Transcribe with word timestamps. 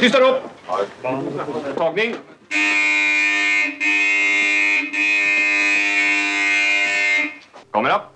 Tysta 0.00 0.18
upp! 0.18 0.42
Tagning! 1.76 2.16
Kamera. 7.72 8.13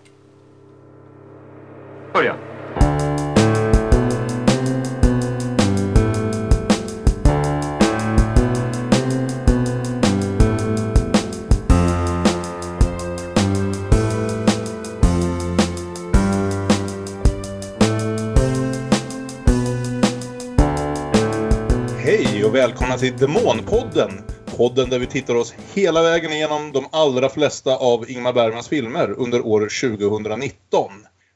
Välkomna 22.98 23.19
till 23.19 23.27
Demonpodden. 23.27 24.23
Podden 24.57 24.91
där 24.91 24.98
vi 24.98 25.07
tittar 25.07 25.34
oss 25.34 25.55
hela 25.75 26.02
vägen 26.02 26.33
igenom 26.33 26.73
de 26.73 26.87
allra 26.93 27.29
flesta 27.29 27.77
av 27.77 28.11
Ingmar 28.11 28.33
Bergmans 28.33 28.69
filmer 28.69 29.11
under 29.11 29.47
år 29.47 29.61
2019. 29.61 30.93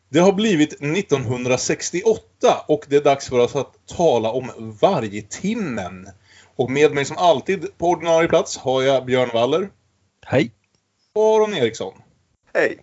Det 0.08 0.18
har 0.18 0.32
blivit 0.32 0.72
1968 0.72 2.20
och 2.68 2.84
det 2.88 2.96
är 2.96 3.04
dags 3.04 3.28
för 3.28 3.38
oss 3.38 3.56
att 3.56 3.86
tala 3.86 4.30
om 4.30 4.76
Vargtimmen. 4.80 6.08
Och 6.56 6.70
med 6.70 6.94
mig 6.94 7.04
som 7.04 7.16
alltid 7.16 7.78
på 7.78 7.86
ordinarie 7.86 8.28
plats 8.28 8.56
har 8.56 8.82
jag 8.82 9.06
Björn 9.06 9.30
Waller 9.32 9.68
Hej. 10.26 10.50
och 11.14 11.22
Aron 11.22 11.54
Eriksson. 11.54 11.94
Hej. 12.54 12.78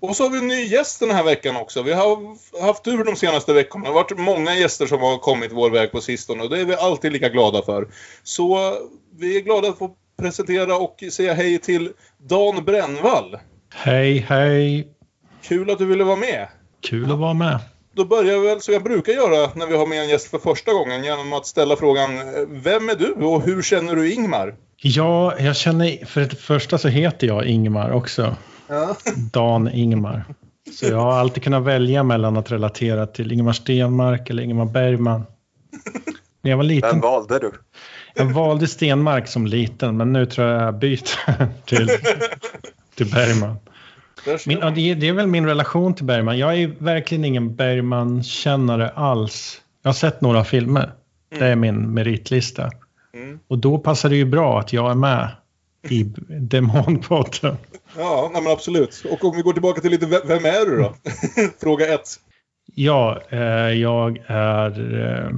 Och 0.00 0.16
så 0.16 0.22
har 0.22 0.30
vi 0.30 0.38
en 0.38 0.48
ny 0.48 0.64
gäst 0.64 1.00
den 1.00 1.10
här 1.10 1.24
veckan 1.24 1.56
också. 1.56 1.82
Vi 1.82 1.92
har 1.92 2.36
haft 2.66 2.84
tur 2.84 3.04
de 3.04 3.16
senaste 3.16 3.52
veckorna. 3.52 3.84
Det 3.84 3.90
har 3.90 3.94
varit 3.94 4.18
många 4.18 4.54
gäster 4.54 4.86
som 4.86 5.00
har 5.00 5.18
kommit 5.18 5.52
vår 5.52 5.70
väg 5.70 5.92
på 5.92 6.00
sistone 6.00 6.42
och 6.42 6.50
det 6.50 6.60
är 6.60 6.64
vi 6.64 6.74
alltid 6.74 7.12
lika 7.12 7.28
glada 7.28 7.62
för. 7.62 7.88
Så 8.22 8.74
vi 9.18 9.36
är 9.36 9.40
glada 9.40 9.68
att 9.68 9.78
få 9.78 9.90
presentera 10.20 10.76
och 10.76 11.04
säga 11.12 11.34
hej 11.34 11.58
till 11.58 11.92
Dan 12.18 12.64
Brännvall. 12.64 13.36
Hej, 13.74 14.18
hej. 14.28 14.88
Kul 15.42 15.70
att 15.70 15.78
du 15.78 15.86
ville 15.86 16.04
vara 16.04 16.16
med. 16.16 16.48
Kul 16.80 17.12
att 17.12 17.18
vara 17.18 17.34
med. 17.34 17.58
Då 17.92 18.04
börjar 18.04 18.38
vi 18.38 18.46
väl 18.46 18.60
som 18.60 18.74
jag 18.74 18.82
brukar 18.82 19.12
göra 19.12 19.50
när 19.54 19.66
vi 19.66 19.76
har 19.76 19.86
med 19.86 20.02
en 20.02 20.08
gäst 20.08 20.30
för 20.30 20.38
första 20.38 20.72
gången 20.72 21.04
genom 21.04 21.32
att 21.32 21.46
ställa 21.46 21.76
frågan 21.76 22.10
Vem 22.48 22.88
är 22.88 22.94
du 22.94 23.12
och 23.12 23.42
hur 23.42 23.62
känner 23.62 23.96
du 23.96 24.12
Ingmar? 24.12 24.54
Ja, 24.76 25.34
jag 25.38 25.56
känner, 25.56 26.06
för 26.06 26.20
det 26.20 26.36
första 26.36 26.78
så 26.78 26.88
heter 26.88 27.26
jag 27.26 27.46
Ingmar 27.46 27.90
också. 27.90 28.36
Ja. 28.70 28.96
Dan 29.32 29.68
Ingmar. 29.68 30.24
Så 30.72 30.86
jag 30.86 31.00
har 31.00 31.12
alltid 31.12 31.42
kunnat 31.42 31.62
välja 31.62 32.02
mellan 32.02 32.36
att 32.36 32.52
relatera 32.52 33.06
till 33.06 33.32
Ingemar 33.32 33.52
Stenmark 33.52 34.30
eller 34.30 34.42
Ingemar 34.42 34.64
Bergman. 34.64 35.26
När 36.42 36.50
jag 36.50 36.56
var 36.56 36.64
Vem 36.64 36.68
liten, 36.68 37.00
valde 37.00 37.38
du? 37.38 37.52
jag 38.14 38.24
valde 38.24 38.66
Stenmark 38.66 39.28
som 39.28 39.46
liten, 39.46 39.96
men 39.96 40.12
nu 40.12 40.26
tror 40.26 40.46
jag 40.48 40.62
jag 40.62 40.78
byter 40.78 41.46
till, 41.64 41.88
till 42.94 43.10
Bergman. 43.10 43.56
Min, 44.46 44.58
ja, 44.58 44.70
det, 44.70 44.80
är, 44.80 44.94
det 44.94 45.08
är 45.08 45.12
väl 45.12 45.26
min 45.26 45.46
relation 45.46 45.94
till 45.94 46.04
Bergman. 46.04 46.38
Jag 46.38 46.58
är 46.58 46.74
verkligen 46.78 47.24
ingen 47.24 47.56
Bergman-kännare 47.56 48.88
alls. 48.88 49.60
Jag 49.82 49.88
har 49.88 49.94
sett 49.94 50.20
några 50.20 50.44
filmer. 50.44 50.92
Det 51.38 51.46
är 51.46 51.56
min 51.56 51.94
meritlista. 51.94 52.70
Mm. 53.14 53.38
Och 53.48 53.58
då 53.58 53.78
passar 53.78 54.08
det 54.08 54.16
ju 54.16 54.24
bra 54.24 54.60
att 54.60 54.72
jag 54.72 54.90
är 54.90 54.94
med 54.94 55.28
i 55.88 56.02
Demonpodden. 56.28 57.56
Ja, 57.98 58.30
men 58.34 58.46
absolut. 58.46 59.04
Och 59.10 59.24
om 59.24 59.36
vi 59.36 59.42
går 59.42 59.52
tillbaka 59.52 59.80
till 59.80 59.90
lite, 59.90 60.06
ve- 60.06 60.20
vem 60.24 60.44
är 60.44 60.66
du 60.66 60.76
då? 60.76 60.94
Fråga 61.60 61.94
ett. 61.94 62.08
Ja, 62.74 63.20
eh, 63.28 63.38
jag 63.72 64.18
är... 64.26 64.70
Eh, 65.04 65.30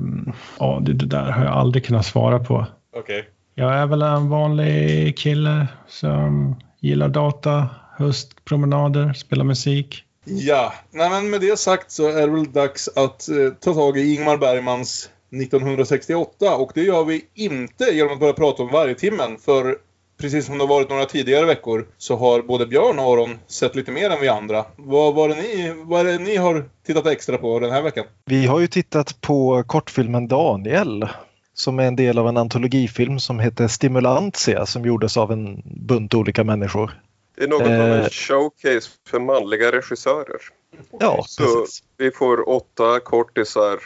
ja, 0.59 0.79
det, 0.83 0.93
det 0.93 1.07
där 1.07 1.31
har 1.31 1.45
jag 1.45 1.55
aldrig 1.55 1.85
kunnat 1.85 2.07
svara 2.07 2.39
på. 2.39 2.67
Okej. 2.97 3.25
Jag 3.55 3.75
är 3.75 3.87
väl 3.87 4.03
en 4.03 4.29
vanlig 4.29 5.19
kille 5.19 5.67
som 5.89 6.57
gillar 6.81 7.09
data, 7.09 7.69
höstpromenader, 7.99 9.13
spelar 9.13 9.45
musik. 9.45 10.05
Ja, 10.25 10.73
nej 10.91 11.11
men 11.11 11.31
med 11.31 11.41
det 11.41 11.59
sagt 11.59 11.91
så 11.91 12.09
är 12.09 12.27
det 12.27 12.33
väl 12.33 12.53
dags 12.53 12.89
att 12.89 13.29
eh, 13.29 13.37
ta 13.61 13.75
tag 13.75 13.99
i 13.99 14.15
Ingmar 14.15 14.37
Bergmans 14.37 15.11
1968 15.33 16.57
och 16.57 16.71
det 16.75 16.83
gör 16.83 17.05
vi 17.05 17.25
inte 17.35 17.85
genom 17.85 18.13
att 18.13 18.21
börja 18.21 18.33
prata 18.33 18.63
om 18.63 18.69
Vargtimmen 18.69 19.39
för 19.39 19.77
precis 20.23 20.47
som 20.47 20.59
det 20.59 20.65
har 20.65 20.69
varit 20.69 20.91
några 20.91 21.05
tidigare 21.07 21.47
veckor 21.47 21.87
så 21.99 22.17
har 22.17 22.43
både 22.43 22.67
Björn 22.67 22.99
och 22.99 23.13
Aron 23.13 23.39
sett 23.47 23.75
lite 23.77 23.91
mer 23.91 24.11
än 24.11 24.21
vi 24.21 24.29
andra. 24.29 24.65
Vad 24.77 25.15
var 25.15 25.29
det 25.29 25.35
ni, 25.35 25.75
vad 25.85 26.01
är 26.01 26.05
det 26.05 26.19
ni 26.19 26.37
har 26.37 26.65
tittat 26.87 27.07
extra 27.07 27.39
på 27.39 27.59
den 27.59 27.71
här 27.71 27.83
veckan? 27.83 28.05
Vi 28.25 28.47
har 28.47 28.61
ju 28.61 28.67
tittat 28.67 29.21
på 29.21 29.65
kortfilmen 29.67 30.29
Daniel 30.29 31.09
som 31.55 31.79
är 31.79 31.83
en 31.85 31.97
del 31.97 32.19
av 32.19 32.29
en 32.29 32.37
antologifilm 32.37 33.19
som 33.21 33.39
heter 33.41 33.69
Stimulantia 33.69 34.67
som 34.67 34.85
gjordes 34.85 35.17
av 35.17 35.33
en 35.33 35.63
bunt 35.65 36.15
olika 36.15 36.45
människor. 36.45 37.01
Det 37.37 37.45
är 37.45 37.49
något 37.49 37.63
av 37.63 37.69
Eh. 37.69 38.05
en 38.05 38.11
showcase 38.11 38.91
för 39.09 39.21
manliga 39.21 39.73
regissörer. 39.73 40.41
Ja, 41.01 41.25
Så 41.27 41.43
precis. 41.43 41.83
vi 41.97 42.11
får 42.11 42.49
åtta 42.49 43.01
kortisar. 43.01 43.79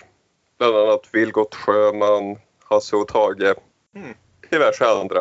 Bland 0.58 0.76
annat 0.76 1.00
Vilgot 1.12 1.54
Sjöman, 1.54 2.36
Hasse 2.64 2.96
och 2.96 3.08
Tage. 3.08 3.54
Mm. 3.96 4.14
Diverse 4.50 4.86
andra. 4.86 5.20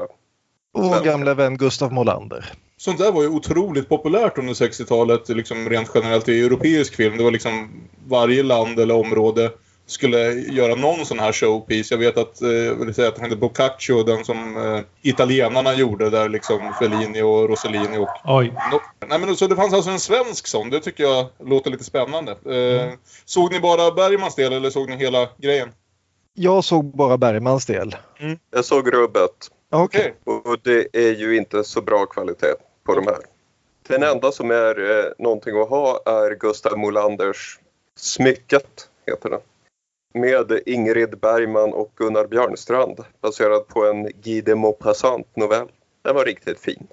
Och 0.76 0.84
vår 0.84 1.04
gamla 1.04 1.34
vän 1.34 1.58
Gustav 1.58 1.94
Molander. 1.94 2.54
Sånt 2.78 2.98
där 2.98 3.12
var 3.12 3.22
ju 3.22 3.30
otroligt 3.30 3.90
populärt 3.90 4.38
under 4.38 4.54
60-talet, 4.54 5.30
liksom 5.30 5.70
rent 5.70 5.92
generellt 5.94 6.30
i 6.30 6.44
europeisk 6.46 6.96
film. 6.96 7.18
Det 7.18 7.24
var 7.24 7.32
liksom 7.32 7.70
varje 8.08 8.44
land 8.44 8.80
eller 8.80 8.96
område 8.96 9.52
skulle 9.86 10.18
göra 10.34 10.76
någon 10.76 11.06
sån 11.06 11.20
här 11.20 11.32
showpiece. 11.32 11.92
Jag 11.92 11.98
vet 11.98 12.18
att, 12.18 12.42
eh, 12.42 12.78
vill 12.80 12.94
säga 12.94 13.08
att 13.08 13.18
han 13.18 13.24
hette 13.24 13.36
Boccaccio, 13.36 14.04
den 14.04 14.26
som 14.26 14.58
eh, 14.58 14.82
italienarna 15.02 15.74
gjorde 15.74 16.10
där 16.10 16.30
liksom 16.30 16.74
Fellini 16.80 17.22
och 17.22 17.50
Rossellini 17.50 17.98
och... 17.98 18.10
Oj, 18.26 18.54
No, 18.72 18.80
nej 19.08 19.20
men 19.20 19.36
så 19.36 19.48
det 19.48 19.56
fanns 19.56 19.74
alltså 19.74 19.92
en 19.92 20.00
svensk 20.00 20.48
sån, 20.48 20.70
det 20.70 20.80
tycker 20.80 21.04
jag 21.04 21.26
låter 21.40 21.72
lite 21.72 21.84
spännande. 21.84 22.32
Eh, 22.32 22.94
Såg 23.26 23.52
ni 23.52 23.60
bara 23.60 23.92
Bergmans 23.92 24.36
del 24.36 24.54
eller 24.54 24.70
såg 24.70 24.90
ni 24.90 24.96
hela 24.98 25.28
grejen? 25.38 25.70
Jag 26.34 26.64
såg 26.64 26.86
bara 26.98 27.18
Bergmans 27.18 27.66
del. 27.66 27.96
Jag 28.54 28.66
såg 28.66 28.94
rubbet 28.94 29.32
Okej. 29.70 30.14
Okej. 30.24 30.52
och 30.52 30.60
det 30.64 30.88
är 30.94 31.12
ju 31.12 31.38
inte 31.38 31.64
så 31.64 31.82
bra 31.82 32.06
kvalitet 32.06 32.54
på 32.84 32.96
de 32.96 33.08
här. 33.08 33.20
Den 33.88 34.04
enda 34.04 34.32
som 34.32 34.52
är 34.52 34.90
eh, 35.00 35.12
någonting 35.18 35.62
att 35.62 35.70
ha 35.70 36.02
är 36.06 36.36
Gustav 36.36 36.78
Molanders 36.78 37.60
Smycket, 37.96 38.90
heter 39.06 39.30
den. 39.30 39.40
Med 40.14 40.62
Ingrid 40.66 41.20
Bergman 41.20 41.74
och 41.74 41.92
Gunnar 41.96 42.28
Björnstrand 42.28 43.04
baserad 43.22 43.68
på 43.68 43.86
en 43.86 44.12
Guy 44.24 44.42
de 44.42 44.56
Maupassant-novell. 44.56 45.68
Den 46.02 46.16
var 46.16 46.26
riktigt 46.26 46.60
fin. 46.60 46.88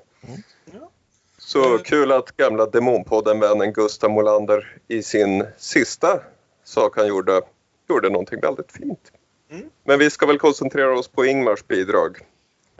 Ja. 0.64 0.90
Så 1.38 1.74
Eh. 1.74 1.82
kul 1.82 2.12
att 2.12 2.36
gamla 2.36 2.66
Demonpodden-vännen 2.66 3.72
Gustav 3.72 4.10
Molander 4.10 4.76
i 4.88 5.02
sin 5.02 5.46
sista 5.58 6.20
sak 6.64 6.96
han 6.96 7.06
gjorde, 7.06 7.40
gjorde 7.88 8.10
någonting 8.10 8.40
väldigt 8.40 8.72
fint. 8.72 9.12
Mm. 9.50 9.70
Men 9.84 9.98
vi 9.98 10.10
ska 10.10 10.26
väl 10.26 10.38
koncentrera 10.38 10.98
oss 10.98 11.08
på 11.08 11.24
Ingmars 11.24 11.66
bidrag. 11.66 12.18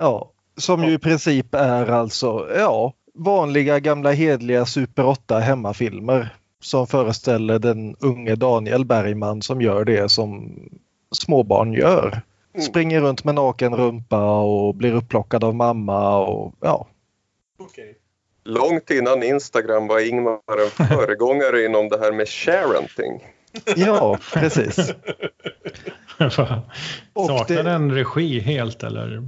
Ja, 0.02 0.32
som 0.56 0.84
ju 0.84 0.92
i 0.92 0.98
princip 0.98 1.54
är 1.54 1.86
alltså 1.90 2.48
ja, 2.56 2.92
vanliga 3.14 3.78
gamla 3.80 4.12
hedliga 4.12 4.66
Super 4.66 5.06
8 5.06 5.38
hemmafilmer 5.38 6.28
som 6.60 6.86
föreställer 6.86 7.58
den 7.58 7.96
unge 8.00 8.34
Daniel 8.34 8.84
Bergman 8.84 9.42
som 9.42 9.60
gör 9.62 9.84
det 9.84 10.08
som 10.08 10.52
småbarn 11.14 11.72
gör. 11.72 12.20
Mm. 12.54 12.66
Springer 12.66 13.00
runt 13.00 13.24
med 13.24 13.34
naken 13.34 13.74
rumpa 13.76 14.40
och 14.40 14.74
blir 14.74 14.92
upplockad 14.94 15.44
av 15.44 15.54
mamma 15.54 16.18
och 16.18 16.54
ja. 16.60 16.86
Okej. 17.58 17.94
Långt 18.44 18.90
innan 18.90 19.22
Instagram 19.22 19.86
var 19.86 20.08
Ingmar 20.08 20.38
en 20.64 20.70
föregångare 20.88 21.64
inom 21.64 21.88
det 21.88 21.98
här 21.98 22.12
med 22.12 22.28
sharenting. 22.28 23.20
Ja, 23.76 24.18
precis. 24.34 24.76
Saknar 27.14 27.46
det- 27.48 27.62
den 27.62 27.92
regi 27.92 28.40
helt 28.40 28.82
eller? 28.82 29.22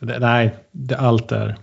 Det, 0.00 0.18
nej, 0.18 0.56
det, 0.70 0.96
allt 0.96 1.32
är... 1.32 1.56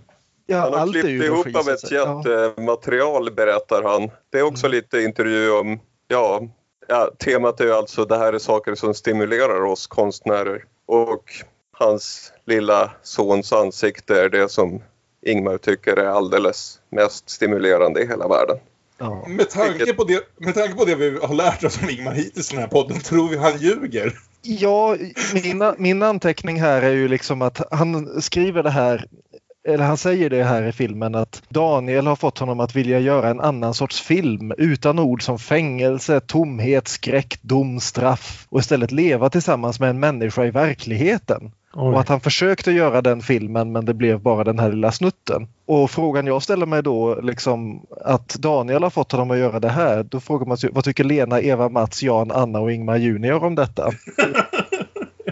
Ja, 0.46 0.58
Han 0.60 0.72
har 0.72 0.80
allt 0.80 0.92
klippt 0.92 1.24
ihop 1.24 1.46
av 1.46 1.68
ett 1.68 1.80
säga. 1.80 2.00
Ja. 2.00 2.22
jättematerial 2.26 3.32
berättar 3.32 3.82
han. 3.82 4.10
Det 4.30 4.38
är 4.38 4.42
också 4.42 4.66
Mm. 4.66 4.76
lite 4.76 5.02
intervju 5.02 5.50
om, 5.50 5.80
ja, 6.08 6.42
ja, 6.88 7.10
temat 7.18 7.60
är 7.60 7.64
ju 7.64 7.72
alltså 7.72 8.04
det 8.04 8.16
här 8.18 8.32
är 8.32 8.38
saker 8.38 8.74
som 8.74 8.94
stimulerar 8.94 9.64
oss 9.64 9.86
konstnärer. 9.86 10.64
Och 10.86 11.24
hans 11.72 12.32
lilla 12.46 12.90
sons 13.02 13.52
ansikte 13.52 14.20
är 14.22 14.28
det 14.28 14.48
som 14.48 14.82
Ingmar 15.26 15.58
tycker 15.58 15.96
är 15.96 16.06
alldeles 16.08 16.80
mest 16.90 17.30
stimulerande 17.30 18.02
i 18.02 18.06
hela 18.06 18.28
världen. 18.28 18.56
Ja. 18.98 19.24
Med 19.28 19.50
tanke, 19.50 19.94
på 19.94 20.04
det, 20.04 20.20
med 20.40 20.54
tanke 20.54 20.74
på 20.74 20.84
det 20.84 20.94
vi 20.94 21.18
har 21.22 21.34
lärt 21.34 21.64
oss 21.64 21.82
om 21.82 21.90
Ingmar 21.90 22.12
hittills 22.12 22.52
i 22.52 22.54
den 22.54 22.62
här 22.62 22.70
podden, 22.70 23.00
tror 23.00 23.28
vi 23.28 23.36
han 23.36 23.58
ljuger? 23.58 24.12
Ja, 24.42 24.96
min, 25.34 25.74
min 25.78 26.02
anteckning 26.02 26.60
här 26.60 26.82
är 26.82 26.92
ju 26.92 27.08
liksom 27.08 27.42
att 27.42 27.62
han 27.70 28.22
skriver 28.22 28.62
det 28.62 28.70
här 28.70 29.06
eller 29.68 29.84
han 29.84 29.96
säger 29.96 30.30
det 30.30 30.44
här 30.44 30.62
i 30.62 30.72
filmen 30.72 31.14
att 31.14 31.42
Daniel 31.48 32.06
har 32.06 32.16
fått 32.16 32.38
honom 32.38 32.60
att 32.60 32.76
vilja 32.76 32.98
göra 32.98 33.30
en 33.30 33.40
annan 33.40 33.74
sorts 33.74 34.00
film 34.00 34.52
utan 34.58 34.98
ord 34.98 35.22
som 35.22 35.38
fängelse, 35.38 36.20
tomhet, 36.20 36.88
skräck, 36.88 37.38
dom, 37.42 37.80
straff 37.80 38.46
och 38.48 38.60
istället 38.60 38.92
leva 38.92 39.30
tillsammans 39.30 39.80
med 39.80 39.90
en 39.90 40.00
människa 40.00 40.44
i 40.44 40.50
verkligheten. 40.50 41.52
Oj. 41.74 41.94
Och 41.94 42.00
att 42.00 42.08
han 42.08 42.20
försökte 42.20 42.72
göra 42.72 43.02
den 43.02 43.20
filmen 43.22 43.72
men 43.72 43.84
det 43.84 43.94
blev 43.94 44.20
bara 44.20 44.44
den 44.44 44.58
här 44.58 44.70
lilla 44.72 44.92
snutten. 44.92 45.48
Och 45.66 45.90
frågan 45.90 46.26
jag 46.26 46.42
ställer 46.42 46.66
mig 46.66 46.82
då, 46.82 47.20
liksom 47.22 47.86
att 48.04 48.28
Daniel 48.28 48.82
har 48.82 48.90
fått 48.90 49.12
honom 49.12 49.30
att 49.30 49.38
göra 49.38 49.60
det 49.60 49.68
här, 49.68 50.02
då 50.02 50.20
frågar 50.20 50.46
man 50.46 50.56
sig 50.56 50.70
vad 50.72 50.84
tycker 50.84 51.04
Lena, 51.04 51.40
Eva, 51.40 51.68
Mats, 51.68 52.02
Jan, 52.02 52.30
Anna 52.30 52.60
och 52.60 52.72
Ingmar 52.72 52.96
Junior 52.96 53.44
om 53.44 53.54
detta? 53.54 53.90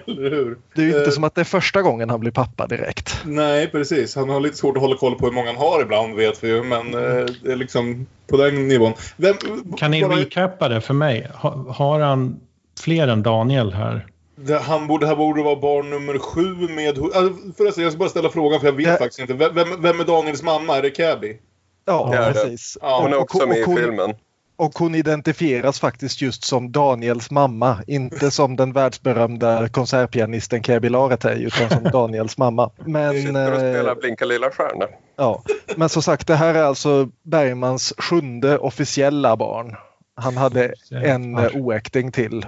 Eller 0.07 0.31
hur? 0.31 0.59
Det 0.75 0.81
är 0.81 0.85
ju 0.87 0.91
inte 0.97 1.05
Eh, 1.05 1.11
som 1.11 1.25
att 1.25 1.35
det 1.35 1.41
är 1.41 1.45
första 1.45 1.83
gången 1.83 2.11
han 2.11 2.21
blir 2.21 2.31
pappa 2.31 2.67
direkt. 2.67 3.17
Nej, 3.25 3.67
precis. 3.67 4.17
Han 4.17 4.29
har 4.29 4.41
lite 4.41 4.57
svårt 4.57 4.77
att 4.77 4.83
hålla 4.83 4.97
koll 4.97 5.15
på 5.15 5.27
hur 5.27 5.33
många 5.33 5.47
han 5.47 5.57
har 5.57 5.83
ibland, 5.83 6.15
vet 6.15 6.45
vi 6.45 6.49
ju. 6.49 6.63
Men 6.63 6.95
eh, 6.95 7.25
det 7.45 7.53
är 7.53 7.57
liksom 7.57 8.07
på 8.31 8.37
den 8.37 8.69
nivån. 8.69 8.93
Vem, 9.17 9.35
Kan 9.77 9.91
ni 9.91 10.03
bara- 10.03 10.17
recappa 10.17 10.69
det 10.69 10.81
för 10.81 10.95
mig? 10.95 11.31
Ha, 11.35 11.65
har 11.73 12.01
han 12.01 12.41
fler 12.81 13.09
än 13.09 13.23
Daniel 13.23 13.73
här? 13.73 14.07
Det, 14.37 14.59
han 14.59 14.87
borde, 14.87 15.07
här 15.07 15.17
borde 15.17 15.43
vara 15.43 15.57
barn 15.57 15.91
nummer 15.91 16.19
sju 16.19 16.55
med... 16.75 16.99
Alltså, 16.99 17.33
förresten, 17.57 17.85
jag 17.85 17.93
ska 17.93 17.99
bara 17.99 18.09
ställa 18.09 18.29
frågan 18.29 18.61
för 18.61 18.67
jag 18.67 18.73
vet 18.73 18.87
Ja. 18.87 18.97
faktiskt 18.97 19.19
inte. 19.21 19.35
Vem, 19.35 19.83
vem, 19.83 20.01
är 20.01 20.05
Daniels 20.05 20.43
mamma? 20.43 20.77
Är 20.77 20.83
det 20.83 20.91
Cabby? 20.91 21.37
Ja, 21.85 22.09
det. 22.13 22.33
precis. 22.33 22.79
Ja, 22.83 23.01
Hon 23.03 23.13
är 23.13 23.17
Och- 23.17 23.23
också 23.23 23.47
med 23.47 23.59
i 23.59 23.65
filmen. 23.65 24.15
Och 24.59 24.79
hon 24.79 24.95
identifieras 24.95 25.81
faktiskt 25.81 26.23
just 26.23 26.45
som 26.45 26.73
Daniels 26.73 27.31
mamma. 27.31 27.79
Inte 27.87 28.31
som 28.31 28.57
den 28.57 28.73
världsberömda 28.73 29.69
konsertpianisten 29.69 30.63
Käbi 30.63 30.89
Laretei 30.89 31.43
utan 31.45 31.71
som 31.71 31.83
Daniels 31.85 32.39
mamma. 32.39 32.71
Men, 32.85 33.13
Sitter 33.15 33.53
och 33.53 33.59
spelar 33.59 33.89
eh, 33.91 33.95
Blinka 33.95 34.25
lilla 34.25 34.51
stjärna. 34.51 34.87
ja. 35.17 35.43
Men 35.77 35.89
som 35.89 36.03
sagt, 36.03 36.27
det 36.27 36.35
här 36.35 36.55
är 36.55 36.63
alltså 36.63 37.09
Bergmans 37.23 37.93
sjunde 37.99 38.59
officiella 38.59 39.37
barn. 39.37 39.77
Han 40.15 40.37
hade 40.37 40.75
en 40.91 41.39
eh, 41.39 41.51
oäkting 41.55 42.13
till. 42.13 42.47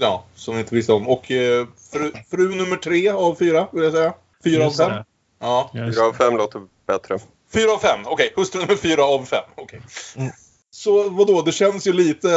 Ja, 0.00 0.24
som 0.34 0.54
vi 0.54 0.60
inte 0.60 0.74
visste 0.74 0.92
om. 0.92 1.08
Och 1.08 1.30
eh, 1.30 1.66
fru, 1.92 2.12
fru 2.30 2.54
nummer 2.54 2.76
tre 2.76 3.08
av 3.08 3.34
fyra, 3.34 3.68
vill 3.72 3.82
jag 3.84 3.92
säga. 3.92 4.14
Fyra 4.44 4.66
av 4.66 4.70
fem? 4.70 4.90
det. 4.90 5.04
Ja. 5.40 5.70
Fyra 5.72 6.06
av 6.06 6.12
fem 6.12 6.36
låter 6.36 6.62
bättre. 6.86 7.18
Fyra 7.52 7.72
av 7.72 7.78
fem, 7.78 8.00
okej. 8.04 8.32
Hustru 8.36 8.60
nummer 8.60 8.76
fyra 8.76 9.04
av 9.04 9.24
fem, 9.24 9.44
okej. 9.56 9.80
Mm. 10.16 10.30
Så 10.70 11.10
vadå, 11.10 11.42
det 11.42 11.52
känns 11.52 11.86
ju 11.86 11.92
lite... 11.92 12.28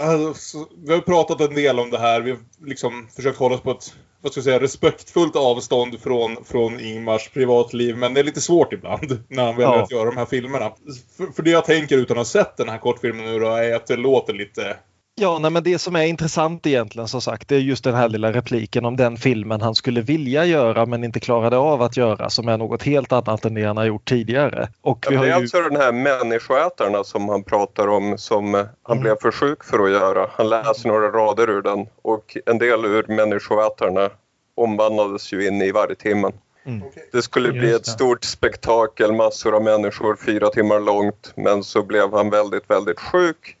Alltså, 0.00 0.66
vi 0.84 0.92
har 0.94 1.00
pratat 1.00 1.40
en 1.40 1.54
del 1.54 1.78
om 1.80 1.90
det 1.90 1.98
här. 1.98 2.20
Vi 2.20 2.30
har 2.30 2.38
liksom 2.64 3.08
försökt 3.16 3.38
hålla 3.38 3.54
oss 3.54 3.60
på 3.60 3.70
ett 3.70 3.94
vad 4.22 4.32
ska 4.32 4.38
jag 4.38 4.44
säga, 4.44 4.60
respektfullt 4.60 5.36
avstånd 5.36 6.00
från, 6.00 6.44
från 6.44 6.80
Ingmars 6.80 7.28
privatliv. 7.28 7.96
Men 7.96 8.14
det 8.14 8.20
är 8.20 8.24
lite 8.24 8.40
svårt 8.40 8.72
ibland 8.72 9.24
när 9.28 9.44
han 9.44 9.56
väljer 9.56 9.76
Ja. 9.76 9.82
att 9.82 9.90
göra 9.90 10.04
de 10.04 10.16
här 10.16 10.26
filmerna. 10.26 10.72
För, 11.16 11.26
för 11.26 11.42
det 11.42 11.50
jag 11.50 11.64
tänker 11.64 11.98
utan 11.98 12.14
att 12.18 12.18
ha 12.18 12.44
sett 12.44 12.56
den 12.56 12.68
här 12.68 12.78
kortfilmen 12.78 13.24
nu 13.24 13.38
då 13.38 13.46
är 13.46 13.74
att 13.74 13.86
det 13.86 13.96
låter 13.96 14.32
lite... 14.32 14.76
Ja, 15.20 15.38
nej, 15.38 15.50
men 15.50 15.62
det 15.62 15.78
som 15.78 15.96
är 15.96 16.04
intressant 16.04 16.66
egentligen 16.66 17.08
som 17.08 17.20
sagt 17.20 17.48
det 17.48 17.54
är 17.56 17.60
just 17.60 17.84
den 17.84 17.94
här 17.94 18.08
lilla 18.08 18.32
repliken 18.32 18.84
om 18.84 18.96
den 18.96 19.16
filmen 19.16 19.60
han 19.60 19.74
skulle 19.74 20.00
vilja 20.00 20.44
göra 20.44 20.86
men 20.86 21.04
inte 21.04 21.20
klarade 21.20 21.56
av 21.56 21.82
att 21.82 21.96
göra 21.96 22.30
som 22.30 22.48
är 22.48 22.58
något 22.58 22.82
helt 22.82 23.12
annat 23.12 23.44
än 23.44 23.54
det 23.54 23.64
han 23.64 23.76
har 23.76 23.84
gjort 23.84 24.08
tidigare. 24.08 24.68
Och 24.80 25.06
vi 25.08 25.14
Ja, 25.14 25.18
har 25.20 25.26
det 25.26 25.32
är 25.32 25.36
ju... 25.36 25.42
alltså 25.42 25.60
den 25.60 25.76
här 25.76 25.92
människoätarna 25.92 27.04
som 27.04 27.28
han 27.28 27.42
pratar 27.44 27.88
om 27.88 28.18
som 28.18 28.54
han 28.54 28.66
Mm. 28.90 29.02
blev 29.02 29.16
för 29.22 29.30
sjuk 29.30 29.64
för 29.64 29.78
att 29.84 29.90
göra. 29.90 30.26
Han 30.32 30.48
läser 30.48 30.88
några 30.88 31.08
rader 31.10 31.50
ur 31.50 31.62
den 31.62 31.86
och 32.02 32.36
en 32.46 32.58
del 32.58 32.84
ur 32.84 33.04
människoätarna 33.08 34.10
omvandlades 34.56 35.32
ju 35.32 35.46
in 35.46 35.62
i 35.62 35.72
vargtimmen. 35.72 36.32
Mm. 36.66 36.82
Det 37.12 37.22
skulle 37.22 37.52
bli 37.52 37.72
ett 37.72 37.86
stort 37.86 38.24
spektakel, 38.24 39.12
massor 39.12 39.54
av 39.54 39.62
människor, 39.62 40.16
fyra 40.26 40.48
timmar 40.48 40.80
långt. 40.80 41.32
Men 41.36 41.64
så 41.64 41.82
blev 41.82 42.12
han 42.12 42.30
väldigt, 42.30 42.70
väldigt 42.70 43.00
sjuk 43.00 43.56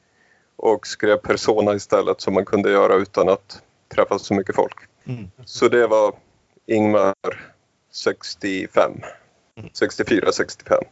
och 0.62 0.86
skrev 0.86 1.16
Persona 1.16 1.74
istället 1.74 2.20
som 2.20 2.34
man 2.34 2.44
kunde 2.44 2.70
göra 2.70 2.94
utan 2.94 3.28
att 3.28 3.62
träffa 3.94 4.18
så 4.18 4.34
mycket 4.34 4.54
folk. 4.54 4.76
Mm. 5.04 5.30
Så 5.44 5.68
det 5.68 5.86
var 5.86 6.14
Ingmar 6.66 7.14
65. 7.92 8.92
64, 9.72 10.32
65. 10.32 10.84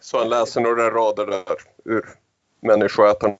Så 0.00 0.18
han 0.18 0.28
läser 0.28 0.60
några 0.60 0.90
rader 0.90 1.26
där 1.26 1.56
ur 1.84 2.04
Människoätarna. 2.60 3.36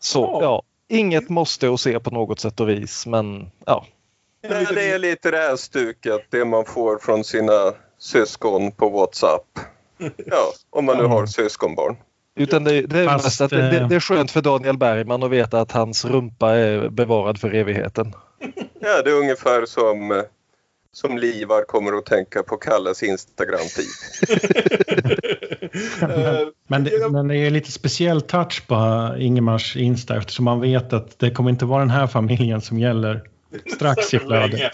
Så 0.00 0.20
Ja. 0.20 0.38
ja, 0.42 0.62
inget 0.88 1.28
måste 1.28 1.72
att 1.72 1.80
se 1.80 2.00
på 2.00 2.10
något 2.10 2.40
sätt 2.40 2.60
och 2.60 2.68
vis 2.68 3.06
men 3.06 3.50
ja. 3.66 3.86
Nej, 4.42 4.66
det 4.74 4.90
är 4.90 4.98
lite 4.98 5.30
det 5.30 5.38
här 5.38 5.56
stuket, 5.56 6.22
det 6.30 6.44
man 6.44 6.64
får 6.64 6.98
från 6.98 7.24
sina 7.24 7.74
syskon 7.98 8.72
på 8.72 8.88
Whatsapp. 8.88 9.58
Ja, 10.16 10.52
om 10.70 10.84
man 10.84 10.98
nu 10.98 11.04
har 11.04 11.26
syskonbarn. 11.26 11.96
Utan 12.34 12.64
det, 12.64 12.82
det, 12.82 12.98
är 12.98 13.06
Fast, 13.06 13.24
mest 13.24 13.40
att 13.40 13.50
det, 13.50 13.70
det, 13.70 13.78
eh, 13.78 13.88
det 13.88 13.94
är 13.94 14.00
skönt 14.00 14.30
för 14.30 14.42
Daniel 14.42 14.78
Bergman 14.78 15.22
att 15.22 15.30
veta 15.30 15.60
att 15.60 15.72
hans 15.72 16.04
rumpa 16.04 16.50
är 16.50 16.88
bevarad 16.88 17.38
för 17.38 17.54
evigheten. 17.54 18.14
Ja, 18.84 19.02
det 19.02 19.10
är 19.10 19.14
ungefär 19.14 19.66
som, 19.66 20.10
eh, 20.10 20.22
som 20.92 21.18
Livar 21.18 21.64
kommer 21.64 21.92
att 21.92 22.06
tänka 22.06 22.42
på 22.42 22.56
Kalles 22.56 23.02
Instagram-feed. 23.02 23.86
Eh, 26.02 26.48
Men 26.66 26.84
det, 26.84 27.12
men 27.12 27.28
det 27.28 27.36
är 27.36 27.50
lite 27.50 27.72
speciell 27.72 28.20
touch 28.20 28.66
på 28.66 28.76
Ingemars 29.18 29.76
Insta 29.76 30.16
eftersom 30.16 30.44
man 30.44 30.60
vet 30.60 30.92
att 30.92 31.18
det 31.18 31.30
kommer 31.30 31.50
inte 31.50 31.64
vara 31.64 31.80
den 31.80 31.90
här 31.90 32.06
familjen 32.06 32.60
som 32.60 32.78
gäller 32.78 33.22
strax 33.74 34.14
i 34.14 34.18
flödet. 34.18 34.72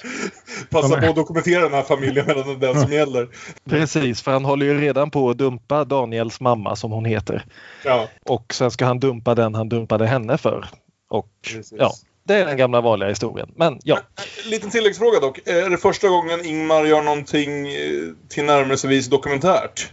Passa 0.70 1.00
på 1.00 1.06
att 1.06 1.16
dokumentera 1.16 1.62
den 1.62 1.72
här 1.72 1.82
familjen 1.82 2.26
medan 2.26 2.46
det 2.46 2.66
är 2.66 2.72
den 2.72 2.82
som 2.82 2.92
gäller. 2.92 3.28
Precis, 3.70 4.22
för 4.22 4.32
han 4.32 4.44
håller 4.44 4.66
ju 4.66 4.80
redan 4.80 5.10
på 5.10 5.30
att 5.30 5.38
dumpa 5.38 5.84
Daniels 5.84 6.40
mamma 6.40 6.76
som 6.76 6.92
hon 6.92 7.04
heter. 7.04 7.44
Ja, 7.84 8.08
Och 8.24 8.54
sen 8.54 8.70
ska 8.70 8.84
han 8.84 9.00
dumpa 9.00 9.34
den 9.34 9.54
han 9.54 9.68
dumpade 9.68 10.06
henne 10.06 10.38
för. 10.38 10.68
Och 11.10 11.28
precis. 11.42 11.72
ja, 11.78 11.92
det 12.24 12.34
är 12.34 12.46
den 12.46 12.56
gamla 12.56 12.80
vanliga 12.80 13.08
historien. 13.08 13.52
Men 13.56 13.78
ja, 13.84 13.98
Liten 14.44 14.70
tilläggsfråga 14.70 15.20
dock. 15.20 15.38
Är 15.48 15.70
det 15.70 15.78
första 15.78 16.08
gången 16.08 16.44
Ingmar 16.44 16.84
gör 16.84 17.02
någonting 17.02 17.68
eh, 17.68 17.74
till 18.28 18.44
närmelsevis 18.44 19.06
dokumentärt? 19.06 19.92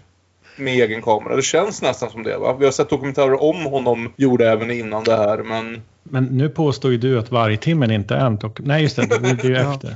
Med 0.57 0.73
egen 0.73 1.01
kamera. 1.01 1.35
Det 1.35 1.41
känns 1.41 1.81
nästan 1.81 2.09
som 2.09 2.23
det 2.23 2.37
va? 2.37 2.55
Vi 2.59 2.65
har 2.65 2.71
sett 2.71 2.89
dokumentärer 2.89 3.43
om 3.43 3.65
honom 3.65 4.13
gjorda 4.17 4.51
även 4.51 4.71
innan 4.71 5.03
det 5.03 5.15
här 5.17 5.43
men... 5.43 5.81
Men 6.03 6.23
nu 6.25 6.49
påstår 6.49 6.91
ju 6.91 6.97
du 6.97 7.19
att 7.19 7.31
vargtimmen 7.31 7.91
inte 7.91 8.15
är 8.15 8.25
en 8.25 8.37
dok- 8.37 8.61
Nej, 8.63 8.81
just 8.83 8.95
det. 8.95 9.05
Det 9.19 9.29
är 9.29 9.45
ju 9.45 9.53
Ja. 9.55 9.73
efter. 9.73 9.95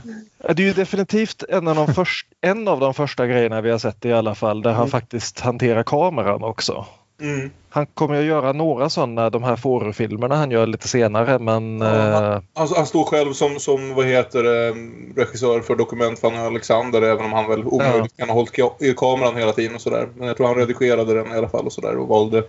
det 0.54 0.64
är 0.64 0.68
ju 0.68 0.74
definitivt 0.74 1.44
en 1.50 1.68
av, 1.68 1.76
de 1.76 1.94
först, 1.94 2.28
en 2.42 2.68
av 2.68 2.80
de 2.80 2.94
första 2.94 3.28
grejerna 3.28 3.62
vi 3.62 3.72
har 3.72 3.78
sett 3.78 4.06
i 4.06 4.14
alla 4.14 4.36
fall 4.36 4.62
där 4.62 4.72
han 4.74 4.88
faktiskt 4.90 5.40
hanterar 5.40 5.84
kameran 5.84 6.44
också. 6.44 6.86
Mm. 7.22 7.52
Han 7.70 7.86
kommer 7.86 8.16
ju 8.16 8.22
att 8.22 8.28
göra 8.28 8.54
några 8.54 8.90
sådana, 8.90 9.30
de 9.30 9.44
här 9.44 9.56
Fårö-filmerna 9.56 10.36
han 10.36 10.52
gör 10.52 10.68
lite 10.68 10.88
senare 10.88 11.40
men 11.40 11.82
Ja, 11.82 12.34
eh, 12.36 12.42
Han, 12.54 12.68
han 12.76 12.86
står 12.86 13.06
själv 13.06 13.34
som, 13.34 13.60
som 13.60 13.96
vad 13.96 14.06
heter 14.06 14.44
det, 14.44 14.74
regissör 15.22 15.62
för 15.62 15.76
Dokument 15.76 16.20
Fanny 16.20 16.38
Alexander 16.38 17.02
även 17.02 17.26
om 17.26 17.34
han 17.34 17.50
väl 17.50 17.66
omöjligt 17.66 18.18
kan 18.18 18.30
ha 18.30 18.36
hållit 18.36 18.60
i 18.80 18.94
kameran 18.98 19.36
hela 19.36 19.52
tiden 19.52 19.76
och 19.76 19.82
sådär. 19.82 20.08
Men 20.16 20.28
jag 20.28 20.38
tror 20.38 20.48
han 20.48 20.56
redigerade 20.56 21.14
den 21.14 21.34
i 21.34 21.38
alla 21.38 21.50
fall 21.50 21.66
och 21.66 21.74
sådär 21.74 21.98
och 21.98 22.08
valde 22.08 22.44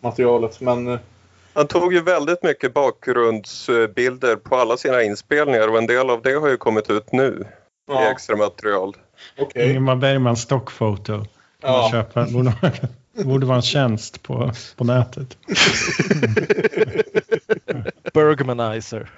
materialet. 0.00 0.60
Men 0.60 0.88
eh, 0.88 0.98
Han 1.54 1.66
tog 1.66 1.92
ju 1.92 2.02
väldigt 2.02 2.42
mycket 2.42 2.74
bakgrundsbilder 2.74 4.36
på 4.36 4.56
alla 4.56 4.76
sina 4.76 5.02
inspelningar 5.02 5.68
och 5.68 5.78
en 5.78 5.86
del 5.86 6.10
av 6.10 6.22
det 6.22 6.34
har 6.34 6.48
ju 6.48 6.56
kommit 6.56 6.90
ut 6.90 7.12
nu 7.12 7.46
i 7.90 7.92
ja, 7.92 8.10
extra 8.10 8.36
material. 8.36 8.96
okej. 9.38 9.70
Ingemar 9.70 9.96
Bergmans 9.96 10.42
stockfoto. 10.42 11.12
Man 11.12 11.26
Ja. 11.62 12.04
Köpa. 13.16 13.28
Borde, 13.28 13.46
vara 13.46 13.56
en 13.56 13.62
tjänst 13.62 14.22
på, 14.22 14.52
på 14.76 14.84
nätet. 14.84 15.38
Bergmanizer. 18.14 19.10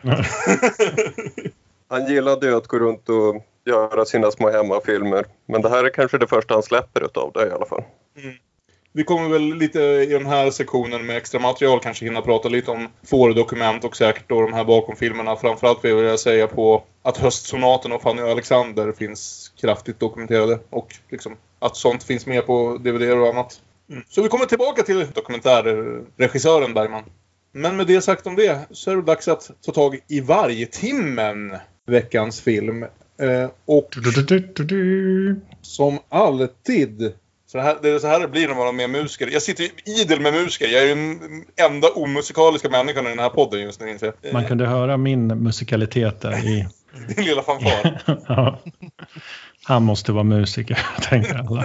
Han 1.89 2.07
gillade 2.07 2.47
ju 2.47 2.57
att 2.57 2.67
gå 2.67 2.79
runt 2.79 3.09
och 3.09 3.45
göra 3.67 4.05
sina 4.05 4.31
små 4.31 4.51
hemmafilmer. 4.51 5.25
Men 5.47 5.63
det 5.63 5.69
här 5.69 5.85
är 5.85 5.91
kanske 5.91 6.19
det 6.19 6.27
första 6.27 6.55
han 6.55 6.63
släpper 6.63 7.05
utav 7.05 7.33
det 7.35 7.49
i 7.49 7.51
alla 7.51 7.67
fall. 7.67 7.83
Vi 8.97 9.05
kommer 9.05 9.29
väl 9.29 9.55
lite 9.55 9.81
i 9.81 10.07
den 10.07 10.27
här 10.27 10.51
sektionen 10.51 11.07
med 11.07 11.17
extra 11.17 11.41
material 11.41 11.81
kanske 11.81 12.05
hinna 12.05 12.23
prata 12.23 12.49
lite 12.49 12.71
om 12.71 12.89
Fårö-dokument 13.03 13.85
och 13.85 13.97
säkert 13.97 14.29
då 14.29 14.41
de 14.41 14.53
här 14.53 14.65
bakomfilmerna. 14.65 15.37
Framförallt 15.37 15.85
vill 15.85 16.05
jag 16.05 16.21
säga 16.21 16.47
på 16.47 16.83
att 17.03 17.17
Höstsonaten 17.17 17.93
och 17.93 18.03
Fanny 18.03 18.23
och 18.23 18.29
Alexander 18.29 18.93
finns 18.93 19.53
kraftigt 19.61 20.01
dokumenterade 20.01 20.59
och 20.71 20.95
liksom 21.09 21.37
att 21.59 21.77
sånt 21.77 22.03
finns 22.03 22.27
med 22.27 22.47
på 22.47 22.79
DVD 22.81 23.13
och 23.13 23.29
annat. 23.29 23.61
Mm. 23.91 24.03
Så 24.09 24.23
vi 24.23 24.29
kommer 24.29 24.47
tillbaka 24.47 24.83
till 24.83 25.07
dokumentärregissören 25.15 26.75
Bergman. 26.75 27.05
Men 27.53 27.77
med 27.77 27.87
det 27.87 28.01
sagt 28.01 28.27
om 28.27 28.37
det 28.37 28.59
så 28.71 28.91
är 28.91 28.97
det 28.97 29.03
dags 29.03 29.29
att 29.29 29.51
ta 29.67 29.73
tag 29.73 29.99
i 30.09 30.21
varje 30.21 30.67
timmen 30.67 31.57
veckans 31.87 32.41
film. 32.41 32.83
Eh, 33.21 33.51
och 33.65 33.89
som 35.63 35.99
alltid. 36.09 37.13
Så 37.47 37.59
det, 37.59 37.65
här, 37.65 37.77
det 37.83 37.89
är 37.89 37.99
så 37.99 38.07
här 38.07 38.21
det 38.21 38.29
blir 38.29 38.49
när 38.49 38.55
man 38.55 38.67
har 38.67 38.73
med 38.73 38.91
musiker. 38.91 39.29
Jag 39.33 39.43
sitter 39.43 39.65
ju 39.65 39.71
idel 40.03 40.21
med 40.21 40.33
musiker. 40.33 40.69
Jag 40.69 40.83
är 40.83 40.87
ju 40.87 40.95
den 40.95 41.45
enda 41.57 41.89
omusikaliska 41.89 42.69
människan 42.69 43.07
i 43.07 43.09
den 43.09 43.19
här 43.19 43.29
podden 43.29 43.61
just 43.61 43.81
nu 43.81 43.91
inser 43.91 44.13
jag. 44.23 44.33
Man 44.33 44.45
kunde 44.45 44.67
höra 44.67 44.97
min 44.97 45.27
musikalitet 45.27 46.21
där 46.21 46.47
i... 46.47 46.69
Din 47.17 47.25
lilla 47.25 47.43
fanfar. 47.43 48.03
ja. 48.29 48.61
Han 49.65 49.83
måste 49.83 50.13
vara 50.13 50.25
musiker, 50.25 50.79
tänkte 51.03 51.39
alla. 51.39 51.65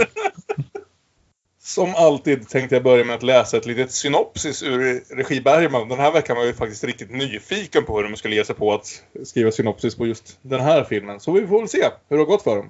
Som 1.76 1.96
alltid 1.96 2.50
tänkte 2.50 2.76
jag 2.76 2.84
börja 2.84 3.04
med 3.04 3.16
att 3.16 3.24
läsa 3.24 3.58
ett 3.58 3.66
litet 3.66 3.92
synopsis 3.92 4.64
ur 4.64 5.04
regi 5.16 5.42
Bergman. 5.42 5.90
Den 5.90 6.00
här 6.00 6.12
veckan 6.12 6.38
var 6.38 6.44
jag 6.44 6.56
faktiskt 6.56 6.84
riktigt 6.84 7.12
nyfiken 7.12 7.86
på 7.86 7.98
hur 7.98 8.04
de 8.04 8.16
skulle 8.16 8.36
ge 8.36 8.46
sig 8.46 8.56
på 8.56 8.74
att 8.74 9.04
skriva 9.24 9.52
synopsis 9.52 9.96
på 9.96 10.08
just 10.08 10.40
den 10.42 10.60
här 10.60 10.84
filmen. 10.84 11.20
Så 11.20 11.32
vi 11.32 11.48
får 11.48 11.60
väl 11.60 11.70
se 11.70 11.84
hur 12.10 12.18
det 12.18 12.24
har 12.24 12.26
gått 12.26 12.42
för 12.42 12.56
dem. 12.56 12.70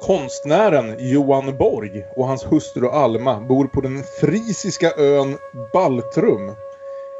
Konstnären 0.00 0.96
Johan 0.98 1.58
Borg 1.58 2.04
och 2.16 2.26
hans 2.26 2.44
hustru 2.44 2.88
Alma 2.88 3.40
bor 3.40 3.66
på 3.66 3.80
den 3.80 4.02
frisiska 4.20 4.92
ön 4.96 5.36
Baltrum. 5.72 6.52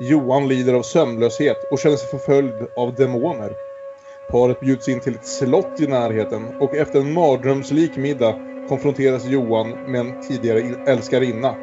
Johan 0.00 0.48
lider 0.48 0.74
av 0.74 0.82
sömnlöshet 0.82 1.58
och 1.70 1.78
känner 1.78 1.96
sig 1.96 2.08
förföljd 2.08 2.68
av 2.76 2.94
demoner. 2.94 3.52
Paret 4.30 4.60
bjuds 4.60 4.88
in 4.88 5.00
till 5.00 5.14
ett 5.14 5.26
slott 5.26 5.80
i 5.80 5.86
närheten 5.86 6.48
och 6.60 6.74
efter 6.74 7.00
en 7.00 7.12
mardrömslik 7.12 7.96
middag 7.96 8.51
konfronteras 8.68 9.24
Johan 9.24 9.70
med 9.70 10.00
en 10.00 10.20
tidigare 10.22 10.60
älskarinna. 10.86 11.56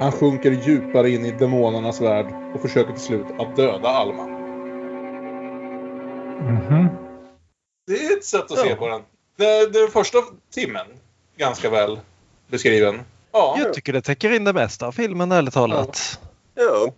Han 0.00 0.12
sjunker 0.12 0.50
djupare 0.50 1.10
in 1.10 1.24
i 1.26 1.30
demonernas 1.30 2.00
värld 2.00 2.26
och 2.54 2.60
försöker 2.60 2.92
till 2.92 3.02
slut 3.02 3.26
att 3.38 3.56
döda 3.56 3.88
Alma. 3.88 4.26
Mhm. 6.42 6.88
Det 7.86 7.92
är 7.92 8.16
ett 8.16 8.24
sätt 8.24 8.50
att 8.52 8.58
se 8.58 8.74
på 8.74 8.88
den. 8.88 9.00
Är 9.38 9.90
första 9.90 10.18
timmen 10.54 10.86
ganska 11.36 11.70
väl 11.70 12.00
beskriven. 12.46 13.00
Ja, 13.32 13.56
Jag 13.58 13.74
tycker 13.74 13.92
det 13.92 14.02
täcker 14.02 14.30
in 14.30 14.44
det 14.44 14.52
mesta 14.52 14.86
av 14.86 14.92
filmen 14.92 15.32
ärligt 15.32 15.54
talat. 15.54 16.20
Ja, 16.54 16.92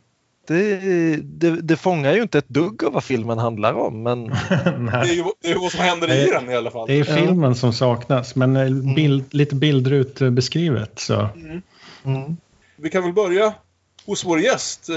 Det, 0.46 1.16
det, 1.16 1.50
det 1.50 1.76
fångar 1.76 2.12
ju 2.12 2.22
inte 2.22 2.38
ett 2.38 2.48
dugg 2.48 2.84
av 2.84 2.92
vad 2.92 3.04
filmen 3.04 3.38
handlar 3.38 3.74
om 3.74 4.02
men 4.02 4.24
det 4.28 4.34
är 4.92 5.14
ju 5.14 5.24
det 5.42 5.50
är 5.50 5.58
vad 5.58 5.72
som 5.72 5.80
händer 5.80 6.12
i 6.12 6.30
den 6.30 6.50
i 6.50 6.56
alla 6.56 6.70
fall. 6.70 6.86
det 6.86 6.98
är 6.98 7.04
filmen 7.04 7.54
som 7.54 7.72
saknas, 7.72 8.34
men 8.34 8.56
eh, 8.56 8.94
bild, 8.94 9.34
lite 9.34 9.54
bildrut 9.54 10.20
eh, 10.20 10.30
beskrivet. 10.30 10.98
Så. 10.98 11.28
mm. 12.04 12.36
Vi 12.76 12.90
kan 12.90 13.02
väl 13.02 13.12
börja 13.12 13.54
hos 14.06 14.24
vår 14.24 14.40
gäst. 14.40 14.88
Eh, 14.88 14.94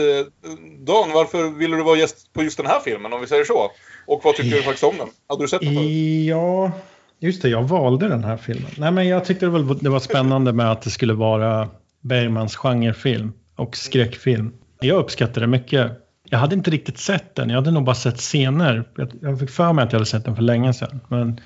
Dan, 0.79 1.11
varför 1.13 1.49
ville 1.49 1.75
du 1.75 1.83
vara 1.83 1.97
gäst 1.97 2.33
på 2.33 2.43
just 2.43 2.57
den 2.57 2.65
här 2.65 2.79
filmen 2.79 3.13
om 3.13 3.21
vi 3.21 3.27
säger 3.27 3.43
så? 3.43 3.71
Och 4.05 4.21
vad 4.23 4.35
tycker 4.35 4.57
du 4.57 4.63
faktiskt 4.63 4.83
om 4.83 4.97
den? 4.97 5.07
Hade 5.27 5.43
du 5.43 5.47
sett 5.47 5.61
den 5.61 5.73
förut? 5.75 5.89
Ja, 6.27 6.71
just 7.19 7.41
det. 7.41 7.49
Jag 7.49 7.63
valde 7.63 8.07
den 8.07 8.23
här 8.23 8.37
filmen. 8.37 8.71
Nej, 8.77 8.91
men 8.91 9.07
jag 9.07 9.25
tyckte 9.25 9.45
det 9.45 9.49
var, 9.49 9.77
det 9.81 9.89
var 9.89 9.99
spännande 9.99 10.53
med 10.53 10.71
att 10.71 10.81
det 10.81 10.89
skulle 10.89 11.13
vara 11.13 11.69
Bergmans 12.01 12.55
genrefilm 12.55 13.33
och 13.55 13.77
skräckfilm. 13.77 14.53
Jag 14.79 14.97
uppskattade 14.97 15.39
det 15.39 15.47
mycket. 15.47 15.91
Jag 16.29 16.39
hade 16.39 16.55
inte 16.55 16.71
riktigt 16.71 16.97
sett 16.97 17.35
den. 17.35 17.49
Jag 17.49 17.55
hade 17.55 17.71
nog 17.71 17.83
bara 17.83 17.95
sett 17.95 18.17
scener. 18.17 18.83
Jag, 19.21 19.39
fick 19.39 19.49
för 19.49 19.73
mig 19.73 19.83
att 19.83 19.91
jag 19.91 19.99
hade 19.99 20.09
sett 20.09 20.25
den 20.25 20.35
för 20.35 20.43
länge 20.43 20.73
sedan. 20.73 20.99
Men, 21.07 21.39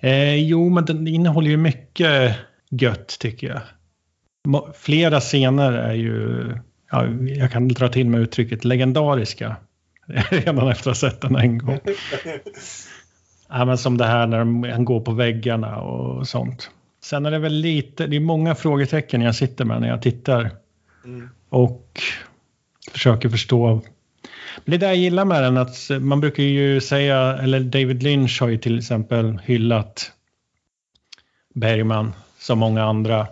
eh, 0.00 0.34
jo, 0.34 0.68
men 0.68 0.84
den 0.84 1.08
innehåller 1.08 1.50
ju 1.50 1.56
mycket 1.56 2.36
gött 2.70 3.18
tycker 3.20 3.46
jag. 3.46 3.60
Flera 4.74 5.20
scener 5.20 5.72
är 5.72 5.94
ju, 5.94 6.46
ja, 6.90 7.06
jag 7.20 7.52
kan 7.52 7.68
dra 7.68 7.88
till 7.88 8.08
med 8.08 8.20
uttrycket 8.20 8.64
legendariska. 8.64 9.56
Redan 10.30 10.68
efter 10.68 10.90
att 10.90 11.00
ha 11.00 11.10
sett 11.10 11.20
den 11.20 11.36
en 11.36 11.58
gång. 11.58 11.80
Ja, 13.48 13.64
men 13.64 13.78
som 13.78 13.98
det 13.98 14.06
här 14.06 14.26
när 14.26 14.70
han 14.72 14.84
går 14.84 15.00
på 15.00 15.12
väggarna 15.12 15.80
och 15.80 16.28
sånt. 16.28 16.70
Sen 17.04 17.26
är 17.26 17.30
det 17.30 17.38
väl 17.38 17.52
lite, 17.52 18.06
det 18.06 18.16
är 18.16 18.20
många 18.20 18.54
frågetecken 18.54 19.20
jag 19.20 19.34
sitter 19.34 19.64
med 19.64 19.80
när 19.80 19.88
jag 19.88 20.02
tittar. 20.02 20.50
Och 21.48 22.00
försöker 22.94 23.28
förstå. 23.28 23.82
Men 24.64 24.70
det 24.72 24.78
där 24.78 24.86
jag 24.86 24.96
gillar 24.96 25.24
med 25.24 25.42
den 25.42 25.56
att 25.56 25.90
man 26.00 26.20
brukar 26.20 26.42
ju 26.42 26.80
säga, 26.80 27.38
eller 27.42 27.60
David 27.60 28.02
Lynch 28.02 28.40
har 28.40 28.48
ju 28.48 28.58
till 28.58 28.78
exempel 28.78 29.38
hyllat 29.44 30.12
Bergman 31.54 32.12
som 32.38 32.58
många 32.58 32.84
andra. 32.84 33.26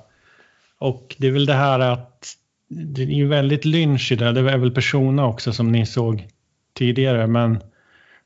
Och 0.79 1.17
det 1.19 1.27
är 1.27 1.33
väl 1.33 1.47
det 1.47 1.55
här 1.55 1.81
att 1.81 2.37
det 2.69 3.03
är 3.03 3.07
ju 3.07 3.27
väldigt 3.27 3.65
Lynch 3.65 4.13
i 4.13 4.17
det. 4.17 4.33
Det 4.33 4.41
är 4.41 4.59
väl 4.59 4.71
Persona 4.71 5.27
också 5.27 5.53
som 5.53 5.73
ni 5.73 5.87
såg 5.87 6.27
tidigare. 6.75 7.27
Men 7.27 7.59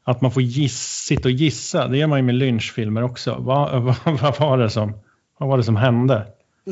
att 0.05 0.21
man 0.21 0.31
får 0.31 0.43
giss, 0.43 1.05
sitta 1.07 1.29
och 1.29 1.33
gissa, 1.33 1.89
det 1.89 1.99
gör 1.99 2.07
man 2.07 2.19
ju 2.19 2.23
med 2.23 2.35
lynchfilmer 2.35 3.03
också. 3.03 3.37
Vad, 3.39 3.83
vad, 3.83 3.97
vad, 4.21 4.41
var 4.41 4.59
det 4.59 4.71
som, 4.71 4.93
vad 5.39 5.49
var 5.49 5.57
det 5.57 5.65
som 5.65 5.77
hände? 5.77 6.27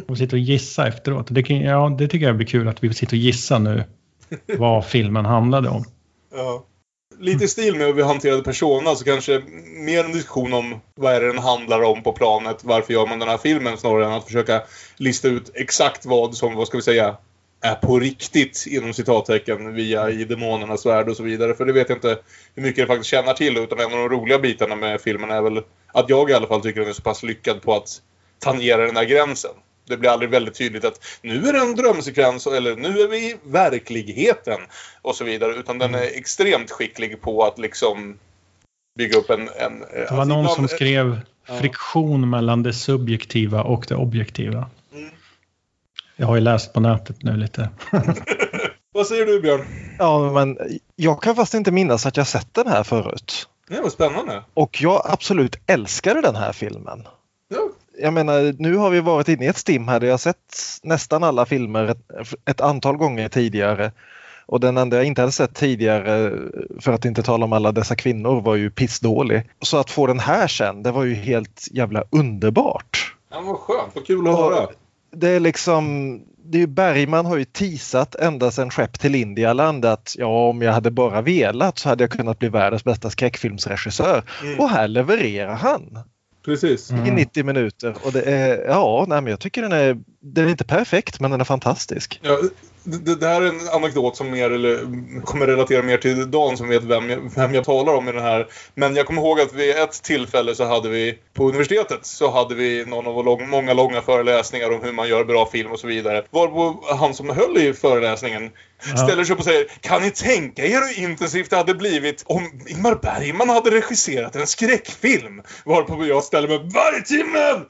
Och 0.08 0.18
sitta 0.18 0.36
och 0.36 0.40
gissa 0.40 0.88
efteråt. 0.88 1.26
Det, 1.30 1.42
kan, 1.42 1.60
ja, 1.60 1.96
det 1.98 2.08
tycker 2.08 2.26
jag 2.26 2.36
blir 2.36 2.46
kul 2.46 2.68
att 2.68 2.84
vi 2.84 2.94
sitter 2.94 3.16
och 3.16 3.20
gissar 3.20 3.58
nu 3.58 3.84
vad 4.58 4.86
filmen 4.86 5.24
handlade 5.24 5.68
om. 5.68 5.84
Ja. 6.34 6.64
Lite 7.18 7.44
i 7.44 7.48
stil 7.48 7.74
med 7.74 7.86
hur 7.86 7.94
vi 7.94 8.02
hanterade 8.02 8.42
Persona 8.42 8.94
så 8.94 9.04
kanske 9.04 9.42
mer 9.66 10.04
en 10.04 10.12
diskussion 10.12 10.52
om 10.52 10.80
vad 10.94 11.14
är 11.14 11.20
det 11.20 11.26
den 11.26 11.38
handlar 11.38 11.82
om 11.82 12.02
på 12.02 12.12
planet. 12.12 12.64
Varför 12.64 12.92
gör 12.92 13.06
man 13.06 13.18
den 13.18 13.28
här 13.28 13.38
filmen 13.38 13.76
snarare 13.76 14.06
än 14.06 14.12
att 14.12 14.24
försöka 14.24 14.62
lista 14.96 15.28
ut 15.28 15.50
exakt 15.54 16.06
vad 16.06 16.36
som, 16.36 16.54
vad 16.54 16.66
ska 16.66 16.76
vi 16.76 16.82
säga, 16.82 17.16
är 17.60 17.74
på 17.74 17.98
riktigt 17.98 18.66
inom 18.66 18.92
citattecken 18.92 19.74
via 19.74 20.10
i 20.10 20.24
demonernas 20.24 20.86
värld 20.86 21.08
och 21.08 21.16
så 21.16 21.22
vidare. 21.22 21.54
För 21.54 21.64
det 21.64 21.72
vet 21.72 21.88
jag 21.88 21.96
inte 21.96 22.18
hur 22.54 22.62
mycket 22.62 22.76
det 22.76 22.86
faktiskt 22.86 23.10
känner 23.10 23.32
till 23.34 23.56
utan 23.56 23.78
en 23.78 23.84
av 23.84 23.90
de 23.90 24.08
roliga 24.08 24.38
bitarna 24.38 24.76
med 24.76 25.00
filmen 25.00 25.30
är 25.30 25.42
väl 25.42 25.62
att 25.86 26.08
jag 26.08 26.30
i 26.30 26.34
alla 26.34 26.46
fall 26.46 26.62
tycker 26.62 26.80
den 26.80 26.88
är 26.88 26.92
så 26.92 27.02
pass 27.02 27.22
lyckad 27.22 27.62
på 27.62 27.74
att 27.74 27.88
tangera 28.38 28.86
den 28.86 28.96
här 28.96 29.04
gränsen. 29.04 29.50
Det 29.84 29.96
blir 29.96 30.10
aldrig 30.10 30.30
väldigt 30.30 30.54
tydligt 30.54 30.84
att 30.84 31.04
nu 31.22 31.48
är 31.48 31.52
det 31.52 31.58
en 31.58 31.74
drömsekvens 31.74 32.46
eller 32.46 32.76
nu 32.76 33.00
är 33.00 33.08
vi 33.08 33.16
i 33.16 33.36
verkligheten 33.44 34.60
och 35.02 35.16
så 35.16 35.24
vidare. 35.24 35.54
Utan 35.54 35.78
den 35.78 35.94
är 35.94 36.02
extremt 36.02 36.70
skicklig 36.70 37.20
på 37.20 37.44
att 37.44 37.58
liksom 37.58 38.18
bygga 38.98 39.18
upp 39.18 39.30
en... 39.30 39.40
en 39.40 39.80
Det 39.80 40.14
var 40.14 40.24
någon 40.24 40.48
som 40.48 40.68
skrev 40.68 41.20
friktion 41.60 42.30
mellan 42.30 42.62
det 42.62 42.72
subjektiva 42.72 43.62
och 43.62 43.84
det 43.88 43.94
objektiva. 43.94 44.70
Mm. 44.94 45.10
Jag 46.16 46.26
har 46.26 46.34
ju 46.34 46.40
läst 46.40 46.72
på 46.72 46.80
nätet 46.80 47.22
nu 47.22 47.36
lite. 47.36 47.68
Vad 48.92 49.06
säger 49.06 49.26
du 49.26 49.40
Björn? 49.40 49.66
ja, 49.98 50.32
men 50.32 50.58
jag 50.96 51.22
kan 51.22 51.36
fast 51.36 51.54
inte 51.54 51.70
minnas 51.70 52.06
att 52.06 52.16
jag 52.16 52.26
sett 52.26 52.54
den 52.54 52.66
här 52.66 52.82
förut. 52.82 53.48
Det 53.68 53.80
var 53.80 53.90
spännande. 53.90 54.44
Och 54.54 54.82
jag 54.82 55.02
absolut 55.04 55.56
älskade 55.66 56.20
den 56.20 56.36
här 56.36 56.52
filmen. 56.52 57.08
Ja. 57.48 57.68
Jag 57.98 58.12
menar, 58.12 58.54
nu 58.58 58.76
har 58.76 58.90
vi 58.90 59.00
varit 59.00 59.28
inne 59.28 59.44
i 59.44 59.48
ett 59.48 59.56
stim 59.56 59.88
här 59.88 60.00
där 60.00 60.06
jag 60.06 60.20
sett 60.20 60.56
nästan 60.82 61.24
alla 61.24 61.46
filmer 61.46 61.84
ett, 61.84 62.34
ett 62.44 62.60
antal 62.60 62.96
gånger 62.96 63.28
tidigare. 63.28 63.92
Och 64.46 64.60
den 64.60 64.76
enda 64.76 64.96
jag 64.96 65.06
inte 65.06 65.22
hade 65.22 65.32
sett 65.32 65.54
tidigare, 65.54 66.32
för 66.80 66.92
att 66.92 67.04
inte 67.04 67.22
tala 67.22 67.44
om 67.44 67.52
alla 67.52 67.72
dessa 67.72 67.96
kvinnor, 67.96 68.40
var 68.40 68.56
ju 68.56 68.70
pissdålig. 68.70 69.42
Så 69.60 69.76
att 69.76 69.90
få 69.90 70.06
den 70.06 70.18
här 70.18 70.48
sen, 70.48 70.82
det 70.82 70.92
var 70.92 71.04
ju 71.04 71.14
helt 71.14 71.68
jävla 71.70 72.04
underbart. 72.10 73.14
Ja, 73.30 73.40
vad 73.40 73.56
skönt. 73.56 73.94
Vad 73.94 74.06
kul 74.06 74.28
att 74.28 74.36
höra. 74.36 74.68
Det 75.12 75.28
är 75.28 75.40
liksom, 75.40 76.20
det 76.44 76.62
är 76.62 76.66
Bergman 76.66 77.26
har 77.26 77.36
ju 77.36 77.44
teasat 77.44 78.14
ända 78.14 78.50
sedan 78.50 78.70
Skepp 78.70 78.98
till 79.00 79.14
Indialand 79.14 79.84
att 79.84 80.14
ja, 80.18 80.48
om 80.48 80.62
jag 80.62 80.72
hade 80.72 80.90
bara 80.90 81.20
velat 81.20 81.78
så 81.78 81.88
hade 81.88 82.04
jag 82.04 82.10
kunnat 82.10 82.38
bli 82.38 82.48
världens 82.48 82.84
bästa 82.84 83.10
skräckfilmsregissör. 83.10 84.22
Mm. 84.42 84.60
Och 84.60 84.68
här 84.68 84.88
levererar 84.88 85.54
han 85.54 85.98
Precis. 86.44 86.90
i 86.90 87.10
90 87.10 87.44
minuter. 87.44 87.94
Och 88.04 88.12
det 88.12 88.22
är, 88.22 88.64
ja, 88.64 89.04
nej, 89.08 89.20
men 89.20 89.30
jag 89.30 89.40
tycker 89.40 89.62
den 89.62 89.72
är, 89.72 89.96
den 90.20 90.46
är 90.46 90.50
inte 90.50 90.64
perfekt 90.64 91.20
men 91.20 91.30
den 91.30 91.40
är 91.40 91.44
fantastisk. 91.44 92.20
Ja, 92.22 92.38
det, 92.84 93.14
det 93.14 93.26
här 93.26 93.42
är 93.42 93.46
en 93.46 93.68
anekdot 93.72 94.16
som 94.16 94.30
mer, 94.30 94.50
eller, 94.50 94.78
kommer 95.24 95.46
relatera 95.46 95.82
mer 95.82 95.98
till 95.98 96.30
Dan 96.30 96.56
som 96.56 96.68
vet 96.68 96.82
vem 96.82 97.10
jag, 97.10 97.30
vem 97.36 97.54
jag 97.54 97.64
talar 97.64 97.94
om 97.94 98.08
i 98.08 98.12
den 98.12 98.22
här. 98.22 98.46
Men 98.74 98.96
jag 98.96 99.06
kommer 99.06 99.22
ihåg 99.22 99.40
att 99.40 99.52
vid 99.52 99.76
ett 99.76 100.02
tillfälle 100.02 100.54
så 100.54 100.64
hade 100.64 100.88
vi 100.88 101.18
på 101.34 101.48
universitetet 101.48 102.06
så 102.06 102.30
hade 102.30 102.54
vi 102.54 102.84
någon 102.86 103.06
av 103.06 103.24
lång, 103.24 103.48
många 103.48 103.74
långa 103.74 104.02
föreläsningar 104.02 104.72
om 104.72 104.82
hur 104.82 104.92
man 104.92 105.08
gör 105.08 105.24
bra 105.24 105.46
film 105.46 105.72
och 105.72 105.78
så 105.78 105.86
vidare. 105.86 106.22
Varpå 106.30 106.84
han 106.98 107.14
som 107.14 107.30
höll 107.30 107.58
i 107.58 107.72
föreläsningen 107.72 108.50
ställer 109.04 109.24
sig 109.24 109.32
upp 109.32 109.38
och 109.38 109.44
säger 109.44 109.66
Kan 109.80 110.02
ni 110.02 110.10
tänka 110.10 110.64
er 110.64 110.80
hur 110.96 111.04
intensivt 111.04 111.50
det 111.50 111.56
hade 111.56 111.74
blivit 111.74 112.24
om 112.26 112.50
Ingmar 112.66 112.94
Bergman 113.02 113.48
hade 113.48 113.70
regisserat 113.70 114.36
en 114.36 114.46
skräckfilm? 114.46 115.42
Varpå 115.64 116.06
jag 116.06 116.24
ställer 116.24 116.48
mig 116.48 116.58
Varje 116.58 117.02
timmen! 117.02 117.64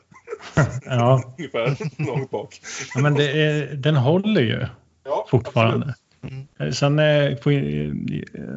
Ja, 0.84 1.34
Ungefär 1.38 1.76
långt 2.06 2.30
bak. 2.30 2.60
ja, 2.94 3.00
men 3.00 3.14
det 3.14 3.30
är, 3.30 3.74
den 3.74 3.96
håller 3.96 4.40
ju 4.40 4.66
Ja, 5.04 5.26
fortfarande. 5.30 5.94
Sen 6.72 6.98
eh, 6.98 7.36
får, 7.36 7.52
ju- 7.52 7.94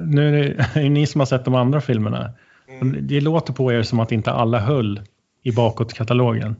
nu 0.05 0.39
är 0.39 0.55
det 0.73 0.89
ni 0.89 1.07
som 1.07 1.21
har 1.21 1.25
sett 1.25 1.45
de 1.45 1.55
andra 1.55 1.81
filmerna. 1.81 2.31
Mm. 2.69 3.07
Det 3.07 3.21
låter 3.21 3.53
på 3.53 3.73
er 3.73 3.83
som 3.83 3.99
att 3.99 4.11
inte 4.11 4.31
alla 4.31 4.59
höll 4.59 5.01
i 5.43 5.51
bakåtkatalogen. 5.51 6.55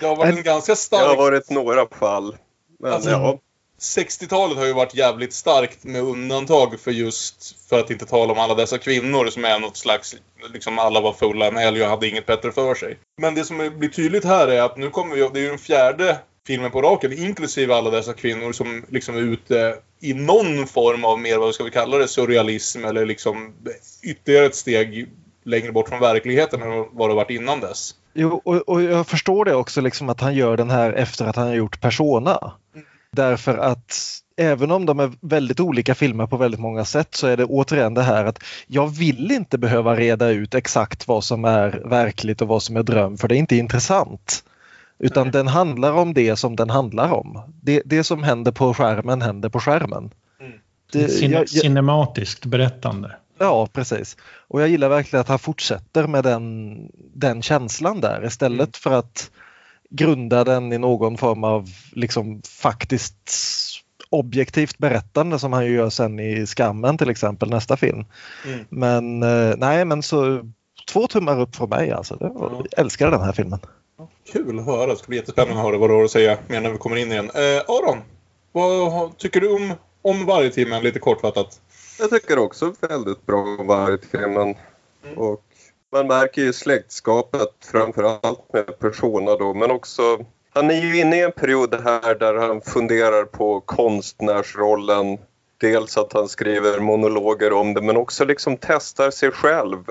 Det 0.00 0.06
har 0.06 0.16
varit 0.16 0.36
en 0.36 0.42
ganska 0.42 0.70
det 0.70 0.72
har 0.72 0.76
stark... 0.76 1.18
varit 1.18 1.50
några 1.50 1.86
fall. 1.86 2.36
Men 2.80 2.92
Alltså, 2.92 3.10
ja, 3.10 3.38
60-talet 3.80 4.58
har 4.58 4.66
ju 4.66 4.72
varit 4.72 4.94
jävligt 4.94 5.32
starkt 5.32 5.84
med 5.84 6.02
undantag 6.02 6.80
för 6.80 6.90
just, 6.90 7.68
för 7.68 7.80
att 7.80 7.90
inte 7.90 8.06
tala 8.06 8.32
om 8.32 8.38
alla 8.38 8.54
dessa 8.54 8.78
kvinnor 8.78 9.26
som 9.26 9.44
är 9.44 9.58
något 9.58 9.76
slags, 9.76 10.16
liksom 10.52 10.78
alla 10.78 11.00
var 11.00 11.12
fulla 11.12 11.46
en 11.46 11.56
helg 11.56 11.82
och 11.82 11.88
hade 11.88 12.08
inget 12.08 12.26
bättre 12.26 12.52
för 12.52 12.74
sig. 12.74 12.98
Men 13.18 13.34
det 13.34 13.44
som 13.44 13.70
blir 13.78 13.88
tydligt 13.88 14.24
här 14.24 14.48
är 14.48 14.62
att 14.62 14.76
nu 14.76 14.90
kommer 14.90 15.16
vi, 15.16 15.28
det 15.32 15.40
är 15.40 15.42
ju 15.42 15.48
den 15.48 15.58
fjärde 15.58 16.18
filmen 16.48 16.70
på 16.70 16.82
raken, 16.82 17.12
inklusive 17.12 17.74
alla 17.74 17.90
dessa 17.90 18.12
kvinnor 18.12 18.52
som 18.52 18.84
liksom 18.88 19.16
är 19.16 19.20
ute 19.20 19.74
i 20.00 20.14
någon 20.14 20.66
form 20.66 21.04
av 21.04 21.18
mer, 21.18 21.38
vad 21.38 21.54
ska 21.54 21.64
vi 21.64 21.70
kalla 21.70 21.98
det, 21.98 22.08
surrealism 22.08 22.84
eller 22.84 23.06
liksom 23.06 23.54
ytterligare 24.02 24.46
ett 24.46 24.54
steg 24.54 25.08
längre 25.44 25.72
bort 25.72 25.88
från 25.88 26.00
verkligheten 26.00 26.62
än 26.62 26.84
vad 26.92 27.10
det 27.10 27.14
varit 27.14 27.30
innan 27.30 27.60
dess. 27.60 27.94
Jo, 28.14 28.40
och, 28.44 28.68
och 28.68 28.82
jag 28.82 29.06
förstår 29.06 29.44
det 29.44 29.54
också 29.54 29.80
liksom 29.80 30.08
att 30.08 30.20
han 30.20 30.34
gör 30.34 30.56
den 30.56 30.70
här 30.70 30.92
efter 30.92 31.24
att 31.24 31.36
han 31.36 31.48
har 31.48 31.54
gjort 31.54 31.80
Persona. 31.80 32.52
Därför 33.10 33.58
att 33.58 33.96
även 34.36 34.70
om 34.70 34.86
de 34.86 35.00
är 35.00 35.12
väldigt 35.20 35.60
olika 35.60 35.94
filmer 35.94 36.26
på 36.26 36.36
väldigt 36.36 36.60
många 36.60 36.84
sätt 36.84 37.14
så 37.14 37.26
är 37.26 37.36
det 37.36 37.44
återigen 37.44 37.94
det 37.94 38.02
här 38.02 38.24
att 38.24 38.38
jag 38.66 38.86
vill 38.86 39.30
inte 39.30 39.58
behöva 39.58 39.96
reda 39.96 40.28
ut 40.28 40.54
exakt 40.54 41.08
vad 41.08 41.24
som 41.24 41.44
är 41.44 41.82
verkligt 41.84 42.42
och 42.42 42.48
vad 42.48 42.62
som 42.62 42.76
är 42.76 42.82
dröm 42.82 43.18
för 43.18 43.28
det 43.28 43.36
är 43.36 43.38
inte 43.38 43.56
intressant. 43.56 44.44
Utan 44.98 45.22
Nej. 45.26 45.32
den 45.32 45.48
handlar 45.48 45.92
om 45.92 46.14
det 46.14 46.36
som 46.36 46.56
den 46.56 46.70
handlar 46.70 47.12
om. 47.12 47.42
Det, 47.62 47.82
det 47.84 48.04
som 48.04 48.22
händer 48.22 48.52
på 48.52 48.74
skärmen 48.74 49.22
händer 49.22 49.48
på 49.48 49.60
skärmen. 49.60 50.10
Mm. 50.40 50.52
Det, 50.92 51.06
Cine- 51.06 51.30
jag, 51.32 51.40
jag, 51.40 51.48
Cinematiskt 51.48 52.46
berättande. 52.46 53.16
ja, 53.38 53.68
precis. 53.72 54.16
Och 54.48 54.60
jag 54.62 54.68
gillar 54.68 54.88
verkligen 54.88 55.20
att 55.20 55.28
han 55.28 55.38
fortsätter 55.38 56.06
med 56.06 56.24
den, 56.24 56.76
den 57.14 57.42
känslan 57.42 58.00
där 58.00 58.26
istället 58.26 58.58
Mm. 58.60 58.72
för 58.72 58.92
att 58.92 59.30
grunda 59.90 60.44
den 60.44 60.72
i 60.72 60.78
någon 60.78 61.18
form 61.18 61.44
av 61.44 61.68
liksom 61.92 62.42
faktiskt 62.42 63.14
objektivt 64.10 64.78
berättande 64.78 65.38
som 65.38 65.52
han 65.52 65.66
ju 65.66 65.72
gör 65.72 65.90
sen 65.90 66.20
i 66.20 66.46
Skammen 66.46 66.98
till 66.98 67.10
exempel, 67.10 67.50
nästa 67.50 67.76
film. 67.76 68.04
Mm. 68.46 68.64
Men 68.68 69.22
eh, 69.22 69.54
nej, 69.58 69.84
men 69.84 70.02
så 70.02 70.40
två 70.92 71.06
tummar 71.06 71.40
upp 71.40 71.56
från 71.56 71.68
mig 71.68 71.92
alltså. 71.92 72.16
Jag 72.20 72.66
älskar 72.76 73.10
den 73.10 73.20
här 73.20 73.32
filmen. 73.32 73.58
Kul 74.32 74.58
att 74.58 74.66
höra. 74.66 74.86
Det 74.86 74.96
ska 74.96 75.06
bli 75.06 75.16
jättespännande 75.16 75.60
att 75.60 75.66
höra 75.66 75.78
vad 75.78 75.90
du 75.90 75.94
har 75.94 76.04
att 76.04 76.10
säga 76.10 76.38
mer 76.46 76.60
när 76.60 76.70
vi 76.70 76.78
kommer 76.78 76.96
in 76.96 77.12
igen. 77.12 77.30
Eh, 77.34 77.62
Aron, 77.68 77.98
vad 78.52 79.18
tycker 79.18 79.40
du 79.40 79.52
om, 79.52 79.72
om 80.02 80.26
varje 80.26 80.80
lite 80.80 80.98
kortfattat? 80.98 81.60
Jag 81.98 82.10
tycker 82.10 82.38
också 82.38 82.74
väldigt 82.80 83.26
bra 83.26 83.56
Vargtimmen. 83.64 84.54
Mm. 85.04 85.18
Och 85.18 85.44
man 85.92 86.06
märker 86.06 86.42
ju 86.42 86.52
släktskapet 86.52 87.54
framförallt 87.72 88.52
med 88.52 88.78
Persona 88.78 89.36
då 89.36 89.54
men 89.54 89.70
också 89.70 90.24
han 90.54 90.70
är 90.70 90.82
ju 90.82 91.00
inne 91.00 91.16
i 91.16 91.22
en 91.22 91.32
period 91.32 91.74
här 91.74 92.14
där 92.14 92.34
han 92.34 92.60
funderar 92.60 93.24
på 93.24 93.60
konstnärsrollen. 93.60 95.18
Dels 95.60 95.96
att 95.98 96.12
han 96.12 96.28
skriver 96.28 96.80
monologer 96.80 97.52
om 97.52 97.74
det 97.74 97.80
men 97.80 97.96
också 97.96 98.24
liksom 98.24 98.56
testar 98.56 99.10
sig 99.10 99.30
själv. 99.30 99.84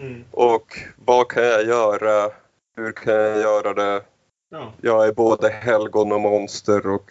Mm. 0.00 0.24
Och 0.30 0.78
vad 1.04 1.28
kan 1.28 1.42
jag 1.42 1.66
göra? 1.66 2.30
Hur 2.76 2.92
kan 2.92 3.14
jag 3.14 3.40
göra 3.40 3.74
det? 3.74 4.02
Ja. 4.50 4.72
Jag 4.80 5.06
är 5.06 5.12
både 5.12 5.48
helgon 5.48 6.12
och 6.12 6.20
monster 6.20 6.86
och 6.86 7.10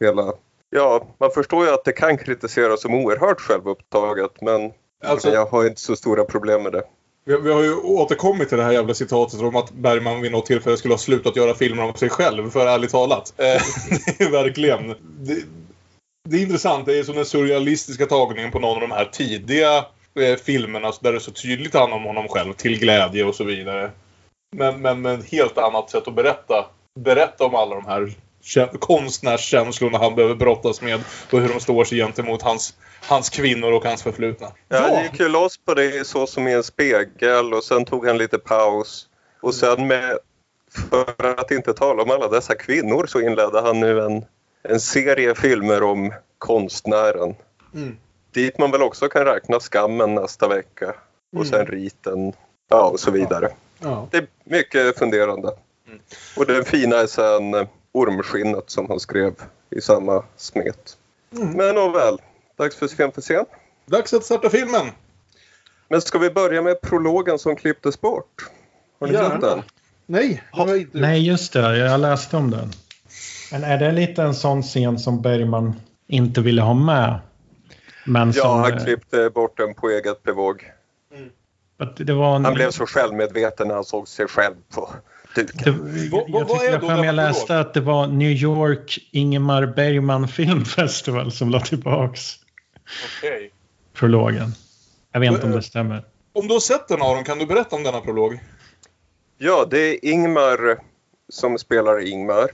hela... 0.00 0.32
Ja, 0.70 1.06
man 1.18 1.30
förstår 1.30 1.64
ju 1.66 1.72
att 1.72 1.84
det 1.84 1.92
kan 1.92 2.18
kritiseras 2.18 2.82
som 2.82 2.94
oerhört 2.94 3.40
självupptaget 3.40 4.40
men 4.40 4.72
Alltså- 5.04 5.32
jag 5.32 5.46
har 5.46 5.66
inte 5.66 5.80
så 5.80 5.96
stora 5.96 6.24
problem 6.24 6.62
med 6.62 6.72
det. 6.72 6.82
Vi, 7.24 7.52
har 7.52 7.62
ju 7.62 7.74
återkommit 7.74 8.48
till 8.48 8.58
det 8.58 8.64
här 8.64 8.72
jävla 8.72 8.94
citatet 8.94 9.40
om 9.40 9.56
att 9.56 9.72
Bergman 9.72 10.20
vid 10.20 10.32
något 10.32 10.46
tillfälle 10.46 10.76
skulle 10.76 10.94
ha 10.94 10.98
slutat 10.98 11.36
göra 11.36 11.54
filmer 11.54 11.82
om 11.82 11.94
sig 11.94 12.08
själv, 12.08 12.50
för 12.50 12.66
ärligt 12.66 12.90
talat. 12.90 13.34
Eh, 13.36 13.44
det 14.18 14.24
är 14.24 14.30
verkligen... 14.30 14.88
Det, 15.18 15.42
det 16.28 16.36
är 16.36 16.42
intressant, 16.42 16.86
det 16.86 16.98
är 16.98 17.02
som 17.02 17.14
den 17.14 17.24
surrealistiska 17.24 18.06
tagningen 18.06 18.50
på 18.50 18.58
någon 18.58 18.74
av 18.74 18.80
de 18.80 18.90
här 18.90 19.04
tidiga 19.04 19.76
eh, 20.20 20.36
filmerna 20.44 20.92
där 21.00 21.12
det 21.12 21.20
så 21.20 21.30
tydligt 21.30 21.74
handlar 21.74 21.96
om 21.96 22.04
honom 22.04 22.28
själv, 22.28 22.52
till 22.52 22.78
glädje 22.78 23.24
och 23.24 23.34
så 23.34 23.44
vidare. 23.44 23.90
Men, 24.50 24.80
men 24.80 25.02
med 25.02 25.18
ett 25.18 25.30
helt 25.30 25.58
annat 25.58 25.90
sätt 25.90 26.08
att 26.08 26.14
berätta. 26.14 26.66
Berätta 27.00 27.44
om 27.44 27.54
alla 27.54 27.74
de 27.74 27.84
här 27.86 28.14
kä- 28.42 28.78
konstnärskänslorna 28.78 29.98
han 29.98 30.14
behöver 30.14 30.34
brottas 30.34 30.82
med 30.82 31.00
och 31.32 31.40
hur 31.40 31.48
de 31.48 31.60
står 31.60 31.84
sig 31.84 31.98
gentemot 31.98 32.42
hans, 32.42 32.74
hans 33.08 33.30
kvinnor 33.30 33.72
och 33.72 33.84
hans 33.84 34.02
förflutna. 34.02 34.52
Ja, 34.68 34.78
Han 34.80 35.02
gick 35.02 35.20
ju 35.20 35.28
loss 35.28 35.56
på 35.56 35.74
det 35.74 36.06
så 36.06 36.26
som 36.26 36.48
i 36.48 36.52
en 36.52 36.62
spegel 36.62 37.54
och 37.54 37.64
sen 37.64 37.84
tog 37.84 38.06
han 38.06 38.18
lite 38.18 38.38
paus. 38.38 39.08
Och 39.40 39.54
sen 39.54 39.86
med, 39.86 40.18
för 40.90 41.40
att 41.40 41.50
inte 41.50 41.74
tala 41.74 42.02
om 42.02 42.10
alla 42.10 42.28
dessa 42.28 42.54
kvinnor 42.54 43.06
så 43.06 43.20
inledde 43.20 43.60
han 43.60 43.80
nu 43.80 44.00
en, 44.00 44.24
en 44.62 44.80
serie 44.80 45.34
filmer 45.34 45.82
om 45.82 46.12
konstnären. 46.38 47.34
Mm. 47.74 47.96
Dit 48.34 48.58
man 48.58 48.70
väl 48.70 48.82
också 48.82 49.08
kan 49.08 49.24
räkna 49.24 49.60
Skammen 49.60 50.14
nästa 50.14 50.48
vecka. 50.48 50.94
Och 51.36 51.46
sen 51.46 51.66
Riten. 51.66 52.32
Ja, 52.68 52.84
och 52.84 53.00
så 53.00 53.10
vidare. 53.10 53.48
Ja. 53.78 54.08
Det 54.10 54.16
är 54.16 54.26
mycket 54.44 54.98
funderande. 54.98 55.52
Mm. 55.86 56.00
Och 56.36 56.46
den 56.46 56.64
fina 56.64 56.96
är 56.96 57.06
sen 57.06 57.54
eh, 57.54 57.68
Ormskinnet 57.92 58.70
som 58.70 58.86
han 58.88 59.00
skrev 59.00 59.34
i 59.70 59.80
samma 59.80 60.24
smet. 60.36 60.96
Mm. 61.32 61.50
Men 61.50 61.74
nåväl, 61.74 62.18
dags 62.56 62.76
för 62.76 62.88
film 62.88 63.12
för 63.12 63.20
scen. 63.20 63.44
Dags 63.86 64.14
att 64.14 64.24
starta 64.24 64.50
filmen! 64.50 64.86
Men 65.88 66.00
ska 66.00 66.18
vi 66.18 66.30
börja 66.30 66.62
med 66.62 66.80
prologen 66.80 67.38
som 67.38 67.56
klipptes 67.56 68.00
bort? 68.00 68.50
Har 69.00 69.06
ni 69.06 69.12
sett 69.14 69.40
den? 69.40 69.62
Nej, 70.06 70.42
det 70.66 70.78
inte. 70.78 70.98
Nej, 70.98 71.26
just 71.26 71.52
det. 71.52 71.78
Jag 71.78 72.00
läste 72.00 72.36
om 72.36 72.50
den. 72.50 72.72
Men 73.52 73.64
är 73.64 73.78
det 73.78 73.92
lite 73.92 74.22
en 74.22 74.34
sån 74.34 74.62
scen 74.62 74.98
som 74.98 75.22
Bergman 75.22 75.80
inte 76.06 76.40
ville 76.40 76.62
ha 76.62 76.74
med? 76.74 77.20
Men 78.06 78.32
Ja, 78.36 78.42
som, 78.42 78.60
han 78.60 78.72
eh, 78.72 78.84
klippte 78.84 79.30
bort 79.30 79.56
den 79.56 79.74
på 79.74 79.90
eget 79.90 80.22
bevåg. 80.22 80.72
Att 81.78 81.96
det 81.96 82.12
var 82.12 82.36
en, 82.36 82.44
Han 82.44 82.54
blev 82.54 82.70
så 82.70 82.86
självmedveten 82.86 83.68
när 83.68 83.74
han 83.74 83.84
såg 83.84 84.08
sig 84.08 84.28
själv 84.28 84.54
på 84.74 84.90
duken. 85.34 85.94
det, 85.94 86.06
jag 86.06 86.40
är 86.40 86.44
tyckte 86.44 86.66
jag 86.66 86.80
för 86.80 86.96
mig 86.96 87.06
jag 87.06 87.14
läste 87.14 87.60
att 87.60 87.74
det 87.74 87.80
var 87.80 88.06
New 88.06 88.30
York 88.30 89.08
Ingemar 89.10 89.66
Bergman 89.66 90.28
Film 90.28 90.64
Festival 90.64 91.32
som 91.32 91.50
la 91.50 91.60
tillbaks 91.60 92.34
Okej. 93.18 93.50
prologen. 93.94 94.52
Jag 95.12 95.20
vet 95.20 95.32
inte 95.32 95.46
om 95.46 95.52
det 95.52 95.62
stämmer. 95.62 96.04
Om 96.32 96.48
du 96.48 96.54
har 96.54 96.60
sett 96.60 96.88
den 96.88 97.02
Aron, 97.02 97.24
kan 97.24 97.38
du 97.38 97.46
berätta 97.46 97.76
om 97.76 97.82
denna 97.82 98.00
prolog? 98.00 98.38
Ja, 99.38 99.66
det 99.70 99.78
är 99.78 100.04
Ingmar 100.04 100.78
som 101.28 101.58
spelar 101.58 102.06
Ingmar. 102.08 102.50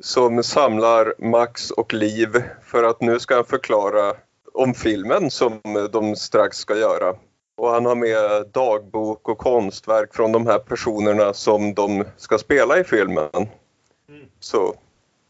Som 0.00 0.42
samlar 0.42 1.14
Max 1.18 1.70
och 1.70 1.94
Liv 1.94 2.42
för 2.64 2.84
att 2.84 3.00
nu 3.00 3.20
ska 3.20 3.34
han 3.34 3.44
förklara 3.44 4.14
om 4.54 4.74
filmen 4.74 5.30
som 5.30 5.60
de 5.92 6.16
strax 6.16 6.56
ska 6.56 6.76
göra. 6.76 7.14
Och 7.56 7.68
han 7.68 7.86
har 7.86 7.94
med 7.94 8.46
dagbok 8.52 9.28
och 9.28 9.38
konstverk 9.38 10.14
från 10.14 10.32
de 10.32 10.46
här 10.46 10.58
personerna 10.58 11.34
som 11.34 11.74
de 11.74 12.04
ska 12.16 12.38
spela 12.38 12.78
i 12.78 12.84
filmen. 12.84 13.48
Så 14.40 14.74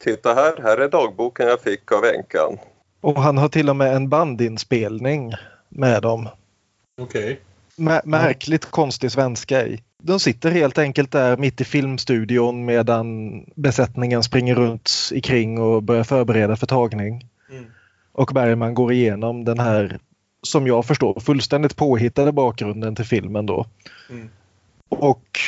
titta 0.05 0.35
här, 0.35 0.63
här 0.63 0.79
är 0.79 0.89
dagboken 0.89 1.47
jag 1.47 1.61
fick 1.61 1.93
av 1.93 2.05
änkan. 2.05 2.59
Och 3.01 3.23
han 3.23 3.39
har 3.39 3.49
till 3.49 3.71
och 3.71 3.77
med 3.77 3.97
en 3.97 4.09
bandinspelning 4.09 5.33
med 5.69 6.03
dem. 6.03 6.29
Okej. 7.01 7.41
Mä- 7.77 8.01
märkligt 8.05 8.71
konstig 8.71 9.13
svenska 9.13 9.67
i. 9.67 9.83
De 10.03 10.21
sitter 10.21 10.51
helt 10.51 10.79
enkelt 10.79 11.13
där 11.13 11.37
mitt 11.37 11.61
i 11.61 11.65
filmstudion 11.65 12.65
medan 12.65 13.37
besättningen 13.55 14.23
springer 14.23 14.55
runt 14.55 14.91
i 15.13 15.21
kring 15.21 15.59
och 15.59 15.83
börjar 15.83 16.05
förbereda 16.05 16.57
för 16.57 16.67
tagning. 16.67 17.29
Mm. 17.51 17.65
Och 18.13 18.31
Bergman 18.35 18.75
går 18.75 18.93
igenom 18.93 19.45
den 19.45 19.61
här, 19.61 19.99
som 20.43 20.67
jag 20.67 20.87
förstår, 20.87 21.21
fullständigt 21.21 21.77
påhittade 21.77 22.33
bakgrunden 22.33 22.95
till 22.95 23.05
filmen 23.05 23.47
då. 23.47 23.67
Mm. 24.11 24.31
Och 24.89 25.39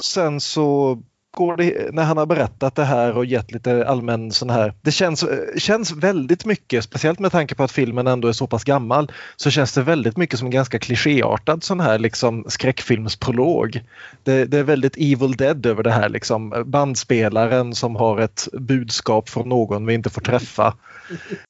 sen 0.00 0.40
så 0.40 0.98
går 1.34 1.56
det, 1.56 1.94
när 1.94 2.04
han 2.04 2.16
har 2.16 2.26
berättat 2.26 2.74
det 2.74 2.84
här 2.84 3.16
och 3.16 3.24
gett 3.24 3.52
lite 3.52 3.86
allmän 3.88 4.32
sån 4.32 4.50
här. 4.50 4.74
Det 4.82 4.92
känns, 4.92 5.24
känns 5.56 5.92
väldigt 5.92 6.44
mycket, 6.44 6.84
speciellt 6.84 7.18
med 7.18 7.32
tanke 7.32 7.54
på 7.54 7.62
att 7.62 7.72
filmen 7.72 8.06
ändå 8.06 8.28
är 8.28 8.32
så 8.32 8.46
pass 8.46 8.64
gammal, 8.64 9.12
så 9.36 9.50
känns 9.50 9.72
det 9.72 9.82
väldigt 9.82 10.16
mycket 10.16 10.38
som 10.38 10.46
en 10.46 10.52
ganska 10.52 10.78
klichéartad 10.78 11.64
sån 11.64 11.80
här 11.80 11.98
liksom 11.98 12.44
skräckfilmsprolog. 12.48 13.80
Det, 14.22 14.44
det 14.44 14.58
är 14.58 14.62
väldigt 14.62 14.96
Evil 14.96 15.36
Dead 15.36 15.66
över 15.66 15.82
det 15.82 15.92
här 15.92 16.08
liksom. 16.08 16.62
Bandspelaren 16.66 17.74
som 17.74 17.96
har 17.96 18.20
ett 18.20 18.48
budskap 18.52 19.28
från 19.28 19.48
någon 19.48 19.86
vi 19.86 19.94
inte 19.94 20.10
får 20.10 20.20
träffa. 20.20 20.74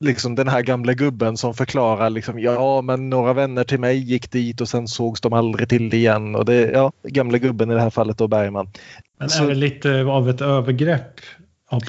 Liksom 0.00 0.34
den 0.34 0.48
här 0.48 0.62
gamla 0.62 0.92
gubben 0.92 1.36
som 1.36 1.54
förklarar 1.54 2.10
liksom, 2.10 2.38
ja 2.38 2.82
men 2.82 3.10
några 3.10 3.32
vänner 3.32 3.64
till 3.64 3.80
mig 3.80 3.96
gick 3.98 4.30
dit 4.30 4.60
och 4.60 4.68
sen 4.68 4.88
sågs 4.88 5.20
de 5.20 5.32
aldrig 5.32 5.68
till 5.68 5.94
igen. 5.94 6.34
Och 6.34 6.44
det, 6.44 6.70
ja, 6.70 6.92
gamla 7.02 7.38
gubben 7.38 7.70
i 7.70 7.74
det 7.74 7.80
här 7.80 7.90
fallet 7.90 8.18
då 8.18 8.28
Bergman. 8.28 8.70
Men 9.18 9.30
Så- 9.30 9.44
är 9.44 9.48
det 9.48 9.54
lite 9.54 10.02
av 10.02 10.30
ett 10.30 10.40
övergrepp 10.40 11.20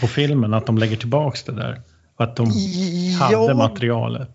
på 0.01 0.07
filmen 0.07 0.53
att 0.53 0.65
de 0.65 0.77
lägger 0.77 0.97
tillbaks 0.97 1.43
det 1.43 1.51
där? 1.51 1.81
Och 2.17 2.23
att 2.23 2.35
de 2.35 2.51
hade 3.19 3.53
materialet? 3.53 4.29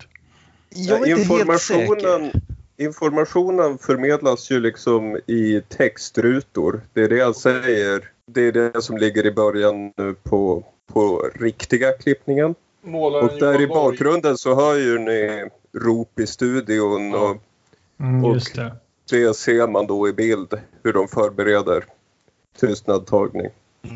jag 0.74 1.08
är 1.08 1.18
inte 1.18 1.34
helt 1.34 1.60
säker. 1.60 1.80
informationen, 1.80 2.30
informationen 2.78 3.78
förmedlas 3.78 4.50
ju 4.50 4.60
liksom 4.60 5.16
i 5.16 5.62
textrutor. 5.68 6.80
Det 6.92 7.02
är 7.02 7.08
det 7.08 7.16
jag 7.16 7.36
säger. 7.36 8.00
Det 8.26 8.40
är 8.40 8.52
det 8.52 8.82
som 8.82 8.96
ligger 8.96 9.26
i 9.26 9.32
början 9.32 9.92
nu 9.96 10.14
på, 10.22 10.64
på 10.92 11.30
riktiga 11.40 11.92
klippningen. 11.92 12.54
Målaren 12.82 13.24
Och 13.28 13.38
där 13.38 13.60
i 13.60 13.66
bakgrunden 13.66 14.38
så 14.38 14.54
hör 14.54 14.76
ju 14.76 14.98
ni 14.98 15.44
rop 15.74 16.20
i 16.20 16.26
studion 16.26 17.14
och 17.14 17.36
Mm, 18.00 18.24
Och- 18.24 18.34
just 18.34 18.54
det. 18.54 18.76
det 19.10 19.34
ser 19.36 19.68
man 19.68 19.86
då 19.86 20.08
i 20.08 20.12
bild 20.12 20.60
hur 20.82 20.92
de 20.92 21.08
förbereder 21.08 21.84
tystnadtagning. 22.60 23.46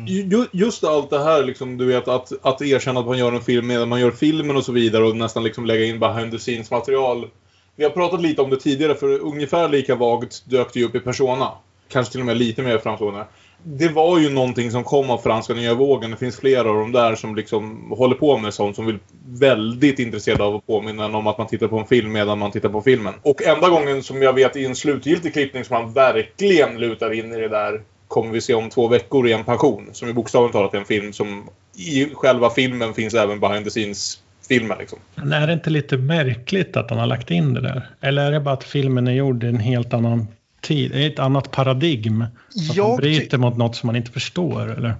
Ju- 0.07 0.45
Just 0.51 0.83
allt 0.83 1.09
det 1.09 1.23
här, 1.23 1.43
liksom, 1.43 1.77
du 1.77 1.85
vet, 1.85 2.07
att, 2.07 2.31
att 2.41 2.61
erkänna 2.61 2.99
att 2.99 3.05
man 3.05 3.17
gör 3.17 3.31
en 3.31 3.41
film 3.41 3.67
medan 3.67 3.89
man 3.89 3.99
gör 4.01 4.11
filmen 4.11 4.55
och 4.57 4.65
så 4.65 4.71
vidare 4.71 5.03
och 5.03 5.15
nästan 5.15 5.43
liksom 5.43 5.65
lägga 5.65 5.85
in 5.85 5.99
behind 5.99 6.31
the 6.31 6.37
scenes 6.39 6.71
material 6.71 7.29
Vi 7.75 7.83
har 7.83 7.91
pratat 7.91 8.21
lite 8.21 8.41
om 8.41 8.49
det 8.49 8.57
tidigare 8.59 8.95
för 8.95 9.19
ungefär 9.19 9.69
lika 9.69 9.95
vagt 9.95 10.43
dök 10.49 10.73
det 10.73 10.79
ju 10.79 10.85
upp 10.85 10.95
i 10.95 10.99
Persona. 10.99 11.51
Kanske 11.87 12.11
till 12.11 12.19
och 12.21 12.25
med 12.25 12.37
lite 12.37 12.61
mer 12.61 12.77
framstående. 12.77 13.25
Det 13.67 13.87
var 13.87 14.19
ju 14.19 14.29
någonting 14.29 14.71
som 14.71 14.83
kom 14.83 15.09
av 15.09 15.17
franska 15.17 15.53
nya 15.53 15.73
vågen. 15.73 16.11
Det 16.11 16.17
finns 16.17 16.39
flera 16.39 16.69
av 16.69 16.75
dem 16.75 16.91
där 16.91 17.15
som 17.15 17.35
liksom 17.35 17.91
håller 17.91 18.15
på 18.15 18.37
med 18.37 18.53
sånt 18.53 18.75
som 18.75 18.85
vill 18.85 18.97
väldigt 19.27 19.99
intresserade 19.99 20.43
av 20.43 20.55
att 20.55 20.67
påminna 20.67 21.05
en 21.05 21.15
om 21.15 21.27
att 21.27 21.37
man 21.37 21.47
tittar 21.47 21.67
på 21.67 21.77
en 21.79 21.85
film 21.85 22.11
medan 22.11 22.39
man 22.39 22.51
tittar 22.51 22.69
på 22.69 22.81
filmen. 22.81 23.13
Och 23.21 23.41
enda 23.43 23.69
gången 23.69 24.03
som 24.03 24.21
jag 24.21 24.33
vet 24.33 24.55
i 24.55 24.65
en 24.65 24.75
slutgiltig 24.75 25.33
klippning 25.33 25.63
som 25.63 25.83
man 25.83 25.93
verkligen 25.93 26.77
lutar 26.77 27.13
in 27.13 27.33
i 27.33 27.37
det 27.37 27.47
där 27.47 27.81
kommer 28.07 28.31
vi 28.31 28.41
se 28.41 28.53
om 28.53 28.69
två 28.69 28.87
veckor 28.87 29.27
i 29.27 29.33
en 29.33 29.43
passion. 29.43 29.89
Som 29.91 30.09
i 30.09 30.13
bokstavligt 30.13 30.53
talat 30.53 30.73
är 30.73 30.77
en 30.77 30.85
film 30.85 31.13
som 31.13 31.49
i 31.77 32.05
själva 32.13 32.49
filmen 32.49 32.93
finns 32.93 33.13
även 33.13 33.39
behind 33.39 33.65
the 33.65 33.69
scenes 33.69 34.19
filmen 34.49 34.77
liksom. 34.79 34.99
Men 35.15 35.33
är 35.33 35.47
det 35.47 35.53
inte 35.53 35.69
lite 35.69 35.97
märkligt 35.97 36.77
att 36.77 36.89
han 36.89 36.99
har 36.99 37.07
lagt 37.07 37.31
in 37.31 37.53
det 37.53 37.61
där? 37.61 37.89
Eller 38.01 38.25
är 38.25 38.31
det 38.31 38.39
bara 38.39 38.53
att 38.53 38.63
filmen 38.63 39.07
är 39.07 39.11
gjord 39.11 39.43
i 39.43 39.47
en 39.47 39.59
helt 39.59 39.93
annan 39.93 40.27
tid? 40.65 40.95
Är 40.95 41.07
ett 41.07 41.19
annat 41.19 41.51
paradigm? 41.51 42.21
Att 42.21 42.77
man 42.77 42.97
bryter 42.97 43.37
mot 43.37 43.57
något 43.57 43.75
som 43.75 43.87
man 43.87 43.95
inte 43.95 44.11
förstår? 44.11 44.71
Eller? 44.71 44.95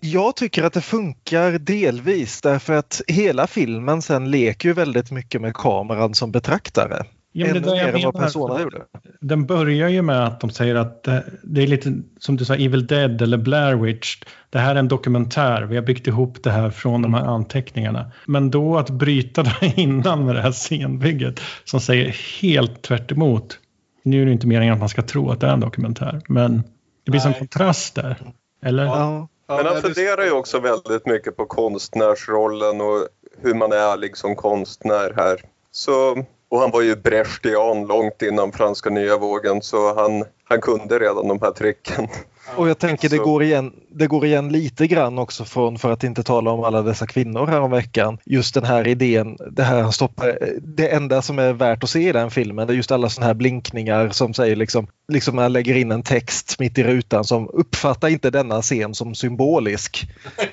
Jag 0.00 0.36
tycker 0.36 0.64
att 0.64 0.72
det 0.72 0.80
funkar 0.80 1.58
delvis 1.58 2.40
därför 2.40 2.72
att 2.72 3.02
hela 3.06 3.46
filmen 3.46 4.02
sen 4.02 4.30
leker 4.30 4.68
ju 4.68 4.72
väldigt 4.72 5.10
mycket 5.10 5.40
med 5.40 5.54
kameran 5.54 6.14
som 6.14 6.32
betraktare. 6.32 7.04
Ja, 7.36 7.46
men 7.46 7.62
det 7.62 7.70
Ännu 7.80 7.92
mer 7.92 7.96
än 7.96 8.02
vad. 8.04 8.14
Persona 8.14 8.62
gjorde. 8.62 8.82
Den 9.20 9.46
börjar 9.46 9.88
ju 9.88 10.02
med 10.02 10.24
att 10.24 10.40
de 10.40 10.50
säger 10.50 10.74
att 10.74 11.02
det, 11.02 11.24
det 11.42 11.62
är 11.62 11.66
lite 11.66 11.94
som 12.18 12.36
du 12.36 12.44
sa 12.44 12.54
Evil 12.54 12.86
Dead 12.86 13.22
eller 13.22 13.38
Blair 13.38 13.74
Witch. 13.74 14.16
Det 14.50 14.58
här 14.58 14.74
är 14.74 14.78
en 14.78 14.88
dokumentär. 14.88 15.62
Vi 15.62 15.76
har 15.76 15.82
byggt 15.82 16.06
ihop 16.06 16.42
det 16.42 16.50
här 16.50 16.70
från 16.70 17.02
de 17.02 17.14
här 17.14 17.24
anteckningarna. 17.24 18.10
Men 18.26 18.50
då 18.50 18.78
att 18.78 18.90
bryta 18.90 19.42
det 19.60 19.72
innan 19.76 20.26
med 20.26 20.34
det 20.34 20.42
här 20.42 20.52
scenbygget 20.52 21.40
som 21.64 21.80
säger 21.80 22.16
helt 22.42 22.82
tvärt 22.82 23.12
emot. 23.12 23.58
Nu 24.06 24.22
är 24.22 24.26
det 24.26 24.32
inte 24.32 24.46
meningen 24.46 24.74
att 24.74 24.80
man 24.80 24.88
ska 24.88 25.02
tro 25.02 25.30
att 25.30 25.40
det 25.40 25.46
är 25.46 25.52
en 25.52 25.60
dokumentär. 25.60 26.20
Men 26.28 26.62
det 27.04 27.10
blir 27.10 27.20
Nej. 27.24 27.38
kontrast 27.38 27.94
där. 27.94 28.32
Eller? 28.62 28.84
Ja. 28.84 29.28
Men 29.48 29.66
han 29.66 29.82
funderar 29.82 30.24
ju 30.24 30.30
också 30.30 30.60
väldigt 30.60 31.06
mycket 31.06 31.36
på 31.36 31.46
konstnärsrollen 31.46 32.80
och 32.80 33.08
hur 33.38 33.54
man 33.54 33.72
är 33.72 33.76
ärlig 33.76 34.16
som 34.16 34.36
konstnär 34.36 35.12
här. 35.16 35.40
Så, 35.70 36.24
och 36.48 36.60
han 36.60 36.70
var 36.70 36.82
ju 36.82 36.96
brechtian 36.96 37.86
långt 37.86 38.22
innan 38.22 38.52
franska 38.52 38.90
nya 38.90 39.16
vågen 39.16 39.62
så 39.62 39.94
han, 39.94 40.24
han 40.44 40.60
kunde 40.60 40.98
redan 40.98 41.28
de 41.28 41.38
här 41.42 41.50
tricken. 41.50 42.08
Och 42.56 42.68
jag 42.68 42.78
tänker 42.78 43.08
det 43.08 43.18
går, 43.18 43.42
igen, 43.42 43.72
det 43.90 44.06
går 44.06 44.26
igen 44.26 44.48
lite 44.48 44.86
grann 44.86 45.18
också 45.18 45.44
från, 45.44 45.78
för 45.78 45.92
att 45.92 46.04
inte 46.04 46.22
tala 46.22 46.50
om 46.50 46.64
alla 46.64 46.82
dessa 46.82 47.06
kvinnor 47.06 47.46
här 47.46 47.60
om 47.60 47.70
veckan. 47.70 48.18
Just 48.24 48.54
den 48.54 48.64
här 48.64 48.88
idén, 48.88 49.36
det 49.50 49.62
här 49.62 49.82
han 49.82 49.92
stoppar, 49.92 50.38
det 50.60 50.88
enda 50.88 51.22
som 51.22 51.38
är 51.38 51.52
värt 51.52 51.84
att 51.84 51.90
se 51.90 52.08
i 52.08 52.12
den 52.12 52.30
filmen 52.30 52.66
det 52.66 52.72
är 52.72 52.76
just 52.76 52.92
alla 52.92 53.08
sådana 53.08 53.26
här 53.26 53.34
blinkningar 53.34 54.08
som 54.08 54.34
säger 54.34 54.56
liksom, 54.56 54.86
liksom 55.12 55.36
man 55.36 55.52
lägger 55.52 55.76
in 55.76 55.92
en 55.92 56.02
text 56.02 56.58
mitt 56.58 56.78
i 56.78 56.84
rutan 56.84 57.24
som 57.24 57.48
uppfattar 57.48 58.08
inte 58.08 58.30
denna 58.30 58.62
scen 58.62 58.94
som 58.94 59.14
symbolisk 59.14 60.08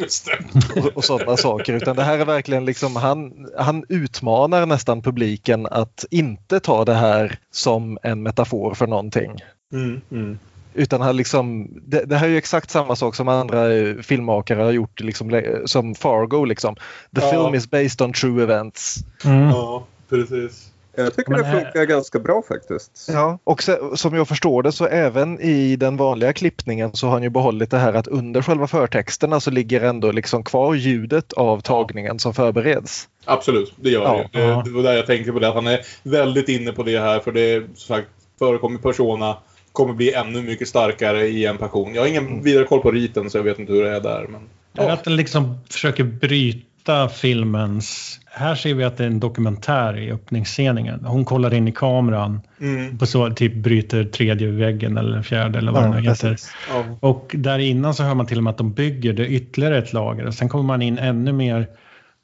och, 0.76 0.98
och 0.98 1.04
sådana 1.04 1.38
saker. 1.38 1.74
Utan 1.74 1.96
det 1.96 2.04
här 2.04 2.20
är 2.20 2.26
verkligen 2.26 2.66
liksom, 2.66 2.96
han, 2.96 3.48
han 3.58 3.86
utmanar 3.90 4.66
nästan 4.66 5.02
publiken 5.02 5.68
att 5.72 6.06
inte 6.10 6.60
ta 6.60 6.86
det 6.86 6.94
här 6.94 7.40
som 7.52 7.98
en 8.04 8.24
metafor 8.24 8.74
för 8.74 8.88
någonting. 8.88 9.32
Mm, 9.74 10.02
mm. 10.12 10.40
Utan 10.74 11.02
han 11.02 11.18
liksom, 11.18 11.68
det, 11.86 12.06
det 12.06 12.16
här 12.18 12.28
är 12.28 12.32
ju 12.32 12.38
exakt 12.38 12.70
samma 12.70 12.96
sak 12.96 13.16
som 13.16 13.28
andra 13.28 13.74
eh, 13.74 13.96
filmmakare 13.96 14.62
har 14.62 14.72
gjort, 14.72 15.00
liksom, 15.00 15.42
som 15.66 15.96
Fargo. 15.96 16.46
Liksom. 16.46 16.76
The 16.76 16.82
Ja. 17.22 17.32
film 17.32 17.56
is 17.56 17.70
based 17.70 18.02
on 18.02 18.14
true 18.14 18.44
events. 18.44 18.96
Mm. 19.26 19.50
Ja, 19.50 19.86
precis. 20.10 20.68
Jag 20.96 21.16
tycker 21.16 21.32
Men 21.32 21.40
det 21.40 21.46
här- 21.46 21.62
funkar 21.64 21.86
ganska 21.86 22.20
bra 22.20 22.42
faktiskt. 22.48 23.08
Ja. 23.14 23.40
Och 23.44 23.64
se, 23.64 23.78
som 23.96 24.16
jag 24.16 24.28
förstår 24.28 24.64
det 24.64 24.72
så 24.72 24.86
även 24.86 25.40
i 25.40 25.76
den 25.76 25.98
vanliga 25.98 26.34
klippningen 26.34 26.94
så 26.94 27.06
har 27.08 27.14
han 27.14 27.24
ju 27.24 27.30
behållit 27.30 27.72
det 27.72 27.78
här 27.78 27.94
att 27.94 28.08
under 28.08 28.42
själva 28.42 28.68
förtexterna 28.68 29.40
så 29.40 29.52
ligger 29.52 29.82
ändå 29.82 30.12
liksom 30.12 30.44
kvar 30.44 30.74
ljudet 30.74 31.34
av 31.34 31.62
tagningen 31.62 32.20
som 32.20 32.34
förbereds. 32.34 33.08
Absolut, 33.26 33.74
det 33.76 33.90
gör 33.90 34.02
Ja, 34.04 34.30
det. 34.40 34.62
Det 34.66 34.72
var 34.72 34.84
där 34.84 34.94
jag 34.94 35.06
tänkte 35.08 35.32
på 35.32 35.40
det. 35.40 35.48
Att 35.48 35.56
han 35.56 35.68
är 35.68 35.80
väldigt 36.04 36.50
inne 36.50 36.72
på 36.72 36.84
det 36.84 37.00
här. 37.00 37.20
För 37.20 37.32
det 37.32 37.42
är 37.42 37.60
som 37.62 37.96
sagt 37.96 38.08
förekommer 38.40 38.80
Persona. 38.80 39.38
Kommer 39.74 39.94
bli 39.94 40.14
ännu 40.14 40.42
mycket 40.42 40.68
starkare 40.68 41.28
i 41.28 41.46
en 41.46 41.58
passion. 41.58 41.94
Jag 41.94 42.02
har 42.02 42.08
ingen 42.08 42.44
vidare 42.44 42.64
koll 42.64 42.82
på 42.82 42.92
riten 42.92 43.30
så 43.30 43.38
jag 43.38 43.44
vet 43.44 43.60
inte 43.60 43.74
hur 43.74 43.84
det 43.84 43.96
är 43.96 44.02
där. 44.02 44.28
Men... 44.30 44.42
Det 44.74 44.94
att 44.94 45.04
den 45.04 45.16
liksom 45.16 45.58
försöker 45.70 46.04
bryta 46.04 47.10
filmens... 47.10 48.20
Här 48.26 48.56
ser 48.56 48.74
vi 48.74 48.84
att 48.84 48.98
det 48.98 49.04
är 49.04 49.08
en 49.08 49.20
dokumentär 49.20 49.98
i 49.98 50.12
öppningsscenen. 50.12 51.06
Hon 51.06 51.26
kollar 51.26 51.54
in 51.54 51.68
i 51.68 51.72
kameran 51.72 52.42
Mm. 52.62 52.98
på 52.98 53.06
så 53.06 53.30
typ 53.30 53.56
bryter 53.56 54.04
tredje 54.04 54.48
väggen 54.48 54.98
eller 54.98 55.22
fjärde 55.22 55.60
eller 55.60 55.72
vad 55.72 55.84
Ja, 55.84 55.88
det 55.88 56.02
nu 56.02 56.10
heter. 56.10 56.38
Ja. 56.70 56.84
Och 57.00 57.32
där 57.38 57.60
innan 57.60 57.94
så 57.94 58.04
hör 58.04 58.16
man 58.16 58.26
till 58.26 58.38
och 58.38 58.44
med 58.44 58.52
att 58.52 58.58
de 58.58 58.74
bygger 58.74 59.14
det 59.14 59.28
ytterligare 59.28 59.78
ett 59.78 59.94
lager 59.94 60.26
och 60.26 60.34
sen 60.34 60.50
kommer 60.50 60.64
man 60.64 60.82
in 60.82 60.98
ännu 60.98 61.32
mer 61.32 61.68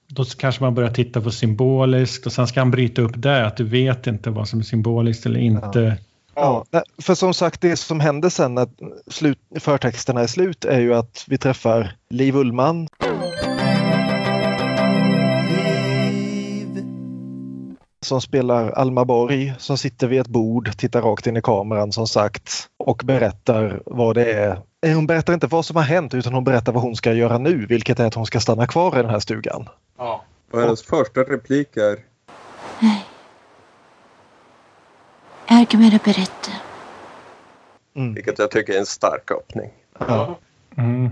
då 0.07 0.23
kanske 0.23 0.63
man 0.63 0.75
börjar 0.75 0.89
titta 0.89 1.21
på 1.21 1.31
symboliskt 1.31 2.25
och 2.25 2.31
sen 2.31 2.47
ska 2.47 2.59
han 2.59 2.71
bryta 2.71 3.01
upp 3.01 3.13
det 3.15 3.45
att 3.45 3.57
du 3.57 3.63
vet 3.63 4.07
inte 4.07 4.29
vad 4.29 4.47
som 4.47 4.59
är 4.59 4.63
symboliskt 4.63 5.25
eller 5.25 5.39
inte. 5.39 5.79
Ja, 5.79 5.95
nej, 6.71 6.83
för 7.01 7.15
som 7.15 7.33
sagt 7.33 7.61
det 7.61 7.77
som 7.77 7.99
händer 7.99 8.29
sen 8.29 8.55
när 8.55 8.67
slut, 9.07 9.39
förtexterna 9.59 10.21
är 10.21 10.27
slut 10.27 10.65
är 10.65 10.79
ju 10.79 10.93
att 10.93 11.25
vi 11.27 11.37
träffar 11.37 11.95
Liv 12.09 12.35
Ullman. 12.35 12.87
Som 18.01 18.21
spelar 18.21 18.71
Alma 18.71 19.05
Borg 19.05 19.53
som 19.59 19.77
sitter 19.77 20.07
vid 20.07 20.21
ett 20.21 20.27
bord, 20.27 20.77
tittar 20.77 21.01
rakt 21.01 21.27
in 21.27 21.37
i 21.37 21.41
kameran 21.41 21.91
som 21.91 22.07
sagt 22.07 22.67
och 22.77 23.01
berättar 23.05 23.81
vad 23.85 24.15
det 24.15 24.33
är. 24.33 24.61
Eh, 24.85 24.95
Hon 24.95 25.07
berättar 25.07 25.33
inte 25.33 25.47
vad 25.47 25.65
som 25.65 25.75
har 25.75 25.83
hänt 25.83 26.13
utan 26.13 26.33
hon 26.33 26.43
berättar 26.43 26.71
vad 26.71 26.83
hon 26.83 26.95
ska 26.95 27.13
göra 27.13 27.37
nu 27.37 27.65
vilket 27.65 27.99
är 27.99 28.05
att 28.05 28.13
hon 28.13 28.25
ska 28.25 28.39
stanna 28.39 28.67
kvar 28.67 28.99
i 28.99 29.01
den 29.01 29.11
här 29.11 29.19
stugan. 29.19 29.69
Ja. 29.97 30.23
Och 30.51 30.61
hennes 30.61 30.83
första 30.83 31.21
replik 31.21 31.77
är 31.77 31.97
Ärkemera 35.47 35.99
berätta. 36.03 36.51
vilket 38.15 38.39
jag 38.39 38.51
tycker 38.51 38.73
är 38.73 38.79
en 38.79 38.85
stark 38.85 39.31
öppning. 39.31 39.69
Ja. 39.99 40.39
Mm. 40.77 41.09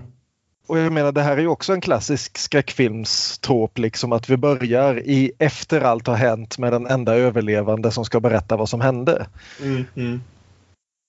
Och 0.68 0.80
jag 0.80 0.94
menar 0.94 1.12
det 1.12 1.22
här 1.22 1.38
är 1.38 1.42
ju 1.42 1.48
också 1.48 1.74
en 1.74 1.82
klassisk 1.82 2.38
skräckfilmstrop 2.38 3.78
liksom 3.78 4.12
att 4.12 4.30
vi 4.30 4.38
börjar 4.38 5.00
i 5.00 5.32
efter 5.40 5.82
allt 5.82 6.08
har 6.08 6.16
hänt 6.16 6.58
med 6.58 6.74
den 6.74 6.88
enda 6.88 7.16
överlevande 7.16 7.92
som 7.92 8.06
ska 8.06 8.20
berätta 8.20 8.56
vad 8.56 8.70
som 8.70 8.82
hände. 8.82 9.28
Mm, 9.62 9.86
mm. 9.96 10.22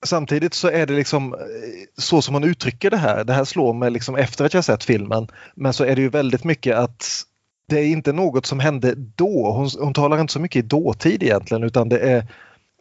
Samtidigt 0.05 0.55
så 0.55 0.69
är 0.69 0.87
det 0.87 0.93
liksom 0.95 1.37
så 1.99 2.23
som 2.23 2.35
hon 2.35 2.45
uttrycker 2.45 2.91
det 2.91 2.97
här. 2.97 3.25
Det 3.25 3.33
här 3.33 3.45
slår 3.45 3.75
mig 3.75 3.91
liksom 3.91 4.17
efter 4.17 4.45
att 4.45 4.55
jag 4.55 4.65
sett 4.65 4.85
filmen. 4.85 5.29
Men 5.55 5.73
så 5.73 5.85
är 5.85 5.97
det 5.97 6.03
ju 6.03 6.09
väldigt 6.09 6.45
mycket 6.45 6.77
att 6.77 7.23
det 7.69 7.79
är 7.79 7.87
inte 7.87 8.13
något 8.13 8.47
som 8.47 8.61
hände 8.61 8.95
då. 8.97 9.53
Hon, 9.53 9.69
hon 9.81 9.95
talar 9.95 10.21
inte 10.21 10.33
så 10.33 10.41
mycket 10.41 10.65
i 10.65 10.69
dåtid 10.69 11.23
egentligen 11.23 11.63
utan 11.63 11.89
det 11.89 11.99
är 11.99 12.27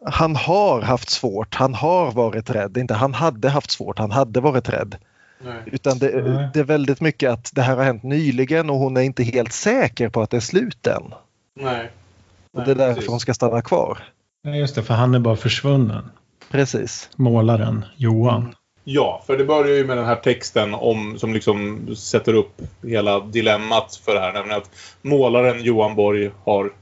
han 0.04 0.36
har 0.36 0.80
haft 0.80 1.10
svårt, 1.10 1.54
han 1.54 1.74
har 1.74 2.12
varit 2.12 2.50
rädd. 2.50 2.76
Inte 2.76 2.94
han 2.94 3.14
hade 3.14 3.48
haft 3.48 3.70
svårt, 3.70 3.98
han 3.98 4.10
hade 4.10 4.40
varit 4.40 4.68
rädd. 4.68 4.96
Nej. 5.44 5.62
Utan 5.66 5.98
det, 5.98 6.24
Nej. 6.24 6.48
det 6.54 6.60
är 6.60 6.64
väldigt 6.64 7.00
mycket 7.00 7.30
att 7.30 7.50
det 7.54 7.62
här 7.62 7.76
har 7.76 7.84
hänt 7.84 8.02
nyligen 8.02 8.70
och 8.70 8.76
hon 8.76 8.96
är 8.96 9.00
inte 9.00 9.22
helt 9.22 9.52
säker 9.52 10.08
på 10.08 10.22
att 10.22 10.30
det 10.30 10.36
är 10.36 10.40
slut 10.40 10.86
än. 10.86 11.14
Nej. 11.60 11.90
Och 12.52 12.64
det 12.64 12.70
är 12.70 12.74
därför 12.74 12.94
precis. 12.94 13.10
hon 13.10 13.20
ska 13.20 13.34
stanna 13.34 13.62
kvar. 13.62 13.98
Ja, 14.42 14.50
just 14.50 14.74
det, 14.74 14.82
för 14.82 14.94
han 14.94 15.14
är 15.14 15.18
bara 15.18 15.36
försvunnen. 15.36 16.10
Precis. 16.50 17.10
Målaren, 17.16 17.84
Johan. 17.96 18.54
Ja, 18.84 19.22
för 19.26 19.38
det 19.38 19.44
börjar 19.44 19.76
ju 19.76 19.86
med 19.86 19.96
den 19.96 20.06
här 20.06 20.16
texten 20.16 20.74
om, 20.74 21.18
som 21.18 21.34
liksom 21.34 21.88
sätter 21.96 22.34
upp 22.34 22.62
hela 22.82 23.20
dilemmat 23.20 24.00
för 24.04 24.14
det 24.14 24.20
här. 24.20 24.32
Nämligen 24.32 24.58
att 24.58 24.70
målaren 25.02 25.62
Johan 25.64 25.94
Borg 25.94 26.30
har 26.44 26.72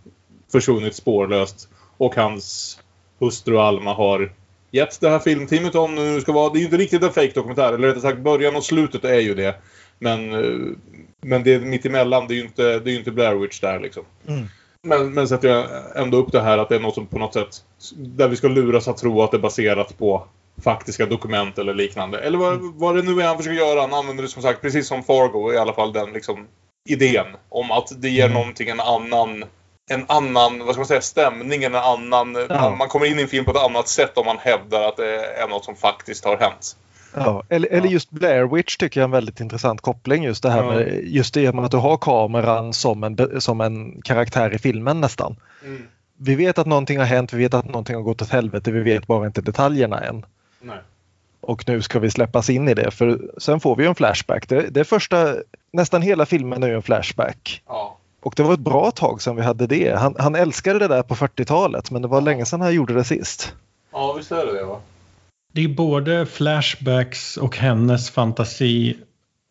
försvunnit 0.53 0.95
spårlöst 0.95 1.69
och 1.97 2.17
hans 2.17 2.79
hustru 3.25 3.59
Alma 3.59 3.95
har 3.95 4.33
gett 4.71 5.01
det 5.01 5.09
här 5.11 5.19
filmteamet 5.19 5.75
om 5.75 5.95
nu 5.95 6.21
ska 6.21 6.33
vara. 6.33 6.53
Det 6.53 6.59
är 6.59 6.61
ju 6.61 6.65
inte 6.65 6.77
riktigt 6.77 7.03
en 7.03 7.13
fake 7.13 7.33
dokumentär 7.35 7.73
eller 7.73 7.89
rättare 7.89 8.03
sagt 8.03 8.19
början 8.19 8.57
och 8.57 8.65
slutet 8.65 9.05
är 9.05 9.21
ju 9.21 9.35
det. 9.35 9.55
Men, 9.99 10.33
eh, 10.33 10.77
men 11.21 11.43
det 11.43 11.59
mitt 11.59 11.87
emellan, 11.87 12.27
det 12.29 12.35
är 12.35 12.37
ju 12.37 12.43
inte, 12.43 12.79
det 12.79 12.91
är 12.91 12.93
ju 12.93 12.99
inte 12.99 13.11
Blair 13.11 13.35
Witch 13.35 13.61
där 13.61 13.81
liksom. 13.81 14.05
Mm. 14.29 14.49
Men, 14.83 15.15
men 15.15 15.29
sätter 15.29 15.49
jag 15.49 15.67
ändå 15.97 16.17
upp 16.17 16.33
det 16.33 16.41
här 16.41 16.59
att 16.59 16.69
det 16.69 16.75
är 16.77 16.81
något 16.81 16.95
som 16.95 17.07
på 17.07 17.19
något 17.19 17.35
sätt 17.35 17.65
där 17.97 18.29
vi 18.29 18.37
ska 18.37 18.49
luras 18.49 18.89
att 18.89 18.97
tro 18.97 19.23
att 19.23 19.31
det 19.31 19.37
är 19.37 19.41
baserat 19.41 19.99
på 19.99 20.27
faktiska 20.65 21.07
dokument 21.07 21.59
eller 21.59 21.75
liknande. 21.75 22.19
Eller 22.19 22.39
vad, 22.39 22.61
vad 22.61 22.97
det 22.97 23.03
nu 23.03 23.21
är 23.21 23.27
han 23.27 23.37
försöker 23.37 23.59
göra. 23.59 23.81
Han 23.81 23.95
använder 23.95 24.23
det 24.23 24.29
som 24.29 24.43
sagt 24.43 24.63
precis 24.63 24.87
som 24.87 25.03
Fargo 25.03 25.53
i 25.53 25.59
alla 25.59 25.73
fall 25.73 25.93
den 25.93 26.13
liksom 26.13 26.47
idén 26.89 27.27
om 27.49 27.71
att 27.71 28.03
det 28.03 28.09
ger 28.09 28.25
Mm. 28.25 28.39
någonting 28.39 28.69
en 28.69 28.81
annan 28.81 29.45
en 29.91 30.05
annan, 30.09 30.59
vad 30.59 30.69
ska 30.75 30.81
man 30.81 30.87
säga, 30.87 31.01
stämning, 31.01 31.65
en 31.65 31.75
annan... 31.75 32.37
Ja. 32.49 32.77
Man, 32.79 32.89
kommer 32.89 33.07
in 33.07 33.19
i 33.19 33.23
en 33.23 33.29
film 33.29 33.45
på 33.45 33.51
ett 33.51 33.57
annat 33.57 33.89
sätt 33.89 34.19
om 34.19 34.27
man 34.27 34.39
hävdar 34.39 34.89
att 34.89 34.97
det 34.97 35.25
är 35.25 35.49
något 35.49 35.65
som 35.65 35.77
faktiskt 35.77 36.25
har 36.25 36.37
hänt. 36.37 36.77
Ja, 37.15 37.43
eller, 37.49 37.69
eller 37.69 37.89
just 37.89 38.11
Blair 38.11 38.55
Witch 38.55 38.77
tycker 38.77 39.01
jag 39.01 39.03
är 39.03 39.09
en 39.09 39.11
väldigt 39.11 39.41
intressant 39.41 39.81
koppling. 39.81 40.25
Just 40.25 40.43
det 40.43 40.51
här 40.51 40.63
Ja. 40.63 40.71
med 40.71 41.01
just 41.05 41.35
det 41.35 41.53
med 41.55 41.65
att 41.65 41.71
du 41.71 41.77
har 41.77 41.97
kameran 41.97 42.73
som 42.73 43.05
en, 43.05 43.41
som 43.41 43.61
en 43.61 44.03
karaktär 44.03 44.55
i 44.55 44.59
filmen 44.59 45.01
nästan. 45.01 45.37
vi 46.17 46.35
vet 46.35 46.59
att 46.59 46.67
någonting 46.67 46.99
har 46.99 47.05
hänt, 47.05 47.33
vi 47.33 47.39
vet 47.39 47.55
att 47.55 47.65
någonting 47.65 47.97
har 47.97 48.03
gått 48.03 48.23
åt 48.23 48.31
helvete, 48.31 48.71
vi 48.71 48.81
vet 48.81 49.07
bara 49.07 49.27
inte 49.27 49.41
detaljerna 49.41 50.01
än. 50.01 50.27
Nej. 50.61 50.79
Och 51.41 51.69
nu 51.69 51.83
ska 51.83 51.99
vi 51.99 52.11
släppas 52.11 52.51
in 52.51 52.69
i 52.69 52.75
det 52.75 52.91
för 52.91 53.21
sen 53.39 53.61
får 53.61 53.77
vi 53.77 53.87
en 53.87 53.95
flashback. 53.95 54.49
Det, 54.49 54.61
det 54.61 54.81
är 54.81 54.85
första, 54.85 55.35
nästan 55.73 56.03
hela 56.03 56.27
filmen 56.27 56.63
är 56.63 56.69
ju 56.69 56.75
en 56.75 56.83
flashback. 56.83 57.63
Ja. 57.67 57.99
Och 58.25 58.35
det 58.37 58.43
var 58.43 58.55
ett 58.55 58.61
bra 58.61 58.91
tag 58.91 59.23
sedan 59.23 59.37
vi 59.37 59.43
hade 59.43 59.67
det. 59.67 59.95
Han, 59.99 60.15
han 60.19 60.35
älskade 60.35 60.79
det 60.79 60.89
där 60.89 61.03
på 61.03 61.15
40-talet 61.15 61.91
men 61.91 62.03
det 62.03 62.09
var 62.09 62.21
länge 62.21 62.45
sedan 62.45 62.61
han 62.61 62.75
gjorde 62.75 62.95
det 62.95 63.05
sist. 63.05 63.55
ja, 63.93 64.13
visst 64.13 64.33
är 64.33 64.47
det 64.47 64.53
det 64.59 64.65
va? 64.65 64.81
Det 65.53 65.65
är 65.65 65.69
både 65.69 66.27
flashbacks 66.27 67.37
och 67.37 67.57
hennes 67.57 68.11
fantasi 68.11 68.97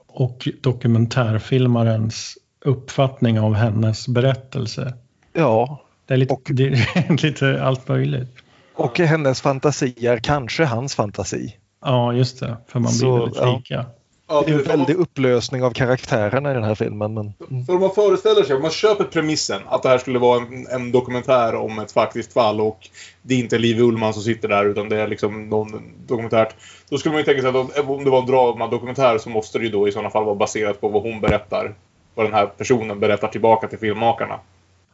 och 0.08 0.48
dokumentärfilmarens 0.62 2.38
uppfattning 2.66 3.40
av 3.40 3.54
hennes 3.54 4.08
berättelse. 4.08 4.94
Ja, 5.34 5.82
Det 6.06 6.14
är 6.14 6.18
lite, 6.18 6.34
Och- 6.34 6.50
det 6.54 6.64
är 6.68 7.24
lite 7.24 7.64
allt 7.64 7.88
möjligt. 7.88 8.36
och 8.76 9.00
hennes 9.00 9.42
fantasi 9.42 10.06
är 10.08 10.18
kanske 10.18 10.66
hans 10.66 10.96
fantasi. 10.96 11.56
Ja, 11.86 12.14
just 12.14 12.40
det. 12.40 12.58
För 12.68 12.80
man 12.80 12.92
blir 12.92 13.00
Så, 13.00 13.18
väldigt 13.18 13.58
lika. 13.60 13.74
Ja, 13.74 13.86
Det 14.28 14.34
är 14.52 14.54
en 14.54 14.64
väldig 14.64 14.96
upplösning 14.96 15.64
av 15.64 15.72
karaktärerna 15.72 16.52
i 16.52 16.54
den 16.54 16.64
här 16.64 16.76
filmen. 16.76 17.14
Men, 17.14 17.34
mm. 17.52 17.66
För 17.66 17.74
om 17.74 17.80
man 17.80 17.92
föreställer 17.92 18.44
sig, 18.44 18.56
om 18.56 18.62
man 18.62 18.72
köper 18.72 19.04
premissen 19.04 19.62
att 19.68 19.84
det 19.84 19.90
här 19.90 19.98
skulle 19.98 20.20
vara 20.20 20.42
en, 20.42 20.68
en 20.68 20.92
dokumentär 20.92 21.56
om 21.56 21.80
ett 21.80 21.92
faktiskt 21.92 22.34
fall 22.34 22.62
och 22.62 22.90
det 23.22 23.34
är 23.34 23.40
inte 23.40 23.58
Liv 23.58 23.80
Ullman 23.80 24.14
som 24.14 24.24
sitter 24.24 24.48
där 24.48 24.66
utan 24.66 24.90
det 24.90 25.02
är 25.02 25.08
liksom 25.08 25.50
någon 25.50 25.82
dokumentärt. 26.08 26.56
Då 26.90 26.98
skulle 26.98 27.14
man 27.14 27.20
ju 27.20 27.26
tänka 27.26 27.42
sig 27.42 27.50
att 27.50 27.56
om- 27.56 27.90
om 27.92 28.04
det 28.04 28.10
var 28.10 28.20
en 28.20 28.26
dramadokumentär 28.26 29.18
så 29.18 29.30
måste 29.30 29.60
det 29.60 29.66
ju 29.66 29.72
då 29.72 29.88
i 29.88 29.92
sådana 29.92 30.10
fall 30.10 30.26
vara 30.26 30.36
baserat 30.36 30.82
på 30.82 30.90
vad 30.90 31.02
hon 31.02 31.22
berättar. 31.22 31.76
Vad 32.16 32.26
den 32.26 32.34
här 32.34 32.46
personen 32.46 33.00
berättar 33.00 33.28
tillbaka 33.28 33.68
till 33.68 33.80
filmmakarna. 33.80 34.40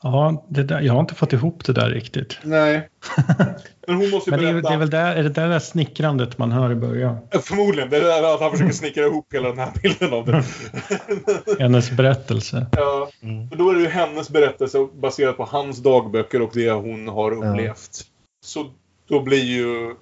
Ja, 0.04 0.46
det 0.50 0.64
där, 0.64 0.82
jag 0.82 0.94
har 0.94 1.00
inte 1.00 1.16
fått 1.16 1.34
ihop 1.34 1.66
det 1.66 1.74
där 1.74 1.90
riktigt. 1.90 2.38
Nej. 2.44 2.90
Men 3.88 3.96
hon 3.98 4.10
måste 4.10 4.30
ju 4.30 4.36
Men 4.36 4.44
det 4.46 4.50
är, 4.50 4.54
berätta. 4.54 4.70
det 4.70 4.76
är 4.76 4.80
väl 4.80 4.90
där, 4.90 5.16
är 5.16 5.24
det 5.24 5.30
där, 5.30 5.50
där 5.50 5.60
snickrandet 5.60 6.38
man 6.38 6.52
hör 6.52 6.72
i 6.72 6.76
början? 6.76 7.18
Förmodligen. 7.44 7.90
Det 7.90 7.98
är 7.98 8.02
där 8.02 8.34
att 8.34 8.42
han 8.42 8.52
försöker 8.52 8.74
snickra 8.74 9.04
ihop 9.06 9.34
hela 9.34 9.50
den 9.50 9.58
här 9.60 9.72
bilden 9.84 10.14
av 10.14 10.26
det. 10.26 10.44
Hennes 11.60 11.92
berättelse. 11.92 12.66
Ja, 12.72 13.10
Mm. 13.22 13.50
för 13.50 13.56
då 13.58 13.70
är 13.70 13.76
det 13.76 13.82
ju 13.82 13.88
hennes 13.88 14.30
berättelse 14.30 14.88
baserat 15.02 15.38
på 15.38 15.44
hans 15.44 15.84
dagböcker 15.84 16.42
och 16.42 16.52
det 16.54 16.72
hon 16.72 17.08
har 17.08 17.32
upplevt. 17.32 18.02
Så 18.46 18.66
då 19.10 19.20
blir 19.22 19.44
ju... 19.44 19.96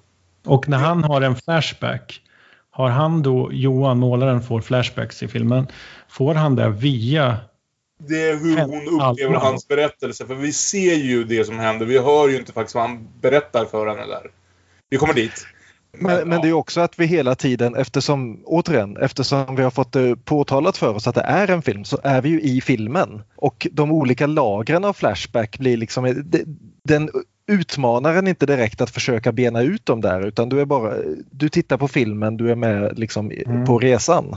Och 0.46 0.68
när 0.68 0.78
han 0.78 1.04
har 1.04 1.20
en 1.20 1.36
flashback, 1.36 2.20
har 2.70 2.88
han 2.88 3.22
då, 3.22 3.52
Johan, 3.52 3.98
målaren, 3.98 4.42
får 4.42 4.60
flashbacks 4.60 5.22
i 5.22 5.28
filmen, 5.28 5.66
får 6.08 6.34
han 6.34 6.56
det 6.56 6.68
via... 6.68 7.36
Det 7.98 8.22
är 8.28 8.36
hur 8.36 8.58
hon 8.58 9.00
upplever 9.10 9.34
hans 9.34 9.68
berättelse. 9.68 10.26
För 10.26 10.34
vi 10.34 10.52
ser 10.52 10.94
ju 10.94 11.24
det 11.24 11.44
som 11.44 11.58
händer. 11.58 11.86
Vi 11.86 11.98
hör 11.98 12.28
ju 12.28 12.36
inte 12.36 12.52
faktiskt 12.52 12.74
vad 12.74 12.84
han 12.84 13.08
berättar 13.20 13.64
för 13.64 13.86
henne 13.86 14.06
där. 14.06 14.30
Vi 14.90 14.96
kommer 14.96 15.14
dit. 15.14 15.46
Men, 15.98 16.28
men 16.28 16.40
det 16.40 16.48
är 16.48 16.52
också 16.52 16.80
att 16.80 16.98
vi 16.98 17.06
hela 17.06 17.34
tiden, 17.34 17.74
eftersom, 17.74 18.42
återigen, 18.44 18.96
eftersom 18.96 19.56
vi 19.56 19.62
har 19.62 19.70
fått 19.70 19.92
det 19.92 20.16
påtalat 20.16 20.76
för 20.76 20.94
oss 20.94 21.06
att 21.06 21.14
det 21.14 21.20
är 21.20 21.50
en 21.50 21.62
film 21.62 21.84
så 21.84 21.98
är 22.02 22.22
vi 22.22 22.28
ju 22.28 22.40
i 22.40 22.60
filmen. 22.60 23.22
Och 23.36 23.66
de 23.72 23.92
olika 23.92 24.26
lagren 24.26 24.84
av 24.84 24.92
Flashback 24.92 25.58
blir 25.58 25.76
liksom, 25.76 26.04
det- 26.24 26.44
den 26.84 27.10
utmanar 27.46 28.14
en 28.14 28.28
inte 28.28 28.46
direkt 28.46 28.80
att 28.80 28.90
försöka 28.90 29.32
bena 29.32 29.62
ut 29.62 29.86
dem 29.86 30.00
där 30.00 30.26
utan 30.26 30.48
du 30.48 30.60
är 30.60 30.64
bara, 30.64 30.94
du 31.30 31.48
tittar 31.48 31.76
på 31.76 31.88
filmen, 31.88 32.36
du 32.36 32.50
är 32.50 32.54
med 32.54 32.98
liksom 32.98 33.30
Mm. 33.30 33.64
på 33.66 33.78
resan. 33.78 34.36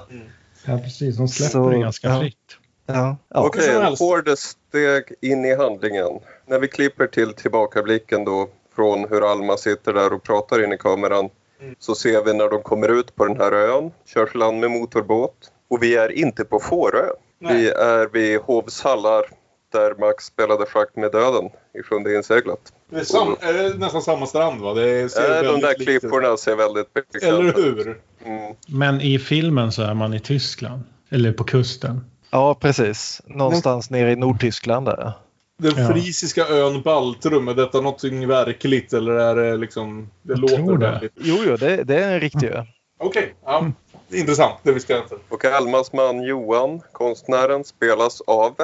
Ja, 0.66 0.78
precis. 0.78 1.18
De 1.18 1.28
släpper 1.28 1.52
Så, 1.52 1.70
det 1.70 1.78
ganska 1.80 2.08
ja. 2.10 2.20
fritt. 2.20 2.58
Ja, 2.96 3.18
ja. 3.30 3.46
Okej, 3.46 3.80
helst. 3.82 4.02
hård 4.02 4.30
steg 4.38 5.04
in 5.22 5.46
i 5.46 5.56
handlingen. 5.56 6.20
När 6.46 6.60
vi 6.60 6.68
klipper 6.68 7.08
till 7.08 7.34
tillbakablicken 7.34 8.26
då 8.26 8.48
från 8.76 9.06
hur 9.10 9.32
Alma 9.32 9.58
sitter 9.58 9.94
där 9.94 10.14
och 10.14 10.24
pratar 10.24 10.64
in 10.64 10.74
i 10.74 10.78
kameran 10.78 11.30
Mm. 11.62 11.76
så 11.80 11.96
ser 11.96 12.24
vi 12.24 12.34
när 12.34 12.50
de 12.50 12.62
kommer 12.62 12.88
ut 13.00 13.16
på 13.16 13.26
den 13.26 13.38
här 13.38 13.52
ön, 13.52 13.92
körs 14.06 14.36
land 14.36 14.60
med 14.60 14.72
motorbåt 14.72 15.52
och 15.70 15.84
vi 15.84 15.96
är 15.96 16.12
inte 16.12 16.46
på 16.46 16.60
Fårö. 16.60 17.06
Nej. 17.40 17.56
Vi 17.56 17.70
är 17.70 18.08
vid 18.14 18.40
Hovs 18.40 18.82
hallar 18.82 19.26
där 19.72 19.96
Max 20.00 20.26
spelade 20.26 20.66
schack 20.66 20.96
med 20.96 21.12
döden 21.12 21.50
i 21.80 21.84
Sjunde 21.84 22.16
inseglat. 22.16 22.74
Det 22.90 23.00
är, 23.00 23.04
sam, 23.04 23.36
är 23.40 23.54
det 23.54 23.78
nästan 23.78 24.02
samma 24.02 24.26
strand 24.26 24.62
va? 24.62 24.74
Det 24.74 25.10
ser 25.10 25.44
Äh, 25.44 25.52
de 25.54 25.62
där 25.62 25.74
klipporna 25.74 26.38
ser 26.38 26.56
väldigt 26.56 26.94
bekanta 26.94 27.28
Eller 27.28 27.54
hur? 27.54 28.02
Mm. 28.26 28.56
Men 28.68 29.02
i 29.02 29.20
filmen 29.20 29.72
så 29.72 29.82
är 29.82 29.94
man 29.94 30.14
i 30.14 30.20
Tyskland. 30.20 30.84
Eller 31.10 31.32
på 31.34 31.44
kusten. 31.44 32.11
Ja 32.32 32.56
precis. 32.56 33.22
Någonstans 33.26 33.90
nere 33.90 34.12
i 34.12 34.16
Nordtyskland 34.16 34.86
där. 34.86 35.14
Den 35.58 35.74
Ja. 35.78 35.94
frisiska 35.94 36.48
ön 36.48 36.82
Baltrum, 36.82 37.48
är 37.48 37.54
detta 37.54 37.82
någonting 37.82 38.28
verkligt 38.28 38.94
eller 38.94 39.12
är 39.12 39.36
det 39.36 39.58
liksom... 39.58 40.10
Det 40.22 40.34
Jag 40.34 40.40
låter 40.40 40.78
väldigt... 40.78 41.12
Jo, 41.16 41.38
jo 41.46 41.56
det, 41.58 41.84
det 41.84 42.04
är 42.04 42.14
en 42.14 42.20
riktig 42.20 42.48
ö. 42.48 42.64
Okej, 43.00 43.36
ja. 43.46 43.72
Intressant. 44.14 44.56
Det 44.64 44.72
visste 44.72 44.94
jag 44.94 45.02
inte. 45.02 45.16
Och 45.30 45.46
Almas 45.46 45.94
man 45.94 46.24
Johan, 46.24 46.82
konstnären, 46.92 47.64
spelas 47.64 48.22
av 48.22 48.56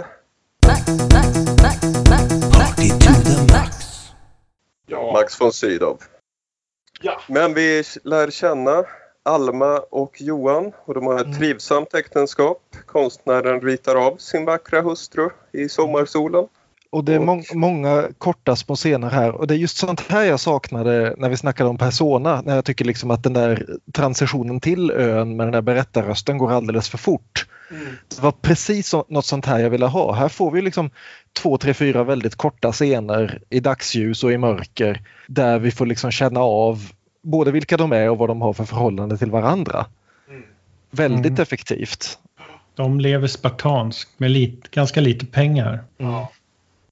Party 2.52 2.90
to 2.90 3.14
the 3.24 3.54
max. 3.54 3.76
Ja. 4.88 5.12
Max 5.14 5.42
von 5.42 5.54
Sydow. 5.54 5.98
Ja. 7.02 7.22
Men 7.28 7.54
vi 7.54 7.84
lär 8.04 8.32
känna 8.32 8.84
Alma 9.28 9.80
och 9.92 10.22
Johan 10.22 10.72
och 10.86 10.94
de 10.94 11.08
har 11.08 11.16
ett 11.16 11.26
Mm. 11.26 11.38
trivsamt 11.38 11.94
äktenskap. 11.94 12.62
Konstnären 12.86 13.62
ritar 13.62 13.96
av 13.96 14.18
sin 14.18 14.46
vackra 14.46 14.82
hustru 14.82 15.30
i 15.52 15.70
sommarsolen. 15.70 16.48
Och 16.90 17.04
det 17.04 17.14
är 17.14 17.20
må 17.20 17.44
många 17.54 18.04
korta 18.18 18.56
små 18.56 18.76
scener 18.76 19.10
här 19.10 19.32
och 19.32 19.48
det 19.48 19.54
är 19.54 19.58
just 19.58 19.78
sånt 19.78 20.02
här 20.02 20.24
jag 20.24 20.40
saknade 20.40 21.16
när 21.18 21.30
vi 21.30 21.38
snackade 21.38 21.70
om 21.70 21.78
Persona. 21.78 22.42
När 22.46 22.56
jag 22.56 22.66
tycker 22.66 22.86
liksom 22.86 23.12
att 23.12 23.24
den 23.24 23.34
där 23.34 23.66
transitionen 23.94 24.60
till 24.60 24.92
ön 24.92 25.36
med 25.36 25.46
den 25.46 25.52
där 25.52 25.62
berättarrösten 25.62 26.38
går 26.38 26.52
alldeles 26.52 26.90
för 26.90 26.98
fort. 26.98 27.46
Mm. 27.72 27.86
Det 28.16 28.22
var 28.22 28.32
precis 28.32 28.88
så, 28.90 29.06
något 29.08 29.26
sånt 29.26 29.46
här 29.46 29.60
jag 29.60 29.70
ville 29.70 29.86
ha. 29.86 30.14
Här 30.14 30.30
får 30.30 30.52
vi 30.52 30.62
liksom 30.62 30.90
två, 31.42 31.58
tre, 31.58 31.74
fyra 31.74 32.04
väldigt 32.04 32.36
korta 32.36 32.72
scener 32.72 33.42
i 33.50 33.60
dagsljus 33.60 34.24
och 34.24 34.32
i 34.32 34.38
mörker 34.38 35.02
där 35.28 35.60
vi 35.60 35.72
får 35.72 35.86
liksom 35.86 36.12
känna 36.12 36.40
av 36.40 36.82
både 37.28 37.52
vilka 37.52 37.78
de 37.78 37.92
är 37.92 38.10
och 38.10 38.18
vad 38.18 38.30
de 38.30 38.42
har 38.42 38.54
för 38.54 38.64
förhållande 38.64 39.18
till 39.18 39.32
varandra. 39.32 39.86
Mm. 40.30 40.44
Väldigt 40.92 41.26
Mm. 41.32 41.42
effektivt. 41.42 42.20
De 42.76 43.00
lever 43.00 43.28
spartanskt 43.28 44.20
med 44.20 44.32
lite, 44.32 44.70
ganska 44.72 45.02
lite 45.02 45.26
pengar. 45.26 45.84
Ja. 45.98 46.32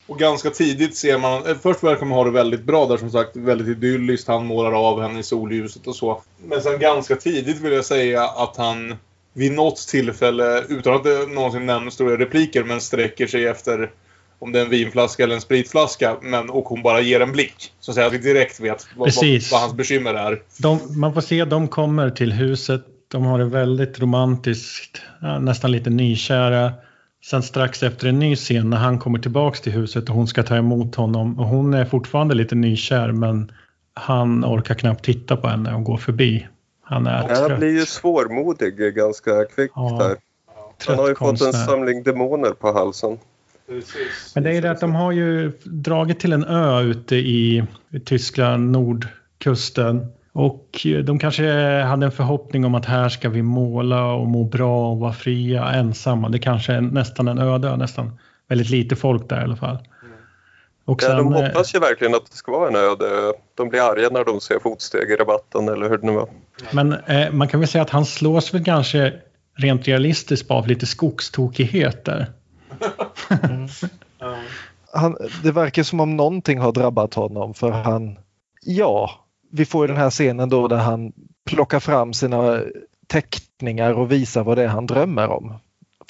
Och 0.08 0.20
ganska 0.20 0.50
tidigt 0.50 0.98
ser 0.98 1.18
man... 1.18 1.46
eh, 1.48 1.56
Först 1.62 1.84
verkar 1.84 2.06
man 2.06 2.18
ha 2.18 2.24
det 2.26 2.32
väldigt 2.32 2.64
bra 2.64 2.86
där 2.86 2.98
som 2.98 3.12
sagt. 3.12 3.36
Väldigt 3.36 3.68
idylliskt. 3.68 4.28
Han 4.28 4.46
målar 4.46 4.72
av 4.72 5.02
henne 5.02 5.20
i 5.20 5.24
solljuset 5.24 5.88
och 5.88 5.96
så. 5.96 6.22
Men 6.48 6.62
sen 6.62 6.80
ganska 6.80 7.16
tidigt 7.16 7.62
vill 7.62 7.74
jag 7.74 7.86
säga 7.86 8.24
att 8.24 8.58
han 8.58 8.96
vid 9.34 9.52
något 9.52 9.78
tillfälle, 9.88 10.64
utan 10.70 10.94
att 10.94 11.04
det 11.04 11.28
någonsin 11.30 11.66
nämns 11.66 11.94
stora 11.94 12.18
repliker, 12.18 12.64
men 12.64 12.82
sträcker 12.82 13.28
sig 13.28 13.46
efter 13.48 13.92
om 14.46 14.52
det 14.52 14.60
är 14.60 14.64
en 14.64 14.70
vinflaska 14.70 15.24
eller 15.24 15.36
en 15.36 15.42
spritflaska. 15.42 16.16
Men, 16.22 16.50
och 16.50 16.66
hon 16.66 16.82
bara 16.82 17.02
ger 17.02 17.20
en 17.20 17.32
blick. 17.32 17.72
Så 17.80 17.92
att 17.92 17.96
säga 17.96 18.08
att 18.08 18.14
vi 18.14 18.18
direkt 18.18 18.60
vet 18.60 18.88
vad, 18.96 19.12
vad, 19.16 19.42
vad 19.52 19.62
hans 19.62 19.74
bekymmer 19.74 20.14
är. 20.14 20.42
De, 20.58 20.80
man 21.00 21.14
får 21.14 21.22
se, 21.22 21.46
de 21.46 21.68
kommer 21.68 22.10
till 22.10 22.32
huset. 22.34 22.82
De 23.12 23.26
har 23.26 23.40
det 23.40 23.46
väldigt 23.46 24.00
romantiskt, 24.00 25.02
nästan 25.42 25.72
lite 25.72 25.90
nykära. 25.90 26.74
Sen 27.26 27.44
strax 27.44 27.84
efter 27.84 28.08
en 28.08 28.20
ny 28.20 28.36
scen 28.36 28.70
när 28.70 28.78
han 28.78 29.00
kommer 29.00 29.20
tillbaks 29.20 29.62
till 29.62 29.72
huset 29.72 30.10
och 30.10 30.16
hon 30.16 30.28
ska 30.28 30.44
ta 30.44 30.56
emot 30.56 30.96
honom. 30.96 31.40
Och 31.40 31.46
hon 31.46 31.74
är 31.74 31.86
fortfarande 31.86 32.36
lite 32.36 32.56
nykär 32.56 33.12
men 33.12 33.52
han 33.94 34.46
orkar 34.46 34.76
knappt 34.76 35.06
titta 35.06 35.38
på 35.38 35.48
henne 35.48 35.76
och 35.76 35.84
gå 35.84 35.98
förbi. 35.98 36.48
Han 36.84 37.08
är 37.08 37.18
Han 37.18 37.48
trött. 37.48 37.60
blir 37.60 37.74
ju 37.80 37.86
svårmodig 37.86 38.96
ganska 38.96 39.46
kvickt 39.46 39.74
Ja, 39.76 39.98
där. 40.00 40.18
Han 40.88 40.98
har 41.00 41.10
ju 41.10 41.16
fått 41.16 41.42
en 41.42 41.54
samling 41.54 42.04
demoner 42.04 42.52
på 42.52 42.74
halsen. 42.74 43.18
Precis. 43.68 44.32
Men 44.36 44.44
det 44.44 44.52
är 44.52 44.62
det 44.62 44.72
att 44.72 44.80
de 44.80 44.96
har 44.96 45.12
ju 45.12 45.52
dragit 45.64 46.20
till 46.20 46.34
en 46.34 46.44
ö 46.44 46.82
ute 46.82 47.16
i, 47.16 47.64
Tyskland, 48.06 48.72
nordkusten. 48.72 50.12
Och 50.32 50.86
de 51.04 51.20
kanske 51.20 51.52
hade 51.82 52.06
en 52.06 52.12
förhoppning 52.12 52.66
om 52.66 52.76
att 52.76 52.86
här 52.86 53.10
ska 53.10 53.30
vi 53.30 53.42
måla 53.42 54.14
och 54.14 54.28
må 54.28 54.44
bra 54.44 54.92
och 54.92 55.00
vara 55.00 55.14
fria 55.14 55.72
ensamma. 55.74 56.30
Det 56.30 56.40
kanske 56.40 56.74
är 56.74 56.82
nästan 56.82 57.28
en 57.28 57.38
öde 57.40 57.78
nästan. 57.78 58.20
Väldigt 58.48 58.70
lite 58.70 58.96
folk 58.96 59.30
där 59.30 59.42
i 59.42 59.44
alla 59.44 59.56
fall. 59.56 59.78
Och 60.86 61.04
Ja, 61.04 61.16
de 61.16 61.34
sen, 61.34 61.44
eh, 61.44 61.48
hoppas 61.48 61.76
ju 61.76 61.80
verkligen 61.80 62.16
att 62.16 62.32
det 62.32 62.38
ska 62.38 62.52
vara 62.52 62.68
en 62.68 62.76
öde 62.76 63.06
ö. 63.06 63.32
De 63.56 63.70
blir 63.70 63.92
arga 63.92 64.10
när 64.10 64.26
de 64.26 64.42
ser 64.42 64.60
fotsteg 64.60 65.12
i 65.12 65.16
rabatten 65.16 65.70
eller 65.70 65.90
hur 65.90 65.98
det 65.98 66.06
nu 66.06 66.12
var. 66.12 66.30
men 66.72 66.94
eh, 66.94 67.32
man 67.32 67.48
kan 67.48 67.60
väl 67.60 67.70
säga 67.70 67.82
att 67.82 67.90
han 67.90 68.06
slås 68.06 68.54
väl 68.54 68.64
kanske 68.64 69.14
rent 69.58 69.88
realistiskt 69.88 70.52
av 70.52 70.68
lite 70.68 70.86
skogstokigheter. 70.86 72.28
han, 74.94 75.18
det 75.44 75.52
verkar 75.52 75.84
som 75.84 76.00
om 76.00 76.16
någonting 76.18 76.60
har 76.60 76.72
drabbat 76.72 77.14
honom 77.14 77.54
för 77.54 77.72
han, 77.72 78.18
ja, 78.62 79.26
vi 79.52 79.66
får 79.66 79.84
ju 79.84 79.88
den 79.88 80.02
här 80.02 80.10
scenen 80.10 80.50
då 80.50 80.68
där 80.68 80.78
han 80.78 81.14
plockar 81.46 81.80
fram 81.80 82.14
sina 82.14 82.62
teckningar 83.08 83.94
och 83.94 84.12
visar 84.12 84.44
vad 84.44 84.58
det 84.58 84.64
är 84.64 84.68
han 84.68 84.86
drömmer 84.86 85.28
om. 85.28 85.54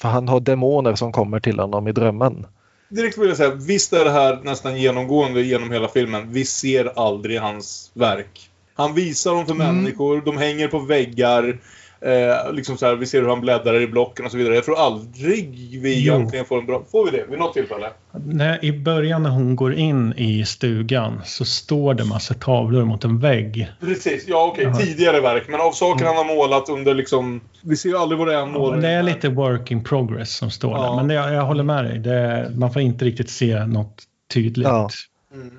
För 0.00 0.08
han 0.08 0.28
har 0.28 0.40
demoner 0.40 0.94
som 0.94 1.12
kommer 1.12 1.40
till 1.40 1.58
honom 1.60 1.88
i 1.88 1.92
drömmen. 1.92 2.46
direkt 2.88 3.18
vill 3.18 3.28
jag 3.28 3.36
säga, 3.36 3.54
visst 3.54 3.92
är 3.92 4.04
det 4.04 4.10
här 4.10 4.40
nästan 4.42 4.76
genomgående 4.76 5.42
genom 5.42 5.70
hela 5.70 5.88
filmen. 5.88 6.32
Vi 6.32 6.44
ser 6.44 6.92
aldrig 6.96 7.40
hans 7.40 7.90
verk. 7.94 8.50
Han 8.74 8.94
visar 8.94 9.30
dem 9.34 9.46
för 9.46 9.54
Mm. 9.54 9.76
människor, 9.76 10.22
de 10.24 10.36
hänger 10.36 10.68
på 10.68 10.78
väggar. 10.78 11.58
Eh, 12.00 12.52
liksom 12.52 12.76
så 12.76 12.86
här, 12.86 12.94
vi 12.94 13.06
ser 13.06 13.20
hur 13.22 13.28
han 13.28 13.40
bläddrar 13.40 13.80
i 13.80 13.86
blocken 13.86 14.24
och 14.24 14.30
så 14.30 14.36
vidare. 14.38 14.54
Jag 14.54 14.64
tror 14.64 14.78
aldrig 14.78 15.50
vi 15.82 16.04
Jo. 16.04 16.14
egentligen 16.14 16.44
får 16.44 16.58
en 16.58 16.66
bra... 16.66 16.82
Får 16.92 17.04
vi 17.10 17.10
det 17.18 17.24
vid 17.30 17.38
något 17.38 17.54
tillfälle? 17.54 17.86
När, 18.24 18.64
I 18.64 18.72
början 18.72 19.22
när 19.22 19.30
hon 19.30 19.56
går 19.56 19.74
in 19.74 20.14
i 20.16 20.44
stugan 20.44 21.20
så 21.24 21.44
står 21.44 21.94
det 21.94 22.04
massa 22.04 22.34
tavlor 22.34 22.84
mot 22.84 23.04
en 23.04 23.18
vägg. 23.18 23.68
Precis, 23.80 24.24
ja 24.28 24.48
okej. 24.52 24.64
Jaha. 24.64 24.74
Tidigare 24.74 25.20
verk. 25.20 25.44
Men 25.48 25.60
av 25.60 25.72
saker 25.72 26.04
han 26.04 26.16
har 26.16 26.24
målat 26.36 26.68
under 26.68 26.94
liksom... 26.94 27.40
Vi 27.62 27.76
ser 27.76 27.88
ju 27.88 27.96
aldrig 27.96 28.18
vad 28.18 28.28
det 28.28 28.34
är 28.34 28.38
han 28.38 28.48
Ja, 28.52 28.58
målar. 28.58 28.72
men 28.72 28.80
det 28.82 28.88
är 28.90 29.02
lite 29.02 29.28
work 29.28 29.70
in 29.70 29.84
progress 29.84 30.36
som 30.36 30.50
står 30.50 30.72
Ja. 30.72 30.82
där. 30.82 30.96
Men 30.96 31.08
det, 31.08 31.14
jag 31.14 31.44
håller 31.44 31.62
med 31.64 31.84
dig. 31.84 31.98
Det, 31.98 32.50
man 32.56 32.72
får 32.72 32.82
inte 32.82 33.04
riktigt 33.04 33.30
se 33.30 33.64
något 33.66 34.02
tydligt. 34.34 34.66
Ja. 34.68 34.88
Mm. 35.34 35.50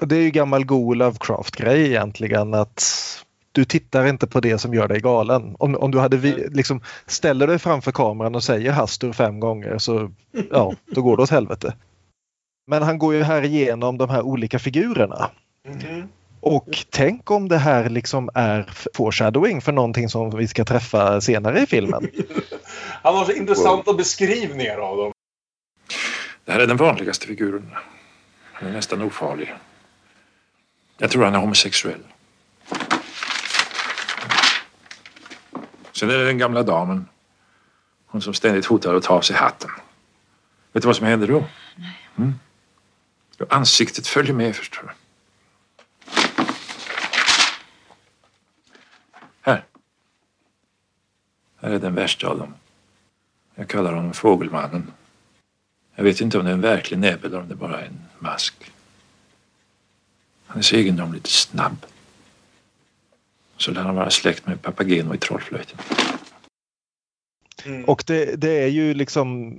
Det 0.00 0.16
är 0.16 0.20
ju 0.22 0.30
gammal 0.30 0.64
god 0.64 0.96
Lovecraft-grej 0.96 1.86
egentligen 1.86 2.54
att 2.54 2.82
du 3.54 3.64
tittar 3.64 4.06
inte 4.06 4.26
på 4.26 4.40
det 4.40 4.58
som 4.58 4.74
gör 4.74 4.88
dig 4.88 5.00
galen. 5.00 5.56
Om, 5.58 5.74
om 5.74 5.90
du 5.90 5.98
hade 5.98 6.16
vi, 6.16 6.48
liksom, 6.50 6.80
ställer 7.06 7.46
dig 7.46 7.58
framför 7.58 7.92
kameran 7.92 8.34
och 8.34 8.44
säger 8.44 8.72
Hastur 8.72 9.12
fem 9.12 9.40
gånger 9.40 9.78
så 9.78 10.10
ja, 10.50 10.74
då 10.86 11.02
går 11.02 11.16
det 11.16 11.22
åt 11.22 11.30
helvete. 11.30 11.74
Men 12.66 12.82
han 12.82 12.98
går 12.98 13.14
ju 13.14 13.22
här 13.22 13.42
igenom 13.42 13.98
de 13.98 14.10
här 14.10 14.22
olika 14.22 14.58
figurerna. 14.58 15.30
Mhm. 15.68 16.08
Och 16.40 16.84
tänk 16.90 17.30
om 17.30 17.48
det 17.48 17.58
här 17.58 17.88
liksom 17.88 18.30
är 18.34 18.70
foreshadowing 18.94 19.60
för 19.60 19.72
någonting 19.72 20.08
som 20.08 20.36
vi 20.36 20.48
ska 20.48 20.64
träffa 20.64 21.20
senare 21.20 21.60
i 21.60 21.66
filmen. 21.66 22.10
Han 23.02 23.14
har 23.14 23.24
så 23.24 23.32
intressanta 23.32 23.94
beskrivningar 23.94 24.78
av 24.78 24.96
dem. 24.96 25.12
Det 26.44 26.52
här 26.52 26.60
är 26.60 26.66
den 26.66 26.76
vanligaste 26.76 27.26
figuren. 27.26 27.70
Han 28.52 28.68
är 28.68 28.72
nästan 28.72 29.02
ofarlig. 29.02 29.54
Jag 30.98 31.10
tror 31.10 31.24
han 31.24 31.34
är 31.34 31.38
homosexuell. 31.38 32.00
Sen 35.94 36.10
är 36.10 36.18
det 36.18 36.24
den 36.24 36.38
gamla 36.38 36.62
damen. 36.62 37.08
Hon 38.06 38.22
som 38.22 38.34
ständigt 38.34 38.66
hotar 38.66 38.94
att 38.94 39.02
ta 39.02 39.14
av 39.14 39.20
sig 39.20 39.36
hatten. 39.36 39.70
Vet 40.72 40.82
du 40.82 40.86
vad 40.86 40.96
som 40.96 41.06
händer 41.06 41.28
då? 41.28 41.44
Mm? 42.16 42.34
Då 43.36 43.46
Ansiktet 43.50 44.06
följer 44.06 44.34
med 44.34 44.56
förstår 44.56 44.82
du. 44.82 44.90
Här. 49.40 49.64
Här 51.56 51.70
är 51.70 51.78
den 51.78 51.94
värsta 51.94 52.28
av 52.28 52.38
dem. 52.38 52.54
Jag 53.54 53.68
kallar 53.68 53.92
honom 53.92 54.12
Fågelmannen. 54.12 54.92
Jag 55.94 56.04
vet 56.04 56.20
inte 56.20 56.38
om 56.38 56.44
det 56.44 56.50
är 56.50 56.54
en 56.54 56.60
verklig 56.60 56.98
näbb 56.98 57.24
eller 57.24 57.38
om 57.40 57.48
det 57.48 57.54
bara 57.54 57.80
är 57.80 57.86
en 57.86 58.04
mask. 58.18 58.70
Han 60.46 60.58
är 60.58 60.62
så 60.62 60.76
egendomligt 60.76 61.26
snabb. 61.26 61.86
Så 63.64 63.70
lär 63.70 63.82
han 63.82 63.94
vara 63.94 64.10
släkt 64.10 64.46
med 64.46 64.62
Papageno 64.62 65.14
i 65.14 65.18
Trollflöjten. 65.18 65.78
Mm. 67.64 67.84
Och 67.84 68.04
det, 68.06 68.40
det 68.40 68.62
är 68.62 68.66
ju 68.68 68.94
liksom 68.94 69.56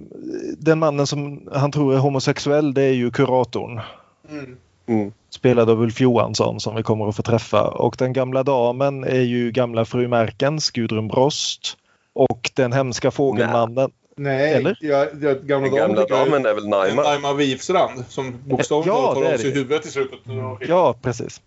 den 0.58 0.80
mannen 0.80 1.08
som 1.08 1.50
han 1.54 1.72
tror 1.72 1.94
är 1.94 1.98
homosexuell 1.98 2.74
det 2.74 2.82
är 2.82 2.94
ju 2.94 3.12
kuratorn. 3.12 3.82
Mm. 4.30 4.58
Mm. 4.88 5.12
spelad 5.30 5.70
av 5.70 5.82
Ulf 5.82 6.02
Johansson 6.02 6.60
som 6.60 6.76
vi 6.76 6.84
kommer 6.84 7.10
att 7.10 7.16
få 7.16 7.22
träffa. 7.24 7.68
Och 7.68 7.96
den 8.00 8.14
gamla 8.14 8.44
damen 8.44 9.04
är 9.04 9.22
ju 9.22 9.52
gamla 9.52 9.86
fru 9.86 10.08
Märkens, 10.08 10.72
Gudrun 10.72 11.08
Brost. 11.08 11.78
Och 12.14 12.52
den 12.56 12.74
hemska 12.74 13.12
fågelmannen. 13.12 13.92
Nej, 14.18 14.54
Eller? 14.54 14.78
Jag, 14.82 15.08
jag, 15.22 15.42
gamla, 15.48 15.68
Den 15.70 15.76
gamla 15.78 16.02
jag- 16.02 16.10
damen 16.10 16.46
är 16.46 16.54
väl 16.54 16.68
Naima? 16.68 17.02
Naima 17.02 17.34
Wifstrand 17.34 18.06
som 18.10 18.36
bokstavligt 18.46 18.88
Ja, 18.88 19.08
av 19.08 19.38
sig 19.38 19.38
det. 19.52 19.60
huvudet 19.60 19.86
i 19.86 19.90
slutet. 19.90 20.20
Ja, 20.68 20.96
precis. 21.02 21.42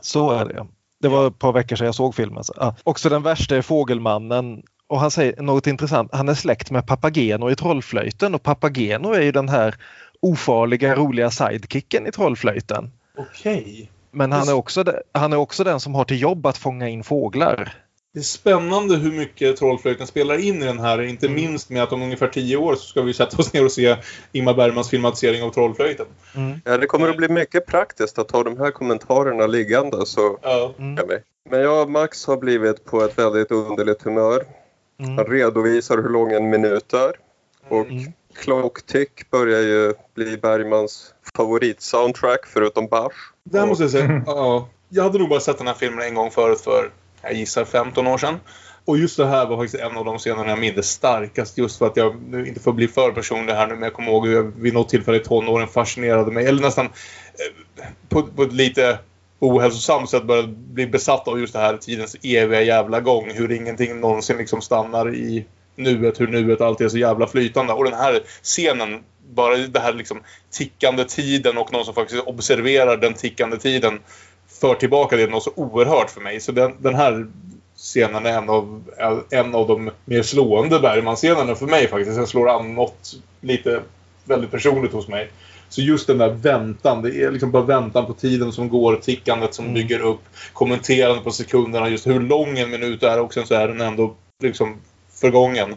Så 0.00 0.30
är 0.30 0.44
det. 0.44 0.66
Det 1.00 1.08
var 1.08 1.26
ett 1.26 1.38
par 1.38 1.52
veckor 1.52 1.76
sedan 1.76 1.86
jag 1.86 1.94
såg 1.94 2.14
filmen. 2.14 2.44
Så, 2.44 2.54
ja. 2.56 2.74
Också 2.84 3.08
den 3.08 3.22
värsta 3.22 3.56
är 3.56 3.62
Fågelmannen. 3.62 4.62
Och 4.86 5.00
han 5.00 5.10
säger 5.10 5.42
något 5.42 5.66
intressant. 5.66 6.10
Han 6.12 6.28
är 6.28 6.34
släkt 6.34 6.70
med 6.70 6.86
Papageno 6.86 7.50
i 7.50 7.56
Trollflöjten 7.56 8.34
och 8.34 8.42
Papageno 8.42 9.12
är 9.12 9.20
ju 9.20 9.32
den 9.32 9.48
här 9.48 9.74
ofarliga, 10.20 10.96
roliga 10.96 11.30
sidekicken 11.30 12.06
i 12.06 12.12
Trollflöjten. 12.12 12.90
Okej. 13.18 13.90
Men 14.10 14.32
han 14.32 14.48
är, 14.48 14.54
också, 14.54 14.84
han 15.12 15.32
är 15.32 15.36
också 15.36 15.64
den 15.64 15.80
som 15.80 15.94
har 15.94 16.04
till 16.04 16.20
jobb 16.20 16.46
att 16.46 16.58
fånga 16.58 16.88
in 16.88 17.04
fåglar. 17.04 17.74
Det 18.12 18.18
är 18.18 18.22
spännande 18.22 18.96
hur 18.96 19.12
mycket 19.12 19.56
Trollflöjten 19.56 20.06
spelar 20.06 20.38
in 20.38 20.62
i 20.62 20.66
den 20.66 20.78
här. 20.78 21.02
Inte 21.02 21.26
Mm. 21.26 21.36
minst 21.42 21.70
med 21.70 21.82
att 21.82 21.92
om 21.92 22.02
ungefär 22.02 22.26
tio 22.28 22.56
år 22.56 22.74
så 22.74 22.80
ska 22.80 23.02
vi 23.02 23.14
sätta 23.14 23.36
oss 23.36 23.52
ner 23.52 23.64
och 23.64 23.72
se 23.72 23.96
Ingmar 24.32 24.54
Bergmans 24.54 24.90
filmatisering 24.90 25.42
av 25.42 25.50
Trollflöjten. 25.50 26.06
Ja, 26.64 26.78
det 26.78 26.86
kommer 26.86 27.08
att 27.08 27.16
bli 27.16 27.28
mycket 27.28 27.66
praktiskt 27.66 28.18
att 28.18 28.30
ha 28.30 28.42
de 28.42 28.58
här 28.58 28.70
kommentarerna 28.70 29.46
liggande. 29.46 30.06
Så 30.06 30.38
Ja. 30.42 30.74
Mm. 30.78 31.06
Men 31.50 31.60
jag 31.60 31.82
och 31.82 31.90
Max 31.90 32.26
har 32.26 32.36
blivit 32.36 32.84
på 32.84 33.02
ett 33.02 33.18
väldigt 33.18 33.50
underligt 33.50 34.02
humör. 34.02 34.44
Han 34.98 35.12
Mm. 35.18 35.24
redovisar 35.32 35.96
hur 36.02 36.08
lång 36.08 36.32
en 36.32 36.50
minut 36.50 36.92
är. 36.92 37.12
Och 37.68 37.86
Mm. 37.86 38.12
Clock 38.34 38.82
Tick 38.86 39.30
börjar 39.30 39.60
ju 39.60 39.94
bli 40.14 40.36
Bergmans 40.36 41.14
favoritsoundtrack 41.36 42.46
förutom 42.46 42.86
Bach. 42.86 43.12
Där 43.44 43.66
måste 43.66 43.84
jag 43.84 43.90
säga, 43.90 44.22
ja. 44.26 44.68
Jag 44.88 45.02
hade 45.02 45.18
nog 45.18 45.28
bara 45.28 45.40
sett 45.40 45.58
den 45.58 45.66
här 45.66 45.74
filmen 45.74 46.04
en 46.04 46.14
gång 46.14 46.30
förut 46.30 46.60
för, 46.60 46.90
jag 47.22 47.32
gissar 47.32 47.64
15 47.64 48.06
år 48.06 48.18
sedan. 48.18 48.40
Och 48.84 48.98
just 48.98 49.16
det 49.16 49.26
här 49.26 49.46
var 49.46 49.56
faktiskt 49.56 49.82
en 49.82 49.96
av 49.96 50.04
de 50.04 50.18
scenerna 50.18 50.48
jag 50.48 50.58
minns 50.58 50.90
starkast. 50.90 51.58
Just 51.58 51.78
för 51.78 51.86
att 51.86 51.96
jag, 51.96 52.22
nu 52.22 52.46
inte 52.46 52.60
får 52.60 52.72
bli 52.72 52.88
för 52.88 53.12
personlig 53.12 53.52
här 53.52 53.66
nu, 53.66 53.74
men 53.74 53.82
jag 53.82 53.92
kommer 53.92 54.10
ihåg 54.10 54.26
hur 54.26 54.34
jag 54.34 54.42
vid 54.42 54.74
något 54.74 54.88
tillfälle 54.88 55.16
i 55.16 55.24
tonåren 55.24 55.68
fascinerade 55.68 56.32
mig. 56.32 56.46
Eller 56.46 56.62
nästan 56.62 56.84
eh, 56.86 57.86
på, 58.08 58.22
på 58.22 58.42
ett 58.42 58.52
lite 58.52 58.98
ohälsosamt 59.38 60.10
sätt 60.10 60.24
började 60.24 60.48
bli 60.48 60.86
besatt 60.86 61.28
av 61.28 61.40
just 61.40 61.52
det 61.52 61.58
här 61.58 61.76
tidens 61.76 62.16
eviga 62.22 62.62
jävla 62.62 63.00
gång. 63.00 63.30
Hur 63.30 63.52
ingenting 63.52 64.00
någonsin 64.00 64.36
liksom 64.36 64.60
stannar 64.60 65.14
i 65.14 65.44
nuet, 65.76 66.20
hur 66.20 66.28
nuet 66.28 66.60
alltid 66.60 66.84
är 66.84 66.88
så 66.88 66.98
jävla 66.98 67.26
flytande. 67.26 67.72
Och 67.72 67.84
den 67.84 67.94
här 67.94 68.22
scenen, 68.42 69.00
bara 69.30 69.56
det 69.56 69.80
här 69.80 69.92
liksom 69.92 70.22
tickande 70.50 71.04
tiden 71.04 71.58
och 71.58 71.72
någon 71.72 71.84
som 71.84 71.94
faktiskt 71.94 72.22
observerar 72.26 72.96
den 72.96 73.14
tickande 73.14 73.56
tiden 73.56 74.00
för 74.60 74.74
tillbaka 74.74 75.16
det 75.16 75.26
något 75.26 75.42
så 75.42 75.52
oerhört 75.54 76.10
för 76.10 76.20
mig. 76.20 76.40
Så 76.40 76.52
den, 76.52 76.74
den 76.78 76.94
här 76.94 77.26
scenen 77.76 78.26
är 78.26 78.38
en 78.38 78.50
av, 78.50 78.82
en 79.30 79.54
av 79.54 79.68
de 79.68 79.90
mer 80.04 80.22
slående 80.22 80.80
Bergman-scenerna 80.80 81.54
för 81.54 81.66
mig 81.66 81.88
faktiskt. 81.88 82.16
Den 82.16 82.26
slår 82.26 82.48
an 82.50 82.74
något 82.74 83.14
lite 83.40 83.80
väldigt 84.24 84.50
personligt 84.50 84.92
hos 84.92 85.08
mig. 85.08 85.30
Så 85.68 85.80
just 85.80 86.06
den 86.06 86.18
där 86.18 86.30
väntan, 86.30 87.02
det 87.02 87.22
är 87.22 87.30
liksom 87.30 87.50
bara 87.50 87.62
väntan 87.62 88.06
på 88.06 88.12
tiden 88.14 88.52
som 88.52 88.68
går, 88.68 88.96
tickandet 88.96 89.54
som 89.54 89.64
Mm. 89.64 89.74
bygger 89.74 90.00
upp, 90.00 90.20
kommenterande 90.52 91.22
på 91.22 91.30
sekunderna, 91.30 91.88
just 91.88 92.06
hur 92.06 92.20
lång 92.20 92.58
en 92.58 92.70
minut 92.70 93.02
är 93.02 93.20
och 93.20 93.34
sen 93.34 93.46
så 93.46 93.54
är 93.54 93.68
den 93.68 93.80
ändå 93.80 94.14
liksom 94.42 94.76
förgången. 95.20 95.74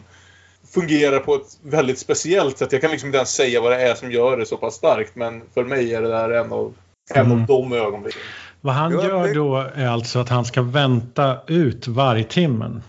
Fungerar 0.74 1.18
på 1.18 1.34
ett 1.34 1.58
väldigt 1.62 1.98
speciellt 1.98 2.58
sätt. 2.58 2.72
Jag 2.72 2.80
kan 2.80 2.90
liksom 2.90 3.06
inte 3.06 3.16
ens 3.18 3.34
säga 3.34 3.60
vad 3.60 3.72
det 3.72 3.82
är 3.82 3.94
som 3.94 4.12
gör 4.12 4.36
det 4.36 4.46
så 4.46 4.56
pass 4.56 4.74
starkt 4.74 5.16
men 5.16 5.42
för 5.54 5.64
mig 5.64 5.94
är 5.94 6.02
det 6.02 6.08
där 6.08 6.30
en 6.30 6.52
av, 6.52 6.74
en 7.14 7.26
Mm. 7.26 7.40
av 7.40 7.46
de 7.46 7.72
ögonblicken. 7.72 8.22
Vad 8.64 8.74
han 8.74 8.92
Ja, 8.92 9.04
gör 9.04 9.34
då 9.34 9.56
är 9.74 9.86
alltså 9.88 10.18
att 10.18 10.28
han 10.28 10.44
ska 10.44 10.62
vänta 10.62 11.36
ut 11.46 11.88
vargtimmen. 11.88 12.82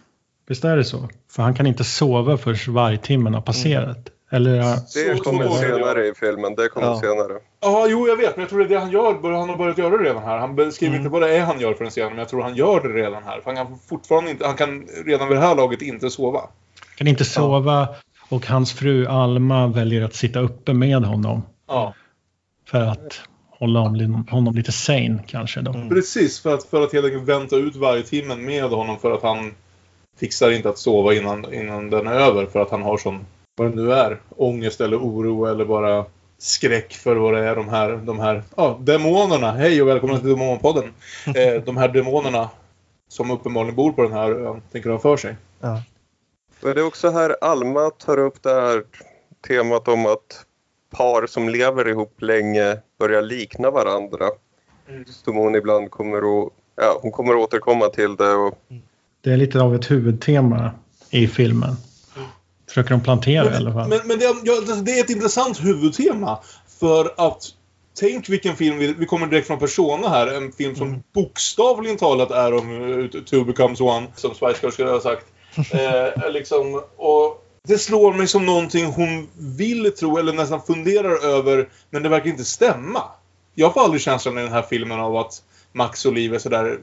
Visst 0.47 0.63
är 0.65 0.77
det 0.77 0.83
så? 0.83 1.09
För 1.31 1.43
han 1.43 1.53
kan 1.53 1.67
inte 1.67 1.83
sova 1.83 2.38
förrän 2.38 2.73
vargtimmen 2.73 3.33
har 3.33 3.41
passerat. 3.41 3.97
Eller 4.31 4.55
ja, 4.55 4.75
Det 4.93 5.23
kommer 5.23 5.49
senare 5.49 6.07
i 6.07 6.13
filmen. 6.15 6.55
Det 6.55 6.67
kommer 6.69 6.88
Ja. 6.88 6.99
senare. 6.99 7.33
Ja, 7.61 7.88
jo 7.89 8.07
jag 8.07 8.17
vet 8.17 8.35
men 8.35 8.41
jag 8.41 8.49
tror 8.49 8.59
det 8.59 8.65
är 8.65 8.69
det 8.69 8.79
han 8.79 8.91
gör. 8.91 9.31
Han 9.39 9.49
har 9.49 9.57
börjat 9.57 9.77
göra 9.77 9.97
det 9.97 10.03
redan 10.03 10.23
här. 10.23 10.38
Han 10.38 10.55
beskriver 10.55 10.93
Mm. 10.95 11.01
inte 11.05 11.11
vad 11.13 11.21
det 11.21 11.38
är 11.38 11.45
han 11.45 11.59
gör 11.59 11.73
för 11.73 11.85
en 11.85 11.91
scen 11.91 12.09
men 12.09 12.17
jag 12.17 12.29
tror 12.29 12.41
han 12.41 12.55
gör 12.55 12.79
det 12.79 12.89
redan 12.89 13.23
här. 13.23 13.41
För 13.41 13.45
han 13.45 13.55
kan 13.55 13.79
fortfarande 13.89 14.31
inte, 14.31 14.45
han 14.45 14.55
kan 14.55 14.88
redan 15.05 15.27
vid 15.27 15.38
det 15.38 15.41
här 15.41 15.55
laget 15.55 15.81
inte 15.81 16.09
sova. 16.09 16.41
kan 16.97 17.07
inte 17.07 17.25
sova 17.25 17.88
och 18.29 18.45
hans 18.47 18.73
fru 18.73 19.07
Alma 19.07 19.67
väljer 19.67 20.01
att 20.05 20.15
sitta 20.15 20.39
uppe 20.39 20.73
med 20.73 21.03
honom. 21.05 21.41
Ja. 21.67 21.93
För 22.71 22.81
att 22.81 23.21
hålla 23.59 23.79
honom, 23.79 24.27
honom 24.29 24.55
lite 24.55 24.71
sane 24.71 25.23
kanske 25.27 25.61
då. 25.61 25.73
Mm. 25.73 25.89
Precis, 25.89 26.39
för 26.39 26.53
att, 26.53 26.63
för 26.63 26.83
att 26.83 26.93
helt 26.93 27.05
enkelt 27.05 27.23
vänta 27.23 27.55
ut 27.55 27.75
varje 27.75 28.03
timmen 28.03 28.45
med 28.45 28.63
honom 28.63 28.99
för 28.99 29.11
att 29.11 29.23
han 29.23 29.53
fixar 30.17 30.51
inte 30.51 30.69
att 30.69 30.77
sova 30.77 31.13
innan, 31.13 31.53
innan 31.53 31.89
den 31.89 32.07
är 32.07 32.13
över 32.13 32.45
för 32.45 32.59
att 32.59 32.71
han 32.71 32.81
har 32.81 32.97
sån, 32.97 33.25
vad 33.55 33.71
det 33.71 33.75
nu 33.75 33.93
är, 33.93 34.17
ångest 34.29 34.81
eller 34.81 34.97
oro 34.97 35.45
eller 35.45 35.65
bara 35.65 36.05
skräck 36.38 36.93
för 36.93 37.15
vad 37.15 37.34
det 37.34 37.39
är 37.39 37.55
de 37.55 37.69
här, 37.69 37.91
de 37.91 38.19
här 38.19 38.43
ja, 38.55 38.80
demonerna. 38.82 39.51
Hej 39.51 39.82
och 39.82 39.88
välkomna 39.88 40.19
till 40.19 40.30
Demonpodden. 40.30 40.93
Eh, 41.36 41.61
de 41.63 41.77
här 41.77 41.88
demonerna 41.88 42.49
som 43.07 43.32
uppenbarligen 43.32 43.75
bor 43.75 43.91
på 43.91 44.03
den 44.03 44.11
här 44.11 44.32
ön 44.32 44.61
tänker 44.71 44.89
ha 44.89 44.99
för 44.99 45.17
sig. 45.17 45.36
Och 46.61 46.75
det 46.75 46.82
är 46.82 46.88
också 46.88 47.09
här 47.09 47.36
Alma 47.41 47.89
tar 47.89 48.19
upp 48.19 48.43
det 48.43 48.49
här 48.49 48.84
temat 49.47 49.88
om 49.88 50.05
att 50.05 50.45
par 50.97 51.27
som 51.27 51.49
lever 51.49 51.87
ihop 51.87 52.21
länge 52.21 52.77
börjar 52.99 53.21
likna 53.21 53.71
varandra. 53.71 54.25
Som 55.25 55.35
hon 55.35 55.55
ibland 55.55 55.91
kommer 55.91 56.17
att, 56.17 56.49
ja, 56.75 56.99
hon 57.01 57.11
kommer 57.11 57.33
att 57.33 57.39
återkomma 57.39 57.87
till 57.89 58.15
det 58.15 58.33
och 58.33 58.59
Det 59.23 59.31
är 59.31 59.37
lite 59.37 59.61
av 59.61 59.75
ett 59.75 59.91
huvudtema 59.91 60.71
i 61.09 61.27
filmen. 61.27 61.75
försöker 62.67 62.89
de 62.89 63.01
plantera 63.01 63.53
i 63.53 63.55
alla 63.55 63.73
fall. 63.73 63.89
Men, 63.89 63.99
men 64.05 64.19
det, 64.19 64.25
är- 64.25 64.35
ja, 64.43 64.53
det 64.85 64.91
är 64.91 65.03
ett 65.03 65.09
intressant 65.09 65.63
huvudtema. 65.63 66.39
För 66.79 67.13
att 67.17 67.43
tänk 67.99 68.29
vilken 68.29 68.55
film, 68.55 68.77
vi, 68.77 68.93
vi 68.93 69.05
kommer 69.05 69.27
direkt 69.27 69.47
från 69.47 69.59
Persona 69.59 70.09
här, 70.09 70.27
en 70.27 70.51
film 70.51 70.75
som 70.75 71.03
bokstavligen 71.13 71.97
talat 71.97 72.31
är 72.31 72.53
om 72.53 72.71
uh, 72.71 73.09
Two 73.09 73.43
becomes 73.45 73.81
one, 73.81 74.07
som 74.15 74.33
Spice 74.33 74.55
Girls 74.61 74.73
skulle 74.73 74.89
ha 74.89 74.99
sagt. 75.01 75.25
Eh, 75.73 76.31
liksom, 76.31 76.81
och 76.97 77.44
det 77.68 77.78
slår 77.78 78.13
mig 78.13 78.28
som 78.28 78.45
någonting 78.45 78.86
hon 78.86 79.28
vill 79.38 79.91
tro, 79.91 80.18
eller 80.18 80.34
nästan 80.34 80.61
funderar 80.61 81.26
över, 81.26 81.70
men 81.89 82.03
det 82.03 82.09
verkar 82.09 82.30
inte 82.30 82.45
stämma. 82.45 83.01
Jag 83.55 83.74
får 83.74 83.82
aldrig 83.82 84.01
känslan 84.01 84.38
i 84.38 84.41
den 84.41 84.51
här 84.51 84.61
filmen 84.70 84.99
av 84.99 85.18
att 85.18 85.43
Max 85.74 86.05
och 86.05 86.13
Liv 86.13 86.34
är 86.34 86.39
sådär... 86.39 86.78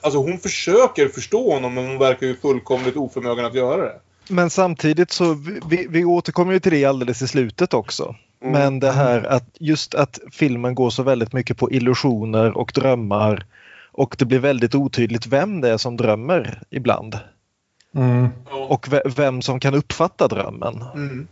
Alltså 0.00 0.18
hon 0.18 0.38
försöker 0.38 1.08
förstå 1.08 1.54
honom, 1.54 1.74
men 1.74 1.86
hon 1.86 1.98
verkar 1.98 2.26
ju 2.26 2.36
fullkomligt 2.36 2.96
oförmögen 2.96 3.44
att 3.44 3.54
göra 3.54 3.82
det. 3.82 4.00
Men 4.28 4.50
samtidigt 4.50 5.10
så 5.10 5.34
vi, 5.68 5.86
vi 5.90 6.04
återkommer 6.04 6.52
ju 6.52 6.60
till 6.60 6.72
det 6.72 6.84
alldeles 6.84 7.22
i 7.22 7.28
slutet 7.28 7.74
också. 7.74 8.16
Men 8.44 8.80
det 8.80 8.92
här 8.92 9.24
att 9.24 9.48
just 9.60 9.94
att 9.94 10.18
filmen 10.32 10.74
går 10.74 10.90
så 10.90 11.02
väldigt 11.02 11.32
mycket 11.32 11.56
på 11.56 11.70
illusioner 11.70 12.58
och 12.58 12.72
drömmar 12.74 13.46
och 13.92 14.16
det 14.18 14.24
blir 14.24 14.38
väldigt 14.38 14.74
otydligt 14.74 15.26
vem 15.26 15.60
det 15.60 15.68
är 15.68 15.76
som 15.76 15.96
drömmer 15.96 16.62
ibland. 16.70 17.18
Mm. 17.94 18.28
Och 18.68 18.92
ve- 18.92 19.02
vem 19.16 19.42
som 19.42 19.60
kan 19.60 19.74
uppfatta 19.74 20.28
drömmen. 20.28 20.84
Mm. 20.94 21.28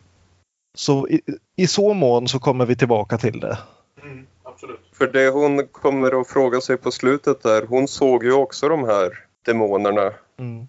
Så 0.78 1.08
i, 1.08 1.20
i 1.56 1.66
så 1.66 1.94
mån 1.94 2.28
så 2.28 2.38
kommer 2.38 2.66
vi 2.66 2.76
tillbaka 2.76 3.18
till 3.18 3.40
det. 3.40 3.58
Mm, 4.02 4.26
absolut. 4.42 4.80
För 4.92 5.06
det 5.06 5.28
hon 5.28 5.66
kommer 5.66 6.20
att 6.20 6.28
fråga 6.28 6.60
sig 6.60 6.76
på 6.76 6.90
slutet 6.90 7.42
där, 7.42 7.66
hon 7.66 7.88
såg 7.88 8.24
ju 8.24 8.32
också 8.32 8.68
de 8.68 8.84
här 8.84 9.18
demonerna, 9.46 10.12
Mm. 10.38 10.66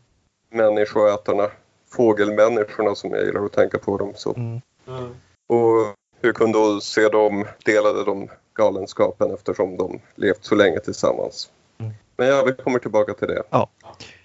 människoätarna, 0.51 1.47
fågelmänniskorna 1.91 2.95
som 2.95 3.11
jag 3.11 3.25
gillar 3.25 3.45
att 3.45 3.51
tänka 3.53 3.77
på 3.77 3.97
dem 3.97 4.11
så. 4.15 4.33
Mm. 4.35 4.61
Mm. 4.87 5.09
Och 5.49 5.95
hur 6.21 6.33
kunde 6.33 6.57
hon 6.57 6.81
se 6.81 7.09
dem, 7.09 7.45
delade 7.65 8.03
de 8.05 8.27
galenskapen 8.53 9.33
eftersom 9.33 9.77
de 9.77 9.99
levt 10.15 10.43
så 10.45 10.55
länge 10.55 10.79
tillsammans. 10.79 11.49
Mm. 11.77 11.91
Men 12.17 12.27
ja, 12.27 12.43
vi 12.43 12.53
kommer 12.63 12.79
tillbaka 12.79 13.13
till 13.13 13.27
det. 13.27 13.43
Ja. 13.49 13.67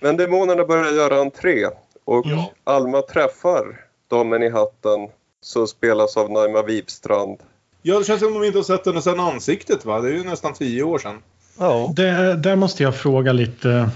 Men 0.00 0.16
demonerna 0.16 0.64
börjar 0.64 0.92
göra 0.92 1.20
entré 1.20 1.66
och 2.04 2.26
Ja. 2.26 2.50
Alma 2.64 3.02
träffar 3.02 3.80
damen 4.10 4.42
i 4.42 4.50
hatten 4.50 5.08
som 5.40 5.66
spelas 5.68 6.16
av 6.16 6.30
Naima 6.30 6.62
Wivstrand. 6.62 7.38
Ja, 7.82 7.98
det 7.98 8.04
känns 8.04 8.20
som 8.20 8.34
de 8.34 8.44
inte 8.44 8.58
har 8.58 8.62
sett 8.62 8.86
henne 8.86 9.02
sedan 9.02 9.20
ansiktet 9.20 9.84
va? 9.84 10.00
Det 10.00 10.08
är 10.08 10.12
ju 10.12 10.24
nästan 10.24 10.52
tio 10.54 10.82
år 10.82 10.98
sedan. 10.98 11.18
Ja. 11.58 11.92
Det, 11.96 12.34
där 12.36 12.56
måste 12.56 12.82
jag 12.82 12.96
fråga 12.96 13.32
lite. 13.32 13.90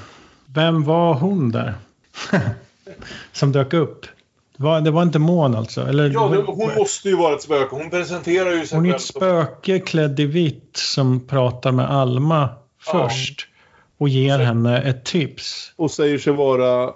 Vem 0.54 0.84
var 0.84 1.14
hon 1.14 1.50
där? 1.50 1.74
Som 3.32 3.52
dök 3.52 3.72
upp. 3.72 4.06
Var, 4.56 4.80
det 4.80 4.90
var 4.90 5.02
inte 5.02 5.18
Mån 5.18 5.54
alltså? 5.54 5.80
Eller, 5.80 6.10
Ja, 6.10 6.28
det, 6.28 6.42
hon 6.46 6.74
måste 6.76 7.08
ju 7.08 7.16
vara 7.16 7.34
ett 7.34 7.42
spöke. 7.42 7.76
Hon 7.76 7.90
presenterar 7.90 8.50
ju 8.50 8.66
sig 8.66 8.76
hon 8.78 8.86
är 8.86 8.90
själv 8.90 8.96
ett 8.96 9.02
som... 9.02 9.20
spöke 9.20 9.78
klädd 9.78 10.20
i 10.20 10.26
vitt 10.26 10.70
som 10.76 11.26
pratar 11.26 11.72
med 11.72 11.90
Alma 11.90 12.48
först. 12.80 13.48
Och 14.00 14.08
ger 14.08 14.38
henne 14.38 14.82
ett 14.82 15.04
tips. 15.04 15.72
Och 15.76 15.90
säger 15.90 16.18
sig 16.18 16.32
vara 16.32 16.94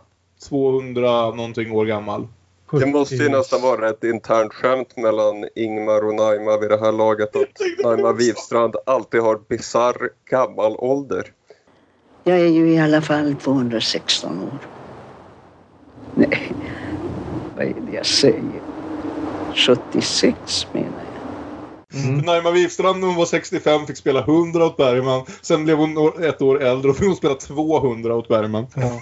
200 0.49 1.31
någonting 1.31 1.73
år 1.73 1.87
gammal. 1.87 2.29
Det 2.71 2.87
måste 2.87 3.15
ju 3.15 3.29
nästan 3.29 3.63
vara 3.63 3.89
ett 3.89 4.05
internt 4.05 4.53
skämt 4.53 4.97
mellan 4.97 5.49
Ingmar 5.55 6.05
och 6.07 6.15
Naima 6.15 6.59
vid 6.59 6.71
det 6.71 6.81
här 6.81 6.93
laget 6.93 7.37
att 7.37 7.85
Naima 7.85 8.13
Wivstrand 8.13 8.77
alltid 8.87 9.21
har 9.21 9.41
bisarr 9.49 10.11
gammal 10.31 10.77
ålder. 10.79 11.33
Jag 12.25 12.41
är 12.41 12.49
ju 12.49 12.71
i 12.71 12.79
alla 12.79 13.03
fall 13.03 13.35
216 13.35 14.43
år. 14.43 14.59
Nej, 16.15 16.53
vad 17.57 17.65
är 17.65 17.75
det 17.91 17.97
jag 17.97 18.07
säger? 18.07 18.63
76 19.55 20.67
menar 20.73 20.89
jag. 20.97 21.04
Mm. 21.95 22.19
Naima 22.19 22.51
Wifstrand 22.51 23.01
när 23.01 23.07
hon 23.07 23.17
var 23.17 23.27
65 23.27 23.87
fick 23.87 23.97
spela 23.97 24.21
100 24.21 24.67
åt 24.67 24.77
Bergman. 24.77 25.25
Sen 25.43 25.65
blev 25.65 25.77
hon 25.77 26.23
ett 26.23 26.43
år 26.43 26.63
äldre 26.63 26.91
och 26.91 26.97
fick 26.97 27.07
hon 27.07 27.17
spela 27.17 27.35
200 27.35 28.15
åt 28.15 28.29
Bergman. 28.29 28.67
Ja. 28.75 29.01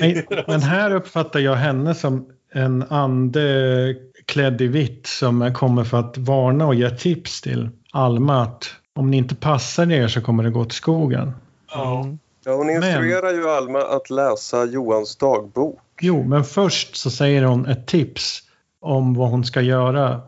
Men, 0.00 0.22
men 0.46 0.62
här 0.62 0.94
uppfattar 0.94 1.40
jag 1.40 1.54
henne 1.54 1.94
som 1.94 2.26
en 2.52 2.84
ande 2.88 3.94
klädd 4.26 4.60
i 4.60 4.66
vitt 4.66 5.06
som 5.06 5.54
kommer 5.54 5.84
för 5.84 5.96
att 5.96 6.18
varna 6.18 6.66
och 6.66 6.74
ge 6.74 6.90
tips 6.90 7.40
till 7.40 7.68
Alma 7.92 8.42
att 8.42 8.70
om 8.94 9.10
ni 9.10 9.16
inte 9.16 9.34
passar 9.34 9.92
er 9.92 10.08
så 10.08 10.20
kommer 10.20 10.42
det 10.42 10.50
gå 10.50 10.64
till 10.64 10.76
skogen. 10.76 11.32
Ja. 11.70 12.00
Mm. 12.00 12.18
Ja, 12.44 12.56
hon 12.56 12.70
instruerar 12.70 13.32
ju 13.32 13.48
Alma 13.48 13.78
att 13.78 14.10
läsa 14.10 14.64
Johans 14.64 15.16
dagbok. 15.16 15.80
Jo, 16.00 16.24
men 16.24 16.44
först 16.44 16.96
så 16.96 17.10
säger 17.10 17.42
hon 17.42 17.66
ett 17.66 17.86
tips 17.86 18.42
om 18.80 19.14
vad 19.14 19.30
hon 19.30 19.44
ska 19.44 19.60
göra. 19.60 20.20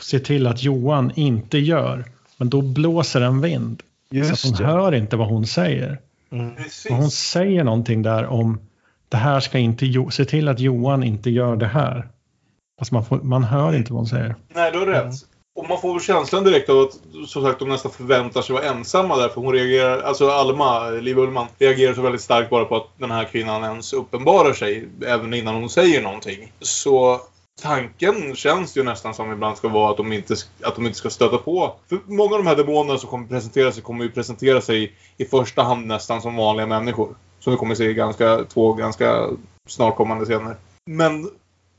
Se 0.00 0.18
till 0.18 0.46
att 0.46 0.62
Johan 0.62 1.12
inte 1.14 1.58
gör. 1.58 2.04
Men 2.36 2.50
då 2.50 2.62
blåser 2.62 3.20
en 3.20 3.40
vind. 3.40 3.82
så 4.10 4.16
att 4.20 4.28
Just 4.28 4.44
hon 4.44 4.52
det. 4.54 4.64
hör 4.64 4.94
inte 4.94 5.16
vad 5.16 5.28
hon 5.28 5.46
säger. 5.46 5.98
Mm. 6.32 6.50
Och 6.90 6.96
hon 6.96 7.10
säger 7.10 7.64
någonting 7.64 8.02
där 8.02 8.26
om 8.26 8.60
det 9.08 9.16
här 9.16 9.40
ska 9.40 9.58
inte 9.58 9.86
Jo- 9.86 10.10
se 10.10 10.24
till 10.24 10.48
att 10.48 10.60
Johan 10.60 11.02
inte 11.02 11.30
gör 11.30 11.56
det 11.56 11.66
här. 11.66 12.08
Fast 12.78 12.92
man, 12.92 13.04
får, 13.04 13.16
man 13.22 13.44
hör 13.44 13.76
inte 13.76 13.92
vad 13.92 14.00
hon 14.00 14.06
säger. 14.06 14.34
Nej, 14.54 14.72
du 14.72 14.78
har 14.78 14.86
rätt. 14.86 15.14
Och 15.56 15.68
man 15.68 15.80
får 15.80 16.00
känslan 16.00 16.44
direkt 16.44 16.68
av 16.70 16.78
att 16.80 16.98
som 17.28 17.42
sagt, 17.42 17.58
de 17.58 17.68
nästan 17.68 17.92
förväntar 17.92 18.42
sig 18.42 18.54
vara 18.54 18.64
ensamma 18.64 19.16
där. 19.16 19.28
För 19.28 19.40
hon 19.40 19.52
reagerar, 19.52 20.00
alltså 20.02 20.28
Alma, 20.28 20.88
Liv 20.90 21.18
Ullman, 21.18 21.46
reagerar 21.58 21.94
så 21.94 22.02
väldigt 22.02 22.20
starkt 22.20 22.50
bara 22.50 22.64
på 22.64 22.76
att 22.76 22.86
den 22.98 23.10
här 23.10 23.24
kvinnan 23.24 23.64
ens 23.64 23.92
uppenbarar 23.92 24.52
sig. 24.52 24.88
Även 25.06 25.34
innan 25.34 25.54
hon 25.54 25.68
säger 25.70 26.02
någonting. 26.02 26.52
Så 26.60 27.20
tanken 27.62 28.36
känns 28.36 28.76
ju 28.76 28.82
nästan 28.82 29.14
som 29.14 29.32
ibland 29.32 29.56
ska 29.56 29.68
vara 29.68 29.90
att 29.90 29.96
de 29.96 30.12
inte, 30.12 30.34
att 30.62 30.74
de 30.74 30.86
inte 30.86 30.98
ska 30.98 31.10
stöta 31.10 31.38
på. 31.38 31.74
För 31.88 31.98
många 32.06 32.34
av 32.34 32.44
de 32.44 32.46
här 32.46 32.56
demonerna 32.56 32.98
som 32.98 33.10
kommer 33.10 33.26
presentera 33.26 33.72
sig 33.72 33.82
kommer 33.82 34.04
ju 34.04 34.10
presentera 34.10 34.60
sig 34.60 34.92
i 35.16 35.24
första 35.24 35.62
hand 35.62 35.86
nästan 35.86 36.22
som 36.22 36.36
vanliga 36.36 36.66
människor. 36.66 37.14
Som 37.40 37.50
vi 37.52 37.56
kommer 37.56 37.74
se 37.74 37.84
i 37.84 37.94
ganska, 37.94 38.44
två 38.44 38.72
ganska 38.72 39.28
snart 39.66 39.96
kommande 39.96 40.24
scener. 40.24 40.56
Men 40.84 41.30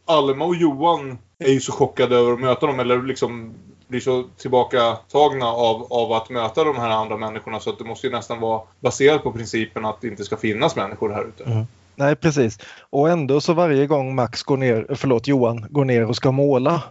Alma 0.06 0.46
och 0.46 0.56
Johan 0.56 1.18
är 1.40 1.52
ju 1.52 1.60
så 1.60 1.72
chockade 1.72 2.16
över 2.16 2.34
att 2.34 2.40
möta 2.40 2.68
dem 2.68 2.80
eller 2.80 3.02
liksom 3.02 3.54
blir 3.88 4.00
så 4.00 4.24
tillbakatagna 4.38 5.46
av, 5.46 5.94
av 5.94 6.14
att 6.14 6.30
möta 6.30 6.64
de 6.64 6.76
här 6.76 6.90
andra 6.90 7.18
människorna 7.18 7.60
så 7.60 7.70
att 7.70 7.78
det 7.78 7.86
måste 7.86 8.08
ju 8.08 8.14
nästan 8.14 8.40
vara 8.40 8.62
baserat 8.80 9.24
på 9.24 9.32
principen 9.32 9.86
att 9.86 10.02
det 10.02 10.08
inte 10.08 10.24
ska 10.24 10.38
finnas 10.38 10.76
människor 10.76 11.10
här 11.10 11.28
ute. 11.28 11.44
Mm. 11.44 11.66
Nej, 11.98 12.16
precis. 12.16 12.60
Och 12.80 13.10
ändå 13.10 13.42
så 13.42 13.54
varje 13.54 13.88
gång 13.88 14.16
Max 14.16 14.44
går 14.44 14.58
ner, 14.58 14.86
förlåt 14.96 15.28
Johan, 15.28 15.66
går 15.70 15.86
ner 15.86 16.06
och 16.06 16.16
ska 16.16 16.32
måla 16.32 16.84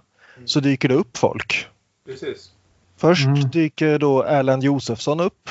så 0.45 0.61
dyker 0.61 0.89
det 0.89 0.95
upp 0.95 1.17
folk. 1.17 1.67
Precis. 2.07 2.51
Först 2.97 3.27
Mm. 3.27 3.51
dyker 3.51 3.99
då 3.99 4.23
Erland 4.23 4.63
Josefsson 4.65 5.21
upp. 5.21 5.49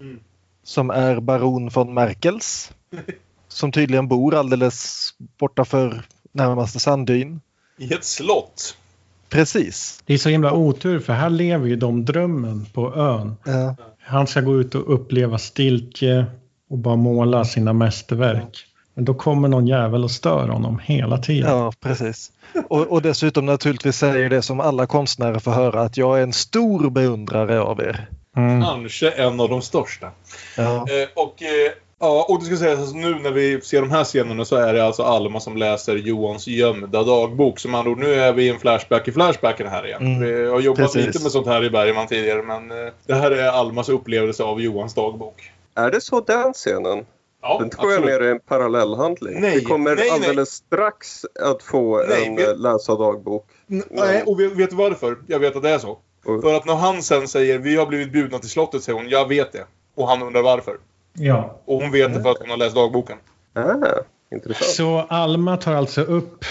Mm. 0.00 0.20
Som 0.62 0.90
är 0.90 1.20
baron 1.20 1.68
von 1.68 1.94
Merkels. 1.94 2.72
Som 3.48 3.72
tydligen 3.72 4.08
bor 4.08 4.34
alldeles 4.34 5.10
borta 5.38 5.64
för 5.64 6.02
närmaste 6.32 6.78
Sanddyn. 6.78 7.40
I 7.78 7.92
ett 7.94 8.04
slott. 8.04 8.76
Precis. 9.28 10.02
Det 10.06 10.14
är 10.14 10.18
så 10.18 10.28
himla 10.28 10.52
otur 10.52 11.00
för 11.00 11.12
här 11.12 11.30
lever 11.30 11.66
ju 11.66 11.76
de 11.76 12.04
drömmen 12.04 12.66
på 12.72 12.94
ön. 12.94 13.36
Ja. 13.44 13.76
Han 14.00 14.26
ska 14.26 14.40
gå 14.40 14.60
ut 14.60 14.74
och 14.74 14.94
uppleva 14.94 15.38
stiltje 15.38 16.26
och 16.70 16.78
bara 16.78 16.96
måla 16.96 17.44
sina 17.44 17.72
mästerverk. 17.72 18.66
Men 18.96 19.04
då 19.04 19.14
kommer 19.14 19.48
någon 19.48 19.66
jävel 19.66 20.04
och 20.04 20.10
stör 20.10 20.48
honom 20.48 20.80
hela 20.84 21.18
tiden. 21.18 21.50
Ja, 21.50 21.72
precis. 21.80 22.32
Och, 22.68 22.86
och 22.86 23.02
dessutom 23.02 23.46
naturligtvis 23.46 23.96
säger 23.96 24.30
det 24.30 24.42
som 24.42 24.60
alla 24.60 24.86
konstnärer 24.86 25.38
får 25.38 25.50
höra 25.50 25.82
att 25.82 25.96
jag 25.96 26.18
är 26.18 26.22
en 26.22 26.32
stor 26.32 26.90
beundrare 26.90 27.60
av 27.60 27.80
er. 27.80 28.08
Mm. 28.36 28.62
Kanske 28.62 29.10
en 29.10 29.40
av 29.40 29.48
de 29.48 29.62
största. 29.62 30.10
Ja. 30.56 30.74
Eh, 30.74 31.08
och, 31.14 31.42
eh, 31.42 31.72
ja, 32.00 32.26
och 32.28 32.40
det 32.40 32.46
ska 32.46 32.56
sägas 32.56 32.88
att 32.88 32.94
nu 32.94 33.14
när 33.14 33.30
vi 33.30 33.60
ser 33.60 33.80
de 33.80 33.90
här 33.90 34.04
scenerna 34.04 34.44
så 34.44 34.56
är 34.56 34.74
det 34.74 34.86
alltså 34.86 35.02
Alma 35.02 35.40
som 35.40 35.56
läser 35.56 35.96
Johans 35.96 36.46
gömda 36.46 37.02
dagbok. 37.02 37.58
Som 37.58 37.74
andra 37.74 37.90
ord, 37.90 37.98
nu 37.98 38.14
är 38.14 38.32
vi 38.32 38.42
i 38.42 38.48
en 38.48 38.58
flashback 38.58 39.08
i 39.08 39.12
flashbacken 39.12 39.66
här 39.66 39.86
igen. 39.86 40.06
Mm, 40.06 40.20
Vi 40.20 40.46
har 40.46 40.60
jobbat 40.60 40.78
precis. 40.78 41.06
lite 41.06 41.22
med 41.22 41.32
sånt 41.32 41.46
här 41.46 41.64
i 41.64 41.70
Bergman 41.70 42.06
tidigare 42.06 42.42
men 42.42 42.70
eh, 42.70 42.92
det 43.06 43.14
här 43.14 43.30
är 43.30 43.48
Almas 43.48 43.88
upplevelse 43.88 44.42
av 44.42 44.60
Johans 44.60 44.94
dagbok. 44.94 45.50
Är 45.74 45.90
det 45.90 46.00
så 46.00 46.20
den 46.20 46.52
scenen? 46.52 47.04
Ja, 47.48 47.58
Den 47.60 47.70
tror 47.70 47.92
jag 47.92 48.04
mer 48.04 48.20
är 48.20 48.30
en 48.30 48.40
parallellhandling. 48.40 49.40
Nej, 49.40 49.54
vi 49.58 49.64
kommer 49.64 49.96
nej, 49.96 50.04
nej. 50.10 50.10
alldeles 50.10 50.48
strax 50.48 51.24
att 51.42 51.62
få 51.62 52.04
Nej, 52.08 52.26
en 52.26 52.36
vi- 52.36 52.44
eh, 52.44 52.56
läsa 52.58 52.94
dagbok. 52.94 53.46
Nej, 53.90 54.22
och 54.26 54.40
vet, 54.40 54.52
vet 54.52 54.70
du 54.70 54.76
varför? 54.76 55.16
Jag 55.26 55.38
vet 55.38 55.56
att 55.56 55.62
det 55.62 55.70
är 55.70 55.78
så. 55.78 55.98
Och- 56.24 56.42
För 56.42 56.54
att 56.54 56.66
när 56.66 56.74
han 56.74 57.02
sen 57.02 57.28
säger 57.28 57.58
vi 57.58 57.76
har 57.76 57.86
blivit 57.86 58.12
bjudna 58.12 58.38
till 58.38 58.50
slottet 58.50 58.82
säger 58.82 58.98
hon 58.98 59.08
jag 59.08 59.28
vet 59.28 59.52
det. 59.52 59.64
Och 59.96 60.08
han 60.08 60.22
undrar 60.22 60.42
varför. 60.42 60.76
Ja. 61.12 61.60
Och 61.64 61.80
hon 61.82 61.92
vet 61.92 62.14
det 62.14 62.22
för 62.22 62.30
att 62.30 62.38
hon 62.40 62.50
har 62.50 62.56
läst 62.56 62.74
dagboken. 62.74 63.16
Ah, 63.54 63.62
intressant. 64.34 64.70
Så 64.70 64.98
Alma 65.08 65.56
tar 65.56 65.74
alltså 65.74 66.00
upp 66.02 66.44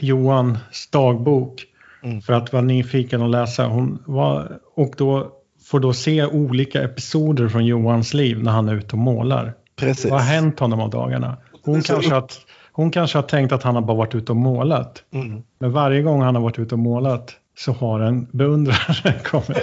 Johans 0.00 0.58
dagbok 0.90 1.66
Mm. 2.04 2.20
för 2.22 2.32
att 2.32 2.52
vara 2.52 2.62
nyfiken 2.62 3.22
och 3.22 3.28
läsa. 3.28 3.66
Hon 3.66 4.02
var, 4.06 4.58
och 4.74 4.94
då 4.96 5.32
får 5.64 5.80
då 5.80 5.92
se 5.92 6.26
olika 6.26 6.82
episoder 6.82 7.48
från 7.48 7.66
Johans 7.66 8.14
liv 8.14 8.42
när 8.42 8.52
han 8.52 8.68
är 8.68 8.74
ute 8.74 8.92
och 8.92 8.98
målar. 8.98 9.52
Precis. 9.76 10.10
Vad 10.10 10.20
har 10.20 10.26
hänt 10.26 10.60
honom 10.60 10.80
av 10.80 10.90
dagarna? 10.90 11.36
Hon 11.64 11.82
kanske, 11.82 12.14
har, 12.14 12.24
Hon 12.72 12.90
kanske 12.90 13.18
har 13.18 13.22
tänkt 13.22 13.52
att 13.52 13.62
han 13.62 13.74
har 13.74 13.82
bara 13.82 13.96
varit 13.96 14.14
ute 14.14 14.32
och 14.32 14.36
målat. 14.36 15.04
Mm. 15.12 15.42
Men 15.58 15.72
varje 15.72 16.02
gång 16.02 16.22
han 16.22 16.34
har 16.34 16.42
varit 16.42 16.58
ute 16.58 16.74
och 16.74 16.78
målat 16.78 17.36
så 17.58 17.72
har 17.72 18.00
en 18.00 18.26
beundrare 18.32 19.12
kommit. 19.24 19.58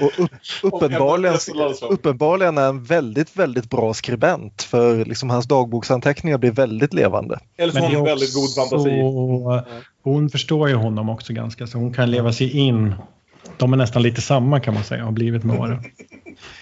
Och 0.00 0.24
upp, 0.24 0.30
uppenbarligen, 0.62 1.36
uppenbarligen 1.90 2.58
är 2.58 2.62
han 2.62 2.84
väldigt, 2.84 3.36
väldigt 3.36 3.70
bra 3.70 3.94
skribent 3.94 4.62
för 4.62 5.04
liksom 5.04 5.30
hans 5.30 5.46
dagboksanteckningar 5.46 6.38
blir 6.38 6.50
väldigt 6.50 6.94
levande. 6.94 7.38
Eller 7.56 7.72
så 7.72 7.78
Men 7.78 7.88
har 7.88 7.96
hon 7.96 8.04
väldigt 8.04 8.34
god 8.34 8.54
fantasi. 8.54 9.00
Hon 10.02 10.30
förstår 10.30 10.68
ju 10.68 10.74
honom 10.74 11.08
också 11.08 11.32
ganska 11.32 11.66
så 11.66 11.78
hon 11.78 11.92
kan 11.92 12.10
leva 12.10 12.32
sig 12.32 12.58
in. 12.58 12.94
De 13.56 13.72
är 13.72 13.76
nästan 13.76 14.02
lite 14.02 14.20
samma 14.20 14.60
kan 14.60 14.74
man 14.74 14.84
säga, 14.84 15.04
har 15.04 15.12
blivit 15.12 15.44
med 15.44 15.60
åren. 15.60 15.84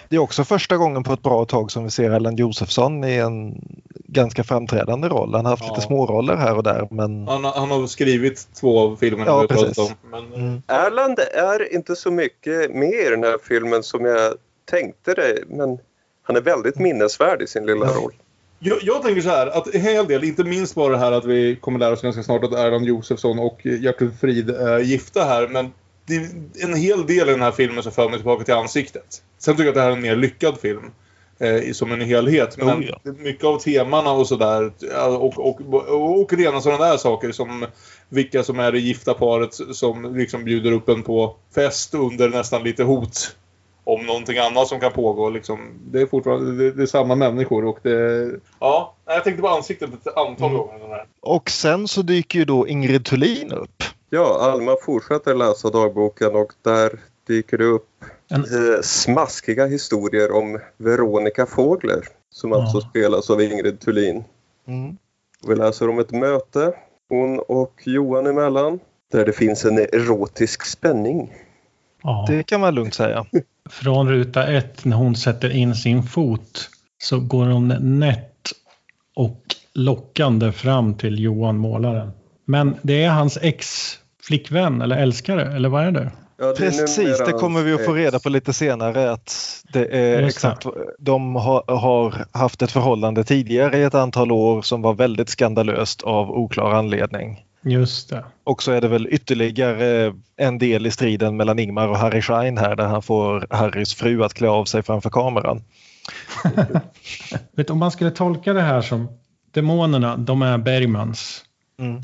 Det 0.09 0.17
är 0.17 0.21
också 0.21 0.45
första 0.45 0.77
gången 0.77 1.03
på 1.05 1.13
ett 1.13 1.23
bra 1.23 1.45
tag 1.45 1.71
som 1.71 1.85
vi 1.85 1.91
ser 1.91 2.11
Ellen 2.11 2.37
Josefsson 2.37 3.05
i 3.05 3.15
en 3.17 3.61
ganska 3.95 4.45
framträdande 4.45 5.09
roll. 5.09 5.35
Han 5.35 5.45
har 5.45 5.53
haft 5.53 5.65
Ja. 5.67 5.75
lite 5.75 5.87
småroller 5.87 6.37
här 6.37 6.57
och 6.57 6.63
där 6.63 6.89
men 6.91 7.29
Han, 7.29 7.45
har- 7.45 7.53
han 7.53 7.71
har 7.71 7.87
skrivit 7.87 8.49
två 8.61 8.79
av 8.81 8.97
filmerna 8.97 9.25
Ja, 9.31 9.35
vi 9.49 9.55
har 9.55 9.63
pratat 9.63 9.79
om. 9.79 9.91
Men, 10.11 10.35
Mm. 10.35 10.63
Erland 10.67 11.19
är 11.19 11.75
inte 11.75 11.97
så 11.97 12.11
mycket 12.11 12.75
med 12.75 12.93
i 12.93 13.09
den 13.11 13.23
här 13.25 13.37
filmen 13.49 13.83
som 13.83 14.05
jag 14.05 14.35
tänkte 14.71 15.15
det. 15.15 15.39
Men 15.49 15.79
han 16.23 16.37
är 16.37 16.41
väldigt 16.41 16.79
minnesvärd 16.79 17.43
i 17.43 17.47
sin 17.47 17.67
lilla 17.67 17.87
roll. 17.87 18.13
Jag, 18.59 18.79
jag 18.83 19.03
tänker 19.03 19.23
så 19.23 19.29
här, 19.29 19.47
att 19.47 19.75
en 19.75 19.81
hel 19.81 20.07
del, 20.07 20.25
inte 20.25 20.45
minst 20.45 20.75
bara 20.75 20.93
det 20.93 20.99
här 20.99 21.13
att 21.13 21.25
vi 21.25 21.57
kommer 21.57 21.79
lära 21.79 21.93
oss 21.93 22.03
ganska 22.03 22.23
snart 22.23 22.45
att 22.45 22.53
Erland 22.53 22.85
Josefsson 22.87 23.39
och 23.39 23.61
Gertrud 23.67 24.13
Frid 24.21 24.51
är 24.51 24.79
gifta 24.79 25.25
här, 25.25 25.49
men 25.49 25.73
det 26.07 26.15
är 26.17 26.29
en 26.65 26.75
hel 26.75 27.07
del 27.07 27.29
i 27.29 27.33
den 27.33 27.43
här 27.43 27.51
filmen 27.53 27.83
som 27.83 27.93
för 27.93 28.09
mig 28.09 28.19
tillbaka 28.19 28.45
till 28.45 28.55
ansiktet. 28.55 29.23
Sen 29.45 29.55
tycker 29.55 29.65
jag 29.65 29.69
att 29.69 29.75
det 29.75 29.81
här 29.81 29.89
är 29.91 29.97
en 29.97 30.03
mer 30.03 30.17
lyckad 30.17 30.59
film. 30.61 30.91
Eh, 31.39 31.73
som 31.73 31.93
en 31.93 32.01
helhet. 32.01 32.57
Men 32.59 32.69
Oh, 32.69 32.85
ja. 32.85 33.13
mycket 33.19 33.45
av 33.45 33.59
temana 33.59 34.11
och 34.13 34.27
sådär 34.29 34.73
ja, 34.81 35.07
och, 35.07 35.39
och, 35.39 35.61
och, 35.75 36.21
och 36.21 36.33
rena 36.33 36.61
sådana 36.61 36.85
där 36.85 36.97
saker 36.97 37.33
som 37.33 37.67
vilka 38.09 38.43
som 38.43 38.59
är 38.59 38.73
det 38.73 38.79
gifta 38.79 39.15
paret 39.15 39.55
som 39.73 40.17
liksom 40.17 40.45
bjuder 40.45 40.73
upp 40.73 40.89
en 40.89 41.03
på 41.03 41.37
fest 41.55 41.95
under 41.95 42.29
nästan 42.29 42.63
lite 42.63 42.83
hot 42.85 43.37
om 43.85 44.07
någonting 44.07 44.39
annat 44.39 44.69
som 44.69 44.81
kan 44.81 44.93
pågå. 44.93 45.31
Liksom. 45.31 45.59
Det 45.91 46.01
är 46.01 46.07
fortfarande 46.07 46.65
det, 46.65 46.73
det 46.73 46.83
är 46.83 46.87
samma 46.87 47.15
människor 47.15 47.65
och 47.65 47.79
det... 47.83 48.31
Ja, 48.61 48.95
jag 49.07 49.25
tänkte 49.25 49.43
på 49.43 49.49
ansiktet 49.49 49.91
ett 49.95 50.17
antal 50.17 50.51
Mm. 50.51 50.63
gånger. 50.63 51.05
Och 51.21 51.51
sen 51.51 51.89
så 51.89 52.03
dyker 52.03 52.39
ju 52.39 52.45
då 52.45 52.69
Ingrid 52.69 53.05
Thulin 53.05 53.53
upp. 53.53 53.83
Ja, 54.11 54.39
Alma 54.53 54.77
fortsätter 54.85 55.35
läsa 55.35 55.71
dagboken 55.71 56.35
och 56.37 56.53
där 56.63 57.01
dyker 57.27 57.59
det 57.59 57.65
upp 57.65 57.89
En- 58.33 58.75
eh, 58.75 58.81
smaskiga 58.83 59.67
historier 59.67 60.33
om 60.33 60.59
Veronica 60.77 61.47
Fågler 61.47 62.01
som 62.31 62.51
Ja. 62.51 62.61
alltså 62.63 62.81
spelas 62.81 63.31
av 63.31 63.43
Ingrid 63.43 63.81
Thulin. 63.81 64.25
Mm. 64.69 64.97
Vi 65.49 65.55
läser 65.55 65.89
om 65.89 65.99
ett 65.99 66.11
möte 66.11 66.73
hon 67.09 67.39
och 67.39 67.83
Johan 67.85 68.27
emellan 68.27 68.81
där 69.13 69.27
det 69.27 69.33
finns 69.33 69.65
en 69.65 69.79
erotisk 69.79 70.65
spänning. 70.65 71.33
Ja. 72.03 72.25
Det 72.29 72.43
kan 72.43 72.61
man 72.61 72.75
lugnt 72.75 72.95
säga. 72.95 73.25
Från 73.71 74.09
ruta 74.09 74.47
ett 74.47 74.85
när 74.85 74.97
hon 74.97 75.17
sätter 75.17 75.51
in 75.57 75.75
sin 75.75 76.03
fot 76.03 76.69
så 77.03 77.21
går 77.21 77.47
hon 77.47 77.99
nätt 77.99 78.53
och 79.17 79.41
lockande 79.75 80.53
fram 80.53 80.95
till 80.95 81.19
Johan 81.21 81.59
målaren. 81.59 82.11
Men 82.45 82.75
det 82.83 83.03
är 83.05 83.11
hans 83.11 83.39
ex-flickvän 83.43 84.83
eller 84.83 84.97
älskare 84.97 85.57
eller 85.57 85.69
vad 85.69 85.85
är 85.87 85.91
det? 85.91 86.11
Ja, 86.43 86.55
Precis, 86.57 87.19
det 87.19 87.33
kommer 87.33 87.63
vi 87.63 87.73
att 87.73 87.85
få 87.85 87.93
reda 87.93 88.19
på 88.19 88.29
lite 88.29 88.53
senare 88.53 89.13
att 89.13 89.63
det 89.73 89.87
är 89.87 90.23
exakt. 90.23 90.67
De 90.99 91.37
har, 91.37 91.65
har 91.77 92.27
haft 92.33 92.63
ett 92.63 92.73
förhållande 92.73 93.25
tidigare 93.25 93.79
i 93.79 93.83
ett 93.83 93.95
antal 93.95 94.33
år 94.33 94.63
som 94.63 94.83
var 94.83 94.95
väldigt 94.95 95.29
skandalöst 95.29 96.03
av 96.03 96.31
oklar 96.31 96.73
anledning. 96.73 97.45
Just 97.65 98.11
det. 98.11 98.25
Och 98.45 98.63
så 98.63 98.73
är 98.73 98.81
det 98.81 98.89
väl 98.89 99.09
ytterligare 99.11 100.15
en 100.37 100.59
del 100.59 100.87
i 100.87 100.91
striden 100.91 101.37
mellan 101.37 101.59
Ingmar 101.59 101.89
och 101.89 101.99
Harry 101.99 102.23
Schein 102.23 102.59
här 102.59 102.77
där 102.77 102.87
han 102.87 103.03
får 103.03 103.47
Harrys 103.51 103.95
fru 103.95 104.25
att 104.25 104.35
klä 104.35 104.49
av 104.49 104.65
sig 104.65 104.83
framför 104.83 105.11
kameran. 105.11 105.65
Vet, 107.57 107.71
om 107.71 107.79
man 107.79 107.91
skulle 107.91 108.11
tolka 108.11 108.53
det 108.53 108.63
här 108.63 108.81
som 108.81 109.09
demonerna, 109.51 110.17
de 110.17 110.43
är 110.43 110.59
Bergmans. 110.59 111.45
Mm. 111.81 112.03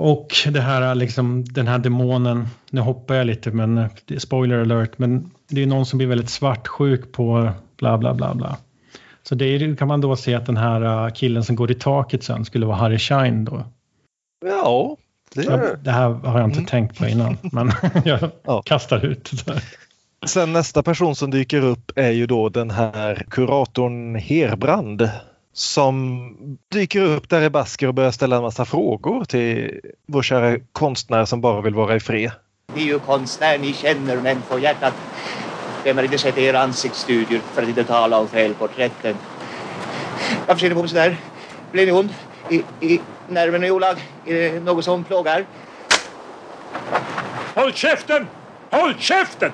Och 0.00 0.28
det 0.52 0.60
här 0.60 0.94
liksom, 0.94 1.44
den 1.44 1.68
här 1.68 1.78
demonen, 1.78 2.48
nu 2.70 2.80
hoppar 2.80 3.14
jag 3.14 3.26
lite 3.26 3.50
men 3.50 3.78
eh, 3.78 3.86
är 4.08 4.18
spoiler 4.18 4.60
alert, 4.60 4.98
men 4.98 5.30
det 5.48 5.62
är 5.62 5.66
någon 5.66 5.86
som 5.86 5.96
blir 5.98 6.06
väldigt 6.08 6.30
svartsjuk 6.30 7.12
på 7.12 7.50
bla 7.76 7.98
bla 7.98 8.14
bla 8.14 8.34
bla. 8.34 8.56
Så 9.22 9.34
det 9.34 9.44
är, 9.44 9.76
kan 9.76 9.88
man 9.88 10.00
då 10.00 10.16
se 10.16 10.34
att 10.34 10.46
den 10.46 10.56
här 10.56 11.06
eh, 11.06 11.12
killen 11.12 11.44
som 11.44 11.56
går 11.56 11.70
i 11.70 11.74
taket 11.74 12.24
sen 12.24 12.44
skulle 12.44 12.66
vara 12.66 12.76
Harry 12.76 12.98
Schein 12.98 13.44
då. 13.44 13.64
Ja, 14.46 14.96
det 15.34 15.42
Så 15.42 15.50
jag, 15.50 15.60
det 15.82 15.90
här 15.90 16.08
har 16.10 16.38
jag 16.38 16.48
inte 16.48 16.58
Mm. 16.58 16.66
tänkt 16.66 16.98
på 16.98 17.06
innan, 17.06 17.36
men 17.52 17.72
jag 18.04 18.30
Ja. 18.44 18.62
kastar 18.62 19.04
ut 19.04 19.30
det. 19.46 19.62
Sen 20.26 20.52
nästa 20.52 20.82
person 20.82 21.16
som 21.16 21.30
dyker 21.30 21.62
upp 21.64 21.92
är 21.96 22.10
ju 22.10 22.26
då 22.26 22.48
den 22.48 22.70
här 22.70 23.24
kuratorn 23.30 24.14
Herbrand 24.14 25.10
som 25.52 26.58
dyker 26.72 27.00
upp 27.02 27.28
där 27.28 27.42
i 27.42 27.50
Basker 27.50 27.88
och 27.88 27.94
börjar 27.94 28.10
ställa 28.10 28.36
en 28.36 28.42
massa 28.42 28.64
frågor 28.64 29.24
till 29.24 29.80
vår 30.06 30.22
kära 30.22 30.58
konstnär 30.72 31.24
som 31.24 31.40
bara 31.40 31.60
vill 31.60 31.74
vara 31.74 31.96
i 31.96 32.00
fred. 32.00 32.32
Ni 32.74 32.82
är 32.82 32.86
ju 32.86 32.98
konstnär, 32.98 33.58
ni 33.58 33.72
känner 33.72 34.16
män 34.16 34.42
på 34.48 34.58
hjärtat. 34.58 34.94
Vem 35.84 35.96
har 35.96 36.04
inte 36.04 36.18
sett 36.18 36.38
era 36.38 36.60
ansiktsstudier 36.60 37.40
för 37.52 37.62
att 37.62 37.68
inte 37.68 37.84
tala 37.84 38.18
om 38.18 38.28
felporträtten? 38.28 39.16
Varför 40.46 40.60
ser 40.60 40.68
ni 40.68 40.74
på 40.74 40.80
mig 40.80 40.88
sådär? 40.88 41.16
Blir 41.72 41.86
ni 41.86 41.92
ond? 41.92 42.14
I, 42.50 42.62
i 42.80 43.00
nerven 43.28 43.64
i 43.64 43.70
olag? 43.70 43.96
Är 44.26 44.34
det 44.34 44.60
något 44.60 44.84
som 44.84 45.04
plågar? 45.04 45.46
Håll 47.54 47.72
käften! 47.72 48.26
Håll 48.70 48.94
käften! 48.98 49.52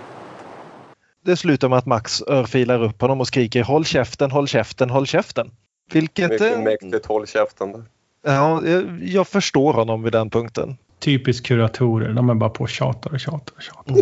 Det 1.25 1.37
slutar 1.37 1.69
med 1.69 1.79
att 1.79 1.87
Max 1.87 2.23
örfilar 2.23 2.83
upp 2.83 3.01
honom 3.01 3.21
och 3.21 3.27
skriker 3.27 3.63
håll 3.63 3.85
käften, 3.85 4.31
håll 4.31 4.49
käften, 4.49 4.91
håll 4.91 5.07
käften. 5.07 5.51
Vilket... 5.93 6.31
Mycket 6.31 6.53
eh, 6.57 6.63
mäktigt, 6.63 7.07
håll 7.07 7.27
käften 7.27 7.73
där. 7.73 7.83
Ja, 8.27 8.63
jag, 9.03 9.29
förstår 9.29 9.73
honom 9.73 10.03
vid 10.03 10.13
den 10.13 10.31
punkten. 10.31 10.77
Typiskt 10.99 11.47
kuratorer, 11.47 12.13
de 12.13 12.31
är 12.31 12.35
bara 12.35 12.51
på 12.51 12.63
och 12.63 12.69
tjatar 12.71 13.13
och 13.13 13.21
tjatar 13.21 13.55
och 13.57 13.63
tjatar. 13.63 13.95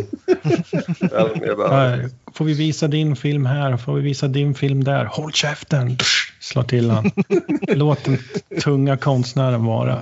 Här, 1.70 2.10
Får 2.32 2.44
vi 2.44 2.54
visa 2.54 2.88
din 2.88 3.16
film 3.16 3.46
här? 3.46 3.76
Får 3.76 3.94
vi 3.94 4.00
visa 4.02 4.28
din 4.28 4.54
film 4.54 4.84
där? 4.84 5.04
Håll 5.04 5.32
käften! 5.32 5.96
Dusch, 5.96 6.34
Slå 6.40 6.62
till 6.62 6.90
han. 6.90 7.10
Låt 7.68 8.04
den 8.04 8.18
tunga 8.62 8.96
konstnären 8.96 9.64
vara. 9.64 9.94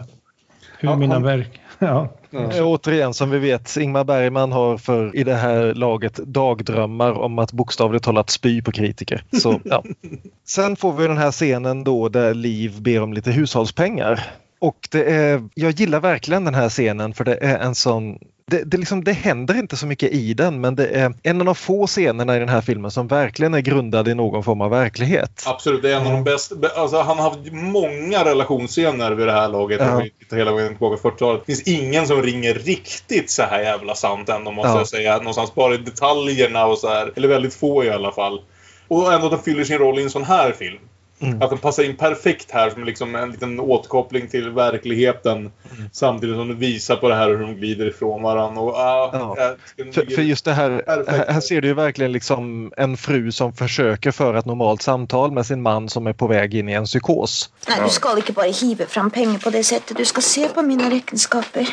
Hur 0.78 0.88
Ja, 0.88 0.96
mina 0.96 1.14
han- 1.14 1.22
verk... 1.22 1.60
Ja. 1.82 2.08
Eh, 2.30 2.66
Återigen 2.66 3.14
som 3.14 3.30
vi 3.30 3.38
vet, 3.38 3.76
Ingmar 3.76 4.04
Bergman 4.04 4.52
har 4.52 4.76
för 4.76 5.16
i 5.16 5.24
det 5.24 5.34
här 5.34 5.74
laget 5.74 6.14
dagdrömmar 6.14 7.12
om 7.12 7.38
att 7.38 7.52
bokstavligt 7.52 8.04
talat 8.04 8.30
spy 8.30 8.62
på 8.62 8.72
kritiker. 8.72 9.24
Så, 9.32 9.60
ja. 9.64 9.84
Sen 10.46 10.76
får 10.76 10.92
vi 10.92 11.06
den 11.06 11.18
här 11.18 11.30
scenen 11.30 11.84
då 11.84 12.08
där 12.08 12.34
Liv 12.34 12.82
ber 12.82 13.02
om 13.02 13.12
lite 13.12 13.30
hushållspengar. 13.30 14.32
Och 14.62 14.88
det 14.90 15.04
är, 15.04 15.48
jag 15.54 15.70
gillar 15.70 16.00
verkligen 16.00 16.44
den 16.44 16.54
här 16.54 16.68
scenen 16.68 17.14
för 17.14 17.24
det 17.24 17.34
är 17.34 17.58
en 17.58 17.74
sån 17.74 18.18
det, 18.46 18.62
det, 18.64 18.76
liksom, 18.76 19.04
det 19.04 19.12
händer 19.12 19.58
inte 19.58 19.76
så 19.76 19.86
mycket 19.86 20.12
i 20.12 20.34
den 20.34 20.60
men 20.60 20.74
det 20.76 20.86
är 20.86 21.14
en 21.22 21.40
av 21.40 21.46
de 21.46 21.54
få 21.54 21.86
scenerna 21.86 22.36
i 22.36 22.38
den 22.38 22.48
här 22.48 22.60
filmen 22.60 22.90
som 22.90 23.08
verkligen 23.08 23.54
är 23.54 23.60
grundad 23.60 24.08
i 24.08 24.14
någon 24.14 24.44
form 24.44 24.60
av 24.60 24.70
verklighet. 24.70 25.44
Absolut, 25.46 25.82
det 25.82 25.92
är 25.92 25.96
en 25.96 26.06
av 26.06 26.12
de 26.12 26.24
bästa. 26.24 26.54
Alltså, 26.76 27.00
han 27.00 27.18
har 27.18 27.30
haft 27.30 27.52
många 27.52 28.24
relationsscener 28.24 29.12
vid 29.12 29.26
det 29.26 29.32
här 29.32 29.48
laget. 29.48 29.80
Ja. 29.80 30.02
Tittar 30.18 30.36
hela 30.36 30.52
vägen 30.52 30.68
tillbaka 30.68 31.02
på 31.02 31.10
40-talet. 31.10 31.42
Det 31.46 31.54
finns 31.54 31.68
ingen 31.80 32.06
som 32.06 32.22
ringer 32.22 32.54
riktigt 32.54 33.30
så 33.30 33.42
här 33.42 33.60
jävla 33.60 33.94
sant 33.94 34.28
ändå 34.28 34.50
måste 34.50 34.68
Ja. 34.68 34.78
jag 34.78 34.88
säga. 34.88 35.16
Någonstans 35.18 35.54
bara 35.54 35.74
i 35.74 35.78
detaljerna 35.78 36.66
och 36.66 36.78
så 36.78 36.88
här. 36.88 37.12
Eller 37.16 37.28
väldigt 37.28 37.54
få 37.54 37.84
i 37.84 37.90
alla 37.90 38.12
fall. 38.12 38.40
Och 38.88 39.12
ändå 39.12 39.26
att 39.26 39.32
den 39.32 39.42
fyller 39.42 39.64
sin 39.64 39.78
roll 39.78 39.98
i 39.98 40.02
en 40.02 40.10
sån 40.10 40.24
här 40.24 40.52
film. 40.52 40.78
Mm. 41.22 41.42
Att 41.42 41.50
den 41.50 41.58
passar 41.58 41.82
in 41.82 41.96
perfekt 41.96 42.50
här 42.50 42.70
som 42.70 42.84
liksom 42.84 43.14
en 43.14 43.30
liten 43.30 43.60
återkoppling 43.60 44.28
till 44.28 44.50
verkligheten. 44.50 45.36
Mm. 45.36 45.90
Samtidigt 45.92 46.36
som 46.36 46.48
den 46.48 46.58
visar 46.58 46.96
på 46.96 47.08
det 47.08 47.14
här 47.14 47.28
hur 47.28 47.38
de 47.38 47.54
glider 47.54 47.86
ifrån 47.86 48.22
varandra. 48.22 48.60
Och, 48.62 48.74
ah, 48.76 49.10
Ja. 49.12 49.56
jag 49.76 49.94
För, 49.94 50.14
för 50.14 50.22
just 50.22 50.44
det 50.44 50.52
här, 50.52 50.78
Perfekt. 50.78 51.10
här, 51.10 51.32
här 51.32 51.40
ser 51.40 51.60
du 51.60 51.68
ju 51.68 51.74
verkligen 51.74 52.12
liksom 52.12 52.72
en 52.76 52.96
fru 52.96 53.32
som 53.32 53.52
försöker 53.52 54.10
föra 54.10 54.38
ett 54.38 54.46
normalt 54.46 54.82
samtal 54.82 55.32
med 55.32 55.46
sin 55.46 55.62
man 55.62 55.88
som 55.88 56.06
är 56.06 56.12
på 56.12 56.26
väg 56.26 56.54
in 56.54 56.68
i 56.68 56.72
en 56.72 56.84
psykos. 56.84 57.50
Nei, 57.68 57.78
du 57.84 57.90
skal 57.90 58.18
ikke 58.18 58.32
bare 58.32 58.50
hive 58.50 58.86
fram 58.86 59.10
penger 59.10 59.38
på 59.38 59.50
det 59.50 59.64
settet. 59.64 59.96
Du 59.96 60.04
skal 60.04 60.22
se 60.22 60.48
på 60.48 60.62
mine 60.62 60.90
rekenskaper. 60.90 61.68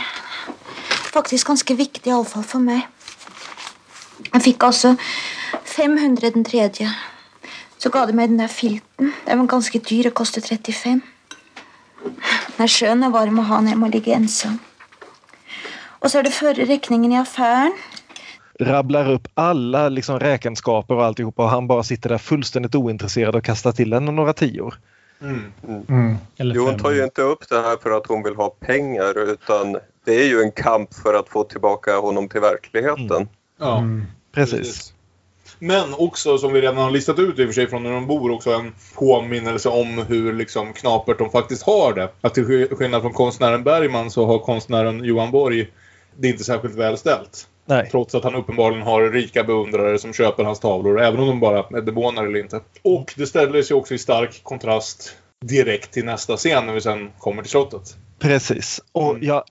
Faktisk 1.14 1.48
ganske 1.48 1.74
viktig, 1.74 2.10
iallfall 2.12 2.44
for 2.44 2.60
meg. 2.60 2.82
Jeg 4.34 4.42
fikk 4.44 4.64
altså 4.64 4.96
500 5.66 6.30
den 6.34 6.46
tredje. 6.46 6.90
Så 7.80 7.90
ga 7.90 8.06
de 8.06 8.16
meg 8.16 8.30
den 8.30 8.42
der 8.42 8.52
filten. 8.52 9.14
Den 9.26 9.40
var 9.40 9.48
ganske 9.48 9.80
dyr 9.80 10.10
og 10.12 10.18
kostet 10.20 10.48
35. 10.50 11.00
Den 12.04 12.66
er 12.66 12.72
skjønn 12.72 13.06
og 13.08 13.14
varm 13.16 13.40
å 13.40 13.46
ha 13.48 13.62
når 13.62 13.74
jeg 13.74 13.80
må 13.80 13.90
ligge 13.92 14.16
ensam. 14.16 14.60
Og 16.00 16.12
så 16.12 16.20
er 16.20 16.28
det 16.28 16.36
førre 16.36 16.68
regningen 16.68 17.14
i 17.16 17.20
affæren. 17.20 17.76
Rabblar 18.60 19.08
upp 19.14 19.28
alla 19.40 19.90
liksom 19.90 20.20
räkenskaper 20.20 20.96
och 20.96 21.06
alltihopa 21.06 21.44
och 21.44 21.50
han 21.50 21.68
bara 21.68 21.84
sitter 21.84 22.10
där 22.10 22.18
fullständigt 22.18 22.76
ointresserad 22.76 23.36
och 23.36 23.44
kastar 23.44 23.72
till 23.72 23.94
henne 23.94 24.12
några 24.12 24.34
tior. 24.34 24.76
Mm. 25.22 25.52
Mm. 25.88 26.18
Jo, 26.38 26.66
hon 26.66 26.78
tar 26.78 26.92
ju 26.92 27.04
inte 27.04 27.22
upp 27.22 27.50
det 27.50 27.62
här 27.62 27.78
för 27.78 27.92
att 27.92 28.08
hon 28.08 28.24
vill 28.24 28.36
ha 28.36 28.50
pengar 28.50 29.30
utan 29.32 29.78
det 30.06 30.14
är 30.14 30.28
ju 30.28 30.42
en 30.42 30.52
kamp 30.52 30.94
för 30.94 31.14
att 31.14 31.30
få 31.30 31.44
tillbaka 31.44 31.98
honom 31.98 32.30
till 32.30 32.42
verkligheten. 32.42 33.28
Ja, 33.60 33.78
Mm. 33.78 34.06
Precis. 34.32 34.94
Men 35.60 35.94
också, 35.94 36.38
som 36.38 36.54
vi 36.54 36.62
redan 36.62 36.78
har 36.78 36.92
listat 36.92 37.20
ut 37.20 37.40
i 37.40 37.44
och 37.44 37.48
för 37.48 37.54
sig 37.54 37.68
från 37.70 37.84
när 37.84 37.92
de 37.92 38.08
bor, 38.08 38.32
också 38.32 38.52
en 38.54 38.74
påminnelse 38.96 39.70
om 39.70 39.98
hur 40.08 40.34
liksom 40.34 40.74
knapert 40.74 41.18
de 41.18 41.30
faktiskt 41.30 41.64
har 41.64 41.94
det. 41.94 42.10
Att 42.22 42.34
till 42.34 42.46
sk- 42.46 42.76
skillnad 42.76 43.02
från 43.02 43.14
konstnären 43.14 43.64
Bergman 43.64 44.12
så 44.12 44.26
har 44.26 44.40
konstnären 44.40 45.04
Johan 45.04 45.32
Borg 45.32 45.68
det 46.18 46.28
är 46.28 46.32
inte 46.32 46.44
särskilt 46.44 46.76
väl 46.76 46.98
ställt. 46.98 47.48
Nej. 47.66 47.88
Trots 47.92 48.16
att 48.16 48.24
han 48.24 48.36
uppenbarligen 48.36 48.84
har 48.88 49.02
rika 49.10 49.44
beundrare 49.44 50.00
som 50.00 50.14
köper 50.14 50.44
hans 50.44 50.60
tavlor, 50.60 51.02
även 51.02 51.20
om 51.20 51.28
de 51.28 51.40
bara 51.40 51.60
är 51.78 51.82
demoner 51.82 52.24
eller 52.24 52.40
inte. 52.40 52.60
Och 52.82 53.14
det 53.18 53.28
ställer 53.28 53.62
sig 53.62 53.76
också 53.78 53.94
i 53.94 53.98
stark 53.98 54.44
kontrast 54.44 55.16
direkt 55.46 55.92
till 55.92 56.06
nästa 56.06 56.38
scen 56.38 56.66
när 56.66 56.74
vi 56.74 56.82
sen 56.82 57.10
kommer 57.18 57.42
till 57.42 57.52
slottet. 57.52 57.96
Precis. 58.20 58.82
Och 58.92 59.10
Mm. 59.10 59.24
jag 59.28 59.44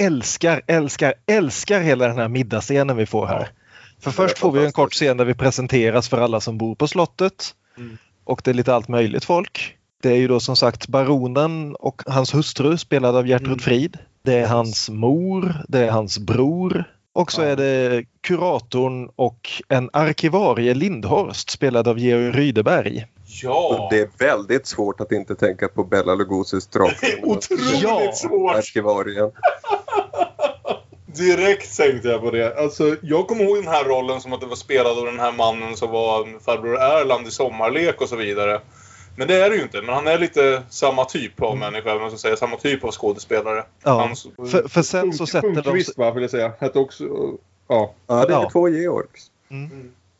älskar, 0.00 0.62
älskar, 0.66 1.14
älskar 1.26 1.80
hela 1.80 2.06
den 2.08 2.16
här 2.18 2.28
middagsscenen 2.28 2.96
vi 2.96 3.06
får 3.06 3.26
här. 3.26 3.48
För 4.06 4.10
först 4.12 4.38
får 4.38 4.52
vi 4.52 4.64
en 4.64 4.72
kort 4.72 4.92
scen 4.92 5.16
där 5.16 5.24
vi 5.24 5.34
presenteras 5.34 6.08
för 6.08 6.18
alla 6.18 6.40
som 6.40 6.58
bor 6.58 6.74
på 6.74 6.88
slottet. 6.88 7.54
Mm. 7.78 7.98
Och 8.24 8.40
det 8.44 8.50
är 8.50 8.54
lite 8.54 8.74
allt 8.74 8.88
möjligt 8.88 9.24
folk. 9.24 9.76
Det 10.02 10.10
är 10.10 10.16
ju 10.16 10.28
då 10.28 10.40
som 10.40 10.56
sagt 10.56 10.88
baronen 10.88 11.74
och 11.76 12.02
hans 12.06 12.34
hustru 12.34 12.78
spelad 12.78 13.16
av 13.16 13.26
Gertrud 13.28 13.46
Mm. 13.48 13.58
Frid. 13.58 13.98
Det 14.22 14.34
är 14.34 14.46
hans 14.46 14.88
mor, 14.90 15.54
det 15.68 15.78
är 15.78 15.90
hans 15.90 16.18
bror. 16.18 16.84
Och 17.12 17.32
så 17.32 17.40
Ja. 17.42 17.46
är 17.46 17.56
det 17.56 18.04
kuratorn 18.20 19.10
och 19.16 19.50
en 19.68 19.90
arkivarie 19.92 20.74
Lindhorst 20.74 21.50
spelad 21.50 21.88
av 21.88 21.98
Georg 21.98 22.30
Rydeberg. 22.30 23.06
Ja! 23.42 23.78
Och 23.80 23.92
det 23.94 24.00
är 24.00 24.08
väldigt 24.18 24.66
svårt 24.66 25.00
att 25.00 25.12
inte 25.12 25.34
tänka 25.34 25.68
på 25.68 25.84
Bella 25.84 26.12
Lugosi's 26.12 26.72
Drakar. 26.78 27.08
Otroligt 27.22 27.82
Ja. 27.82 28.12
svårt! 28.14 28.54
Arkivarien. 28.56 29.30
Direkt 31.16 31.76
tänkte 31.76 32.08
jag 32.08 32.20
på 32.20 32.30
det. 32.30 32.58
Alltså, 32.58 32.96
jag 33.02 33.26
kommer 33.28 33.44
ihåg 33.44 33.56
den 33.56 33.68
här 33.68 33.84
rollen 33.84 34.20
som 34.20 34.32
att 34.32 34.40
det 34.40 34.46
var 34.46 34.56
spelad 34.56 34.98
av 34.98 35.04
den 35.04 35.20
här 35.20 35.32
mannen 35.32 35.76
som 35.76 35.90
var 35.90 36.40
farbror 36.40 36.76
Erland 36.80 37.26
i 37.26 37.30
Sommarlek 37.30 38.00
och 38.00 38.08
så 38.08 38.16
vidare. 38.16 38.60
Men 39.18 39.28
det 39.28 39.34
är 39.34 39.50
det 39.50 39.56
ju 39.56 39.62
inte. 39.62 39.82
Men 39.82 39.94
han 39.94 40.06
är 40.06 40.18
lite 40.18 40.62
samma 40.70 41.04
typ 41.04 41.42
av 41.42 41.56
människa, 41.56 41.90
eller 41.90 42.00
man 42.00 42.10
ska 42.10 42.18
säga. 42.18 42.36
Samma 42.36 42.56
typ 42.56 42.84
av 42.84 42.90
skådespelare. 42.90 43.64
Ja, 43.82 43.90
Hans, 43.90 44.26
för- 44.50 44.68
för 44.68 44.82
sen 44.82 45.12
så 45.12 45.26
sätter 45.26 45.48
de- 45.48 45.54
Sundqvist, 45.54 45.98
va, 45.98 46.10
vill 46.10 46.22
jag 46.22 46.30
säga. 46.30 46.52
Hette 46.58 46.78
också... 46.78 47.04
Ja. 47.68 47.94
Ja, 48.06 48.14
det 48.26 48.34
är 48.34 48.40
Ja. 48.42 48.50
två 48.50 48.68
Georgs. 48.68 49.30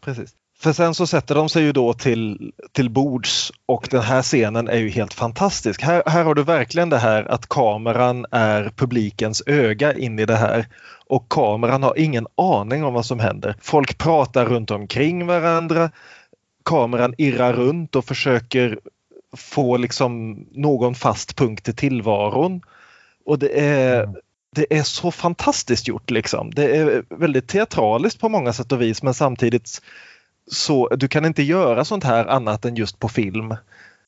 Precis. 0.04 0.30
För 0.58 0.72
sen 0.72 0.94
så 0.94 1.06
sätter 1.06 1.34
de 1.34 1.48
sig 1.48 1.62
ju 1.62 1.72
då 1.72 1.92
till, 1.94 2.52
till 2.72 2.90
bords 2.90 3.52
och 3.66 3.88
den 3.90 4.02
här 4.02 4.22
scenen 4.22 4.68
är 4.68 4.78
ju 4.78 4.88
helt 4.88 5.14
fantastisk. 5.14 5.82
Här, 5.82 6.02
här 6.06 6.24
har 6.24 6.34
du 6.34 6.42
verkligen 6.42 6.90
det 6.90 6.98
här 6.98 7.24
att 7.24 7.48
kameran 7.48 8.26
är 8.30 8.72
publikens 8.76 9.42
öga 9.46 9.94
in 9.94 10.18
i 10.18 10.26
det 10.26 10.36
här. 10.36 10.66
Och 11.06 11.28
kameran 11.28 11.82
har 11.82 11.98
ingen 11.98 12.26
aning 12.36 12.84
om 12.84 12.94
vad 12.94 13.06
som 13.06 13.20
händer. 13.20 13.56
Folk 13.60 13.98
pratar 13.98 14.46
runt 14.46 14.70
omkring 14.70 15.26
varandra. 15.26 15.90
Kameran 16.64 17.14
irrar 17.18 17.52
runt 17.52 17.96
och 17.96 18.04
försöker 18.04 18.78
få 19.36 19.76
liksom 19.76 20.32
någon 20.52 20.94
fast 20.94 21.36
punkt 21.36 21.68
i 21.68 21.72
tillvaron. 21.72 22.60
Och 23.26 23.38
det 23.38 23.60
är, 23.60 24.08
det 24.54 24.76
är 24.78 24.82
så 24.82 25.10
fantastiskt 25.10 25.88
gjort 25.88 26.10
liksom. 26.10 26.50
Det 26.50 26.76
är 26.76 27.02
väldigt 27.10 27.48
teatraliskt 27.48 28.20
på 28.20 28.28
många 28.28 28.52
sätt 28.52 28.72
och 28.72 28.82
vis 28.82 29.02
men 29.02 29.14
samtidigt 29.14 29.80
så 30.50 30.88
du 30.88 31.08
kan 31.08 31.24
inte 31.24 31.42
göra 31.42 31.84
sånt 31.84 32.04
här 32.04 32.26
annat 32.26 32.64
än 32.64 32.74
just 32.74 32.98
på 32.98 33.08
film. 33.08 33.54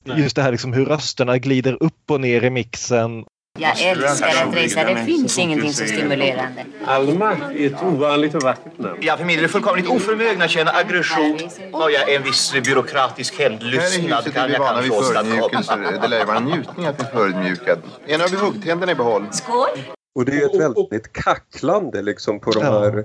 Nej. 0.04 0.20
Just 0.20 0.36
det 0.36 0.42
här 0.42 0.50
liksom 0.50 0.72
hur 0.72 0.86
rösterna 0.86 1.38
glider 1.38 1.82
upp 1.82 2.10
och 2.10 2.20
ner 2.20 2.44
i 2.44 2.50
mixen. 2.50 3.24
Jag 3.58 3.82
älskar 3.82 4.48
att 4.48 4.56
resa. 4.56 4.84
Det 4.84 5.04
finns 5.04 5.38
ingenting 5.38 5.72
så 5.72 5.84
stimulerande. 5.84 6.64
Alma 6.86 7.32
är 7.32 7.66
ett 7.66 7.82
ovanligt 7.82 8.34
och 8.34 8.42
vackert 8.42 8.78
namn. 8.78 8.98
Jag 9.02 9.18
för 9.18 9.24
min 9.24 9.36
del 9.36 9.44
är 9.44 9.48
fullkomligt 9.48 9.88
oförmögen 9.88 10.42
att 10.42 10.50
känna 10.50 10.70
aggression. 10.70 11.38
Och 11.72 11.90
jag 11.90 12.14
en 12.14 12.22
viss 12.22 12.52
byråkratisk 12.64 13.38
hämndlystnad 13.38 14.34
kan 14.34 14.50
jag 14.50 14.68
kanske 14.68 14.90
åstadkomma. 14.90 15.90
Det 16.02 16.08
lär 16.08 16.18
ju 16.18 16.24
vara 16.24 16.36
en 16.36 16.44
njutning 16.44 16.86
att 16.86 16.96
bli 16.96 17.06
förödmjukad. 17.06 17.78
En 18.06 18.20
av 18.20 18.36
hugg-tänderna 18.36 18.92
i 18.92 18.94
behåll. 18.94 19.26
Skål! 19.32 19.68
Och 20.14 20.24
det 20.24 20.32
är 20.32 20.46
ett 20.46 20.60
väldigt 20.60 21.12
kacklande 21.12 22.02
liksom 22.02 22.40
på 22.40 22.50
de 22.50 22.62
här 22.62 23.04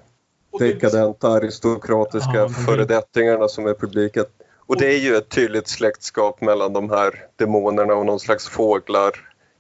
dekadenta 0.60 1.28
aristokratiska 1.28 2.32
Ja, 2.34 2.49
föredettingarna 2.49 3.47
som 3.47 3.68
är 3.68 3.74
publiken. 3.74 4.26
Och 4.66 4.78
det 4.78 4.88
är 4.93 4.99
ju 4.99 5.16
ett 5.16 5.30
tydligt 5.30 5.68
släktskap 5.68 6.41
mellan 6.41 6.74
de 6.74 6.89
här 6.89 7.14
demonerna 7.36 7.93
och 7.93 8.06
någon 8.06 8.20
slags 8.20 8.47
fåglar. 8.49 9.12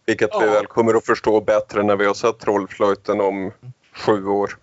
Vilket 0.05 0.29
vi 0.29 0.45
Ja. 0.45 0.51
väl 0.51 0.65
kommer 0.65 0.93
att 0.93 1.05
förstå 1.05 1.41
bättre 1.41 1.83
när 1.83 1.95
vi 1.95 2.05
har 2.05 2.13
sett 2.13 2.39
Trollflöjten 2.39 3.21
om 3.21 3.51
sju 3.95 4.27
år. 4.27 4.57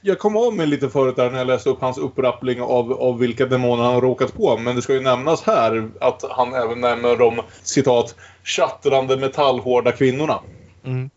Jag 0.00 0.18
kom 0.18 0.36
av 0.36 0.54
mig 0.54 0.66
lite 0.66 0.88
förut 0.88 1.16
där 1.16 1.30
när 1.30 1.38
jag 1.38 1.46
läste 1.46 1.70
upp 1.70 1.80
hans 1.80 1.98
upprappling 1.98 2.62
av, 2.62 2.92
av 2.92 3.18
vilka 3.18 3.46
demoner 3.46 3.82
han 3.84 3.94
har 3.94 4.00
råkat 4.00 4.34
på. 4.34 4.56
Men 4.56 4.76
det 4.76 4.82
ska 4.82 4.94
ju 4.94 5.00
nämnas 5.00 5.42
här 5.42 5.90
att 6.00 6.24
han 6.30 6.54
även 6.54 6.80
nämner 6.80 7.16
de 7.16 7.40
citat 7.62 8.14
tjattrande 8.42 9.16
metallhårda 9.16 9.92
kvinnorna. 9.92 10.40
Mm. 10.84 11.10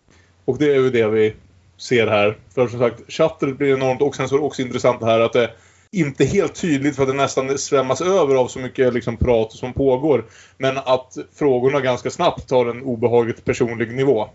Och 0.45 0.57
det 0.57 0.65
är 0.65 0.75
ju 0.75 0.89
det 0.89 1.07
vi 1.07 1.35
ser 1.81 2.07
här. 2.07 2.37
För 2.55 2.67
som 2.67 2.79
sagt, 2.79 3.13
chattret 3.13 3.57
blir 3.57 3.73
enormt 3.73 4.01
och 4.01 4.15
sen 4.15 4.29
så 4.29 4.35
är 4.35 4.39
det 4.39 4.45
också 4.45 4.61
intressant 4.61 5.03
här 5.03 5.19
att 5.19 5.33
det 5.33 5.51
inte 5.91 6.25
helt 6.25 6.55
tydligt 6.55 6.95
för 6.95 7.03
att 7.03 7.09
det 7.09 7.15
nästan 7.15 7.57
svämmas 7.57 8.01
över 8.01 8.35
av 8.35 8.47
så 8.47 8.59
mycket 8.59 8.93
liksom 8.93 9.17
prat 9.17 9.51
som 9.51 9.73
pågår. 9.73 10.25
Men 10.57 10.77
att 10.77 11.17
frågorna 11.35 11.79
ganska 11.79 12.09
snabbt 12.11 12.49
tar 12.49 12.65
en 12.65 12.81
obehagligt 12.81 13.45
personlig 13.45 13.95
nivå. 13.95 14.27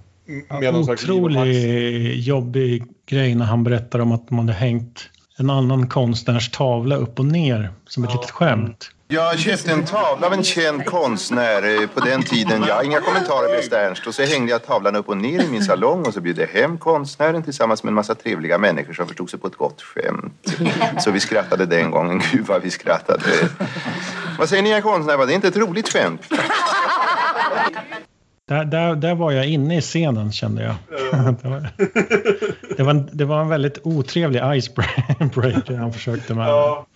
Medan 0.60 0.86
Max- 0.86 1.04
Otrolig 1.04 2.18
jobbig 2.18 2.84
grej 3.06 3.34
när 3.34 3.44
han 3.44 3.64
berättar 3.64 3.98
om 3.98 4.12
att 4.12 4.30
man 4.30 4.48
hade 4.48 4.58
hängt 4.58 5.10
en 5.38 5.50
annan 5.50 5.88
konstnärs 5.88 6.50
tavla 6.50 6.96
upp 6.96 7.18
och 7.18 7.26
ner 7.26 7.70
som 7.86 8.04
ett 8.04 8.12
litet 8.12 8.30
skämt. 8.30 8.90
Jag 9.08 9.38
köpte 9.38 9.72
en 9.72 9.84
tavla 9.84 10.26
av 10.26 10.32
en 10.32 10.44
känd 10.44 10.84
konstnär 10.84 11.82
eh, 11.82 11.86
på 11.88 12.00
den 12.00 12.22
tiden. 12.22 12.64
Ja, 12.68 12.82
inga 12.82 13.00
kommentarer 13.00 13.56
bästa 13.56 13.80
Ernst. 13.80 14.06
Och 14.06 14.14
så 14.14 14.22
hängde 14.22 14.52
jag 14.52 14.64
tavlan 14.64 14.96
upp 14.96 15.08
och 15.08 15.16
ner 15.16 15.42
i 15.42 15.48
min 15.48 15.64
salong 15.64 16.02
och 16.06 16.14
så 16.14 16.20
bjöd 16.20 16.38
jag 16.38 16.46
hem 16.46 16.78
konstnären 16.78 17.42
tillsammans 17.42 17.82
med 17.82 17.90
en 17.90 17.94
massa 17.94 18.14
trevliga 18.14 18.58
människor 18.58 18.92
som 18.92 19.06
förstod 19.06 19.30
sig 19.30 19.40
på 19.40 19.46
ett 19.46 19.56
gott 19.56 19.82
skämt. 19.82 20.56
Så 21.00 21.10
vi 21.10 21.20
skrattade 21.20 21.66
den 21.66 21.90
gången. 21.90 22.22
Gud 22.32 22.46
vad 22.46 22.62
vi 22.62 22.70
skrattade. 22.70 23.22
Vad 24.38 24.48
säger 24.48 24.62
ni, 24.62 24.72
herr 24.72 24.80
konstnär? 24.80 25.16
Var 25.16 25.26
det 25.26 25.32
inte 25.32 25.48
ett 25.48 25.56
roligt 25.56 25.88
skämt? 25.88 26.22
Där, 28.48 28.64
där, 28.64 28.94
där 28.94 29.14
var 29.14 29.32
jag 29.32 29.46
inne 29.46 29.78
i 29.78 29.80
scenen 29.80 30.32
kände 30.32 30.62
jag. 30.62 30.74
det, 31.42 31.48
var, 31.48 31.68
det, 32.76 32.82
var 32.82 32.90
en, 32.90 33.08
det 33.12 33.24
var 33.24 33.40
en 33.40 33.48
väldigt 33.48 33.78
otrevlig 33.82 34.42
icebreaker 34.54 35.76
han 35.76 35.92
försökte 35.92 36.34
med. 36.34 36.48
Ja, 36.48 36.86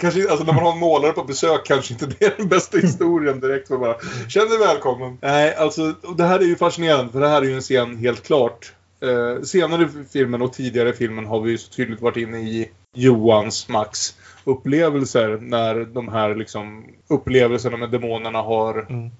kanske, 0.00 0.30
alltså 0.30 0.44
när 0.44 0.52
man 0.52 0.64
har 0.64 0.72
en 0.72 0.78
målare 0.78 1.12
på 1.12 1.24
besök 1.24 1.66
kanske 1.66 1.92
inte 1.94 2.06
det 2.18 2.24
är 2.24 2.34
den 2.36 2.48
bästa 2.48 2.78
historien 2.82 3.40
direkt. 3.40 3.68
För 3.68 3.78
bara, 3.78 3.96
Känn 4.28 4.48
dig 4.48 4.58
välkommen. 4.58 5.18
Nej, 5.22 5.54
alltså 5.54 5.94
det 6.16 6.24
här 6.24 6.38
är 6.38 6.44
ju 6.44 6.56
fascinerande 6.56 7.12
för 7.12 7.20
det 7.20 7.28
här 7.28 7.42
är 7.42 7.46
ju 7.46 7.54
en 7.54 7.60
scen 7.60 7.96
helt 7.96 8.22
klart. 8.22 8.72
Eh, 9.00 9.42
senare 9.42 9.82
i 9.82 9.88
filmen 10.12 10.42
och 10.42 10.52
tidigare 10.52 10.88
i 10.88 10.92
filmen 10.92 11.26
har 11.26 11.40
vi 11.40 11.50
ju 11.50 11.58
så 11.58 11.70
tydligt 11.72 12.00
varit 12.00 12.16
inne 12.16 12.38
i 12.38 12.70
Johans, 12.94 13.68
Max 13.68 14.14
upplevelser 14.44 15.38
när 15.40 15.74
de 15.84 16.08
här 16.08 16.34
liksom 16.34 16.84
upplevelserna 17.08 17.76
med 17.76 17.90
demonerna 17.90 18.42
har, 18.42 18.86
Mm. 18.90 19.10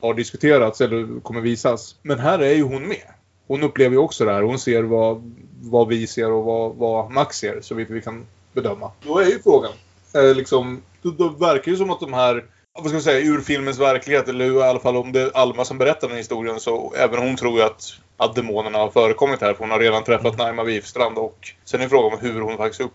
har 0.00 0.14
diskuterats 0.14 0.80
eller 0.80 1.20
kommer 1.20 1.40
visas. 1.40 1.96
Men 2.02 2.18
här 2.18 2.38
är 2.38 2.54
ju 2.54 2.62
hon 2.62 2.88
med. 2.88 3.02
Hon 3.46 3.62
upplever 3.62 3.90
ju 3.94 3.98
också 3.98 4.24
det 4.24 4.32
här. 4.32 4.42
Hon 4.42 4.58
ser 4.58 4.82
vad, 4.82 5.36
vad 5.62 5.88
vi 5.88 6.06
ser 6.06 6.30
och 6.32 6.44
vad, 6.44 6.74
vad 6.76 7.10
Max 7.10 7.36
ser 7.36 7.60
så 7.60 7.74
vitt 7.74 7.90
vi 7.90 8.00
kan 8.00 8.26
bedöma. 8.52 8.90
Då 9.06 9.18
är 9.18 9.26
ju 9.26 9.38
frågan. 9.42 9.72
Eh, 10.14 10.36
liksom, 10.36 10.82
då, 11.02 11.10
då 11.10 11.28
verkar 11.28 11.72
det 11.72 11.78
som 11.78 11.90
att 11.90 12.00
de 12.00 12.12
här 12.12 12.44
vad 12.74 12.86
ska 12.86 12.92
man 12.94 13.02
säga, 13.02 13.26
ur 13.26 13.40
filmens 13.40 13.80
verklighet, 13.80 14.28
eller 14.28 14.44
i 14.44 14.62
alla 14.62 14.80
fall 14.80 14.96
om 14.96 15.12
det 15.12 15.20
är 15.20 15.36
Alma 15.36 15.64
som 15.64 15.78
berättar 15.78 16.08
den 16.08 16.16
historien, 16.16 16.60
så 16.60 16.94
även 16.96 17.18
hon 17.18 17.36
tror 17.36 17.58
ju 17.58 17.64
att, 17.64 18.00
att 18.16 18.34
demonerna 18.34 18.78
har 18.78 18.90
förekommit 18.90 19.40
här, 19.40 19.54
för 19.54 19.60
hon 19.60 19.70
har 19.70 19.78
redan 19.78 20.04
träffat 20.04 20.38
Naima 20.38 20.64
Wifstrand 20.64 21.18
och 21.18 21.38
sen 21.64 21.80
är 21.80 21.88
frågan 21.88 22.12
om 22.12 22.18
hur 22.20 22.40
hon 22.40 22.56
faktiskt 22.56 22.90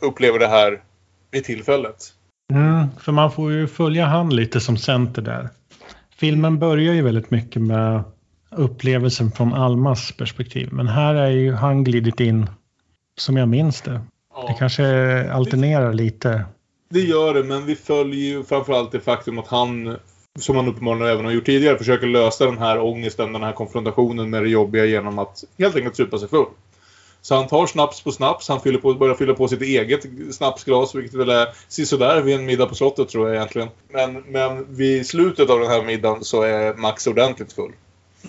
upplever 0.00 0.38
det 0.38 0.48
här 0.48 0.80
vid 1.30 1.44
tillfället. 1.44 1.96
Mm, 2.52 2.86
för 3.00 3.12
man 3.12 3.32
får 3.32 3.52
ju 3.52 3.66
följa 3.66 4.06
han 4.06 4.36
lite 4.36 4.60
som 4.60 4.76
center 4.76 5.22
där. 5.22 5.48
Filmen 6.16 6.58
börjar 6.58 6.94
ju 6.94 7.02
väldigt 7.02 7.30
mycket 7.30 7.62
med 7.62 8.02
upplevelsen 8.50 9.32
från 9.32 9.54
Almas 9.54 10.12
perspektiv. 10.12 10.68
Men 10.72 10.88
här 10.88 11.14
är 11.14 11.30
ju 11.30 11.52
han 11.52 11.84
glidit 11.84 12.20
in 12.20 12.50
som 13.18 13.36
jag 13.36 13.48
minns 13.48 13.82
det. 13.82 14.00
Det 14.46 14.54
kanske 14.58 14.84
alternerar 15.32 15.92
lite. 15.92 16.44
Det 16.88 17.00
gör 17.00 17.34
det, 17.34 17.44
men 17.44 17.66
vi 17.66 17.76
följer 17.76 18.20
ju 18.20 18.44
framförallt 18.44 18.92
det 18.92 19.00
faktum 19.00 19.38
att 19.38 19.48
han, 19.48 19.96
som 20.38 20.56
han 20.56 20.68
uppenbarligen 20.68 21.08
även 21.12 21.24
har 21.24 21.32
gjort 21.32 21.46
tidigare, 21.46 21.78
försöker 21.78 22.06
lösa 22.06 22.44
den 22.46 22.58
här 22.58 22.80
ångesten, 22.80 23.32
den 23.32 23.42
här 23.42 23.52
konfrontationen 23.52 24.30
med 24.30 24.42
det 24.42 24.48
jobbiga 24.48 24.84
genom 24.84 25.18
att 25.18 25.44
helt 25.58 25.76
enkelt 25.76 25.96
supa 25.96 26.18
sig 26.18 26.28
full. 26.28 26.46
Så 27.22 27.34
han 27.34 27.46
tar 27.46 27.66
snaps 27.66 28.02
på 28.02 28.12
snaps, 28.12 28.48
han 28.48 28.60
fyller 28.60 28.78
på, 28.78 28.94
börjar 28.94 29.14
fylla 29.14 29.34
på 29.34 29.48
sitt 29.48 29.62
eget 29.62 30.06
snapsglas, 30.30 30.94
vilket 30.94 31.14
väl 31.14 31.30
är 31.30 31.48
sisådär 31.68 32.20
vid 32.20 32.34
en 32.34 32.46
middag 32.46 32.66
på 32.66 32.74
slottet 32.74 33.08
tror 33.08 33.28
jag 33.28 33.36
egentligen. 33.36 33.68
Men, 33.88 34.12
men 34.14 34.76
vid 34.76 35.06
slutet 35.06 35.50
av 35.50 35.60
den 35.60 35.70
här 35.70 35.82
middagen 35.82 36.24
så 36.24 36.42
är 36.42 36.74
Max 36.74 37.06
ordentligt 37.06 37.52
full. 37.52 37.72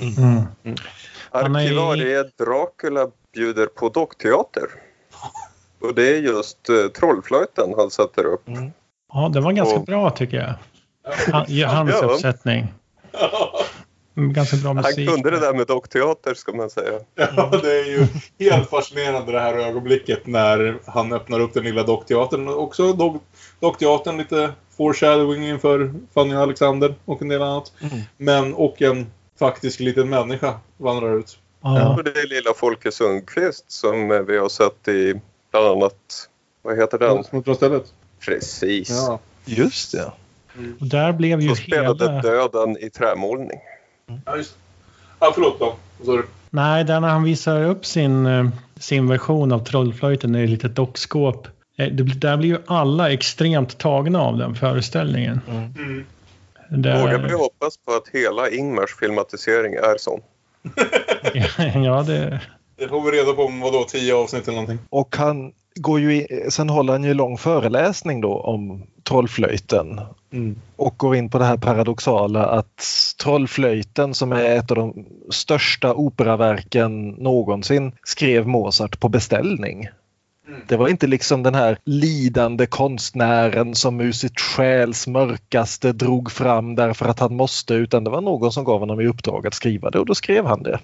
Mm. 0.01 0.43
I- 0.63 0.75
Arkivarie 1.31 2.23
Dracula 2.37 3.07
bjuder 3.33 3.65
på 3.65 3.89
dockteater. 3.89 4.63
Och 5.81 5.95
det 5.95 6.15
är 6.15 6.19
just 6.21 6.69
eh, 6.69 6.75
Trollflöjten 6.99 7.73
han 7.77 7.91
sätter 7.91 8.25
upp. 8.25 8.43
Ja, 9.13 9.29
det 9.33 9.39
var 9.41 9.51
ganska 9.51 9.75
Och- 9.79 9.85
bra 9.85 10.09
tycker 10.09 10.37
jag. 10.37 10.53
Han, 11.33 11.45
ja, 11.47 11.67
hans 11.67 11.91
Ja. 12.01 12.07
uppsättning. 12.07 12.67
Mm, 14.17 14.33
Ganska 14.33 14.57
bra 14.57 14.67
Han 14.67 14.75
musik. 14.75 15.09
kunde 15.09 15.29
det 15.31 15.39
där 15.39 15.53
med 15.53 15.67
dockteater 15.67 16.33
ska 16.33 16.51
man 16.53 16.69
säga. 16.69 16.99
Ja, 17.15 17.49
det 17.61 17.71
är 17.79 17.85
ju 17.85 18.07
helt 18.49 18.69
fascinerande 18.69 19.31
det 19.31 19.39
här 19.39 19.53
ögonblicket 19.57 20.27
när 20.27 20.79
han 20.85 21.13
öppnar 21.13 21.39
upp 21.39 21.53
den 21.53 21.63
lilla 21.63 21.83
dockteatern. 21.83 22.47
Också 22.47 22.93
dock, 22.93 23.21
dockteatern 23.59 24.17
lite 24.17 24.51
foreshadowing 24.77 25.43
inför 25.47 25.93
Fanny 26.13 26.35
och 26.35 26.41
Alexander 26.41 26.95
och 27.05 27.21
en 27.21 27.27
del 27.27 27.41
annat. 27.41 27.71
Men 28.17 28.53
och 28.53 28.81
en 28.81 29.11
faktisk 29.39 29.79
liten 29.79 30.09
människa 30.09 30.53
vandrar 30.77 31.19
ut. 31.19 31.37
Ja. 31.63 31.99
Det 32.03 32.09
är 32.19 32.27
lilla 32.27 32.53
Folke 32.55 32.91
Sundqvist 32.91 33.71
som 33.71 34.11
eh, 34.11 34.19
vi 34.19 34.37
har 34.37 34.49
sett 34.49 34.87
i 34.87 35.21
bland 35.51 35.65
annat, 35.67 36.29
vad 36.61 36.77
heter 36.77 36.97
den? 36.99 37.23
Mot 37.31 37.57
stället. 37.57 37.93
Precis. 38.25 38.89
Ja. 38.89 39.19
Just 39.45 39.91
det. 39.91 40.11
Och 40.79 40.87
där 40.87 41.11
blev 41.13 41.41
ju 41.41 41.47
Som 41.47 41.55
spelade 41.55 42.05
hela... 42.05 42.21
döden 42.21 42.77
i 42.77 42.89
trämålning. 42.89 43.59
Ja, 44.25 44.37
just 44.37 44.55
Ja, 45.19 45.31
förlåt 45.33 45.59
då. 45.59 45.75
Sorry. 46.05 46.23
Nej, 46.49 46.83
där 46.83 46.99
när 46.99 47.07
han 47.07 47.23
visar 47.23 47.63
upp 47.63 47.85
sin, 47.85 48.25
eh, 48.25 48.47
sin 48.79 49.07
version 49.07 49.51
av 49.51 49.59
Trollflöjten 49.65 50.35
i 50.35 50.43
ett 50.43 50.49
litet 50.49 50.75
dockskåp. 50.75 51.47
eh, 51.77 51.87
Det, 51.87 52.03
där 52.03 52.37
blir 52.37 52.49
ju 52.49 52.57
alla 52.65 53.11
extremt 53.11 53.77
tagna 53.77 54.21
av 54.21 54.37
den 54.37 54.55
föreställningen. 54.55 55.41
Mm. 55.47 56.05
Där, 56.69 57.01
Vågar 57.01 57.17
vi 57.17 57.33
hoppas 57.33 57.77
på 57.77 57.91
att 57.93 58.07
hela 58.13 58.49
Ingmars 58.49 58.95
filmatisering 58.95 59.73
är 59.73 59.97
sån? 59.97 60.21
ja, 61.85 62.03
det... 62.03 62.39
Det 62.81 62.87
får 62.87 63.11
vi 63.11 63.17
reda 63.17 63.33
på 63.33 63.43
om 63.43 63.59
vadå, 63.59 63.83
tio 63.83 64.15
avsnitt 64.15 64.47
eller 64.47 64.61
någonting. 64.61 64.85
Och 64.89 65.15
han 65.15 65.53
går 65.75 65.99
ju 65.99 66.15
i, 66.15 66.45
sen 66.49 66.69
håller 66.69 66.93
han 66.93 67.03
ju 67.03 67.13
lång 67.13 67.37
föreläsning 67.37 68.21
då 68.21 68.33
om 68.33 68.83
Trollflöjten. 69.03 70.01
Och 70.75 70.97
går 70.97 71.15
in 71.15 71.29
på 71.29 71.37
det 71.39 71.45
här 71.45 71.57
paradoxala 71.57 72.45
att 72.45 72.85
Trollflöjten 73.23 74.13
som 74.13 74.31
är 74.31 74.55
ett 74.55 74.71
av 74.71 74.77
de 74.77 75.05
största 75.29 75.93
operaverken 75.93 77.09
någonsin 77.09 77.91
skrev 78.03 78.47
Mozart 78.47 78.99
på 78.99 79.09
beställning. 79.09 79.87
Det 80.67 80.77
var 80.77 80.87
inte 80.87 81.07
liksom 81.07 81.43
den 81.43 81.55
här 81.55 81.77
lidande 81.83 82.65
konstnären 82.65 83.75
som 83.75 84.01
ur 84.01 84.11
sitt 84.11 84.39
själs 84.39 85.07
mörkaste 85.07 85.91
drog 85.93 86.31
fram 86.31 86.75
därför 86.75 87.05
att 87.05 87.19
han 87.19 87.35
måste 87.35 87.73
utan 87.73 88.03
det 88.03 88.09
var 88.09 88.21
någon 88.21 88.51
som 88.51 88.63
gav 88.63 88.79
honom 88.79 89.01
i 89.01 89.07
uppdrag 89.07 89.47
att 89.47 89.53
skriva 89.53 89.89
det 89.89 89.99
och 89.99 90.05
då 90.05 90.15
skrev 90.15 90.45
han 90.45 90.63
det. 90.63 90.79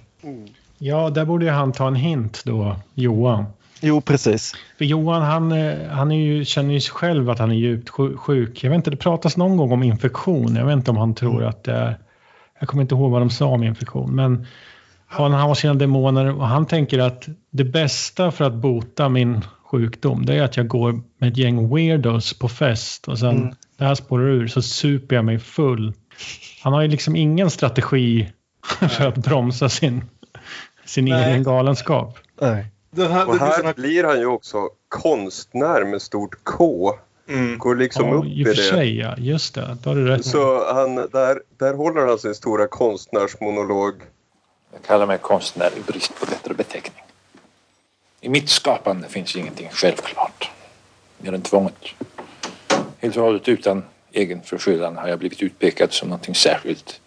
Ja, 0.78 1.10
där 1.10 1.24
borde 1.24 1.44
ju 1.44 1.50
han 1.50 1.72
ta 1.72 1.86
en 1.88 1.94
hint 1.94 2.42
då, 2.44 2.76
Johan. 2.94 3.44
Jo, 3.80 4.00
precis. 4.00 4.54
För 4.78 4.84
Johan, 4.84 5.22
han, 5.22 5.52
eh, 5.52 5.88
han 5.90 6.12
är 6.12 6.16
ju, 6.16 6.44
känner 6.44 6.74
ju 6.74 6.80
själv 6.80 7.30
att 7.30 7.38
han 7.38 7.50
är 7.50 7.54
djupt 7.54 7.88
sju- 7.88 8.16
sjuk. 8.16 8.64
Jag 8.64 8.70
vet 8.70 8.76
inte, 8.76 8.90
det 8.90 8.96
pratas 8.96 9.36
någon 9.36 9.56
gång 9.56 9.72
om 9.72 9.82
infektion. 9.82 10.56
Jag 10.56 10.66
vet 10.66 10.72
inte 10.72 10.90
om 10.90 10.96
han 10.96 11.14
tror 11.14 11.44
att 11.44 11.64
det 11.64 11.72
är... 11.72 11.98
Jag 12.60 12.68
kommer 12.68 12.82
inte 12.82 12.94
ihåg 12.94 13.10
vad 13.10 13.20
de 13.20 13.30
sa 13.30 13.46
om 13.46 13.62
infektion. 13.62 14.14
Men 14.14 14.46
han 15.06 15.32
har 15.32 15.54
sina 15.54 15.74
demoner 15.74 16.34
och 16.38 16.46
han 16.48 16.66
tänker 16.66 16.98
att 16.98 17.28
det 17.50 17.64
bästa 17.64 18.30
för 18.30 18.44
att 18.44 18.54
bota 18.54 19.08
min 19.08 19.40
sjukdom 19.70 20.26
det 20.26 20.34
är 20.34 20.42
att 20.42 20.56
jag 20.56 20.68
går 20.68 21.00
med 21.18 21.28
ett 21.32 21.36
gäng 21.36 21.74
weirdos 21.74 22.38
på 22.38 22.48
fest 22.48 23.08
och 23.08 23.18
sen 23.18 23.36
Mm. 23.36 23.54
det 23.78 23.84
här 23.84 23.94
spårar 23.94 24.24
ur 24.28 24.46
så 24.48 24.62
super 24.62 25.16
jag 25.16 25.24
mig 25.24 25.38
full. 25.38 25.92
Han 26.62 26.72
har 26.72 26.82
ju 26.82 26.88
liksom 26.88 27.16
ingen 27.16 27.50
strategi 27.50 28.28
för 28.88 29.06
att 29.08 29.16
bromsa 29.18 29.68
sin, 29.68 30.04
sin 30.88 31.04
Nej. 31.04 31.30
egen 31.30 31.42
galenskap. 31.42 32.18
Nej. 32.40 32.66
Den 32.90 33.12
här, 33.12 33.28
Och 33.28 33.38
här 33.38 33.62
här... 33.64 33.74
blir 33.74 34.04
han 34.04 34.18
ju 34.20 34.26
också 34.26 34.68
konstnär 34.88 35.84
med 35.84 36.02
stort 36.02 36.36
K. 36.44 36.94
Mm. 37.28 37.58
Går 37.58 37.76
liksom 37.76 38.08
Ja, 38.08 38.14
upp 38.14 38.24
i 38.24 38.40
i 38.40 38.44
det. 38.44 38.54
sig 38.56 38.98
ja, 38.98 39.14
just 39.18 39.54
det. 39.54 39.76
Då 39.82 39.90
har 39.90 39.94
du 39.96 40.06
rätt. 40.06 40.24
Så 40.26 40.72
han, 40.74 40.94
där, 40.94 41.42
där 41.58 41.74
håller 41.74 42.06
han 42.06 42.18
sin 42.18 42.34
stora 42.34 42.66
konstnärsmonolog. 42.66 43.94
Jag 44.72 44.82
kallar 44.82 45.06
mig 45.06 45.18
konstnär 45.18 45.70
i 45.76 45.92
brist 45.92 46.20
på 46.20 46.26
bättre 46.26 46.54
beteckning. 46.54 47.04
I 48.20 48.28
mitt 48.28 48.48
skapande 48.48 49.08
finns 49.08 49.36
ingenting 49.36 49.68
självklart. 49.72 50.50
Mer 51.18 51.32
än 51.32 51.42
tvånget. 51.42 51.74
Helt 52.98 53.16
och 53.16 53.22
hållet 53.22 53.48
utan 53.48 53.84
egen 54.12 54.42
förskyllan 54.42 54.96
har 54.96 55.08
jag 55.08 55.18
blivit 55.18 55.42
utpekad 55.42 55.92
som 55.92 56.08
någonting 56.08 56.34
särskilt. 56.34 57.00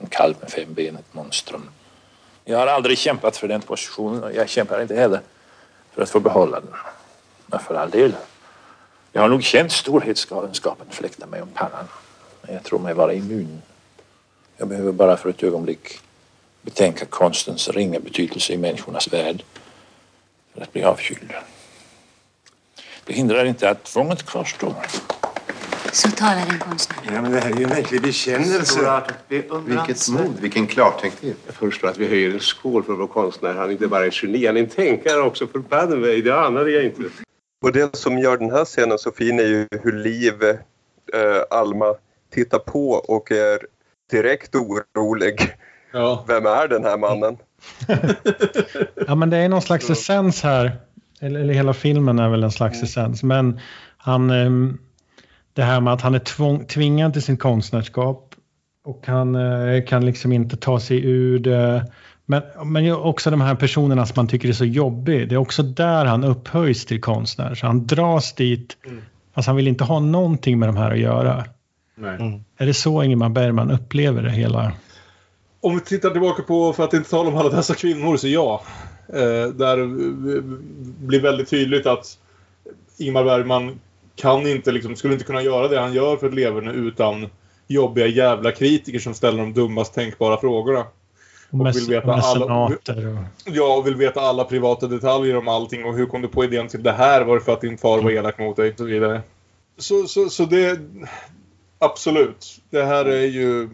En 0.00 0.06
kalv 0.06 0.34
med 0.40 0.50
fem 0.50 0.74
ben, 0.74 0.96
ett 0.96 1.14
monstrum. 1.14 1.68
Jag 2.50 2.58
har 2.58 2.66
aldrig 2.66 2.98
kämpat 2.98 3.36
för 3.36 3.48
den 3.48 3.60
positionen 3.60 4.24
och 4.24 4.32
jag 4.32 4.48
kämpar 4.48 4.82
inte 4.82 4.94
heller 4.94 5.20
för 5.92 6.02
att 6.02 6.10
få 6.10 6.20
behålla 6.20 6.60
den. 6.60 6.70
Men 7.46 7.60
för 7.60 7.74
all 7.74 7.90
del. 7.90 8.14
Jag 9.12 9.22
har 9.22 9.28
nog 9.28 9.42
känt 9.42 9.72
storhetsgalenskapen 9.72 10.86
fläkta 10.90 11.26
mig 11.26 11.42
om 11.42 11.48
pannan. 11.48 11.88
Men 12.42 12.54
jag 12.54 12.64
tror 12.64 12.78
mig 12.78 12.94
vara 12.94 13.12
immun. 13.12 13.62
Jag 14.56 14.68
behöver 14.68 14.92
bara 14.92 15.16
för 15.16 15.30
ett 15.30 15.42
ögonblick 15.42 16.00
betänka 16.62 17.04
konstens 17.04 17.68
ringa 17.68 18.00
betydelse 18.00 18.52
i 18.52 18.56
människornas 18.56 19.12
värld 19.12 19.44
för 20.54 20.62
att 20.62 20.72
bli 20.72 20.84
avkyld. 20.84 21.32
Det 23.04 23.12
hindrar 23.12 23.44
inte 23.44 23.70
att 23.70 23.84
tvånget 23.84 24.22
kvarstår. 24.22 24.74
Så 25.98 26.10
talar 26.10 26.46
en 26.52 26.58
konstnär. 26.58 26.98
Ja, 27.14 27.22
men 27.22 27.32
det 27.32 27.40
här 27.40 27.50
är 27.50 27.56
ju 27.56 27.62
en 27.64 27.70
verklig 27.70 28.02
bekännelse. 28.02 29.02
Vilket 29.66 30.08
mod, 30.08 30.40
vilken 30.40 30.66
klartänkthet. 30.66 31.36
Jag 31.46 31.54
föreslår 31.54 31.90
att 31.90 31.98
vi 31.98 32.08
höjer 32.08 32.30
en 32.30 32.40
skål 32.40 32.82
för 32.82 32.92
vår 32.92 33.06
konstnär. 33.06 33.54
Han 33.54 33.68
är 33.68 33.72
inte 33.72 33.88
bara 33.88 34.04
en 34.04 34.10
geni, 34.14 34.46
han 34.46 34.56
är 34.56 34.60
en 34.60 34.68
tänkare 34.68 35.20
också. 35.20 35.46
Förbanne 35.46 35.96
mig, 35.96 36.22
det 36.22 36.40
anade 36.40 36.70
jag 36.70 36.84
inte. 36.84 37.02
Och 37.62 37.72
det 37.72 37.96
som 37.96 38.18
gör 38.18 38.38
den 38.38 38.50
här 38.50 38.64
scenen 38.64 38.98
så 38.98 39.12
fin 39.12 39.38
är 39.38 39.44
ju 39.44 39.66
hur 39.82 39.92
Liv, 39.92 40.42
eh, 40.42 40.56
Alma, 41.50 41.94
tittar 42.34 42.58
på 42.58 42.90
och 42.90 43.32
är 43.32 43.58
direkt 44.10 44.54
orolig. 44.54 45.56
Ja. 45.92 46.24
Vem 46.28 46.46
är 46.46 46.68
den 46.68 46.84
här 46.84 46.98
mannen? 46.98 47.36
Ja, 49.06 49.14
men 49.14 49.30
det 49.30 49.36
är 49.36 49.48
någon 49.48 49.62
slags 49.62 49.90
essens 49.90 50.42
här. 50.42 50.76
Eller, 51.20 51.40
eller 51.40 51.54
hela 51.54 51.74
filmen 51.74 52.18
är 52.18 52.28
väl 52.28 52.42
en 52.44 52.52
slags 52.52 52.82
essens. 52.82 53.22
Men 53.22 53.60
han, 53.96 54.30
ehm, 54.30 54.78
det 55.58 55.64
här 55.64 55.80
med 55.80 55.92
att 55.92 56.00
han 56.00 56.14
är 56.14 56.18
tvång, 56.18 56.64
tvingad 56.64 57.12
till 57.12 57.22
sin 57.22 57.36
konstnärskap 57.36 58.34
och 58.84 59.06
han 59.06 59.34
eh, 59.34 59.84
kan 59.84 60.06
liksom 60.06 60.32
inte 60.32 60.56
ta 60.56 60.80
sig 60.80 61.04
ur 61.04 61.38
det. 61.38 61.92
Men, 62.26 62.42
men 62.64 62.92
också 62.92 63.30
de 63.30 63.40
här 63.40 63.54
personerna 63.54 64.06
som 64.06 64.14
man 64.16 64.28
tycker 64.28 64.48
är 64.48 64.52
så 64.52 64.64
jobbig. 64.64 65.28
Det 65.28 65.34
är 65.34 65.36
också 65.36 65.62
där 65.62 66.04
han 66.04 66.24
upphöjs 66.24 66.86
till 66.86 67.00
konstnär. 67.00 67.54
Så 67.54 67.66
han 67.66 67.86
dras 67.86 68.34
dit. 68.34 68.76
Fast 69.34 69.46
han 69.46 69.56
vill 69.56 69.68
inte 69.68 69.84
ha 69.84 70.00
någonting 70.00 70.58
med 70.58 70.68
de 70.68 70.76
här 70.76 70.90
att 70.90 70.98
göra. 70.98 71.44
Nej. 71.94 72.42
Är 72.58 72.66
det 72.66 72.74
så 72.74 73.02
Ingemar 73.02 73.28
Bergman 73.28 73.70
upplever 73.70 74.22
det 74.22 74.30
hela? 74.30 74.72
Om 75.60 75.74
vi 75.74 75.80
tittar 75.80 76.10
tillbaka 76.10 76.42
på, 76.42 76.72
för 76.72 76.84
att 76.84 76.94
inte 76.94 77.10
tala 77.10 77.28
om 77.28 77.36
alla 77.36 77.50
dessa 77.50 77.74
kvinnor, 77.74 78.16
så 78.16 78.28
ja. 78.28 78.62
Eh, 79.08 79.48
där 79.54 79.78
eh, 79.78 80.42
blir 80.98 81.20
väldigt 81.20 81.50
tydligt 81.50 81.86
att 81.86 82.18
Ingmar 82.98 83.24
Bergman 83.24 83.78
kan 84.18 84.46
inte, 84.46 84.72
liksom, 84.72 84.96
skulle 84.96 85.12
inte 85.12 85.24
kunna 85.24 85.42
göra 85.42 85.68
det 85.68 85.80
han 85.80 85.92
gör 85.92 86.16
för 86.16 86.26
ett 86.28 86.34
leverne 86.34 86.72
utan 86.72 87.26
jobbiga 87.66 88.06
jävla 88.06 88.52
kritiker 88.52 88.98
som 88.98 89.14
ställer 89.14 89.38
de 89.38 89.52
dummast 89.52 89.94
tänkbara 89.94 90.40
frågorna. 90.40 90.84
Och 91.50 91.58
Mess- 91.58 91.76
vill 91.76 91.94
veta 91.94 92.12
alla, 92.12 92.54
och... 92.54 92.72
ja, 93.44 93.76
och 93.76 93.86
vill 93.86 93.96
veta 93.96 94.20
alla 94.20 94.44
privata 94.44 94.86
detaljer 94.86 95.36
om 95.36 95.48
allting 95.48 95.84
och 95.84 95.96
hur 95.96 96.06
kom 96.06 96.22
du 96.22 96.28
på 96.28 96.44
idén 96.44 96.68
till 96.68 96.82
det 96.82 96.92
här? 96.92 97.24
Var 97.24 97.34
det 97.34 97.40
för 97.40 97.52
att 97.52 97.60
din 97.60 97.78
far 97.78 98.02
var 98.02 98.10
elak 98.10 98.38
mot 98.38 98.56
dig? 98.56 98.70
Och 98.70 98.78
så 98.78 98.84
vidare. 98.84 99.20
Så, 99.78 100.06
så, 100.06 100.28
så 100.28 100.44
det... 100.44 100.78
Absolut. 101.80 102.60
Det 102.70 102.84
här 102.84 103.04
är 103.04 103.26
ju... 103.26 103.68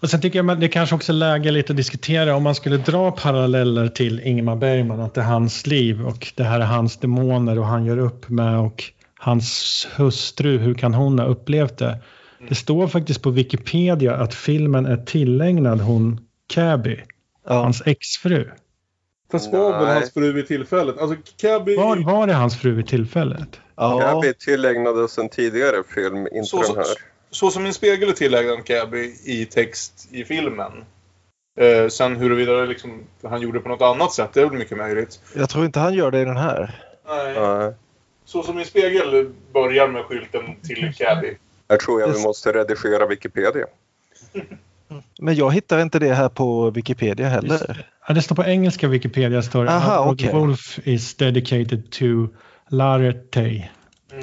Och 0.00 0.10
sen 0.10 0.20
tycker 0.20 0.38
jag 0.38 0.50
att 0.50 0.60
det 0.60 0.68
kanske 0.68 0.94
också 0.94 1.12
är 1.12 1.14
läge 1.14 1.50
lite 1.50 1.72
att 1.72 1.76
diskutera 1.76 2.36
om 2.36 2.42
man 2.42 2.54
skulle 2.54 2.76
dra 2.76 3.10
paralleller 3.10 3.88
till 3.88 4.20
Ingmar 4.20 4.56
Bergman, 4.56 5.00
att 5.00 5.14
det 5.14 5.20
är 5.20 5.24
hans 5.24 5.66
liv 5.66 6.06
och 6.06 6.32
det 6.36 6.42
här 6.42 6.60
är 6.60 6.64
hans 6.64 6.96
demoner 6.96 7.58
och 7.58 7.66
han 7.66 7.86
gör 7.86 7.98
upp 7.98 8.28
med 8.28 8.58
och 8.58 8.84
hans 9.18 9.86
hustru, 9.96 10.58
hur 10.58 10.74
kan 10.74 10.94
hon 10.94 11.18
ha 11.18 11.26
upplevt 11.26 11.78
det? 11.78 11.98
Det 12.48 12.54
står 12.54 12.86
faktiskt 12.86 13.22
på 13.22 13.30
Wikipedia 13.30 14.16
att 14.16 14.34
filmen 14.34 14.86
är 14.86 14.96
tillägnad 14.96 15.80
hon 15.80 16.20
Cabby, 16.46 17.00
hans 17.44 17.82
exfru. 17.86 18.50
Fast 19.30 19.52
var 19.52 19.72
väl 19.72 19.84
Nej. 19.84 19.94
hans 19.94 20.12
fru 20.12 20.32
vid 20.32 20.46
tillfället? 20.46 20.98
Alltså, 20.98 21.16
Cabby... 21.36 21.76
Var, 21.76 22.04
var 22.04 22.26
det 22.26 22.32
hans 22.32 22.60
fru 22.60 22.74
vid 22.74 22.86
tillfället? 22.86 23.60
Gabby 23.76 24.32
tillägnades 24.34 25.18
en 25.18 25.28
tidigare 25.28 25.82
film, 25.94 26.26
inte 26.32 26.44
Så, 26.44 26.56
den 26.56 26.66
så, 26.66 26.76
här. 26.76 26.86
så 27.30 27.50
som 27.50 27.62
min 27.62 27.74
spegel 27.74 28.08
är 28.08 28.12
tillägg 28.12 28.66
Cabby 28.66 29.14
i 29.24 29.44
text 29.44 30.08
i 30.10 30.24
filmen. 30.24 30.72
Eh, 31.60 31.88
sen 31.88 32.16
huruvida 32.16 32.52
det 32.52 32.66
liksom, 32.66 33.00
han 33.22 33.40
gjorde 33.40 33.60
på 33.60 33.68
något 33.68 33.82
annat 33.82 34.12
sätt, 34.12 34.30
det 34.32 34.40
är 34.40 34.46
väl 34.46 34.58
mycket 34.58 34.78
möjligt. 34.78 35.20
Jag 35.36 35.50
tror 35.50 35.64
inte 35.64 35.80
han 35.80 35.94
gör 35.94 36.10
det 36.10 36.20
i 36.20 36.24
den 36.24 36.36
här. 36.36 36.82
Nej. 37.08 37.74
Så 38.26 38.42
som 38.42 38.58
i 38.60 38.64
spegel 38.64 39.32
börjar 39.52 39.88
med 39.88 40.04
skylten 40.04 40.56
till 40.62 40.92
Cabby. 40.94 41.36
Jag 41.68 41.80
tror 41.80 42.00
jag 42.00 42.08
vi 42.08 42.22
måste 42.22 42.52
redigera 42.52 43.06
Wikipedia. 43.06 43.66
Men 45.20 45.34
jag 45.34 45.54
hittar 45.54 45.78
inte 45.82 45.98
det 45.98 46.14
här 46.14 46.28
på 46.28 46.70
Wikipedia 46.70 47.28
heller. 47.28 47.86
Ja, 48.08 48.14
det 48.14 48.22
står 48.22 48.36
på 48.36 48.44
engelska 48.44 48.88
Wikipedia 48.88 49.42
står 49.42 49.66
Aha, 49.66 50.06
"Our 50.06 50.14
okej. 50.14 50.32
Wolf 50.32 50.78
is 50.84 51.14
dedicated 51.14 51.90
to 51.90 52.04
Larete. 52.70 53.68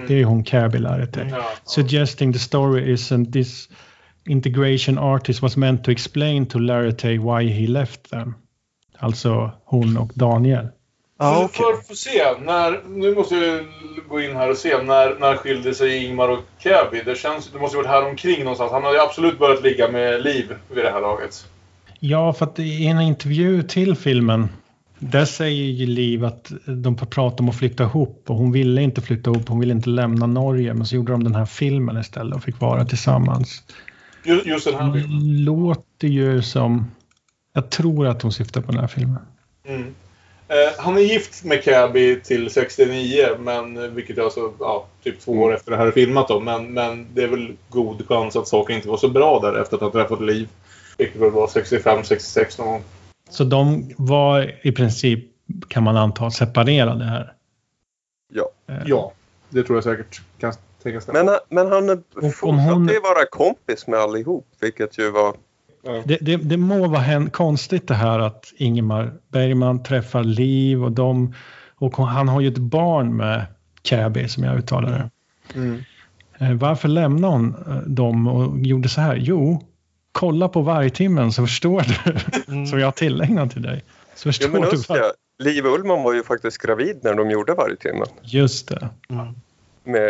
Det 0.07 0.21
är 0.21 0.23
hon 0.25 0.43
Cabby 0.43 0.77
Larete. 0.77 1.35
Suggesting 1.63 2.33
the 2.33 2.39
story 2.39 2.93
isn't 2.93 3.33
this 3.33 3.69
integration 4.25 4.97
artist 4.97 5.41
was 5.41 5.57
meant 5.57 5.83
to 5.83 5.91
explain 5.91 6.45
to 6.45 6.59
Larete 6.59 7.07
why 7.07 7.47
he 7.49 7.67
left 7.67 8.09
them. 8.09 8.35
Alltså 8.99 9.51
hon 9.65 9.97
och 9.97 10.11
Daniel. 10.15 10.67
Ja, 11.19 11.49
För 11.53 11.73
att 11.73 11.87
få 11.87 11.95
se, 11.95 12.23
när, 12.41 12.81
nu 12.87 13.15
måste 13.15 13.35
jag 13.35 13.65
gå 14.09 14.21
in 14.21 14.35
här 14.35 14.49
och 14.49 14.57
se, 14.57 14.83
när, 14.83 15.19
när 15.19 15.35
skilde 15.35 15.73
sig 15.73 16.05
Ingmar 16.05 16.29
och 16.29 16.39
Cabby? 16.59 17.01
Det, 17.05 17.15
känns, 17.17 17.51
det 17.51 17.59
måste 17.59 17.77
ha 17.77 17.83
varit 17.83 17.91
här 17.91 18.09
omkring 18.09 18.39
någonstans. 18.39 18.71
Han 18.71 18.83
hade 18.83 18.95
ju 18.95 19.01
absolut 19.01 19.39
börjat 19.39 19.63
ligga 19.63 19.87
med 19.87 20.23
Liv 20.23 20.55
vid 20.73 20.83
det 20.83 20.91
här 20.91 21.01
laget. 21.01 21.47
Ja, 21.99 22.33
för 22.33 22.45
att 22.45 22.59
i 22.59 22.87
en 22.87 23.01
intervju 23.01 23.63
till 23.63 23.95
filmen 23.95 24.49
där 24.99 25.25
säger 25.25 25.63
ju 25.63 25.85
Liv 25.85 26.25
att 26.25 26.51
de 26.65 26.95
pratar 26.95 27.43
om 27.43 27.49
att 27.49 27.55
flytta 27.55 27.83
ihop 27.83 28.25
och 28.27 28.35
hon 28.35 28.51
ville 28.51 28.81
inte 28.81 29.01
flytta 29.01 29.31
ihop, 29.31 29.49
hon 29.49 29.59
ville 29.59 29.73
inte 29.73 29.89
lämna 29.89 30.25
Norge 30.25 30.73
men 30.73 30.85
så 30.85 30.95
gjorde 30.95 31.11
de 31.11 31.23
den 31.23 31.35
här 31.35 31.45
filmen 31.45 31.97
istället 31.97 32.35
och 32.35 32.43
fick 32.43 32.59
vara 32.59 32.85
tillsammans. 32.85 33.63
Just, 34.25 34.45
just 34.45 34.65
den 34.65 34.75
här 34.75 34.93
filmen. 34.93 35.43
Låter 35.43 36.07
ju 36.07 36.41
som... 36.41 36.91
Jag 37.53 37.69
tror 37.69 38.07
att 38.07 38.21
hon 38.21 38.31
syftar 38.31 38.61
på 38.61 38.71
den 38.71 38.81
här 38.81 38.87
filmen. 38.87 39.19
Mm. 39.67 39.93
Eh, 40.47 40.55
han 40.77 40.97
är 40.97 41.01
gift 41.01 41.43
med 41.43 41.63
Cabby 41.63 42.19
till 42.21 42.49
69, 42.49 43.27
men, 43.39 43.77
eh, 43.77 43.83
vilket 43.83 44.17
är 44.17 44.21
alltså 44.21 44.53
ja, 44.59 44.85
typ 45.03 45.19
två 45.21 45.31
år 45.31 45.55
efter 45.55 45.71
det 45.71 45.77
här 45.77 45.87
är 45.87 45.91
filmat. 45.91 46.27
Då. 46.27 46.39
Men, 46.39 46.73
men 46.73 47.07
det 47.13 47.23
är 47.23 47.27
väl 47.27 47.53
god 47.69 48.07
chans 48.07 48.35
att 48.35 48.47
saker 48.47 48.73
inte 48.73 48.87
var 48.87 48.97
så 48.97 49.09
bra 49.09 49.39
där 49.39 49.61
efter 49.61 49.75
att 49.75 49.81
ha 49.81 49.91
träffat 49.91 50.21
Liv. 50.21 50.47
Vilket 50.97 51.21
väl 51.21 51.31
var 51.31 51.47
65-66 51.47 52.59
någon 52.59 52.67
gång. 52.67 52.83
Så 53.29 53.43
de 53.43 53.91
var 53.97 54.55
i 54.67 54.71
princip, 54.71 55.25
kan 55.67 55.83
man 55.83 55.97
anta, 55.97 56.31
separerade 56.31 57.03
här. 57.05 57.33
Ja. 58.33 58.49
Ja, 58.85 59.11
det 59.49 59.63
tror 59.63 59.77
jag 59.77 59.83
säkert 59.83 60.21
kan 60.39 60.53
tänkas. 60.83 61.07
Men, 61.07 61.27
han- 61.27 61.39
men 61.49 61.71
han 61.71 62.03
fortsatte 62.33 62.49
hon- 62.73 62.87
ju 62.87 62.99
vara 62.99 63.25
kompis 63.29 63.87
med 63.87 63.99
allihop, 63.99 64.47
vilket 64.61 64.97
ju 64.99 65.11
var... 65.11 65.35
Det, 66.05 66.17
det, 66.21 66.35
det 66.37 66.57
må 66.57 66.87
vara 66.87 66.99
hän- 67.01 67.29
konstigt 67.29 67.87
det 67.87 67.93
här 67.95 68.19
att 68.19 68.53
Ingemar 68.57 69.13
Bergman 69.27 69.83
träffar 69.83 70.23
Liv 70.23 70.83
och 70.83 70.91
de 70.91 71.33
och 71.75 71.97
han 72.07 72.27
har 72.27 72.41
ju 72.41 72.47
ett 72.47 72.57
barn 72.57 73.15
med 73.17 73.45
Cabby 73.81 74.27
som 74.27 74.43
jag 74.43 74.57
uttalar 74.57 74.89
det. 74.91 75.09
Mm. 75.59 75.83
Eh, 76.37 76.53
Varför 76.53 76.87
lämnade 76.87 77.33
hon 77.33 77.55
eh, 77.67 77.75
dem 77.77 78.27
och 78.27 78.59
gjorde 78.59 78.89
så 78.89 79.01
här? 79.01 79.15
Jo, 79.15 79.63
kolla 80.11 80.49
på 80.49 80.61
vargtimmen 80.61 81.31
så 81.31 81.41
förstår 81.43 81.81
du. 81.87 82.65
som 82.69 82.79
jag 82.79 82.87
har 82.87 82.91
tillägnat 82.91 83.51
till 83.51 83.61
dig. 83.61 83.83
Så 84.15 84.27
Ja, 84.27 84.31
förstår 84.31 84.49
men 84.49 84.61
du. 84.61 84.69
det, 84.77 85.13
Liv 85.43 85.65
Ullman 85.65 86.03
var 86.03 86.13
ju 86.13 86.23
faktiskt 86.23 86.57
gravid 86.57 86.99
när 87.03 87.13
de 87.13 87.31
gjorde 87.31 87.53
Vargtimmen. 87.53 88.07
Just 88.21 88.67
det. 88.67 88.89
Med, 89.83 90.01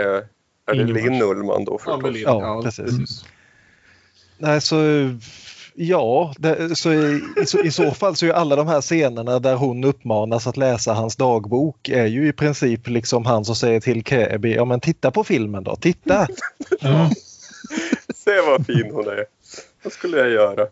är 0.72 0.76
det. 0.76 0.84
Linn 0.84 1.22
Ullman 1.22 1.66
då 1.66 1.78
förstås? 1.78 2.16
Ja, 2.26 2.62
precis. 2.64 3.26
Nej, 4.38 4.62
så 4.62 4.76
ja, 5.76 6.34
det, 6.38 6.76
så 6.78 6.94
i, 6.94 7.22
i, 7.42 7.46
så, 7.46 7.60
i 7.64 7.72
så 7.72 7.92
fall 7.92 8.16
så 8.16 8.26
är 8.26 8.32
alla 8.32 8.56
de 8.56 8.68
här 8.68 8.82
scenerna 8.82 9.40
där 9.40 9.56
hon 9.56 9.84
uppmanas 9.84 10.48
att 10.48 10.58
läsa 10.58 10.94
hans 10.94 11.16
dagbok 11.16 11.90
är 11.90 12.06
ju 12.06 12.28
i 12.28 12.34
princip 12.34 12.88
liksom 12.88 13.26
han 13.26 13.46
som 13.46 13.56
säger 13.56 13.80
till 13.80 14.04
Käbi, 14.04 14.56
ja 14.56 14.66
men 14.66 14.80
titta 14.80 15.12
på 15.12 15.24
filmen 15.24 15.64
då, 15.64 15.76
titta! 15.76 16.28
Se 18.16 18.42
vad 18.42 18.66
fin 18.66 18.92
hon 18.92 19.08
är. 19.08 19.26
Vad 19.84 19.94
skulle 19.94 20.18
jag 20.18 20.30
göra? 20.30 20.68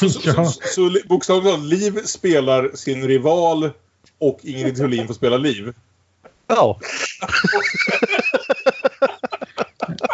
Så, 0.00 0.08
så, 0.08 0.20
så, 0.20 0.44
så, 0.44 0.60
så 0.64 0.88
li- 0.88 1.02
bokstavligt 1.08 1.50
talat, 1.50 1.66
Liv 1.66 2.00
spelar 2.04 2.70
sin 2.74 3.08
rival 3.08 3.70
och 4.18 4.38
Ingrid 4.42 4.76
Thulin 4.76 5.06
får 5.06 5.14
spela 5.14 5.36
Liv. 5.36 5.74
Ja. 6.46 6.80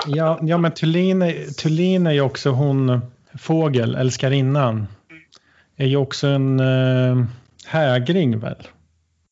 Ja, 0.06 0.38
ja 0.42 0.58
men 0.58 0.72
Thulin 0.72 1.22
är, 1.22 1.54
Thulin 1.54 2.06
är 2.06 2.12
ju 2.12 2.20
också 2.20 2.50
hon, 2.50 3.00
fågel, 3.38 3.94
älskarinnan. 3.94 4.86
Är 5.76 5.86
ju 5.86 5.96
också 5.96 6.26
en 6.26 6.60
äh, 6.60 7.24
hägring 7.66 8.38
väl? 8.38 8.66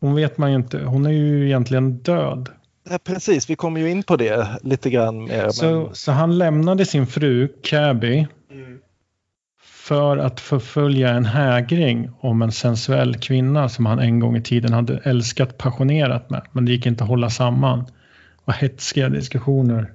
Hon 0.00 0.14
vet 0.14 0.38
man 0.38 0.50
ju 0.50 0.56
inte, 0.56 0.78
hon 0.78 1.06
är 1.06 1.10
ju 1.10 1.46
egentligen 1.46 1.98
död. 1.98 2.48
Ja, 2.90 2.98
precis, 3.04 3.50
vi 3.50 3.56
kommer 3.56 3.80
ju 3.80 3.90
in 3.90 4.02
på 4.02 4.16
det 4.16 4.58
lite 4.62 4.90
grann 4.90 5.24
mer. 5.24 5.50
Så, 5.50 5.64
Men, 5.70 5.94
så 5.94 6.12
han 6.12 6.38
lämnade 6.38 6.86
sin 6.86 7.06
fru 7.06 7.48
Cabby 7.62 8.26
för 9.62 10.18
att 10.18 10.40
förfölja 10.40 11.08
en 11.10 11.24
hägring 11.24 12.10
om 12.20 12.42
en 12.42 12.52
sensuell 12.52 13.18
kvinna 13.18 13.68
som 13.68 13.86
han 13.86 13.98
en 13.98 14.20
gång 14.20 14.36
i 14.36 14.42
tiden 14.42 14.72
hade 14.72 14.98
älskat 14.98 15.58
passionerat 15.58 16.30
med. 16.30 16.42
Men 16.52 16.64
det 16.64 16.72
gick 16.72 16.86
inte 16.86 17.04
att 17.04 17.10
hålla 17.10 17.30
samman. 17.30 17.86
Och 18.44 18.52
hetsiga 18.52 19.08
diskussioner. 19.08 19.92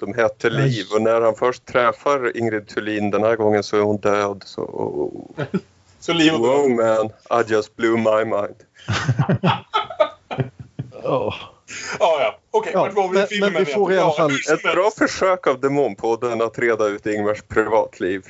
Som 0.00 0.14
hette. 0.14 0.50
Liv 0.50 0.84
och 0.94 1.02
när 1.02 1.20
han 1.20 1.34
först 1.34 1.66
träffar 1.66 2.36
Ingrid 2.36 2.68
Thulin 2.68 3.10
den 3.10 3.22
här 3.22 3.36
gången 3.36 3.62
så 3.62 3.76
är 3.76 3.80
hon 3.80 3.96
död. 3.96 4.42
Så, 4.46 4.62
oh, 4.62 5.44
så 6.00 6.12
Liv 6.12 6.32
Wow 6.32 6.70
man, 6.70 7.06
I 7.40 7.52
just 7.52 7.76
blew 7.76 7.96
my 7.96 8.24
mind. 8.24 8.56
ja. 11.02 11.34
Ja, 11.98 12.20
ja. 12.20 12.38
Okej, 12.50 12.72
Ja, 12.74 12.80
vart 12.80 12.94
var 12.94 13.08
vi 13.08 13.14
men- 13.18 13.26
filmen 13.26 13.52
men 13.52 13.64
vi 13.64 13.72
får 13.72 13.92
i 13.92 13.98
alla 13.98 14.12
fall- 14.12 14.30
Ett 14.52 14.62
bra 14.62 14.90
försök 14.98 15.46
av 15.46 15.60
Demonpodden 15.60 16.42
att 16.42 16.58
reda 16.58 16.86
ut 16.86 17.06
Ingmars 17.06 17.42
privatliv. 17.42 18.22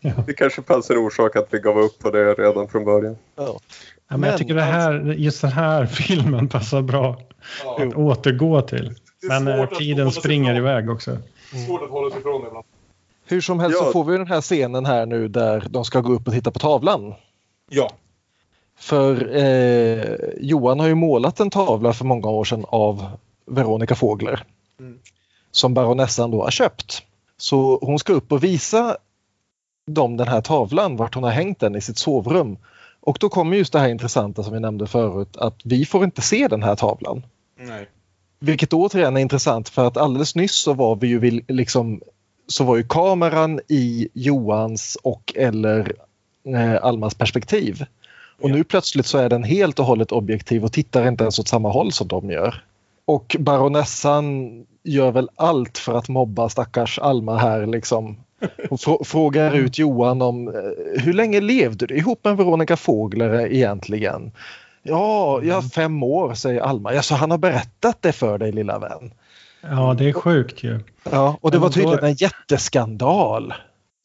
Det 0.26 0.32
kanske 0.32 0.62
fanns 0.62 0.90
en 0.90 0.96
orsak 0.98 1.36
att 1.36 1.48
vi 1.50 1.58
gav 1.58 1.78
upp 1.78 1.98
på 1.98 2.10
det 2.10 2.34
redan 2.34 2.68
från 2.68 2.84
början. 2.84 3.16
Ja. 3.36 3.42
Ja, 3.44 3.56
men 4.08 4.20
Men 4.20 4.30
jag 4.30 4.38
tycker 4.38 4.54
det 4.54 4.62
här, 4.62 5.14
just 5.18 5.40
den 5.40 5.52
här 5.52 5.86
filmen 5.86 6.48
passar 6.48 6.82
bra 6.82 7.20
att 7.78 7.94
återgå 7.94 8.62
till. 8.62 8.94
Men 9.28 9.48
eh, 9.48 9.68
tiden 9.68 10.12
springer 10.12 10.54
iväg 10.56 10.90
också. 10.90 11.18
Svårt 11.66 11.82
att 11.82 11.90
hålla 11.90 12.10
sig 12.10 12.20
ifrån 12.20 12.46
ibland. 12.46 12.64
Hur 13.26 13.40
som 13.40 13.60
helst 13.60 13.78
Ja. 13.80 13.86
så 13.86 13.92
får 13.92 14.04
vi 14.04 14.18
den 14.18 14.26
här 14.26 14.40
scenen 14.40 14.86
här 14.86 15.06
nu 15.06 15.28
där 15.28 15.66
de 15.70 15.84
ska 15.84 16.00
gå 16.00 16.12
upp 16.12 16.26
och 16.26 16.32
titta 16.32 16.50
på 16.50 16.58
tavlan. 16.58 17.14
Ja. 17.70 17.90
För 18.78 19.36
eh, 19.36 20.14
Johan 20.40 20.80
har 20.80 20.86
ju 20.86 20.94
målat 20.94 21.40
en 21.40 21.50
tavla 21.50 21.92
för 21.92 22.04
många 22.04 22.28
år 22.28 22.44
sedan 22.44 22.64
av 22.68 23.06
Veronica 23.46 23.94
Fågler. 23.94 24.44
Mm. 24.80 24.98
Som 25.50 25.74
baronessan 25.74 26.30
då 26.30 26.42
har 26.42 26.50
köpt. 26.50 27.02
Så 27.36 27.78
hon 27.82 27.98
ska 27.98 28.12
upp 28.12 28.32
och 28.32 28.44
visa 28.44 28.96
dem 29.86 30.16
den 30.16 30.28
här 30.28 30.40
tavlan, 30.40 30.96
vart 30.96 31.14
hon 31.14 31.24
har 31.24 31.30
hängt 31.30 31.60
den 31.60 31.76
i 31.76 31.80
sitt 31.80 31.98
sovrum. 31.98 32.56
Och 33.00 33.16
då 33.20 33.28
kommer 33.28 33.56
just 33.56 33.72
det 33.72 33.78
här 33.78 33.88
intressanta 33.88 34.42
som 34.42 34.52
vi 34.52 34.60
nämnde 34.60 34.86
förut, 34.86 35.36
att 35.36 35.60
vi 35.64 35.84
får 35.84 36.04
inte 36.04 36.22
se 36.22 36.48
den 36.48 36.62
här 36.62 36.76
tavlan. 36.76 37.22
Nej. 37.58 37.88
Vilket 38.44 38.72
återigen 38.72 39.16
är 39.16 39.20
intressant 39.20 39.68
för 39.68 39.86
att 39.86 39.96
alldeles 39.96 40.34
nyss 40.34 40.54
så 40.54 40.72
var 40.74 40.96
vi 40.96 41.06
ju 41.06 41.18
vill- 41.18 41.44
liksom 41.48 42.00
så 42.46 42.64
var 42.64 42.76
ju 42.76 42.82
kameran 42.88 43.60
i 43.68 44.08
Johans 44.12 44.98
och 45.02 45.32
eller 45.36 45.92
eh, 46.46 46.84
Almas 46.84 47.14
perspektiv. 47.14 47.84
Och 48.40 48.50
nu 48.50 48.64
plötsligt 48.64 49.06
så 49.06 49.18
är 49.18 49.28
den 49.28 49.44
helt 49.44 49.78
och 49.78 49.84
hållet 49.86 50.12
objektiv 50.12 50.64
och 50.64 50.72
tittar 50.72 51.08
inte 51.08 51.24
ens 51.24 51.38
åt 51.38 51.48
samma 51.48 51.68
håll 51.70 51.92
som 51.92 52.08
de 52.08 52.30
gör. 52.30 52.64
Och 53.04 53.36
baronessan 53.38 54.50
gör 54.82 55.10
väl 55.10 55.28
allt 55.36 55.78
för 55.78 55.94
att 55.98 56.08
mobba 56.08 56.48
stackars 56.48 56.98
Alma 56.98 57.36
här 57.38 57.66
liksom. 57.66 58.16
Hon 58.68 58.78
frå- 58.78 59.04
frågar 59.06 59.54
ut 59.54 59.78
Johan 59.78 60.22
om 60.22 60.48
eh, 60.48 61.02
hur 61.02 61.12
länge 61.12 61.40
levde 61.40 61.86
du 61.86 61.96
ihop 61.96 62.24
med 62.24 62.36
Veronica 62.36 62.76
Fågler 62.76 63.46
egentligen? 63.52 64.32
Ja, 64.86 65.40
ja 65.42 65.62
fem 65.62 66.02
år 66.02 66.34
säger 66.34 66.60
Alma. 66.60 66.94
Ja, 66.94 67.02
så 67.02 67.14
han 67.14 67.30
har 67.30 67.38
berättat 67.38 68.02
det 68.02 68.12
för 68.12 68.38
dig 68.38 68.52
lilla 68.52 68.78
vän. 68.78 69.12
Ja, 69.60 69.94
det 69.98 70.08
är 70.08 70.12
sjukt 70.12 70.62
ju. 70.62 70.80
Ja, 71.10 71.38
och 71.40 71.50
det 71.50 71.58
var 71.58 71.70
tydligen 71.70 72.04
en 72.04 72.14
jätteskandal. 72.14 73.54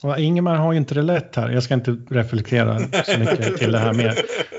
Och 0.03 0.19
Ingemar 0.19 0.55
har 0.55 0.71
ju 0.71 0.77
inte 0.77 0.95
det 0.95 1.01
lätt 1.01 1.35
här. 1.35 1.49
Jag 1.49 1.63
ska 1.63 1.73
inte 1.73 1.97
reflektera 2.09 2.79
så 3.05 3.19
mycket 3.19 3.57
till 3.57 3.71
det 3.71 3.79
här 3.79 3.93
mer. 3.93 4.15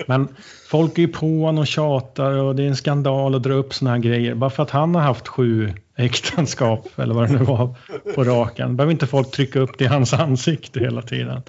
Men 0.06 0.28
folk 0.68 0.98
är 0.98 1.02
ju 1.02 1.08
på 1.08 1.26
honom 1.26 1.58
och 1.58 1.66
tjatar 1.66 2.32
och 2.32 2.56
det 2.56 2.62
är 2.62 2.66
en 2.66 2.76
skandal 2.76 3.34
att 3.34 3.42
dra 3.42 3.52
upp 3.52 3.74
såna 3.74 3.90
här 3.90 3.98
grejer. 3.98 4.34
Bara 4.34 4.50
för 4.50 4.62
att 4.62 4.70
han 4.70 4.94
har 4.94 5.02
haft 5.02 5.28
sju 5.28 5.72
äktenskap 5.96 6.88
eller 6.96 7.14
vad 7.14 7.28
det 7.28 7.38
nu 7.38 7.44
var 7.44 7.74
på 8.14 8.24
raken. 8.24 8.76
Behöver 8.76 8.92
inte 8.92 9.06
folk 9.06 9.30
trycka 9.30 9.60
upp 9.60 9.78
det 9.78 9.84
i 9.84 9.88
hans 9.88 10.14
ansikte 10.14 10.80
hela 10.80 11.02
tiden. 11.02 11.42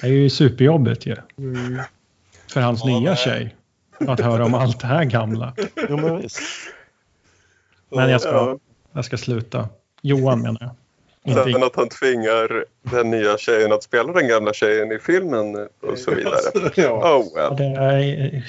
Det 0.00 0.06
är 0.06 0.10
ju 0.10 0.30
superjobbigt 0.30 1.06
ju. 1.06 1.16
För 2.52 2.60
hans 2.60 2.84
nya 2.84 3.16
tjej. 3.16 3.54
Att 3.98 4.20
höra 4.20 4.44
om 4.44 4.54
allt 4.54 4.80
det 4.80 4.86
här 4.86 5.04
gamla. 5.04 5.54
Jo, 5.88 5.96
men 5.96 6.22
visst. 6.22 6.40
Men 7.90 8.10
jag 8.10 8.20
ska, 8.20 8.30
Ja. 8.30 8.58
jag 8.92 9.04
ska 9.04 9.16
sluta. 9.16 9.68
Johan 10.02 10.42
menar 10.42 10.58
jag. 10.60 10.70
Inte- 11.24 11.52
Sen 11.52 11.62
att 11.62 11.76
han 11.76 11.88
tvingar 11.88 12.64
den 12.82 13.10
nya 13.10 13.38
tjejen 13.38 13.72
att 13.72 13.82
spela 13.82 14.12
den 14.12 14.28
gamla 14.28 14.52
tjejen 14.52 14.92
i 14.92 14.98
filmen 14.98 15.54
och 15.82 15.98
så 15.98 16.10
vidare. 16.10 16.70
Ja. 16.74 17.18
Oh 17.18 17.26
Ja, 17.34 17.48
well. 17.48 17.56
det 17.56 17.80
är, 17.82 18.44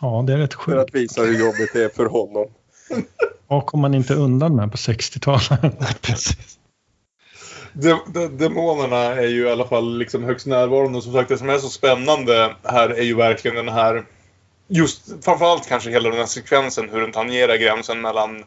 ja, 0.00 0.24
det 0.26 0.32
är 0.32 0.36
rätt 0.36 0.54
För 0.54 0.60
sjukt. 0.60 0.78
att 0.78 0.94
visa 0.94 1.22
hur 1.22 1.38
jobbigt 1.40 1.70
det 1.72 1.84
är 1.84 1.88
för 1.88 2.06
honom. 2.06 2.46
Vad 3.48 3.66
kom 3.66 3.80
man 3.80 3.94
inte 3.94 4.14
undan 4.14 4.56
med 4.56 4.70
på 4.70 4.76
60-talet? 4.76 6.00
Precis. 6.02 6.58
De, 7.72 7.98
de, 8.14 8.26
demonerna 8.38 8.96
är 8.96 9.26
ju 9.28 9.46
i 9.48 9.50
alla 9.50 9.64
fall 9.68 9.98
liksom 9.98 10.24
högst 10.24 10.46
närvarande. 10.46 10.98
Och 10.98 11.04
som 11.04 11.12
sagt, 11.12 11.28
det 11.28 11.38
som 11.38 11.48
är 11.50 11.58
så 11.58 11.68
spännande 11.68 12.54
här 12.64 12.88
är 12.90 13.02
ju 13.02 13.14
verkligen 13.14 13.56
den 13.56 13.68
här... 13.74 14.04
Just 14.74 15.24
framförallt 15.24 15.68
kanske 15.68 15.90
hela 15.90 16.08
den 16.08 16.18
här 16.18 16.26
sekvensen, 16.26 16.88
hur 16.90 17.00
den 17.00 17.12
tangerar 17.12 17.56
gränsen 17.56 18.00
mellan 18.00 18.44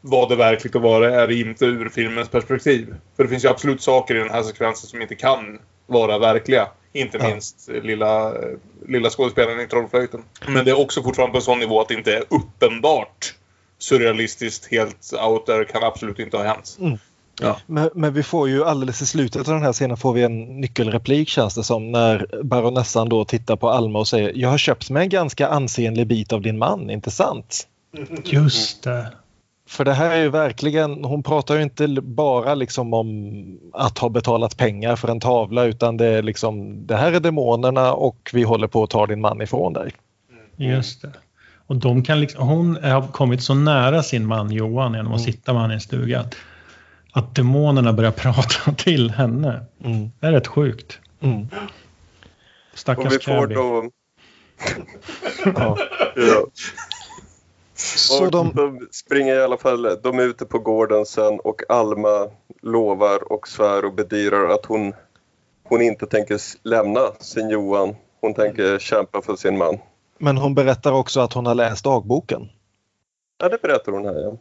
vad 0.00 0.28
det 0.28 0.34
är 0.34 0.36
verkligt 0.36 0.74
och 0.74 0.82
vad 0.82 1.02
det 1.02 1.14
är 1.14 1.30
inte 1.30 1.64
ur 1.64 1.88
filmens 1.88 2.28
perspektiv. 2.28 2.94
För 3.16 3.22
det 3.22 3.28
finns 3.28 3.44
ju 3.44 3.48
absolut 3.48 3.82
saker 3.82 4.14
i 4.14 4.18
den 4.18 4.30
här 4.30 4.42
sekvensen 4.42 4.88
som 4.88 5.02
inte 5.02 5.14
kan 5.14 5.58
vara 5.86 6.18
verkliga. 6.18 6.68
Inte 6.92 7.18
Ja. 7.18 7.28
minst 7.28 7.68
eh, 7.68 7.82
lilla, 7.82 8.26
eh, 8.34 8.56
lilla 8.88 9.10
skådespelaren 9.10 9.60
i 9.60 9.66
Trollflöjten. 9.66 10.22
Men 10.46 10.64
det 10.64 10.70
är 10.70 10.80
också 10.80 11.02
fortfarande 11.02 11.32
på 11.32 11.38
en 11.38 11.42
sån 11.42 11.58
nivå 11.58 11.80
att 11.80 11.88
det 11.88 11.94
inte 11.94 12.14
är 12.16 12.24
uppenbart 12.28 13.34
surrealistiskt, 13.78 14.70
helt 14.70 15.12
out 15.26 15.46
there, 15.46 15.64
kan 15.64 15.84
absolut 15.84 16.18
inte 16.18 16.36
ha 16.36 16.44
hänt. 16.44 16.76
Mm. 16.80 16.98
Ja. 17.40 17.56
Men, 17.66 17.90
men 17.94 18.12
vi 18.12 18.22
får 18.22 18.48
ju 18.48 18.64
alldeles 18.64 19.02
i 19.02 19.06
slutet 19.06 19.48
av 19.48 19.54
den 19.54 19.62
här 19.62 19.72
scenen 19.72 19.96
får 19.96 20.12
vi 20.12 20.22
en 20.22 20.60
nyckelreplik 20.60 21.28
känns 21.28 21.54
det 21.54 21.62
som 21.62 21.92
när 21.92 22.26
baronessan 22.42 23.08
då 23.08 23.24
tittar 23.24 23.56
på 23.56 23.70
Alma 23.70 23.98
och 23.98 24.08
säger 24.08 24.32
Jag 24.34 24.48
har 24.48 24.58
köpt 24.58 24.90
mig 24.90 25.02
en 25.02 25.08
ganska 25.08 25.48
ansenlig 25.48 26.06
bit 26.06 26.32
av 26.32 26.42
din 26.42 26.58
man, 26.58 26.90
inte 26.90 27.10
sant? 27.10 27.68
Just 28.24 28.82
det. 28.82 29.06
För 29.68 29.84
det 29.84 29.92
här 29.92 30.10
är 30.10 30.20
ju 30.20 30.28
verkligen, 30.28 31.04
hon 31.04 31.22
pratar 31.22 31.54
ju 31.54 31.62
inte 31.62 31.88
bara 32.02 32.54
liksom 32.54 32.94
om 32.94 33.44
att 33.72 33.98
ha 33.98 34.08
betalat 34.08 34.56
pengar 34.56 34.96
för 34.96 35.08
en 35.08 35.20
tavla 35.20 35.64
utan 35.64 35.96
det 35.96 36.06
är 36.06 36.22
liksom 36.22 36.86
det 36.86 36.96
här 36.96 37.12
är 37.12 37.20
demonerna 37.20 37.92
och 37.92 38.30
vi 38.32 38.42
håller 38.42 38.66
på 38.66 38.82
att 38.82 38.90
ta 38.90 39.06
din 39.06 39.20
man 39.20 39.42
ifrån 39.42 39.72
dig. 39.72 39.92
Just 40.56 41.02
det. 41.02 41.12
Och 41.66 41.76
de 41.76 42.02
kan 42.02 42.20
liksom, 42.20 42.48
hon 42.48 42.78
har 42.82 43.02
kommit 43.02 43.42
så 43.42 43.54
nära 43.54 44.02
sin 44.02 44.26
man 44.26 44.50
Johan 44.50 44.94
genom 44.94 45.12
att 45.12 45.22
sitta 45.22 45.52
med 45.52 45.62
honom 45.62 45.72
i 45.72 45.74
en 45.74 45.80
stuga 45.80 46.24
att, 47.18 47.34
demonerna 47.34 47.92
börjar 47.92 48.10
prata 48.16 48.72
till 48.72 49.10
henne. 49.10 49.64
Mm. 49.84 50.10
Det 50.20 50.26
är 50.26 50.32
rätt 50.32 50.46
sjukt. 50.46 50.98
Mm. 51.20 51.48
Och 52.72 52.78
Stackars 52.78 53.12
vi 53.12 53.18
får 53.18 53.46
då... 53.46 53.90
Ja. 55.54 55.78
Ja. 56.16 56.46
Så 57.74 58.24
och 58.24 58.30
de, 58.30 58.52
de... 58.54 58.88
springer 58.90 59.34
i 59.36 59.42
alla 59.42 59.56
fall, 59.56 59.98
de 60.02 60.18
är 60.18 60.22
ute 60.22 60.44
på 60.46 60.58
gården 60.58 61.06
sen 61.06 61.40
och 61.40 61.62
Alma 61.68 62.28
lovar 62.62 63.32
och 63.32 63.48
svär 63.48 63.84
och 63.84 63.94
bedyrar 63.94 64.48
att 64.48 64.66
hon, 64.66 64.92
hon 65.64 65.82
inte 65.82 66.06
tänker 66.06 66.40
lämna 66.62 67.00
sin 67.20 67.50
Johan. 67.50 67.96
Hon 68.20 68.34
tänker 68.34 68.78
kämpa 68.78 69.22
för 69.22 69.36
sin 69.36 69.58
man. 69.58 69.78
men 70.18 70.36
hon 70.36 70.54
berättar 70.54 70.92
också 70.92 71.20
att 71.20 71.32
hon 71.32 71.46
har 71.46 71.54
läst 71.54 71.84
dagboken. 71.84 72.48
Ja, 73.38 73.48
det 73.48 73.62
berättar 73.62 73.92
hon 73.92 74.04
här 74.04 74.20
ja. 74.20 74.36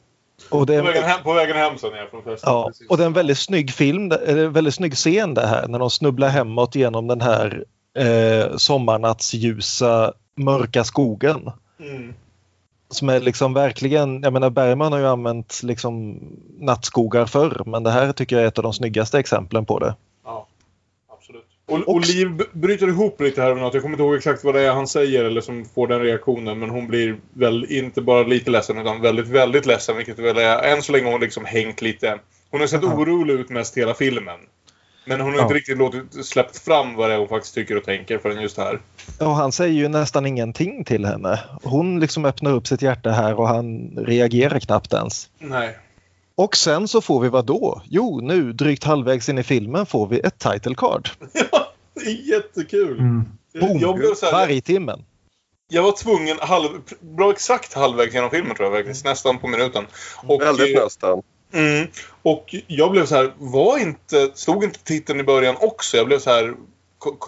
Och 0.49 0.65
det 0.65 0.79
På 0.79 0.85
vägen 0.85 1.03
hem, 1.03 1.23
på 1.23 1.33
vägen 1.33 1.55
hem 1.55 1.77
sen 1.77 1.93
är 1.93 2.05
från 2.05 2.23
festen. 2.23 2.53
ja, 2.53 2.65
precis. 2.67 2.89
och 2.89 2.97
det 2.97 3.03
är 3.03 3.07
en 3.07 3.13
väldigt 3.13 3.37
snygg 3.37 3.71
film, 3.71 4.11
en 4.27 4.53
väldigt 4.53 4.73
snygg 4.73 4.95
scen 4.95 5.33
det 5.33 5.47
här 5.47 5.67
när 5.67 5.79
de 5.79 5.89
snubblar 5.89 6.29
hemåt 6.29 6.75
genom 6.75 7.07
den 7.07 7.21
här 7.21 7.63
eh, 7.97 8.57
sommarnattsljusa 8.57 10.13
mörka 10.35 10.83
skogen. 10.83 11.51
Mm. 11.79 12.13
Som 12.89 13.09
är 13.09 13.19
liksom 13.19 13.53
verkligen, 13.53 14.23
jag 14.23 14.33
menar 14.33 14.49
Bergman 14.49 14.91
har 14.91 14.99
ju 14.99 15.07
använt 15.07 15.59
liksom 15.63 16.19
nattskogar 16.59 17.25
förr 17.25 17.61
men 17.65 17.83
det 17.83 17.91
här 17.91 18.11
tycker 18.11 18.35
jag 18.35 18.43
är 18.43 18.47
ett 18.47 18.57
av 18.57 18.63
de 18.63 18.73
snyggaste 18.73 19.19
exemplen 19.19 19.65
på 19.65 19.79
det. 19.79 19.95
Ja. 21.67 21.73
Och, 21.75 21.95
och 21.95 22.01
Liv 22.01 22.41
bryter 22.51 22.87
ihop 22.87 23.21
lite 23.21 23.41
här 23.41 23.55
något. 23.55 23.73
Jag 23.73 23.83
kommer 23.83 23.93
inte 23.93 24.03
ihåg 24.03 24.15
exakt 24.15 24.43
vad 24.43 24.55
det 24.55 24.61
är 24.61 24.71
han 24.71 24.87
säger 24.87 25.23
eller 25.23 25.41
som 25.41 25.65
får 25.65 25.87
den 25.87 25.99
reaktionen. 26.01 26.59
Men 26.59 26.69
hon 26.69 26.87
blir 26.87 27.15
väl 27.33 27.65
inte 27.69 28.01
bara 28.01 28.23
lite 28.23 28.51
ledsen 28.51 28.77
utan 28.77 29.01
väldigt, 29.01 29.27
väldigt 29.27 29.65
ledsen. 29.65 29.97
Vilket 29.97 30.19
väl 30.19 30.37
är, 30.37 30.63
än 30.63 30.81
så 30.81 30.91
länge 30.91 31.11
hon 31.11 31.21
liksom 31.21 31.45
hängt 31.45 31.81
lite. 31.81 32.19
Hon 32.51 32.59
har 32.59 32.67
sett 32.67 32.83
orolig 32.83 33.33
ut 33.33 33.49
mest 33.49 33.77
hela 33.77 33.93
filmen. 33.93 34.39
Men 35.05 35.21
hon 35.21 35.29
har 35.31 35.37
Ja. 35.37 35.43
inte 35.43 35.55
riktigt 35.55 35.77
låtit 35.77 36.25
släppt 36.25 36.57
fram 36.57 36.95
vad 36.95 37.09
det 37.09 37.13
är 37.13 37.19
hon 37.19 37.27
faktiskt 37.27 37.55
tycker 37.55 37.77
och 37.77 37.83
tänker 37.83 38.17
förrän 38.17 38.41
just 38.41 38.57
här. 38.57 38.79
Och 39.19 39.35
han 39.35 39.51
säger 39.51 39.73
ju 39.73 39.87
nästan 39.87 40.25
ingenting 40.25 40.83
till 40.83 41.05
henne. 41.05 41.39
Hon 41.63 41.99
liksom 41.99 42.25
öppnar 42.25 42.51
upp 42.51 42.67
sitt 42.67 42.81
hjärta 42.81 43.11
här 43.11 43.39
och 43.39 43.47
han 43.47 43.89
reagerar 43.97 44.59
knappt 44.59 44.93
ens. 44.93 45.29
Nej. 45.39 45.77
Och 46.37 46.57
sen 46.57 46.87
så 46.87 47.01
får 47.01 47.19
vi 47.19 47.29
vad 47.29 47.45
då? 47.45 47.81
Jo, 47.85 48.19
nu 48.23 48.53
drygt 48.53 48.83
halvvägs 48.83 49.29
in 49.29 49.37
i 49.37 49.43
filmen 49.43 49.85
får 49.85 50.07
vi 50.07 50.19
ett 50.19 50.39
title 50.39 50.75
card. 50.75 51.09
Det 51.93 52.11
är 52.11 52.33
jättekul. 52.33 52.99
Mm. 52.99 53.25
Boom! 53.59 53.79
Jag 53.79 53.95
blev 53.95 54.13
så 54.13 54.25
här, 54.25 54.33
Varje 54.33 54.61
timmen. 54.61 55.05
Jag 55.69 55.83
var 55.83 55.91
tvungen, 55.91 56.37
halv, 56.39 56.69
bra 56.99 57.31
exakt 57.31 57.73
halvvägs 57.73 58.13
genom 58.13 58.29
filmen 58.29 58.55
tror 58.55 58.69
jag 58.69 58.77
faktiskt. 58.77 59.05
Nästan 59.05 59.39
på 59.39 59.47
minuten. 59.47 59.85
Och, 60.23 60.41
Väldigt 60.41 60.77
eh, 60.77 60.83
nästan. 60.83 61.21
Mm. 61.53 61.87
Och 62.21 62.55
jag 62.67 62.91
blev 62.91 63.05
så 63.05 63.15
här, 63.15 63.33
var 63.37 63.77
inte, 63.77 64.31
stod 64.33 64.63
inte 64.63 64.79
titeln 64.79 65.19
i 65.19 65.23
början 65.23 65.55
också? 65.59 65.97
Jag 65.97 66.07
blev 66.07 66.19
så 66.19 66.29
här, 66.29 66.53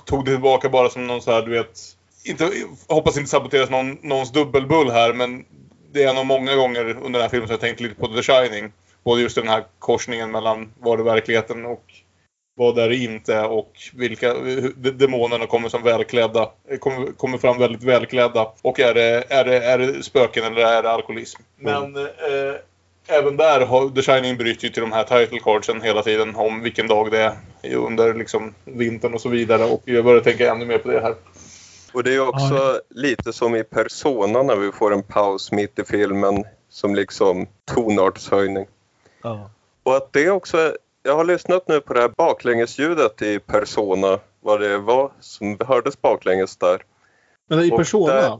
tog 0.05 0.25
det 0.25 0.31
tillbaka 0.31 0.69
bara 0.69 0.89
som 0.89 1.07
någon 1.07 1.21
så 1.21 1.31
här, 1.31 1.41
du 1.41 1.51
vet, 1.51 1.79
inte, 2.23 2.51
hoppas 2.87 3.17
inte 3.17 3.29
saboteras 3.29 3.69
någon, 3.69 3.97
någons 4.01 4.31
dubbelbull 4.31 4.91
här, 4.91 5.13
men 5.13 5.45
det 5.91 6.03
är 6.03 6.13
nog 6.13 6.25
många 6.25 6.55
gånger 6.55 6.85
under 6.85 7.19
den 7.19 7.21
här 7.21 7.29
filmen 7.29 7.47
som 7.47 7.53
jag 7.53 7.61
tänkt 7.61 7.79
lite 7.79 7.95
på 7.95 8.07
The 8.07 8.21
Shining. 8.21 8.71
Både 9.03 9.21
just 9.21 9.35
den 9.35 9.47
här 9.47 9.63
korsningen 9.79 10.31
mellan 10.31 10.71
vad 10.79 10.99
är 10.99 11.03
verkligheten 11.03 11.65
och 11.65 11.83
vad 12.55 12.79
är 12.79 12.89
det 12.89 12.95
inte 12.95 13.41
och 13.41 13.71
vilka 13.93 14.33
demonerna 14.75 15.45
kommer 15.45 15.69
som 15.69 15.83
välklädda. 15.83 16.49
Kommer, 16.79 17.11
kommer 17.11 17.37
fram 17.37 17.57
väldigt 17.57 17.83
välklädda. 17.83 18.51
Och 18.61 18.79
är 18.79 18.93
det, 18.93 19.23
är 19.29 19.45
det, 19.45 19.65
är 19.65 19.77
det 19.77 20.03
spöken 20.03 20.43
eller 20.43 20.61
är 20.61 20.83
det 20.83 20.91
alkoholism? 20.91 21.41
Men 21.57 21.95
eh, 21.95 22.55
även 23.07 23.37
där 23.37 23.65
har 23.65 23.89
The 23.89 24.01
Shining 24.01 24.37
bryter 24.37 24.63
ju 24.63 24.69
till 24.69 24.81
de 24.81 24.91
här 24.91 25.03
title 25.03 25.39
cardsen 25.39 25.81
hela 25.81 26.03
tiden 26.03 26.35
om 26.35 26.61
vilken 26.61 26.87
dag 26.87 27.11
det 27.11 27.37
är 27.61 27.75
under 27.75 28.13
liksom 28.13 28.53
vintern 28.65 29.13
och 29.13 29.21
så 29.21 29.29
vidare. 29.29 29.63
Och 29.63 29.81
jag 29.85 30.05
börjar 30.05 30.21
tänka 30.21 30.51
ännu 30.51 30.65
mer 30.65 30.77
på 30.77 30.89
det 30.89 31.01
här. 31.01 31.15
Och 31.93 32.03
det 32.03 32.13
är 32.13 32.27
också 32.27 32.81
lite 32.89 33.33
som 33.33 33.55
i 33.55 33.63
Persona 33.63 34.43
när 34.43 34.55
vi 34.55 34.71
får 34.71 34.93
en 34.93 35.03
paus 35.03 35.51
mitt 35.51 35.79
i 35.79 35.83
filmen 35.83 36.43
som 36.69 36.95
liksom 36.95 37.47
tonartshöjning. 37.75 38.65
Ja. 39.21 39.49
Och 39.83 39.95
att 39.95 40.13
det 40.13 40.29
också, 40.29 40.75
jag 41.03 41.15
har 41.15 41.23
lyssnat 41.23 41.67
nu 41.67 41.81
på 41.81 41.93
det 41.93 42.01
här 42.01 42.11
baklängesljudet 42.17 43.21
i 43.21 43.39
Persona, 43.39 44.19
vad 44.41 44.59
det 44.61 44.77
var 44.77 45.11
som 45.19 45.57
hördes 45.67 46.01
baklänges 46.01 46.57
där. 46.57 46.81
Men 47.49 47.59
i 47.59 47.71
Och 47.71 47.77
Persona, 47.77 48.13
där- 48.13 48.37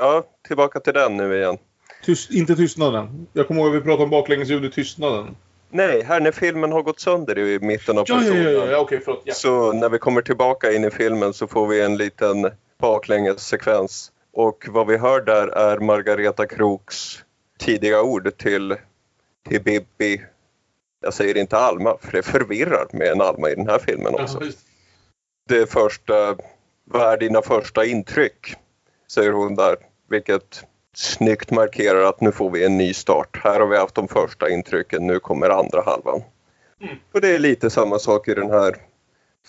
Ja, 0.00 0.24
tillbaka 0.48 0.80
till 0.80 0.92
den 0.94 1.16
nu 1.16 1.36
igen. 1.38 1.58
tyst, 2.04 2.30
inte 2.30 2.56
tystnaden. 2.56 3.26
Jag 3.32 3.46
kommer 3.48 3.60
ihåg 3.60 3.76
att 3.76 3.82
vi 3.82 3.84
pratade 3.84 4.04
om 4.04 4.10
baklängesljud 4.10 4.64
i 4.64 4.70
tystnaden. 4.70 5.36
Nej, 5.70 6.02
här 6.02 6.20
när 6.20 6.32
filmen 6.32 6.72
har 6.72 6.82
gått 6.82 7.00
sönder 7.00 7.38
i 7.38 7.58
mitten 7.60 7.98
av 7.98 8.04
Ja, 8.08 8.14
ja, 8.14 8.20
Persona. 8.20 8.40
ja, 8.42 8.50
ja, 8.50 8.70
ja 8.70 8.78
okej, 8.78 9.00
förlåt. 9.04 9.22
Ja. 9.24 9.34
Så 9.34 9.72
när 9.72 9.88
vi 9.88 9.98
kommer 9.98 10.22
tillbaka 10.22 10.72
in 10.72 10.84
i 10.84 10.90
filmen 10.90 11.32
så 11.34 11.46
får 11.46 11.66
vi 11.66 11.80
en 11.80 11.96
liten 11.96 12.50
baklängessekvens. 12.78 14.12
Och 14.32 14.66
vad 14.68 14.86
vi 14.86 14.96
hör 14.96 15.20
där 15.20 15.48
är 15.48 15.78
Margareta 15.78 16.46
Kroks 16.46 17.18
tidiga 17.58 18.02
ord 18.02 18.36
till, 18.36 18.76
till 19.48 19.62
Bibi. 19.62 20.22
Jag 21.00 21.14
säger 21.14 21.36
inte 21.36 21.56
Alma, 21.58 21.96
för 22.00 22.12
det 22.12 22.22
förvirrar 22.22 22.86
med 22.92 23.08
en 23.08 23.20
Alma 23.20 23.50
i 23.50 23.54
den 23.54 23.68
här 23.68 23.78
filmen 23.78 24.14
också. 24.14 24.40
Det 25.48 25.70
första, 25.70 26.36
vad 26.84 27.12
är 27.12 27.16
dina 27.16 27.42
första 27.42 27.84
intryck? 27.84 28.54
Säger 29.12 29.32
hon 29.32 29.54
där, 29.54 29.76
vilket 30.10 30.64
snyggt 30.94 31.50
markerar 31.50 32.02
att 32.02 32.20
nu 32.20 32.32
får 32.32 32.50
vi 32.50 32.64
en 32.64 32.76
ny 32.78 32.94
start. 32.94 33.40
Här 33.44 33.60
har 33.60 33.66
vi 33.66 33.76
haft 33.76 33.94
de 33.94 34.08
första 34.08 34.48
intrycken, 34.50 35.06
nu 35.06 35.18
kommer 35.18 35.50
andra 35.50 35.82
halvan. 35.86 36.22
Och 37.14 37.20
det 37.20 37.34
är 37.34 37.38
lite 37.38 37.70
samma 37.70 37.98
sak 37.98 38.28
i 38.28 38.34
den 38.34 38.50
här 38.50 38.76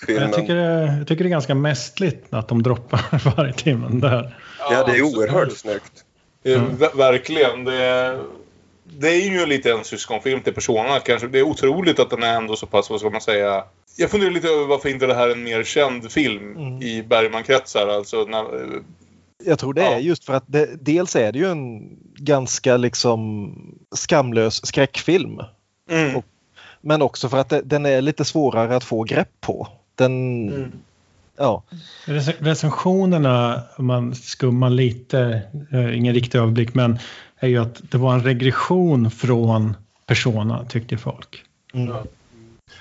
filmen. 0.06 0.30
Jag 0.30 0.40
tycker, 0.40 0.56
det, 0.56 0.96
jag 0.98 1.08
tycker 1.08 1.24
det 1.24 1.28
är 1.28 1.32
ganska 1.32 1.56
mästligt 1.56 2.34
att 2.34 2.48
de 2.48 2.64
droppar 2.64 3.36
varje 3.38 3.54
timmen 3.54 4.00
där. 4.00 4.38
Ja, 4.60 4.84
det 4.84 4.98
är 4.98 5.02
oerhört 5.02 5.58
snyggt. 5.58 6.06
Ver- 6.44 6.98
Verkligen. 6.98 7.64
Det 7.64 7.76
är, 7.76 8.20
det 8.98 9.10
är 9.10 9.30
ju 9.32 9.46
lite 9.46 9.72
en 9.72 9.84
syskonfilm 9.84 10.42
till 10.42 10.54
Persona 10.54 11.00
kanske. 11.00 11.28
Det 11.28 11.40
är 11.40 11.44
otroligt 11.44 12.00
att 12.00 12.10
den 12.10 12.24
är 12.24 12.36
ändå 12.38 12.56
så 12.56 12.66
pass, 12.66 12.90
vad 12.90 13.00
ska 13.00 13.10
man 13.10 13.22
säga... 13.22 13.64
Jag 13.98 14.12
funderar 14.12 14.32
lite 14.32 14.48
över 14.48 14.66
varför 14.66 14.90
inte 14.90 15.08
det 15.08 15.14
här 15.14 15.28
är 15.28 15.32
en 15.32 15.44
mer 15.44 15.64
känd 15.64 16.12
film 16.12 16.58
Mm. 16.58 16.82
i 16.82 17.04
Bergman-kretsar. 17.04 17.88
Alltså, 17.88 18.24
när, 18.26 18.46
Jag 19.46 19.60
tror 19.60 19.74
det 19.74 19.82
Ja. 19.82 19.92
är 19.96 20.00
just 20.00 20.26
för 20.26 20.34
att 20.34 20.44
det, 20.48 20.70
dels 20.86 21.16
är 21.16 21.32
det 21.32 21.40
ju 21.40 21.52
en 21.52 21.90
ganska 22.16 22.78
liksom 22.78 23.54
skamlös 23.96 24.66
skräckfilm. 24.66 25.40
mm. 25.92 26.16
Och- 26.16 26.26
Men 26.82 27.02
också 27.02 27.30
för 27.30 27.38
att 27.38 27.50
det, 27.50 27.62
den 27.62 27.86
är 27.86 28.02
lite 28.02 28.26
svårare 28.26 28.76
att 28.76 28.84
få 28.84 29.04
grepp 29.04 29.30
på. 29.42 29.68
Den, 29.96 30.48
Mm. 30.54 30.72
Ja, 31.40 31.64
Rec- 32.06 32.36
Recensionerna, 32.40 33.62
om 33.78 33.86
man 33.86 34.16
skummar 34.16 34.70
lite, 34.70 35.42
eh, 35.74 35.98
ingen 35.98 36.14
riktig 36.14 36.38
överblick, 36.40 36.74
men 36.74 37.00
är 37.40 37.48
ju 37.48 37.58
att 37.58 37.82
det 37.92 37.98
var 37.98 38.14
en 38.14 38.24
regression 38.24 39.12
från 39.12 39.76
Persona, 40.06 40.66
tyckte 40.70 40.98
folk. 40.98 41.44
mm. 41.74 41.94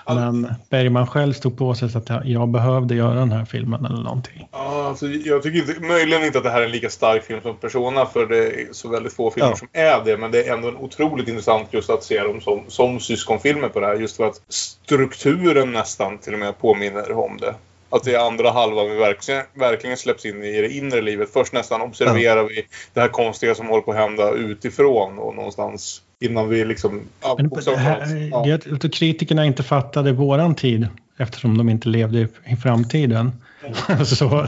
Men 0.07 0.55
Bergman 0.71 1.07
själv 1.07 1.33
stod 1.33 1.59
på 1.59 1.75
sig 1.75 1.91
så 1.91 1.99
att 1.99 2.09
jag- 2.09 2.27
jag 2.27 2.49
behövde 2.49 2.95
göra 2.95 3.15
den 3.15 3.33
här 3.33 3.45
filmen 3.45 3.85
eller 3.85 4.03
någonting. 4.03 4.49
Ja, 4.53 4.87
alltså, 4.89 5.07
jag 5.07 5.43
tycker 5.43 5.59
inte, 5.59 5.81
möjligen 5.87 6.25
inte 6.25 6.39
att 6.39 6.45
det 6.45 6.51
här 6.51 6.61
är 6.61 6.65
en 6.65 6.71
lika 6.71 6.91
stark 6.91 7.25
film 7.25 7.41
som 7.43 7.57
Persona 7.57 8.07
för 8.07 8.27
det 8.27 8.37
är 8.37 8.67
så 8.73 8.89
väldigt 8.89 9.13
få 9.13 9.31
filmer 9.31 9.51
Ja. 9.51 9.57
som 9.57 9.69
är 9.73 10.05
det. 10.05 10.17
Men 10.17 10.31
det 10.31 10.43
är 10.49 10.55
ändå 10.55 10.69
en 10.69 10.77
otroligt 10.77 11.29
intressant 11.29 11.69
just 11.71 11.91
att 11.91 12.03
se 12.05 12.21
dem 12.23 12.41
som, 12.41 12.61
som 12.69 13.01
syskonfilmer 13.01 13.69
på 13.69 13.81
det 13.81 13.87
här. 13.87 13.95
Just 13.95 14.17
för 14.17 14.27
att 14.29 14.41
strukturen 14.49 15.73
nästan 15.73 16.19
till 16.19 16.33
och 16.33 16.39
med 16.39 16.59
påminner 16.59 17.13
om 17.13 17.37
det. 17.41 17.55
Att 17.91 18.05
det 18.05 18.15
är 18.15 18.27
andra 18.27 18.51
halvan 18.51 18.91
vi 18.91 18.97
verkligen, 18.97 19.43
verkligen 19.55 19.97
släpps 19.97 20.25
in 20.25 20.45
i 20.45 20.61
det 20.61 20.69
inre 20.69 21.01
livet. 21.01 21.33
Först 21.33 21.53
nästan 21.53 21.81
observerar 21.81 22.45
vi 22.45 22.67
det 22.93 23.01
här 23.01 23.09
konstiga 23.09 23.55
som 23.55 23.67
håller 23.67 23.83
på 23.83 23.91
att 23.91 23.97
hända 23.97 24.31
utifrån 24.33 25.19
och 25.19 25.35
någonstans 25.35 26.03
innan 26.21 26.49
vi 26.49 26.65
liksom... 26.65 27.01
Ja, 27.23 27.35
Men 27.39 27.49
det 27.49 27.77
här, 27.77 27.99
det 28.45 28.51
är 28.51 28.75
att 28.87 28.93
kritikerna 28.95 29.45
inte 29.45 29.63
fattade 29.63 30.13
våran 30.13 30.55
tid 30.55 30.89
eftersom 31.19 31.59
de 31.59 31.69
inte 31.69 31.89
levde 31.89 32.29
i- 32.47 32.57
framtiden. 32.57 33.33
så 34.07 34.47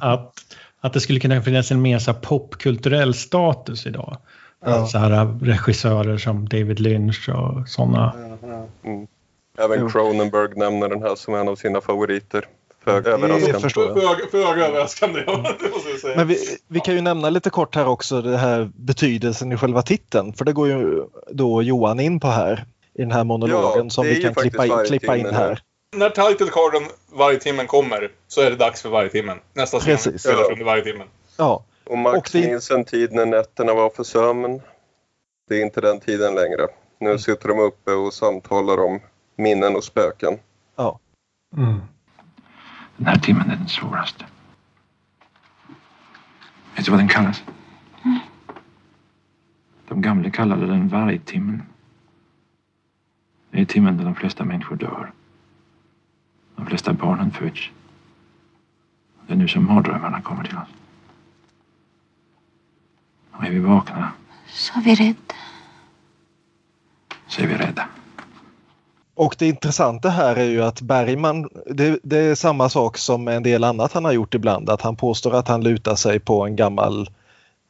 att, 0.00 0.32
att 0.80 0.92
det 0.92 1.00
skulle 1.00 1.20
kunna 1.20 1.42
finnas 1.42 1.70
en 1.70 1.82
mer 1.82 1.98
så 1.98 2.14
popkulturell 2.14 3.14
status 3.14 3.86
idag. 3.86 4.16
Ja. 4.64 4.86
Så 4.86 4.98
här 4.98 5.38
regissörer 5.44 6.18
som 6.18 6.48
David 6.48 6.80
Lynch 6.80 7.28
och 7.28 7.68
sådana. 7.68 8.14
Mm. 8.84 9.06
Även 9.58 9.90
Cronenberg 9.90 10.48
nämner 10.56 10.88
den 10.88 11.02
här 11.02 11.14
som 11.14 11.34
en 11.34 11.48
av 11.48 11.56
sina 11.56 11.80
favoriter. 11.80 12.44
Föga 12.86 13.10
överraskande. 13.10 13.68
Föga 14.30 14.66
överraskande, 14.66 15.20
det 15.60 15.70
måste 15.72 15.90
jag 15.90 16.00
säga. 16.00 16.16
Men 16.16 16.26
vi, 16.28 16.38
vi 16.68 16.80
kan 16.80 16.94
ju 16.94 17.00
nämna 17.00 17.30
lite 17.30 17.50
kort 17.50 17.74
här 17.74 17.86
också 17.88 18.22
det 18.22 18.36
här 18.36 18.70
betydelsen 18.74 19.52
i 19.52 19.56
själva 19.56 19.82
titeln. 19.82 20.32
För 20.32 20.44
det 20.44 20.52
går 20.52 20.68
ju 20.68 21.04
då 21.30 21.62
Johan 21.62 22.00
in 22.00 22.20
på 22.20 22.26
här 22.28 22.64
i 22.94 23.02
den 23.02 23.10
här 23.12 23.24
monologen 23.24 23.84
Ja, 23.84 23.90
som 23.90 24.04
vi 24.04 24.22
kan 24.22 24.34
klippa 24.34 24.66
in, 24.66 24.72
klippa 24.86 25.16
in 25.16 25.26
här. 25.26 25.60
När 25.96 26.10
title 26.10 26.46
carden 26.52 26.82
varje 27.12 27.38
timmen 27.38 27.66
kommer 27.66 28.10
så 28.28 28.40
är 28.40 28.50
det 28.50 28.56
dags 28.56 28.82
för 28.82 28.88
varje 28.88 29.08
timmen. 29.08 29.38
Nästa 29.54 29.78
scen 29.80 29.96
Precis. 29.96 30.20
spelas 30.22 30.40
Ja. 30.46 30.52
under 30.52 30.64
varje 30.64 30.82
timmen. 30.84 31.06
Ja. 31.36 31.64
Och 31.84 31.98
Max 31.98 32.16
Och 32.18 32.40
det- 32.40 32.48
minns 32.48 32.70
en 32.70 32.84
tid 32.84 33.12
när 33.12 33.26
nätterna 33.26 33.74
var 33.74 33.90
för 33.90 34.04
sömn. 34.04 34.60
Det 35.48 35.54
är 35.58 35.62
inte 35.62 35.80
den 35.80 36.00
tiden 36.00 36.34
längre. 36.34 36.66
Nu 37.00 37.18
sitter 37.18 37.48
de 37.48 37.58
uppe 37.58 37.92
och 37.92 38.14
samtalar 38.14 38.80
om 38.84 39.00
minnen 39.36 39.76
och 39.76 39.84
spöken. 39.84 40.38
Ja. 40.76 40.98
Den 42.96 43.06
här 43.06 43.16
timmen 43.18 43.50
är 43.50 43.56
den 43.56 43.68
svåraste. 43.68 44.26
Vet 46.76 46.84
du 46.84 46.90
vad 46.90 47.00
den 47.00 47.08
kallas? 47.08 47.42
De 49.88 50.02
gamla 50.02 50.30
kallade 50.30 50.66
den 50.66 50.88
vargtimmen. 50.88 51.62
Det 53.50 53.60
är 53.60 53.64
timmen 53.64 53.96
då 53.96 54.04
de 54.04 54.14
flesta 54.14 54.44
människor 54.44 54.76
dör. 54.76 55.12
De 56.56 56.66
flesta 56.66 56.92
barnen 56.92 57.30
föds. 57.30 57.70
Det 59.26 59.32
är 59.32 59.36
nu 59.36 59.48
som 59.48 59.66
mardrömmarna 59.66 60.22
kommer 60.22 60.44
till 60.44 60.56
oss. 60.56 60.68
Och 63.30 63.44
är 63.44 63.50
vi 63.50 63.58
vakna 63.58 64.12
Så 64.48 64.78
är 64.78 64.82
vi 64.82 64.94
rädda. 64.94 65.34
så 67.26 67.42
är 67.42 67.46
vi 67.46 67.54
rädda. 67.54 67.88
Och 69.16 69.36
det 69.38 69.46
intressanta 69.46 70.08
här 70.08 70.36
är 70.36 70.44
ju 70.44 70.62
att 70.62 70.80
Bergman, 70.80 71.48
det, 71.70 71.98
det 72.02 72.18
är 72.18 72.34
samma 72.34 72.68
sak 72.68 72.98
som 72.98 73.28
en 73.28 73.42
del 73.42 73.64
annat 73.64 73.92
han 73.92 74.04
har 74.04 74.12
gjort 74.12 74.34
ibland, 74.34 74.70
att 74.70 74.82
han 74.82 74.96
påstår 74.96 75.34
att 75.34 75.48
han 75.48 75.64
lutar 75.64 75.94
sig 75.94 76.18
på 76.20 76.44
en 76.46 76.56
gammal 76.56 77.10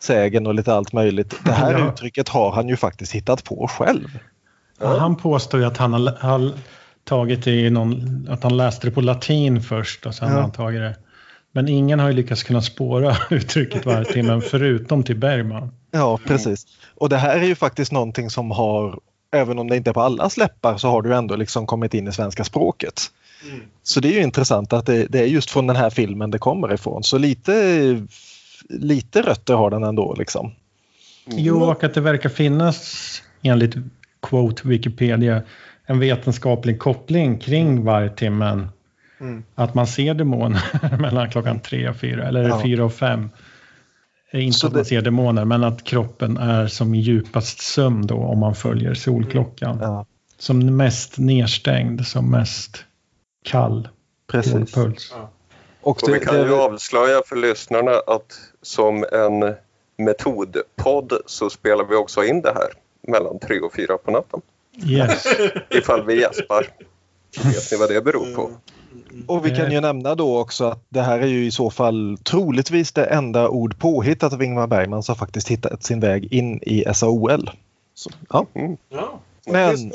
sägen 0.03 0.47
och 0.47 0.55
lite 0.55 0.75
allt 0.75 0.93
möjligt. 0.93 1.35
Det 1.45 1.53
här 1.53 1.73
Ja. 1.73 1.89
uttrycket 1.89 2.29
har 2.29 2.53
han 2.53 2.69
ju 2.69 2.77
faktiskt 2.77 3.13
hittat 3.13 3.45
på 3.45 3.69
själv. 3.69 4.19
Ja, 4.81 4.99
han 4.99 5.17
påstår 5.17 5.61
ju 5.61 5.67
att 5.67 5.77
han 5.77 5.93
har, 5.93 6.17
har 6.21 6.51
tagit 7.05 7.47
i 7.47 7.71
någon, 7.71 8.27
att 8.31 8.43
han 8.43 8.57
läste 8.57 8.87
det 8.87 8.91
på 8.91 9.01
latin 9.01 9.63
först 9.63 10.07
och 10.07 10.15
sen 10.15 10.29
Ja. 10.29 10.35
har 10.35 10.41
han 10.41 10.53
tagit 10.53 10.81
det. 10.81 10.97
Men 11.53 11.69
ingen 11.69 11.99
har 12.01 12.09
ju 12.09 12.13
lyckats 12.15 12.43
kunna 12.43 12.63
spåra 12.63 13.17
uttrycket 13.31 13.87
varje 13.87 14.05
timme 14.05 14.41
förutom 14.41 15.03
till 15.03 15.17
Bergman. 15.17 15.73
Ja, 15.91 16.19
precis. 16.27 16.67
Och 16.95 17.09
det 17.09 17.17
här 17.17 17.37
är 17.37 17.45
ju 17.45 17.55
faktiskt 17.55 17.93
någonting 17.93 18.31
som 18.31 18.51
har, 18.51 18.99
även 19.33 19.59
om 19.59 19.69
det 19.69 19.77
inte 19.77 19.91
är 19.91 19.95
på 19.95 20.01
alla 20.01 20.31
läppar, 20.37 20.77
så 20.77 20.89
har 20.89 21.03
du 21.03 21.15
ändå 21.15 21.37
liksom 21.37 21.67
kommit 21.67 21.95
in 21.95 22.09
i 22.09 22.13
svenska 22.13 22.45
språket. 22.45 23.01
Så 23.83 24.01
det 24.01 24.09
är 24.09 24.13
ju 24.13 24.23
intressant 24.23 24.73
att 24.73 24.87
det, 24.87 25.07
det 25.07 25.19
är 25.19 25.27
just 25.27 25.51
från 25.51 25.67
den 25.67 25.77
här 25.77 25.91
filmen 25.91 26.31
det 26.31 26.39
kommer 26.39 26.75
ifrån. 26.75 27.03
Så 27.03 27.19
lite, 27.19 27.53
lite 28.69 29.23
rötter 29.23 29.55
har 29.55 29.71
den 29.71 29.83
ändå 29.85 30.15
liksom. 30.19 30.53
Jo, 31.27 31.63
och 31.63 31.85
att 31.85 31.95
det 31.95 32.01
verkar 32.01 32.29
finnas, 32.29 33.23
enligt 33.43 33.75
quote 34.23 34.69
Wikipedia, 34.69 35.43
en 35.87 35.99
vetenskaplig 35.99 36.79
koppling 36.79 37.39
kring 37.39 37.85
vargtimmen. 37.85 38.69
Mm. 39.21 39.45
Att 39.55 39.75
man 39.75 39.87
ser 39.87 40.15
demoner 40.15 40.99
mellan 41.01 41.31
klockan 41.31 41.61
tre 41.61 41.89
och 41.89 41.97
fyra, 41.97 42.29
eller 42.29 42.49
Ja. 42.49 42.63
fyra 42.63 42.85
och 42.85 42.95
fem. 42.95 43.31
Inte 44.41 44.59
Så 44.59 44.67
att 44.67 44.73
man 44.73 44.83
det- 44.83 44.89
ser 44.89 45.03
demoner, 45.03 45.45
men 45.45 45.65
att 45.65 45.85
kroppen 45.85 46.37
är 46.37 46.67
som 46.67 46.95
i 46.95 46.99
djupast 47.01 47.61
sömn 47.61 48.07
då 48.07 48.17
om 48.17 48.39
man 48.39 48.55
följer 48.55 48.95
solklockan. 48.95 49.79
Ja. 49.81 50.07
Som 50.39 50.77
mest 50.77 51.19
nedstängd, 51.19 52.07
som 52.07 52.31
mest 52.31 52.85
kall. 53.45 53.89
Precis. 54.31 54.75
Puls. 54.75 55.15
Och 55.81 56.03
Och 56.03 56.09
vi 56.09 56.13
det, 56.13 56.19
kan 56.19 56.37
ju 56.39 56.45
det, 56.49 56.55
avslöja 56.55 57.23
för 57.27 57.37
lyssnarna 57.37 57.91
att 58.07 58.39
som 58.63 59.05
en 59.13 59.55
metodpodd 59.99 61.13
så 61.27 61.51
spelar 61.51 61.85
vi 61.85 61.95
också 61.97 62.25
in 62.25 62.41
det 62.43 62.53
här 62.55 62.69
mellan 63.13 63.39
tre 63.39 63.61
och 63.61 63.75
fyra 63.75 63.99
på 63.99 64.11
natten. 64.11 64.41
Yes. 64.87 65.25
Ifall 65.71 66.07
vi 66.07 66.21
gäspar. 66.21 66.67
Vet 67.45 67.73
ni 67.73 67.79
vad 67.79 67.89
det 67.89 68.01
beror 68.05 68.35
på? 68.35 68.51
Och 69.27 69.47
vi 69.47 69.51
kan 69.51 69.73
ju 69.73 69.81
nämna 69.81 70.15
då 70.15 70.39
också 70.39 70.65
att 70.65 70.85
det 70.89 71.03
här 71.03 71.21
är 71.21 71.27
ju 71.27 71.47
i 71.47 71.51
så 71.51 71.71
fall 71.71 72.19
troligtvis 72.23 72.93
det 72.93 73.05
enda 73.05 73.49
ord 73.49 73.79
påhittat 73.79 74.33
av 74.33 74.43
Ingmar 74.43 74.67
Bergman 74.67 75.03
som 75.03 75.17
faktiskt 75.17 75.49
hittat 75.49 75.83
sin 75.83 76.01
väg 76.01 76.33
in 76.33 76.59
i 76.63 76.85
SAOL. 76.95 77.51
Så, 77.95 78.11
ja. 78.31 78.47
Ja. 78.89 79.21
Men 79.47 79.93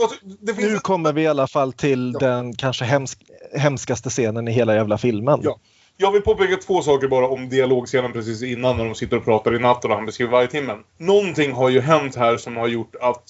nu 0.58 0.80
kommer 0.80 1.14
vi 1.14 1.22
i 1.22 1.28
alla 1.28 1.48
fall 1.48 1.74
till 1.74 2.12
den 2.12 2.56
kanske 2.56 2.86
hemsk, 2.86 3.20
hemskaste 3.54 4.10
scenen 4.10 4.48
i 4.48 4.52
hela 4.52 4.76
jävla 4.76 4.98
filmen. 4.98 5.40
Ja. 5.44 5.58
Jag 5.98 6.12
vill 6.12 6.22
påpeka 6.22 6.58
två 6.58 6.82
saker 6.82 7.08
bara 7.08 7.28
om 7.28 7.50
dialogscenen 7.50 8.14
precis 8.14 8.44
innan 8.44 8.78
när 8.78 8.86
de 8.86 8.96
sitter 8.96 9.18
och 9.18 9.26
pratar 9.26 9.56
i 9.56 9.60
natten 9.60 9.92
och 9.92 9.98
han 9.98 10.06
beskriver 10.06 10.32
varje 10.32 10.48
timmen. 10.48 10.84
Någonting 10.98 11.52
har 11.52 11.70
ju 11.70 11.82
hänt 11.82 12.16
här 12.16 12.38
som 12.38 12.58
har 12.58 12.68
gjort 12.68 12.96
att 13.02 13.24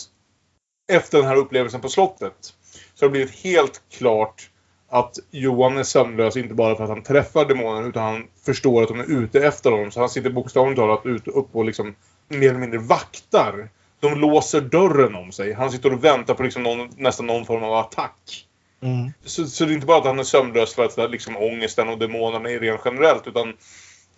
efter 0.92 1.18
den 1.18 1.28
här 1.28 1.36
upplevelsen 1.36 1.82
på 1.82 1.90
slottet 1.90 2.54
så 2.94 3.06
har 3.06 3.08
det 3.08 3.12
blivit 3.12 3.36
helt 3.36 3.82
klart 3.92 4.50
att 4.92 5.20
Johan 5.32 5.78
är 5.78 5.84
sömnlös 5.84 6.38
inte 6.38 6.54
bara 6.54 6.76
för 6.76 6.84
att 6.84 6.90
han 6.90 7.04
träffar 7.04 7.46
demonen 7.46 7.86
utan 7.86 8.04
han 8.04 8.28
förstår 8.46 8.82
att 8.84 8.88
de 8.88 9.00
är 9.00 9.12
ute 9.24 9.40
efter 9.40 9.72
honom. 9.72 9.92
Så 9.92 10.00
han 10.00 10.10
sitter 10.10 10.30
bokstavligt 10.30 10.80
talat 10.80 11.06
ute 11.06 11.32
upp 11.32 11.56
och 11.56 11.66
liksom 11.66 11.96
mer 12.28 12.50
eller 12.50 12.60
mindre 12.60 12.80
vaktar. 12.80 13.70
De 14.00 14.20
låser 14.20 14.62
dörren 14.62 15.16
om 15.16 15.32
sig. 15.32 15.54
Han 15.54 15.72
sitter 15.72 15.94
och 15.94 16.04
väntar 16.04 16.34
på 16.34 16.44
liksom 16.44 16.64
någon, 16.64 16.90
nästan 16.98 17.28
någon 17.28 17.46
form 17.46 17.64
av 17.64 17.74
attack. 17.74 18.48
Mm. 18.82 19.12
Så, 19.26 19.46
så 19.46 19.66
det 19.66 19.72
är 19.72 19.76
inte 19.76 19.88
bara 19.88 19.98
att 19.98 20.06
han 20.06 20.20
är 20.20 20.24
sömnlös 20.24 20.76
för 20.76 20.86
att 20.86 21.12
liksom, 21.12 21.38
ångesten 21.38 21.90
och 21.90 21.98
demonerna 21.98 22.50
är 22.50 22.60
rent 22.60 22.82
generellt. 22.86 23.28
Utan 23.28 23.54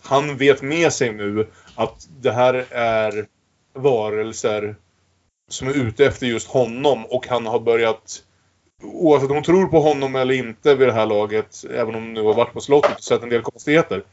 han 0.01 0.37
vet 0.37 0.61
med 0.61 0.93
sig 0.93 1.13
nu 1.13 1.47
att 1.75 2.07
det 2.21 2.31
här 2.31 2.53
är 2.71 3.27
varelser 3.73 4.75
som 5.49 5.67
är 5.67 5.73
ute 5.73 6.05
efter 6.05 6.27
just 6.27 6.47
honom. 6.47 7.05
Och 7.05 7.27
han 7.27 7.45
har 7.45 7.59
börjat, 7.59 8.23
oavsett 8.83 9.29
om 9.29 9.35
de 9.35 9.43
tror 9.43 9.67
på 9.67 9.79
honom 9.79 10.15
eller 10.15 10.33
inte 10.33 10.75
vid 10.75 10.87
det 10.87 10.93
här 10.93 11.05
laget, 11.05 11.65
även 11.73 11.95
om 11.95 12.03
de 12.03 12.13
nu 12.13 12.23
har 12.23 12.33
varit 12.33 12.53
på 12.53 12.61
slottet 12.61 12.97
och 12.97 13.03
sett 13.03 13.23
en 13.23 13.29
del 13.29 13.41
konstigheter. 13.41 14.03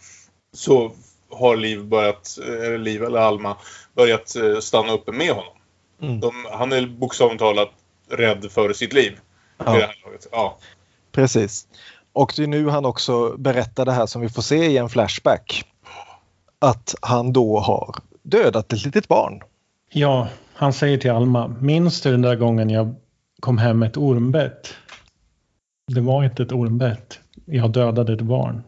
Så 0.53 0.93
har 1.31 1.57
Liv 1.57 1.85
börjat, 1.85 2.39
eller 2.47 2.79
Liv 2.79 3.05
eller 3.05 3.19
Alma, 3.19 3.57
börjat 3.95 4.37
eh, 4.37 4.59
stanna 4.59 4.93
uppe 4.93 5.13
med 5.13 5.31
honom. 5.31 5.53
Mm. 6.03 6.21
De, 6.21 6.33
han 6.53 6.73
är 6.73 6.87
bokstavligt 6.87 7.41
talat 7.41 7.71
rädd 8.11 8.51
för 8.51 8.73
sitt 8.73 8.93
liv. 8.93 9.19
Ja. 9.59 9.73
Vid 9.73 9.81
det 9.81 9.87
här 9.87 10.01
laget. 10.05 10.27
Ja. 10.33 10.59
Precis. 11.13 11.67
Och 12.13 12.33
det 12.37 12.43
är 12.43 12.47
nu 12.47 12.69
han 12.69 12.85
också 12.85 13.37
berättar 13.39 13.85
det 13.85 13.93
här 13.93 14.07
som 14.07 14.23
vi 14.23 14.29
får 14.29 14.43
se 14.43 14.67
i 14.67 14.77
en 14.77 14.89
flashback. 14.89 15.65
Att 16.59 16.95
han 17.03 17.33
då 17.33 17.59
har 17.59 17.95
dödat 18.23 18.73
ett 18.73 18.85
litet 18.85 19.09
barn. 19.09 19.41
Ja, 19.93 20.29
han 20.55 20.73
säger 20.73 20.99
till 20.99 21.11
Alma, 21.11 21.57
minns 21.61 22.01
du 22.01 22.11
den 22.11 22.23
där 22.23 22.37
gången 22.37 22.71
jag 22.71 22.95
kom 23.41 23.59
hem 23.59 23.79
med 23.79 23.89
ett 23.89 23.97
ormbett? 23.97 24.75
Det 25.87 26.01
var 26.01 26.25
inte 26.25 26.43
ett 26.43 26.53
ormbett. 26.53 27.21
Jag 27.45 27.71
dödade 27.71 28.13
ett 28.13 28.21
barn. 28.21 28.63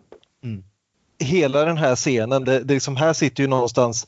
Hela 1.19 1.65
den 1.65 1.77
här 1.77 1.97
scenen, 1.97 2.45
det, 2.45 2.61
det 2.61 2.75
liksom 2.75 2.97
här 2.97 3.13
sitter 3.13 3.43
ju 3.43 3.49
någonstans 3.49 4.07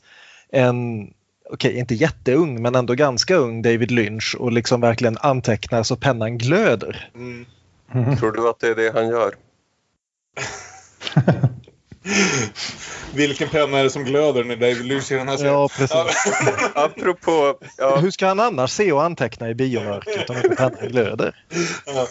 en, 0.49 1.07
okej 1.49 1.77
inte 1.77 1.95
jätteung 1.95 2.61
men 2.61 2.75
ändå 2.75 2.93
ganska 2.93 3.35
ung 3.35 3.61
David 3.61 3.91
Lynch 3.91 4.35
och 4.39 4.51
liksom 4.51 4.81
verkligen 4.81 5.17
antecknar 5.17 5.83
så 5.83 5.95
pennan 5.95 6.37
glöder. 6.37 7.09
Mm. 7.15 7.45
Tror 8.17 8.31
du 8.31 8.49
att 8.49 8.59
det 8.59 8.67
är 8.67 8.75
det 8.75 8.93
han 8.93 9.07
gör? 9.07 9.35
Vilken 13.13 13.49
penna 13.49 13.79
är 13.79 13.83
det 13.83 13.89
som 13.89 14.03
glöder 14.03 14.43
när 14.43 14.55
David 14.55 14.85
Lynch 14.85 15.11
i 15.11 15.15
den 15.15 15.27
här 15.27 15.37
serien? 15.37 15.53
Ja, 15.53 15.67
precis. 15.67 15.97
Apropå... 16.75 17.59
Ja, 17.77 17.95
Hur 17.95 18.11
ska 18.11 18.27
han 18.27 18.39
annars 18.39 18.71
se 18.71 18.91
och 18.91 19.03
anteckna 19.03 19.49
i 19.49 19.55
biomörkret 19.55 20.29
om 20.29 20.35
inte 20.35 20.49
pennan 20.49 20.89
glöder? 20.89 21.35
Ja. 21.85 22.07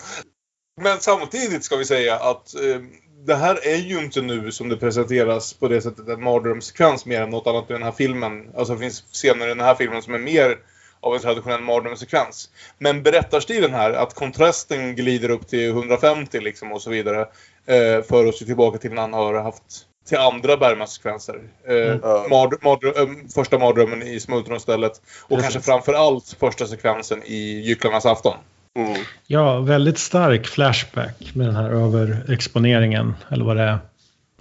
Men 0.82 1.00
samtidigt 1.00 1.64
ska 1.64 1.76
vi 1.76 1.84
säga 1.84 2.16
att 2.16 2.54
eh, 2.54 2.80
det 3.26 3.34
här 3.34 3.66
är 3.66 3.76
ju 3.76 3.98
inte 3.98 4.22
nu 4.22 4.52
som 4.52 4.68
det 4.68 4.76
presenteras 4.76 5.52
på 5.52 5.68
det 5.68 5.80
sättet 5.80 6.08
en 6.08 6.22
mardrömssekvens 6.22 7.06
mer 7.06 7.22
än 7.22 7.30
något 7.30 7.46
annat 7.46 7.70
i 7.70 7.72
den 7.72 7.82
här 7.82 7.92
filmen. 7.92 8.50
Alltså 8.56 8.72
det 8.72 8.80
finns 8.80 9.00
scener 9.00 9.46
i 9.46 9.48
den 9.48 9.60
här 9.60 9.74
filmen 9.74 10.02
som 10.02 10.14
är 10.14 10.18
mer 10.18 10.58
av 11.00 11.14
en 11.14 11.20
traditionell 11.20 11.60
mardrömssekvens. 11.60 12.50
Men 12.78 13.02
berättarstilen 13.02 13.74
här, 13.74 13.92
att 13.92 14.14
kontrasten 14.14 14.96
glider 14.96 15.28
upp 15.28 15.48
till 15.48 15.70
150 15.70 16.40
liksom 16.40 16.72
och 16.72 16.82
så 16.82 16.90
vidare, 16.90 17.28
eh, 17.66 18.02
för 18.04 18.26
oss 18.26 18.38
tillbaka 18.38 18.78
till 18.78 18.92
en 18.92 18.98
annan 18.98 19.20
har 19.20 19.42
haft 19.42 19.62
till 20.08 20.18
andra 20.18 20.56
Bergman-sekvenser. 20.56 21.40
Eh, 21.68 21.74
Mm. 21.74 22.00
mard, 22.30 22.84
eh, 22.84 23.08
första 23.34 23.58
mardrömmen 23.58 24.02
i 24.02 24.20
Smultronstället 24.20 24.92
och 25.22 25.28
Precis. 25.28 25.42
kanske 25.44 25.60
framför 25.70 25.92
allt 25.92 26.36
första 26.40 26.66
sekvensen 26.66 27.22
i 27.22 27.60
Gycklarnas 27.60 28.06
afton. 28.06 28.34
Mm. 28.78 28.96
Ja, 29.26 29.60
väldigt 29.60 29.98
stark 29.98 30.46
flashback 30.46 31.30
med 31.34 31.46
den 31.46 31.56
här 31.56 31.70
överexponeringen, 31.70 33.14
eller 33.30 33.44
vad 33.44 33.56
det 33.56 33.62
är. 33.62 33.78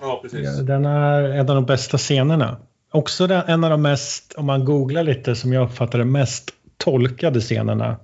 Ja, 0.01 0.19
precis. 0.23 0.59
Den 0.59 0.85
är 0.85 1.23
en 1.23 1.49
av 1.49 1.55
de 1.55 1.65
bästa 1.65 1.97
scenerna. 1.97 2.57
Också 2.91 3.27
den, 3.27 3.43
en 3.47 3.63
av 3.63 3.69
de 3.69 3.81
mest, 3.81 4.33
om 4.37 4.45
man 4.45 4.65
googlar 4.65 5.03
lite, 5.03 5.35
som 5.35 5.53
jag 5.53 5.63
uppfattar 5.69 5.99
det, 5.99 6.05
mest 6.05 6.51
tolkade 6.77 7.39
scenerna. 7.41 7.97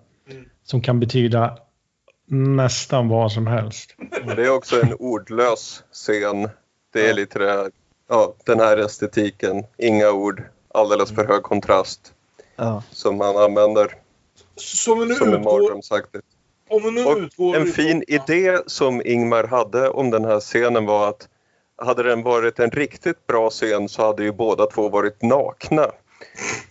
Som 0.66 0.82
kan 0.82 1.00
betyda 1.00 1.58
nästan 2.31 3.10
vad 3.10 3.31
som 3.31 3.47
helst. 3.47 3.95
Det 4.35 4.43
är 4.45 4.49
också 4.56 4.81
en 4.81 4.93
ordlös 4.99 5.84
scen. 5.91 6.49
Det 6.93 7.10
är 7.10 7.14
lite 7.14 7.39
det 7.39 7.51
här, 7.51 7.72
ja, 8.10 8.34
den 8.45 8.60
här 8.60 8.77
estetiken. 8.77 9.64
Inga 9.77 10.11
ord, 10.11 10.43
alldeles 10.73 11.15
för 11.15 11.26
hög 11.27 11.43
kontrast 11.43 12.14
Ja. 12.56 12.84
som 12.91 13.18
man 13.18 13.38
använder 13.38 13.95
Som 14.56 15.07
nu 15.07 15.15
som 15.15 15.34
är 15.34 15.38
utgår, 15.38 15.60
mardrömsaktigt. 15.61 16.26
om 16.69 16.84
vi 16.84 16.91
nu 16.91 17.06
Och 17.06 17.18
utgår 17.18 17.56
en 17.56 17.65
fin 17.65 18.03
idé 18.07 18.57
som 18.68 19.01
Ingmar 19.06 19.43
hade 19.43 19.89
om 19.89 20.10
den 20.10 20.26
här 20.26 20.39
scenen 20.39 20.85
var 20.85 21.10
att 21.10 21.27
hade 21.81 22.03
den 22.03 22.23
varit 22.23 22.60
en 22.60 22.72
riktigt 22.72 23.27
bra 23.27 23.49
scen 23.49 23.89
så 23.89 24.06
hade 24.06 24.23
ju 24.23 24.31
båda 24.31 24.65
två 24.65 24.89
varit 24.89 25.22
nakna. 25.22 25.91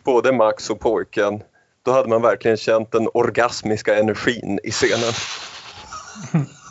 Både 0.04 0.32
Max 0.32 0.70
och 0.70 0.80
pojken. 0.80 1.42
Då 1.88 1.94
hade 1.94 2.08
man 2.08 2.22
verkligen 2.22 2.56
känt 2.56 2.92
den 2.92 3.08
orgasmiska 3.14 3.98
energin 3.98 4.60
i 4.62 4.70
scenen. 4.70 5.12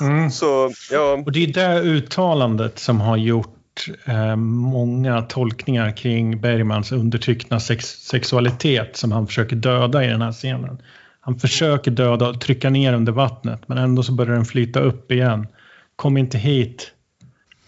Mm. 0.01 0.31
Så 0.31 0.71
ja, 0.91 1.23
Och 1.25 1.31
det 1.31 1.43
är 1.43 1.53
det 1.53 1.81
uttalandet 1.81 2.79
som 2.79 3.01
har 3.01 3.17
gjort 3.17 3.87
eh, 4.05 4.35
många 4.35 5.21
tolkningar 5.21 5.97
kring 5.97 6.41
Bergmans 6.41 6.91
undertryckta 6.91 7.59
sex 7.59 7.85
sexualitet 7.85 8.97
som 8.97 9.11
han 9.11 9.27
försöker 9.27 9.55
döda 9.55 10.03
i 10.03 10.07
den 10.07 10.21
här 10.21 10.31
scenen. 10.31 10.81
Han 11.19 11.39
försöker 11.39 11.91
döda 11.91 12.29
och 12.29 12.41
trycka 12.41 12.69
ner 12.69 12.93
under 12.93 13.11
vattnet 13.11 13.67
men 13.67 13.77
ändå 13.77 14.03
så 14.03 14.11
börjar 14.11 14.33
den 14.33 14.45
flyta 14.45 14.79
upp 14.79 15.11
igen. 15.11 15.47
Kom 15.95 16.17
inte 16.17 16.37
hit, 16.37 16.91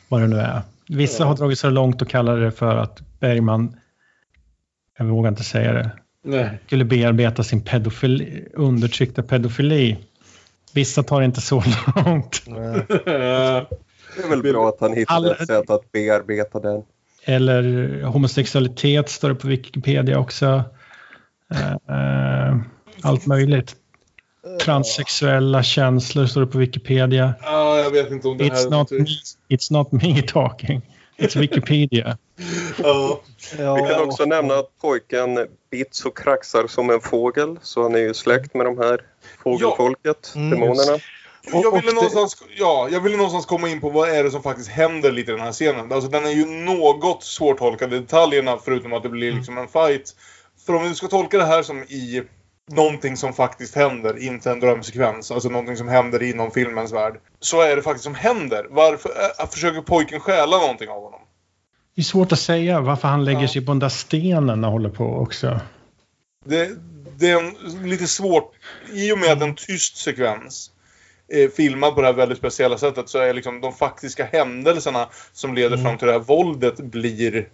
vad 0.07 0.21
det 0.21 0.27
nu 0.27 0.37
är. 0.37 0.61
Vissa 0.87 1.25
har 1.25 1.35
dragit 1.35 1.59
så 1.59 1.69
långt 1.69 2.01
och 2.01 2.09
kallar 2.09 2.37
det 2.37 2.51
för 2.51 2.75
att 2.75 3.01
Bergman, 3.19 3.75
jag 4.97 5.05
vågar 5.05 5.29
inte 5.29 5.43
säga 5.43 5.73
det, 5.73 5.91
Nej. 6.23 6.59
skulle 6.65 6.85
bearbeta 6.85 7.43
sin 7.43 7.61
pedofili, 7.61 8.45
undertryckta 8.53 9.23
pedofili. 9.23 9.97
Vissa 10.73 11.03
tar 11.03 11.21
inte 11.21 11.41
så 11.41 11.63
långt. 11.95 12.43
det 12.45 14.23
är 14.23 14.29
väl 14.29 14.41
bra 14.41 14.69
att 14.69 14.77
han 14.79 14.93
hittade 14.93 15.31
ett 15.31 15.47
sätt 15.47 15.69
att 15.69 15.91
bearbeta 15.91 16.59
den. 16.59 16.83
Eller 17.23 18.03
homosexualitet 18.03 19.09
står 19.09 19.29
det 19.29 19.35
på 19.35 19.47
Wikipedia 19.47 20.19
också. 20.19 20.63
Eh, 21.53 21.71
eh, 21.71 22.57
allt 23.01 23.25
möjligt. 23.25 23.75
Transsexuella 24.61 25.63
känslor 25.63 26.25
står 26.25 26.41
det 26.41 26.47
på 26.47 26.57
Wikipedia. 26.57 27.33
Ja, 27.41 27.79
jag 27.79 27.91
vet 27.91 28.11
inte 28.11 28.27
om 28.27 28.37
det 28.37 28.43
här 28.43 28.51
It's 28.51 28.65
är 28.65 28.69
not, 28.69 28.91
me, 28.91 29.05
it's 29.49 29.73
not 29.73 29.91
me 29.91 30.21
talking. 30.21 30.81
It's 31.17 31.39
Wikipedia. 31.39 32.17
Ja. 32.77 33.21
Vi 33.75 33.89
kan 33.89 34.01
också 34.01 34.25
nämna 34.25 34.53
att 34.53 34.77
pojken 34.81 35.47
bits 35.71 36.05
och 36.05 36.17
kraxar 36.17 36.67
som 36.67 36.89
en 36.89 37.01
fågel 37.01 37.59
så 37.61 37.81
han 37.83 37.95
är 37.95 37.99
ju 37.99 38.13
släkt 38.13 38.53
med 38.53 38.65
de 38.65 38.77
här 38.77 39.01
fågelfolket, 39.43 40.31
Mm. 40.35 40.49
demonerna. 40.49 40.99
jag, 41.51 41.71
ville 41.81 41.91
någonstans, 41.91 42.43
ja, 42.57 42.87
jag 42.91 42.99
ville 42.99 43.17
någonstans 43.17 43.45
komma 43.45 43.69
in 43.69 43.81
på 43.81 43.89
vad 43.89 44.09
är 44.09 44.23
det 44.23 44.31
som 44.31 44.43
faktiskt 44.43 44.69
händer 44.69 45.11
lite 45.11 45.31
i 45.31 45.35
den 45.35 45.43
här 45.43 45.51
scenen. 45.51 45.91
Alltså 45.91 46.09
den 46.09 46.25
är 46.25 46.29
ju 46.31 46.45
något 46.45 47.23
svårtolkad 47.23 47.93
i 47.93 47.99
detaljerna 47.99 48.57
förutom 48.65 48.93
att 48.93 49.03
det 49.03 49.09
blir 49.09 49.31
liksom 49.31 49.57
en 49.57 49.67
fight. 49.67 50.15
För 50.65 50.75
om 50.75 50.83
vi 50.83 50.95
ska 50.95 51.07
tolka 51.07 51.37
det 51.37 51.45
här 51.45 51.63
som 51.63 51.83
i 51.83 52.23
någonting 52.71 53.17
som 53.17 53.33
faktiskt 53.33 53.75
händer, 53.75 54.23
inte 54.23 54.51
en 54.51 54.59
drömsekvens. 54.59 55.31
Alltså 55.31 55.49
någonting 55.49 55.77
som 55.77 55.87
händer 55.87 56.23
inom 56.23 56.51
filmens 56.51 56.91
värld. 56.91 57.19
Så 57.39 57.61
är 57.61 57.75
det 57.75 57.81
faktiskt 57.81 58.03
som 58.03 58.15
händer. 58.15 58.67
Varför 58.69 59.09
äh, 59.39 59.47
försöker 59.49 59.81
pojken 59.81 60.19
stjäla 60.19 60.57
någonting 60.57 60.89
av 60.89 61.03
honom? 61.03 61.19
Det 61.99 62.01
är 62.01 62.05
svårt 62.05 62.31
att 62.31 62.39
säga 62.39 62.81
varför 62.81 63.07
han 63.07 63.25
lägger 63.25 63.41
Ja. 63.41 63.47
sig 63.47 63.65
på 63.65 63.71
den 63.71 63.79
där 63.79 63.89
stenen 63.89 64.63
och 64.63 64.71
håller 64.71 64.89
på 64.89 65.05
också. 65.05 65.59
Det, 66.45 66.69
det 67.17 67.29
är 67.29 67.39
en, 67.39 67.89
lite 67.89 68.07
svårt. 68.07 68.51
I 68.93 69.11
och 69.11 69.19
med 69.19 69.31
att 69.31 69.41
en 69.41 69.55
tyst 69.55 69.97
sekvens 69.97 70.71
är 71.27 71.47
filmad 71.47 71.95
på 71.95 72.01
det 72.01 72.07
här 72.07 72.13
väldigt 72.13 72.37
speciella 72.37 72.77
sättet 72.77 73.09
så 73.09 73.17
är 73.17 73.33
liksom 73.33 73.61
de 73.61 73.73
faktiska 73.73 74.25
händelserna 74.25 75.09
som 75.33 75.55
leder 75.55 75.77
fram 75.77 75.97
till 75.97 76.07
det 76.07 76.13
här 76.13 76.19
våldet 76.19 76.77
blir 76.77 77.47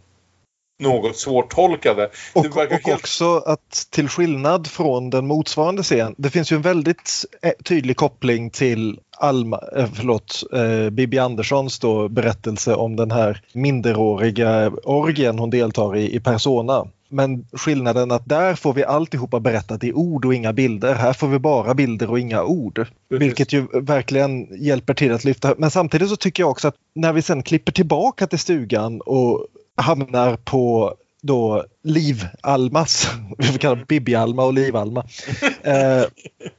något 0.79 1.17
svårtolkade. 1.17 2.09
Och, 2.33 2.45
och 2.45 2.55
helt... 2.55 2.87
också 2.87 3.37
att 3.37 3.87
till 3.89 4.09
skillnad 4.09 4.67
från 4.67 5.09
den 5.09 5.27
motsvarande 5.27 5.83
scen, 5.83 6.15
det 6.17 6.29
finns 6.29 6.51
ju 6.51 6.55
en 6.55 6.61
väldigt 6.61 7.25
eh, 7.41 7.51
tydlig 7.63 7.97
koppling 7.97 8.49
till 8.49 8.99
Alma, 9.17 9.59
eh, 9.75 9.87
förlåt, 9.93 10.43
eh, 10.53 10.89
Bibi 10.89 11.19
Anderssons 11.19 11.79
då 11.79 12.09
berättelse 12.09 12.75
om 12.75 12.95
den 12.95 13.11
här 13.11 13.41
minderåriga 13.53 14.71
orgien 14.83 15.39
hon 15.39 15.49
deltar 15.49 15.95
i 15.95 16.15
i 16.15 16.19
Persona. 16.19 16.85
Men 17.09 17.45
skillnaden 17.51 18.11
att 18.11 18.25
där 18.25 18.55
får 18.55 18.73
vi 18.73 18.83
alltihopa 18.83 19.39
berättat 19.39 19.83
i 19.83 19.93
ord 19.93 20.25
och 20.25 20.33
inga 20.33 20.53
bilder. 20.53 20.95
Här 20.95 21.13
får 21.13 21.27
vi 21.27 21.39
bara 21.39 21.73
bilder 21.73 22.09
och 22.09 22.19
inga 22.19 22.43
ord. 22.43 22.87
Vilket 23.09 23.53
ju 23.53 23.67
verkligen 23.73 24.47
hjälper 24.63 24.93
till 24.93 25.13
att 25.13 25.23
lyfta. 25.23 25.55
Men 25.57 25.71
samtidigt 25.71 26.09
så 26.09 26.15
tycker 26.15 26.43
jag 26.43 26.49
också 26.49 26.67
att 26.67 26.75
när 26.95 27.13
vi 27.13 27.21
sen 27.21 27.43
klipper 27.43 27.71
tillbaka 27.71 28.27
till 28.27 28.39
stugan 28.39 29.01
och 29.01 29.45
hamnar 29.77 30.37
på 30.37 30.95
då 31.25 31.65
Liv-Almas, 31.83 33.07
vi 33.37 33.47
får 33.47 33.59
kalla 33.59 33.85
Bibi-Alma 33.87 34.43
och 34.43 34.53
Liv-Alma. 34.53 35.05
Eh, 35.63 36.03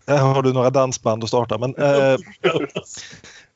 här 0.06 0.18
har 0.18 0.43
du 0.43 0.52
några 0.52 0.70
dansband 0.70 1.22
att 1.24 1.28
starta. 1.28 1.59
Men, 1.59 1.74
eh, 1.74 2.16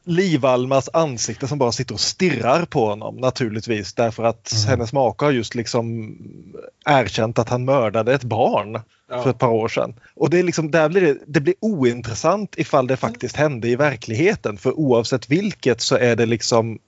Liv-Almas 0.04 0.88
ansikte 0.92 1.48
som 1.48 1.58
bara 1.58 1.72
sitter 1.72 1.94
och 1.94 2.00
stirrar 2.00 2.64
på 2.64 2.86
honom 2.86 3.16
naturligtvis 3.16 3.94
därför 3.94 4.24
att 4.24 4.52
hennes 4.68 4.92
make 4.92 5.24
har 5.24 5.32
just 5.32 5.54
liksom 5.54 6.16
erkänt 6.86 7.38
att 7.38 7.48
han 7.48 7.64
mördade 7.64 8.14
ett 8.14 8.24
barn 8.24 8.80
Ja. 9.12 9.22
för 9.22 9.30
ett 9.30 9.38
par 9.38 9.48
år 9.48 9.68
sedan. 9.68 9.94
Och 10.14 10.30
det, 10.30 10.38
är 10.38 10.42
liksom, 10.42 10.70
där 10.70 10.88
blir 10.88 11.00
det, 11.00 11.18
det 11.26 11.40
blir 11.40 11.54
ointressant 11.60 12.54
ifall 12.58 12.86
det 12.86 12.96
faktiskt 12.96 13.36
hände 13.36 13.68
i 13.68 13.76
verkligheten 13.76 14.56
för 14.56 14.78
oavsett 14.78 15.30
vilket 15.30 15.80
så 15.80 15.96
är 15.96 16.16
det 16.16 16.26
liksom 16.26 16.78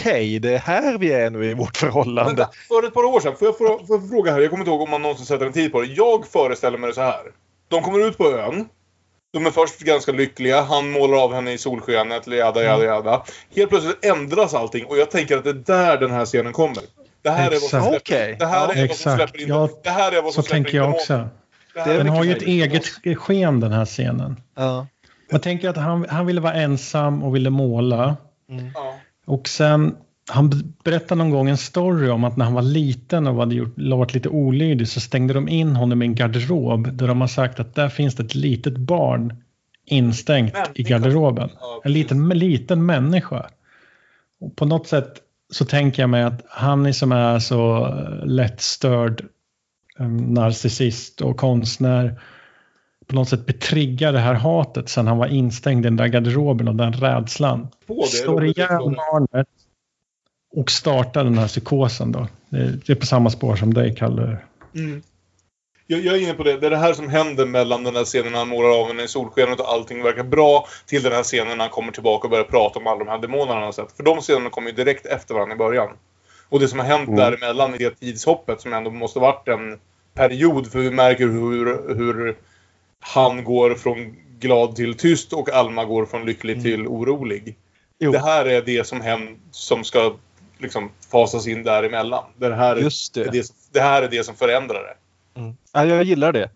okej, 0.00 0.38
det 0.38 0.54
är 0.54 0.58
här 0.58 0.98
vi 0.98 1.12
är 1.12 1.30
nu 1.30 1.44
i 1.50 1.54
vårt 1.54 1.76
förhållande. 1.76 2.34
Vänta, 2.34 2.50
för 2.68 2.86
ett 2.86 2.94
par 2.94 3.04
år 3.04 3.20
sedan, 3.20 3.36
får 3.36 3.48
jag, 3.48 3.58
får, 3.58 3.86
får 3.86 4.00
jag 4.00 4.08
fråga 4.08 4.32
här, 4.32 4.40
jag 4.40 4.50
kommer 4.50 4.60
inte 4.62 4.70
ihåg 4.70 4.82
om 4.82 4.90
man 4.90 5.02
någonsin 5.02 5.26
sätter 5.26 5.46
en 5.46 5.52
tid 5.52 5.72
på 5.72 5.80
det. 5.80 5.86
Jag 5.86 6.26
föreställer 6.26 6.78
mig 6.78 6.88
det 6.88 6.94
så 6.94 7.00
här. 7.00 7.22
De 7.68 7.82
kommer 7.82 8.08
ut 8.08 8.18
på 8.18 8.30
ön. 8.30 8.68
De 9.32 9.46
är 9.46 9.50
först 9.50 9.78
ganska 9.80 10.12
lyckliga, 10.12 10.62
han 10.62 10.90
målar 10.90 11.24
av 11.24 11.34
henne 11.34 11.52
i 11.52 11.58
solskenet, 11.58 12.26
jada 12.26 12.62
jada 12.62 12.84
jada. 12.84 13.22
Helt 13.56 13.70
plötsligt 13.70 14.04
ändras 14.04 14.54
allting 14.54 14.84
och 14.84 14.98
jag 14.98 15.10
tänker 15.10 15.36
att 15.36 15.44
det 15.44 15.50
är 15.50 15.54
där 15.54 15.96
den 15.98 16.10
här 16.10 16.24
scenen 16.24 16.52
kommer. 16.52 16.82
Det 17.22 17.30
här 17.30 17.46
är 17.46 17.50
vad 17.50 17.60
som 17.60 17.78
Exakt. 17.78 17.84
släpper, 17.84 18.24
Okej. 18.24 18.36
det 18.38 18.46
här 18.46 18.62
är 18.62 18.66
vad 18.66 18.74
som 18.76 18.84
Exakt. 18.84 19.16
släpper 19.16 19.40
in, 19.42 19.48
Ja, 19.48 19.68
det 19.82 19.90
här 19.90 20.12
är 20.12 20.22
vad 20.22 20.34
som 20.34 20.42
Så 20.42 20.46
släpper 20.48 20.64
tänker 20.64 20.70
in 20.78 20.84
jag 20.84 20.90
också. 20.94 21.28
Det 21.74 21.80
här 21.80 21.94
är 21.94 21.98
Den 21.98 22.08
har 22.08 22.24
ju 22.24 22.32
ett 22.32 22.42
eget 22.42 22.86
sken 23.18 23.60
den 23.60 23.72
här 23.72 23.84
scenen. 23.84 24.40
Ja. 24.54 24.86
Man 25.32 25.40
tänker 25.40 25.68
att 25.68 25.76
han, 25.76 26.06
han 26.08 26.26
ville 26.26 26.40
vara 26.40 26.54
ensam 26.54 27.22
och 27.22 27.34
ville 27.34 27.50
måla. 27.50 28.16
Ja. 28.74 28.98
Och 29.24 29.48
sen, 29.48 29.96
han 30.30 30.74
berättade 30.84 31.18
någon 31.18 31.30
gång 31.30 31.48
en 31.48 31.56
story 31.56 32.08
om 32.08 32.24
att 32.24 32.36
när 32.36 32.44
han 32.44 32.54
var 32.54 32.62
liten 32.62 33.26
och 33.26 33.34
hade 33.34 33.54
gjort, 33.54 33.74
varit 33.76 34.14
lite 34.14 34.28
olydig 34.28 34.88
så 34.88 35.00
stängde 35.00 35.34
de 35.34 35.48
in 35.48 35.76
honom 35.76 36.02
i 36.02 36.06
en 36.06 36.14
garderob 36.14 36.96
där 36.96 37.08
de 37.08 37.20
har 37.20 37.28
sagt 37.28 37.60
att 37.60 37.74
där 37.74 37.88
finns 37.88 38.14
det 38.14 38.22
ett 38.22 38.34
litet 38.34 38.76
barn 38.76 39.42
instängt 39.86 40.54
i 40.54 40.82
Människa. 40.82 40.98
garderoben. 40.98 41.50
En 41.84 41.92
liten, 41.92 42.28
liten 42.28 42.86
människa. 42.86 43.46
Och 44.40 44.56
på 44.56 44.64
något 44.64 44.86
sätt 44.86 45.20
så 45.52 45.64
tänker 45.64 46.02
jag 46.02 46.10
mig 46.10 46.22
att 46.22 46.44
han 46.48 46.94
som 46.94 47.12
är 47.12 47.38
så 47.38 47.88
lättstörd 48.24 49.24
eh, 49.98 50.08
narcissist 50.08 51.20
och 51.20 51.36
konstnär 51.36 52.20
på 53.06 53.14
något 53.14 53.28
sätt 53.28 53.46
betriggar 53.46 54.12
det 54.12 54.18
här 54.18 54.34
hatet 54.34 54.88
sen 54.88 55.06
han 55.06 55.18
var 55.18 55.26
instängd 55.26 55.80
i 55.86 55.88
den 55.88 55.96
där 55.96 56.06
garderoben 56.08 56.68
och 56.68 56.74
den 56.74 56.92
rädslan. 56.92 57.68
På 57.86 57.94
det, 58.02 58.06
Slår 58.08 58.32
Robert, 58.40 58.56
ihjäl 58.56 58.68
förstår. 58.68 58.96
barnet 59.12 59.46
och 60.56 60.70
startar 60.70 61.24
den 61.24 61.38
här 61.38 61.48
psykosen 61.48 62.12
då. 62.12 62.28
Det 62.48 62.56
är, 62.58 62.78
det 62.86 62.92
är 62.92 62.96
på 62.96 63.06
samma 63.06 63.30
spår 63.30 63.56
som 63.56 63.74
dig, 63.74 63.94
Kalle. 63.94 64.38
Mm. 64.74 65.02
Jag, 65.86 66.00
jag 66.00 66.14
är 66.16 66.20
inne 66.22 66.34
på 66.34 66.42
det. 66.42 66.56
Det 66.60 66.66
är 66.66 66.70
det 66.70 66.76
här 66.76 66.92
som 66.92 67.08
händer 67.08 67.46
mellan 67.46 67.84
den 67.84 67.96
här 67.96 68.04
scenen 68.04 68.32
när 68.32 68.38
han 68.38 68.48
målar 68.48 68.80
av 68.80 68.86
henne 68.88 69.02
i 69.02 69.08
solskenet 69.08 69.60
och 69.60 69.72
allting 69.72 70.02
verkar 70.02 70.22
bra 70.24 70.66
till 70.86 71.02
den 71.02 71.12
här 71.12 71.22
scenen 71.22 71.48
när 71.58 71.64
han 71.64 71.70
kommer 71.70 71.92
tillbaka 71.92 72.26
och 72.26 72.30
börjar 72.30 72.44
prata 72.44 72.78
om 72.78 72.86
alla 72.86 72.98
de 72.98 73.08
här 73.08 73.18
demonerna 73.18 73.54
han 73.54 73.62
har 73.62 73.72
sett. 73.72 73.92
För 73.92 74.02
de 74.02 74.20
scenerna 74.20 74.50
kommer 74.50 74.70
ju 74.70 74.76
direkt 74.76 75.06
efter 75.06 75.34
varandra 75.34 75.54
i 75.54 75.58
början. 75.58 75.88
Och 76.48 76.60
det 76.60 76.68
som 76.68 76.78
har 76.78 76.86
hänt 76.86 77.08
Mm. 77.08 77.16
däremellan 77.16 77.74
i 77.74 77.78
det 77.78 77.90
tidshoppet 78.00 78.60
som 78.60 78.72
ändå 78.72 78.90
måste 78.90 79.18
varit 79.18 79.48
en 79.48 79.78
period 80.14 80.72
för 80.72 80.78
vi 80.78 80.90
märker 80.90 81.24
hur, 81.26 81.94
hur 81.96 82.36
han 83.06 83.44
går 83.44 83.74
från 83.74 84.16
glad 84.38 84.76
till 84.76 84.94
tyst 84.94 85.32
och 85.32 85.50
Alma 85.50 85.84
går 85.84 86.06
från 86.06 86.26
lycklig 86.26 86.62
till 86.62 86.86
orolig. 86.86 87.56
Jo. 87.98 88.12
Det 88.12 88.18
här 88.18 88.44
är 88.44 88.62
det 88.62 88.86
som, 88.86 89.00
hem, 89.00 89.20
som 89.50 89.84
ska 89.84 90.14
liksom 90.58 90.90
fasas 91.10 91.46
in 91.46 91.62
däremellan. 91.62 92.24
Det 92.36 92.54
här, 92.54 92.76
är- 92.76 92.80
Just 92.80 93.14
det. 93.14 93.20
är 93.24 93.30
det, 93.32 93.46
det 93.72 93.80
här 93.80 94.02
är 94.02 94.08
det 94.08 94.24
som 94.24 94.34
förändrar 94.34 94.82
det. 94.82 95.40
Mm. 95.40 95.56
Ja, 95.72 95.84
jag 95.84 96.04
gillar 96.04 96.32
det. 96.32 96.50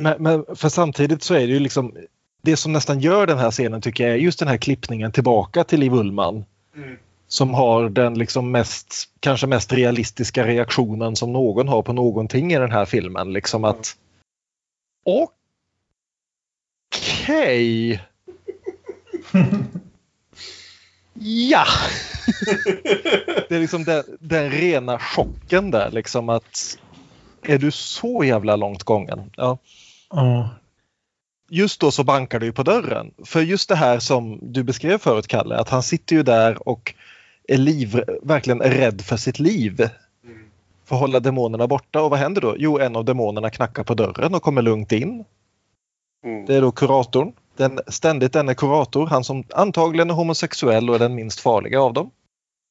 Men, 0.00 0.22
men 0.22 0.44
för 0.56 0.68
samtidigt 0.68 1.22
så 1.22 1.34
är 1.34 1.38
det 1.46 1.52
ju 1.52 1.58
liksom 1.58 1.96
det 2.42 2.56
som 2.56 2.72
nästan 2.72 3.00
gör 3.00 3.26
den 3.26 3.38
här 3.38 3.50
scenen 3.50 3.80
tycker 3.80 4.04
jag 4.04 4.12
är 4.12 4.16
just 4.18 4.38
den 4.38 4.48
här 4.48 4.56
klippningen 4.56 5.12
tillbaka 5.12 5.64
till 5.64 5.80
Liv 5.80 5.92
Ullmann. 5.94 6.44
Mm. 6.76 6.96
Som 7.28 7.54
har 7.54 7.88
den 7.88 8.18
liksom 8.18 8.50
mest, 8.50 8.94
kanske 9.20 9.46
mest 9.46 9.72
realistiska 9.72 10.46
reaktionen 10.46 11.16
som 11.16 11.32
någon 11.32 11.68
har 11.68 11.82
på 11.82 11.92
någonting 11.92 12.52
i 12.52 12.58
den 12.58 12.72
här 12.72 12.84
filmen. 12.84 13.32
Liksom 13.32 13.64
att 13.64 13.96
Okej. 17.24 17.92
ja! 21.14 21.64
det 23.48 23.54
är 23.54 23.60
liksom 23.60 23.84
den, 23.84 24.04
den 24.20 24.50
rena 24.50 24.98
chocken 24.98 25.70
där 25.70 25.90
liksom 25.90 26.28
att 26.28 26.78
är 27.42 27.58
du 27.58 27.70
så 27.70 28.24
jävla 28.24 28.56
långt 28.56 28.82
gången? 28.82 29.30
Ja. 29.36 29.58
Ja. 30.10 30.50
Just 31.50 31.80
då 31.80 31.90
så 31.90 32.04
bankar 32.04 32.40
ju 32.40 32.52
på 32.52 32.62
dörren. 32.62 33.10
För 33.24 33.40
just 33.40 33.68
det 33.68 33.76
här 33.76 33.98
som 33.98 34.38
du 34.42 34.62
beskrev 34.62 34.98
förut 34.98 35.26
Kalle, 35.26 35.56
att 35.56 35.68
han 35.68 35.82
sitter 35.82 36.16
ju 36.16 36.22
där 36.22 36.68
och 36.68 36.94
är 37.48 37.58
liv, 37.58 38.04
verkligen 38.22 38.60
är 38.60 38.70
rädd 38.70 39.00
för 39.00 39.16
sitt 39.16 39.38
liv. 39.38 39.88
För 40.84 40.96
att 40.96 41.00
hålla 41.00 41.20
demonerna 41.20 41.66
borta. 41.66 42.02
Och 42.02 42.10
vad 42.10 42.18
händer 42.18 42.40
då? 42.40 42.54
Jo, 42.58 42.78
en 42.78 42.96
av 42.96 43.04
demonerna 43.04 43.50
knackar 43.50 43.84
på 43.84 43.94
dörren 43.94 44.34
och 44.34 44.42
kommer 44.42 44.62
lugnt 44.62 44.92
in. 44.92 45.24
Mm. 46.24 46.46
Det 46.46 46.54
är 46.54 46.60
då 46.60 46.72
kuratorn. 46.72 47.32
Den, 47.56 47.80
ständigt 47.86 48.32
denne 48.32 48.54
kurator, 48.54 49.06
han 49.06 49.24
som 49.24 49.44
antagligen 49.54 50.10
är 50.10 50.14
homosexuell 50.14 50.90
och 50.90 50.94
är 50.96 50.98
den 50.98 51.14
minst 51.14 51.40
farliga 51.40 51.80
av 51.80 51.92
dem. 51.92 52.10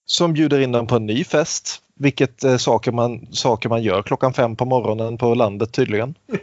Som 0.06 0.34
bjuder 0.34 0.60
in 0.60 0.72
dem 0.72 0.88
på 0.88 0.96
en 0.96 1.06
ny 1.06 1.24
fest. 1.24 1.82
Vilket 1.96 2.44
är 2.44 2.58
saker 2.58 2.92
man, 2.92 3.28
saker 3.32 3.70
man 3.70 3.84
gör 3.84 4.02
klockan 4.02 4.34
fem 4.34 4.56
på 4.56 4.66
morgonen 4.66 5.18
på 5.18 5.34
landet 5.34 5.72
tydligen. 5.72 6.16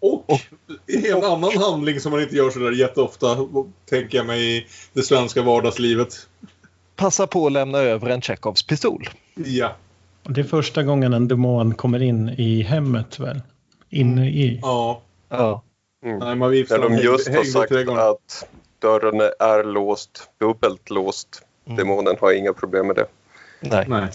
Och, 0.00 0.40
en 0.86 1.24
annan 1.24 1.56
handling 1.56 2.00
som 2.00 2.12
man 2.12 2.22
inte 2.22 2.36
gör 2.36 2.50
sådär 2.50 2.72
jätteofta, 2.72 3.36
tänker 3.90 4.18
jag 4.18 4.26
mig, 4.26 4.56
i 4.56 4.66
det 4.92 5.02
svenska 5.02 5.42
vardagslivet. 5.42 6.14
Passa 6.96 7.26
på 7.26 7.46
att 7.46 7.52
lämna 7.52 7.78
över 7.78 8.10
en 8.10 8.22
Chekhovs 8.22 8.62
pistol. 8.62 9.08
Ja. 9.34 9.76
Det 10.22 10.40
är 10.40 10.44
första 10.44 10.82
gången 10.82 11.12
en 11.12 11.28
demon 11.28 11.74
kommer 11.74 12.02
in 12.02 12.28
i 12.28 12.62
hemmet 12.62 13.18
väl? 13.18 13.40
Inne 13.90 14.30
i. 14.30 14.58
Ja. 14.62 15.02
Ja. 15.30 15.62
Mm. 16.04 16.18
Nej, 16.18 16.36
man 16.36 16.50
När 16.50 16.78
de 16.78 16.96
just 16.96 17.28
har 17.28 17.44
sagt 17.44 17.72
att 17.98 18.48
dörren 18.78 19.20
är 19.38 19.64
låst, 19.64 20.30
dubbelt 20.40 20.90
låst. 20.90 21.42
Demonen 21.64 22.16
har 22.20 22.32
inga 22.32 22.52
problem 22.52 22.86
med 22.86 22.96
det. 22.96 23.06
Nej. 23.60 23.84
Nej. 23.88 24.08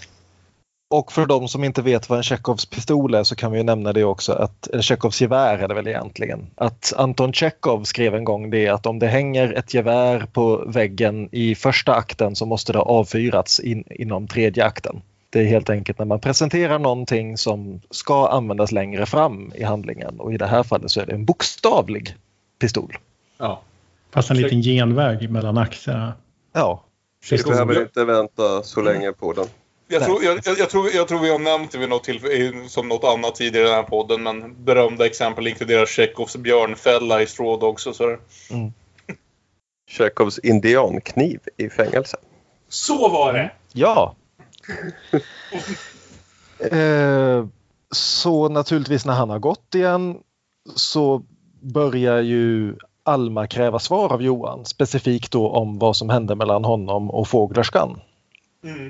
Och 0.89 1.11
för 1.11 1.25
de 1.25 1.47
som 1.47 1.63
inte 1.63 1.81
vet 1.81 2.09
vad 2.09 2.17
en 2.17 2.23
Chekhovs 2.23 2.65
pistol 2.65 3.13
är 3.13 3.23
så 3.23 3.35
kan 3.35 3.51
vi 3.51 3.57
ju 3.57 3.63
nämna 3.63 3.93
det 3.93 4.03
också 4.03 4.33
att 4.33 4.67
en 4.67 4.81
Chekhovs 4.81 5.21
gevär 5.21 5.57
är 5.57 5.67
det 5.67 5.73
väl 5.73 5.87
egentligen. 5.87 6.47
Att 6.55 6.93
Anton 6.97 7.33
Chekhov 7.33 7.83
skrev 7.83 8.15
en 8.15 8.23
gång 8.23 8.49
det 8.49 8.67
att 8.67 8.85
om 8.85 8.99
det 8.99 9.07
hänger 9.07 9.53
ett 9.53 9.73
gevär 9.73 10.27
på 10.33 10.63
väggen 10.67 11.29
i 11.31 11.55
första 11.55 11.93
akten 11.95 12.35
så 12.35 12.45
måste 12.45 12.71
det 12.73 12.79
ha 12.79 12.85
avfyrats 12.85 13.59
in, 13.59 13.83
inom 13.89 14.27
tredje 14.27 14.65
akten. 14.65 15.01
Det 15.35 15.41
är 15.41 15.45
helt 15.45 15.69
enkelt 15.69 15.99
när 15.99 16.05
man 16.05 16.19
presenterar 16.19 16.79
någonting 16.79 17.37
som 17.37 17.81
ska 17.89 18.27
användas 18.27 18.71
längre 18.71 19.05
fram 19.05 19.51
i 19.55 19.63
handlingen 19.63 20.19
och 20.19 20.33
i 20.33 20.37
det 20.37 20.47
här 20.47 20.63
fallet 20.63 20.91
så 20.91 21.01
är 21.01 21.05
det 21.05 21.13
en 21.13 21.25
bokstavlig 21.25 22.15
pistol. 22.59 22.97
Ja. 23.37 23.61
Fast 24.13 24.31
en 24.31 24.37
liten 24.37 24.61
genväg 24.61 25.29
mellan 25.29 25.57
akterna. 25.57 26.13
Ja. 26.53 26.83
Vi 27.29 27.43
behöver 27.43 27.81
inte 27.81 28.05
vänta 28.05 28.63
så 28.63 28.81
länge 28.81 29.11
på 29.11 29.33
den. 29.33 29.45
Jag 29.87 30.03
tror, 30.05 30.23
jag, 30.23 30.39
jag, 30.43 30.59
jag, 30.59 30.69
tror, 30.69 30.89
jag 30.95 31.07
tror 31.07 31.19
vi 31.19 31.31
har 31.31 31.39
nämnt 31.39 31.71
det 31.71 31.77
vid 31.77 31.89
något 31.89 32.03
tillfälle, 32.03 32.69
som 32.69 32.87
något 32.87 33.03
annat 33.03 33.35
tidigare 33.35 33.65
i 33.65 33.69
den 33.69 33.75
här 33.75 33.83
podden, 33.83 34.23
men 34.23 34.63
berömda 34.63 35.05
exempel 35.05 35.47
inkluderar 35.47 35.85
Tjechovs 35.85 36.37
björnfälla 36.37 37.21
i 37.21 37.27
Straw 37.27 37.65
Dogs 37.65 37.87
och 37.87 37.95
sådär. 37.95 38.19
Tjechovs 39.89 40.39
indiankniv 40.39 41.39
i 41.57 41.69
fängelse. 41.69 42.17
Så 42.69 43.09
var 43.09 43.33
det! 43.33 43.51
Ja. 43.73 44.15
Eh, 46.71 47.45
så 47.91 48.49
naturligtvis 48.49 49.05
när 49.05 49.13
han 49.13 49.29
har 49.29 49.39
gått 49.39 49.75
igen 49.75 50.17
så 50.75 51.21
börjar 51.61 52.21
ju 52.21 52.75
Alma 53.03 53.47
kräva 53.47 53.79
svar 53.79 54.13
av 54.13 54.21
Johan. 54.21 54.65
Specifikt 54.65 55.31
då 55.31 55.49
om 55.49 55.79
vad 55.79 55.95
som 55.95 56.09
hände 56.09 56.35
mellan 56.35 56.65
honom 56.65 57.11
och 57.11 57.27
fåglerskan. 57.27 57.99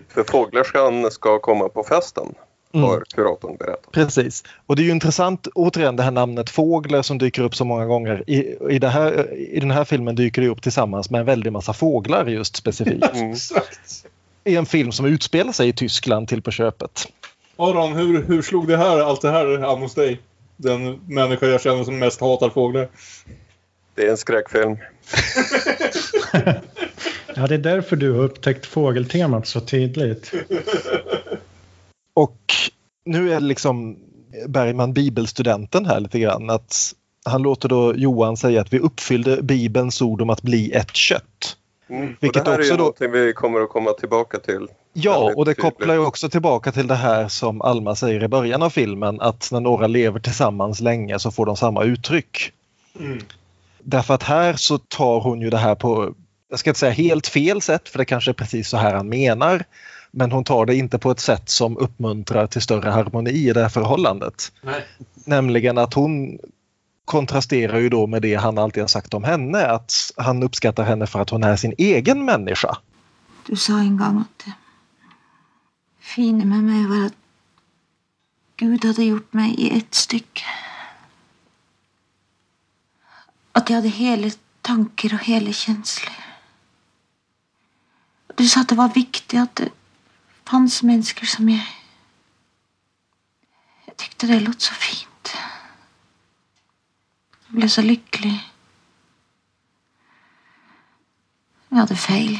För 0.07 0.23
fåglerskan 0.23 1.11
ska 1.11 1.39
komma 1.39 1.69
på 1.69 1.83
festen, 1.83 2.33
Mm. 2.73 2.89
har 2.89 3.03
kuratorn 3.15 3.57
berättat. 3.57 3.91
Precis. 3.91 4.43
Och 4.65 4.75
det 4.75 4.81
är 4.81 4.83
ju 4.83 4.91
intressant 4.91 5.47
återigen 5.55 5.95
det 5.95 6.03
här 6.03 6.11
namnet 6.11 6.49
fåglar 6.49 7.01
som 7.01 7.17
dyker 7.17 7.41
upp 7.41 7.55
så 7.55 7.65
många 7.65 7.85
gånger. 7.85 8.23
I, 8.27 8.57
i, 8.69 8.79
det 8.79 8.87
här, 8.87 9.33
I 9.33 9.59
den 9.59 9.71
här 9.71 9.83
filmen 9.85 10.15
dyker 10.15 10.41
det 10.41 10.47
upp 10.47 10.61
tillsammans 10.61 11.09
med 11.09 11.19
en 11.19 11.25
väldig 11.25 11.51
massa 11.51 11.73
fåglar 11.73 12.25
just 12.25 12.55
specifikt. 12.55 13.05
Exakt. 13.13 14.05
I 14.45 14.55
en 14.55 14.65
film 14.65 14.91
som 14.91 15.05
utspelar 15.05 15.51
sig 15.51 15.67
i 15.67 15.73
Tyskland 15.73 16.27
till 16.27 16.41
på 16.41 16.51
köpet. 16.51 17.07
Aron, 17.55 17.93
hur, 17.93 18.23
hur 18.23 18.41
slog 18.41 18.67
det 18.67 18.77
här, 18.77 18.99
allt 18.99 19.21
det 19.21 19.31
här 19.31 19.73
an 19.73 19.81
hos 19.81 19.93
dig? 19.93 20.21
Den 20.57 20.99
människa 21.07 21.45
jag 21.45 21.61
känner 21.61 21.83
som 21.83 21.99
mest 21.99 22.21
hatar 22.21 22.49
fåglar. 22.49 22.87
Det 23.95 24.05
är 24.05 24.11
en 24.11 24.17
skräckfilm. 24.17 24.77
Ja, 27.37 27.47
det 27.47 27.55
är 27.55 27.59
därför 27.59 27.95
du 27.95 28.11
har 28.11 28.23
upptäckt 28.23 28.65
fågeltemat 28.65 29.47
så 29.47 29.59
tydligt. 29.59 30.31
Och 32.13 32.39
nu 33.05 33.31
är 33.31 33.39
det 33.39 33.45
liksom 33.45 33.97
Bergman 34.47 34.93
bibelstudenten 34.93 35.85
här 35.85 35.99
lite 35.99 36.19
grann. 36.19 36.49
Att 36.49 36.93
han 37.25 37.41
låter 37.41 37.69
då 37.69 37.95
Johan 37.95 38.37
säga 38.37 38.61
att 38.61 38.73
vi 38.73 38.79
uppfyllde 38.79 39.41
bibelns 39.41 40.01
ord 40.01 40.21
om 40.21 40.29
att 40.29 40.41
bli 40.41 40.71
ett 40.71 40.95
kött. 40.95 41.57
Mm. 41.89 42.03
Och 42.09 42.15
Vilket 42.19 42.45
det 42.45 42.51
här 42.51 42.57
är 42.57 42.61
också 42.61 42.71
ju 42.71 42.77
då- 42.77 42.83
någonting 42.83 43.11
vi 43.11 43.33
kommer 43.33 43.61
att 43.61 43.69
komma 43.69 43.91
tillbaka 43.93 44.39
till. 44.39 44.67
Ja, 44.93 45.15
och 45.35 45.45
det 45.45 45.53
tydligt. 45.53 45.61
kopplar 45.61 45.93
ju 45.93 45.99
också 46.05 46.29
tillbaka 46.29 46.71
till 46.71 46.87
det 46.87 46.95
här 46.95 47.27
som 47.27 47.61
Alma 47.61 47.95
säger 47.95 48.23
i 48.23 48.27
början 48.27 48.63
av 48.63 48.69
filmen 48.69 49.21
att 49.21 49.49
när 49.51 49.59
några 49.59 49.87
lever 49.87 50.19
tillsammans 50.19 50.79
länge 50.81 51.19
så 51.19 51.31
får 51.31 51.45
de 51.45 51.57
samma 51.57 51.83
uttryck. 51.83 52.51
Mm. 52.99 53.19
Därför 53.79 54.13
att 54.13 54.23
här 54.23 54.53
så 54.53 54.77
tar 54.77 55.19
hon 55.21 55.41
ju 55.41 55.49
det 55.49 55.57
här 55.57 55.75
på, 55.75 56.13
jag 56.49 56.59
ska 56.59 56.69
inte 56.69 56.79
säga 56.79 56.91
helt 56.91 57.27
fel 57.27 57.61
sätt 57.61 57.89
för 57.89 57.97
det 57.97 58.05
kanske 58.05 58.31
är 58.31 58.33
precis 58.33 58.69
så 58.69 58.77
här 58.77 58.93
han 58.93 59.09
menar. 59.09 59.63
Men 60.11 60.31
hon 60.31 60.43
tar 60.43 60.65
det 60.65 60.75
inte 60.75 60.99
på 60.99 61.11
ett 61.11 61.19
sätt 61.19 61.49
som 61.49 61.77
uppmuntrar 61.77 62.47
till 62.47 62.61
större 62.61 62.89
harmoni 62.89 63.31
i 63.31 63.53
det 63.53 63.61
här 63.61 63.69
förhållandet. 63.69 64.51
Nej. 64.61 64.81
Nämligen 65.25 65.77
att 65.77 65.93
hon 65.93 66.39
kontrasterar 67.05 67.79
ju 67.79 67.89
då 67.89 68.07
med 68.07 68.21
det 68.21 68.35
han 68.35 68.57
alltid 68.57 68.83
har 68.83 68.87
sagt 68.87 69.13
om 69.13 69.23
henne. 69.23 69.67
Att 69.67 69.93
han 70.17 70.43
uppskattar 70.43 70.83
henne 70.83 71.07
för 71.07 71.19
att 71.19 71.29
hon 71.29 71.43
är 71.43 71.55
sin 71.55 71.73
egen 71.77 72.25
människa. 72.25 72.77
Du 73.47 73.55
sa 73.55 73.79
en 73.79 73.97
gång 73.97 74.19
att 74.21 74.45
det 74.45 74.53
fina 75.99 76.45
med 76.45 76.63
mig 76.63 76.87
var 76.87 77.05
att 77.05 77.13
Gud 78.55 78.85
hade 78.85 79.03
gjort 79.03 79.33
mig 79.33 79.55
i 79.57 79.77
ett 79.77 79.93
stycke. 79.93 80.43
Att 83.51 83.69
jag 83.69 83.75
hade 83.75 83.89
hela 83.89 84.31
tankar 84.61 85.13
och 85.13 85.23
hela 85.23 85.51
känslor. 85.51 86.13
Du 88.35 88.47
sa 88.47 88.61
att 88.61 88.69
det 88.69 88.75
var 88.75 88.89
viktigt 88.89 89.39
att 89.39 89.55
det 89.55 89.69
fanns 90.43 90.83
människor 90.83 91.25
som 91.25 91.49
jag. 91.49 91.67
Jag 93.85 93.97
tyckte 93.97 94.27
det 94.27 94.39
låter 94.39 94.59
så 94.59 94.73
fint. 94.73 95.14
Jag 97.47 97.55
blev 97.57 97.67
så 97.67 97.81
lycklig. 97.81 98.39
Jag 101.69 101.77
hade 101.77 101.95
fel. 101.95 102.37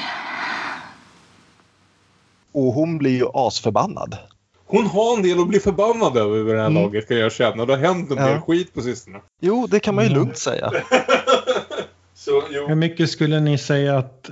Och 2.52 2.64
hon 2.73 2.98
blir 2.98 3.18
ju 3.18 3.26
asförbannad. 3.34 4.18
Hon 4.65 4.86
har 4.86 5.18
en 5.18 5.23
del 5.23 5.40
att 5.40 5.48
bli 5.48 5.60
förbannad 5.60 6.18
över 6.18 6.38
vid 6.44 6.56
det 6.56 6.61
här 6.61 6.68
Mm. 6.68 6.84
laget 6.84 7.07
kan 7.07 7.18
jag 7.18 7.32
känna. 7.32 7.65
Det 7.65 7.73
har 7.73 7.80
hänt 7.80 8.11
en 8.11 8.18
Ja. 8.18 8.27
del 8.27 8.41
skit 8.41 8.73
på 8.73 8.82
sistone. 8.82 9.19
Jo, 9.41 9.68
det 9.68 9.80
kan 9.80 9.95
man 9.95 10.03
ju 10.03 10.10
lugnt 10.10 10.38
säga. 10.38 10.72
Så, 12.14 12.44
jo. 12.52 12.68
Hur 12.68 12.76
mycket 12.76 13.10
skulle 13.10 13.40
ni 13.40 13.57
säga 13.57 13.98
att 13.98 14.30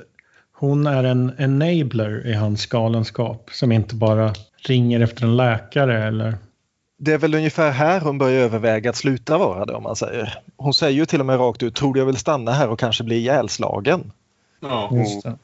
hon 0.54 0.88
är 0.88 1.04
en 1.04 1.34
enabler 1.40 2.28
i 2.28 2.34
hans 2.34 2.66
galenskap? 2.66 3.50
Som 3.54 3.72
inte 3.72 3.96
bara 3.96 4.34
ringer 4.58 5.00
efter 5.00 5.24
en 5.24 5.38
läkare 5.38 6.04
eller? 6.08 6.38
Det 7.04 7.14
är 7.14 7.18
väl 7.18 7.36
ungefär 7.36 7.72
här 7.72 8.02
hon 8.02 8.18
börjar 8.18 8.42
överväga 8.42 8.90
att 8.90 8.96
sluta 8.96 9.38
vara 9.38 9.66
det 9.66 9.74
om 9.74 9.84
man 9.84 9.96
säger. 9.96 10.40
Hon 10.58 10.74
säger 10.74 10.98
ju 10.98 11.06
till 11.06 11.20
och 11.20 11.26
med 11.26 11.40
rakt 11.40 11.64
ut, 11.64 11.76
tror 11.76 11.94
du 11.94 12.00
jag 12.00 12.06
vill 12.06 12.18
stanna 12.18 12.52
här 12.52 12.70
och 12.70 12.80
kanske 12.80 13.04
bli 13.04 13.16
ihjälslagen? 13.16 14.12
Ja. 14.60 14.90
Just 14.92 15.24
det. 15.24 15.38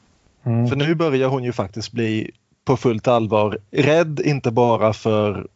Mm. 0.44 0.68
För 0.68 0.76
nu 0.76 0.94
börjar 0.94 1.28
hon 1.28 1.44
ju 1.44 1.52
faktiskt 1.52 1.92
bli 1.92 2.30
på 2.64 2.76
fullt 2.76 3.08
allvar 3.08 3.58
rädd, 3.70 4.20
inte 4.24 4.50
bara 4.50 4.92
för 4.92 5.46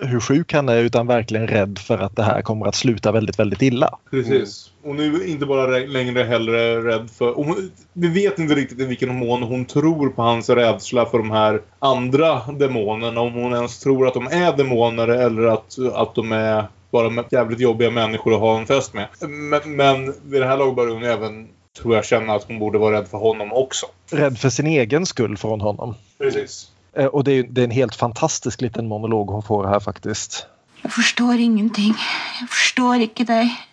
hur 0.00 0.20
sjuk 0.20 0.52
han 0.52 0.68
är 0.68 0.82
utan 0.82 1.06
verkligen 1.06 1.46
rädd 1.46 1.78
för 1.78 1.98
att 1.98 2.16
det 2.16 2.22
här 2.22 2.42
kommer 2.42 2.66
att 2.66 2.74
sluta 2.74 3.12
väldigt, 3.12 3.38
väldigt 3.38 3.62
illa. 3.62 3.98
Precis. 4.10 4.70
Är 4.84 5.02
ju 5.02 5.26
inte 5.26 5.46
bara 5.46 5.78
längre 5.78 6.22
heller 6.22 6.80
rädd 6.82 7.10
för... 7.10 7.38
och 7.38 7.44
Hon, 7.44 7.70
vi 7.92 8.08
vet 8.08 8.38
inte 8.38 8.54
riktigt 8.54 8.80
i 8.80 8.84
vilken 8.84 9.16
mån 9.16 9.42
hon 9.42 9.64
tror 9.64 10.08
på 10.08 10.22
hans 10.22 10.50
rädsla 10.50 11.06
för 11.06 11.18
de 11.18 11.30
här 11.30 11.62
andra 11.78 12.52
demonerna. 12.52 13.20
Om 13.20 13.32
hon 13.32 13.52
ens 13.52 13.78
tror 13.78 14.08
att 14.08 14.14
de 14.14 14.26
är 14.26 14.56
demoner 14.56 15.08
eller 15.08 15.42
att, 15.42 15.78
att 15.94 16.14
de 16.14 16.32
är 16.32 16.64
bara 16.90 17.24
jävligt 17.30 17.60
jobbiga 17.60 17.90
människor 17.90 18.34
att 18.34 18.40
ha 18.40 18.58
en 18.58 18.66
fest 18.66 18.94
med. 18.94 19.08
Men, 19.20 19.76
men 19.76 20.14
vid 20.22 20.40
det 20.40 20.46
här 20.46 20.56
laget 20.56 20.76
börjar 20.76 20.94
hon 20.94 21.04
även, 21.04 21.48
tror 21.78 21.94
jag, 21.94 22.04
känna 22.04 22.34
att 22.34 22.44
hon 22.44 22.58
borde 22.58 22.78
vara 22.78 22.96
rädd 22.96 23.08
för 23.08 23.18
honom 23.18 23.52
också. 23.52 23.86
Rädd 24.10 24.38
för 24.38 24.50
sin 24.50 24.66
egen 24.66 25.06
skull 25.06 25.36
från 25.36 25.60
honom. 25.60 25.94
Precis. 26.18 26.70
Eh, 26.92 27.06
och 27.06 27.24
det 27.24 27.32
är, 27.32 27.42
det 27.42 27.60
är 27.60 27.64
en 27.64 27.70
helt 27.70 27.94
fantastisk 27.94 28.60
liten 28.60 28.88
monolog 28.88 29.30
hon 29.30 29.42
får 29.42 29.66
här 29.66 29.80
faktiskt. 29.80 30.46
Jag 30.82 30.92
förstår 30.92 31.34
ingenting. 31.34 31.94
Jag 32.40 32.50
förstår 32.50 32.96
inte 32.96 33.24
dig. 33.24 33.66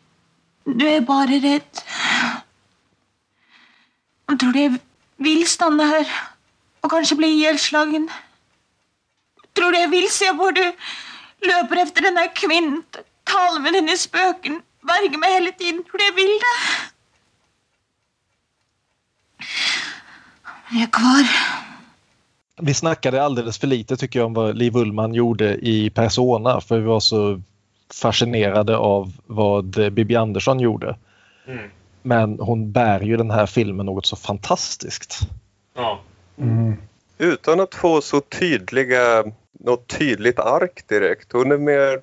Du 0.64 0.90
är 0.90 1.02
bara 1.02 1.28
rädd. 1.28 1.62
Jag 4.28 4.40
tror 4.40 4.58
jag 4.58 4.78
vill 5.18 5.48
stanna 5.48 5.84
här 5.84 6.08
och 6.82 6.92
kanske 6.92 7.16
bli 7.16 7.28
ihjälslagen? 7.28 8.10
Tror 9.54 9.72
du 9.72 9.80
jag 9.80 9.88
vill 9.88 10.10
se 10.10 10.32
var 10.32 10.52
du 10.52 10.76
löper 11.48 11.76
efter 11.76 12.02
den 12.02 12.18
här 12.18 12.36
kvinnan, 12.36 12.84
talar 13.24 13.60
med 13.60 13.74
dine 13.74 13.98
spöken, 13.98 14.62
värger 14.82 15.18
mig 15.18 15.34
hela 15.34 15.52
tiden? 15.52 15.84
Tror 15.84 15.98
du 15.98 16.06
jag 16.06 16.14
vill 16.14 16.40
det? 16.40 16.58
Jag 20.70 20.82
är 20.82 20.88
kvar. 20.88 21.28
Vi 22.62 22.74
snackade 22.74 23.24
alldeles 23.24 23.58
för 23.58 23.68
lite 23.68 23.98
tycker 23.98 24.20
jag 24.20 24.26
om 24.26 24.34
vad 24.34 24.58
Liv 24.58 24.76
Ullmann 24.76 25.14
gjorde 25.14 25.56
i 25.56 25.90
Persona 25.90 26.62
för 26.62 26.80
vi 26.80 26.86
var 26.86 27.00
så 27.00 27.42
fascinerade 27.94 28.78
av 28.78 29.14
vad 29.26 29.94
Bibi 29.94 30.16
Andersson 30.16 30.60
gjorde. 30.60 30.98
Mm. 31.48 31.70
Men 32.02 32.40
hon 32.40 32.72
bär 32.72 33.00
ju 33.00 33.18
den 33.18 33.32
här 33.32 33.46
filmen 33.46 33.86
något 33.86 34.06
så 34.06 34.16
fantastiskt. 34.16 35.20
Ja. 35.76 36.00
Mm. 36.38 36.78
Utan 37.18 37.60
att 37.60 37.76
få 37.76 38.02
så 38.02 38.22
tydliga, 38.22 39.24
något 39.52 39.88
tydligt 39.88 40.40
ark 40.40 40.84
direkt. 40.88 41.32
Hon 41.34 41.52
är 41.52 41.58
mer, 41.58 42.02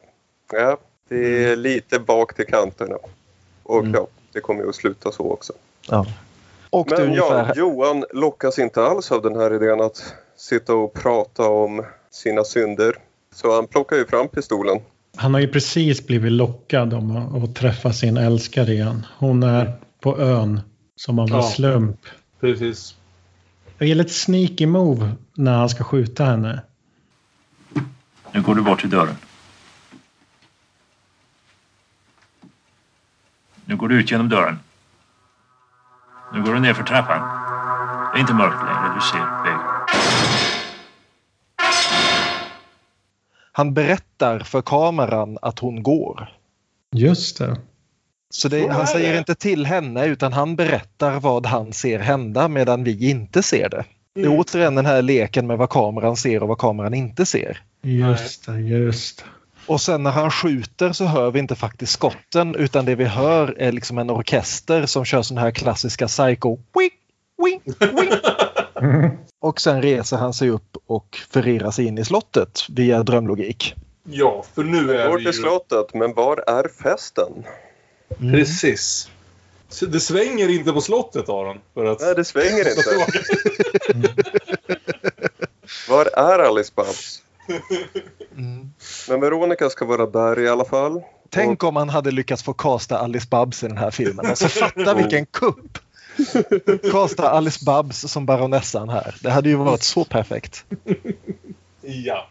ja, 0.53 0.77
det 1.09 1.45
är 1.45 1.57
lite 1.57 1.99
bak 1.99 2.35
till 2.35 2.47
kanterna. 2.47 2.97
Och 3.63 3.87
ja, 3.87 4.07
det 4.33 4.41
kommer 4.41 4.63
ju 4.63 4.69
att 4.69 4.75
sluta 4.75 5.13
så 5.13 5.31
också. 5.31 5.53
Ja. 5.89 6.07
Och 6.71 6.91
Men 6.91 6.99
ja, 6.99 7.05
ungefär... 7.05 7.55
Johan 7.57 8.05
lockas 8.13 8.59
inte 8.59 8.83
alls 8.83 9.13
av 9.13 9.23
den 9.23 9.37
här 9.37 9.55
idén 9.55 9.81
att 9.81 10.15
sitta 10.45 10.75
och 10.75 10.95
prata 10.95 11.43
om 11.49 11.85
sina 12.11 12.45
synder. 12.45 12.97
Så 13.35 13.55
han 13.55 13.67
plockar 13.67 13.97
ju 13.97 14.07
fram 14.07 14.29
pistolen. 14.29 14.81
Han 15.17 15.35
har 15.35 15.41
ju 15.41 15.49
precis 15.49 16.07
blivit 16.07 16.33
lockad 16.33 16.95
om 16.95 17.17
att, 17.45 17.55
träffa 17.57 17.93
sin 17.93 18.17
älskare 18.17 18.73
igen. 18.73 19.07
Hon 19.19 19.43
är 19.43 19.73
på 20.01 20.19
ön 20.19 20.61
som 20.97 21.19
av 21.19 21.29
en 21.29 21.35
Ja. 21.35 21.43
slump. 21.43 22.01
Precis. 22.41 22.95
Jag 23.79 23.89
gillar 23.89 24.05
ett 24.05 24.13
sneaky 24.13 24.67
move 24.67 25.13
när 25.35 25.53
han 25.59 25.69
ska 25.69 25.85
skjuta 25.85 26.25
henne. 26.25 26.63
Nu 28.33 28.43
går 28.43 28.55
du 28.55 28.63
bort 28.63 28.81
till 28.81 28.91
dörren. 28.91 29.17
Nu 33.65 33.77
går 33.77 33.89
du 33.89 34.01
ut 34.01 34.11
genom 34.11 34.29
dörren. 34.29 34.59
Nu 36.35 36.43
går 36.43 36.55
du 36.55 36.61
ner 36.61 36.75
för 36.75 36.83
trappan. 36.85 37.21
Det 38.13 38.19
är 38.19 38.21
inte 38.21 38.35
mörkt 38.35 38.57
längre, 38.65 38.95
du 38.95 39.01
ser 39.01 39.44
Han 43.57 43.75
berättar 43.75 44.39
för 44.39 44.63
kameran 44.63 45.39
att 45.43 45.59
hon 45.59 45.83
går. 45.83 46.29
Just 46.95 47.39
det. 47.39 47.57
Så 48.31 48.49
det, 48.49 48.69
han 48.73 48.87
säger 48.87 49.19
inte 49.19 49.35
till 49.35 49.67
henne 49.67 50.07
utan 50.07 50.33
han 50.33 50.57
berättar 50.57 51.21
vad 51.21 51.47
han 51.47 51.73
ser 51.73 51.99
hända 51.99 52.49
medan 52.49 52.85
vi 52.85 53.11
inte 53.11 53.43
ser 53.43 53.69
det. 53.69 53.85
Det 54.15 54.21
är 54.21 54.27
Mm. 54.27 54.39
återigen 54.39 54.75
den 54.75 54.87
här 54.87 55.03
leken 55.03 55.47
med 55.47 55.59
vad 55.59 55.71
kameran 55.71 56.17
ser 56.17 56.43
och 56.43 56.49
vad 56.49 56.59
kameran 56.59 56.95
inte 56.95 57.27
ser. 57.27 57.59
Just 57.83 58.47
det, 58.47 58.61
just 58.61 59.19
det. 59.19 59.25
Och 59.67 59.81
sen 59.81 60.03
när 60.03 60.11
han 60.11 60.31
skjuter 60.31 60.93
så 60.93 61.05
hör 61.05 61.31
vi 61.31 61.39
inte 61.39 61.55
faktiskt 61.55 61.93
skotten 61.93 62.55
utan 62.55 62.85
det 62.85 62.95
vi 62.95 63.05
hör 63.05 63.55
är 63.59 63.73
liksom 63.73 63.99
en 63.99 64.11
orkester 64.11 64.87
som 64.87 65.05
kör 65.05 65.23
sån 65.23 65.39
här 65.39 65.51
klassiska 65.51 66.07
psycho. 66.07 66.59
Wing, 66.75 66.91
wing, 67.45 67.61
Och 69.41 69.61
sen 69.61 69.83
reser 69.83 70.17
han 70.17 70.35
sig 70.35 70.51
upp 70.51 70.77
och 70.87 71.19
förirrar 71.31 71.71
sig 71.71 71.87
in 71.87 71.99
i 71.99 72.05
slottet 72.05 72.61
via 72.69 73.03
drömlogik. 73.03 73.75
Ja, 74.05 74.45
för 74.55 74.65
nu 74.65 74.97
är 74.97 75.09
Går 75.09 75.19
vi 75.19 75.25
till 75.25 75.35
ju... 75.35 75.43
slottet, 75.43 75.95
men 75.95 76.15
var 76.15 76.45
är 76.47 76.69
festen? 76.83 77.45
Precis. 78.19 79.11
Så 79.69 79.87
det 79.87 80.01
svänger 80.01 80.49
inte 80.49 80.73
på 80.73 80.81
slottet, 80.81 81.29
Aron. 81.29 81.61
För 81.75 81.85
att... 81.85 82.01
Nej, 82.01 82.15
det 82.15 82.25
svänger 82.25 82.69
inte. 82.69 83.07
Var 85.89 86.07
är 86.19 86.39
Alice 86.39 86.73
Babs? 86.75 87.23
Men 89.09 89.21
Veronica 89.21 89.71
ska 89.71 89.85
vara 89.85 90.07
där 90.07 90.41
i 90.41 90.49
alla 90.49 90.65
fall. 90.65 91.03
Tänk 91.31 91.65
om 91.65 91.77
han 91.77 91.89
hade 91.89 92.11
lyckats 92.11 92.43
få 92.43 92.53
casta 92.53 92.99
Alice 92.99 93.27
Babs 93.31 93.63
i 93.63 93.69
den 93.69 93.79
här 93.79 93.91
filmen. 93.91 94.27
Alltså 94.27 94.49
fatta 94.49 94.95
vilken 94.95 95.27
kupp! 95.27 95.79
Casta 96.93 97.31
Alice 97.31 97.65
Babs 97.65 98.13
som 98.13 98.27
baronessan 98.27 98.89
här. 98.89 99.15
Det 99.23 99.31
hade 99.31 99.49
ju 99.49 99.57
varit 99.57 99.83
så 99.83 100.05
perfekt. 100.05 100.65
Ja. 101.81 102.29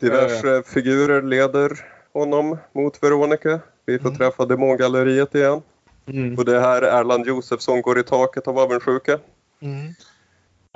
Diverse 0.00 0.62
figurer 0.66 1.22
leder 1.22 1.70
honom 2.12 2.58
mot 2.74 3.02
Veronica. 3.02 3.60
Vi 3.86 3.98
får 3.98 4.10
träffa 4.10 4.44
demongalleriet 4.44 5.34
igen. 5.34 5.62
Mm. 6.08 6.38
Och 6.38 6.44
det 6.44 6.60
här 6.60 6.82
Erland 6.82 7.26
Josefsson 7.26 7.82
går 7.82 7.98
i 7.98 8.02
taket 8.02 8.48
av 8.48 8.58
avundsjuka. 8.58 9.18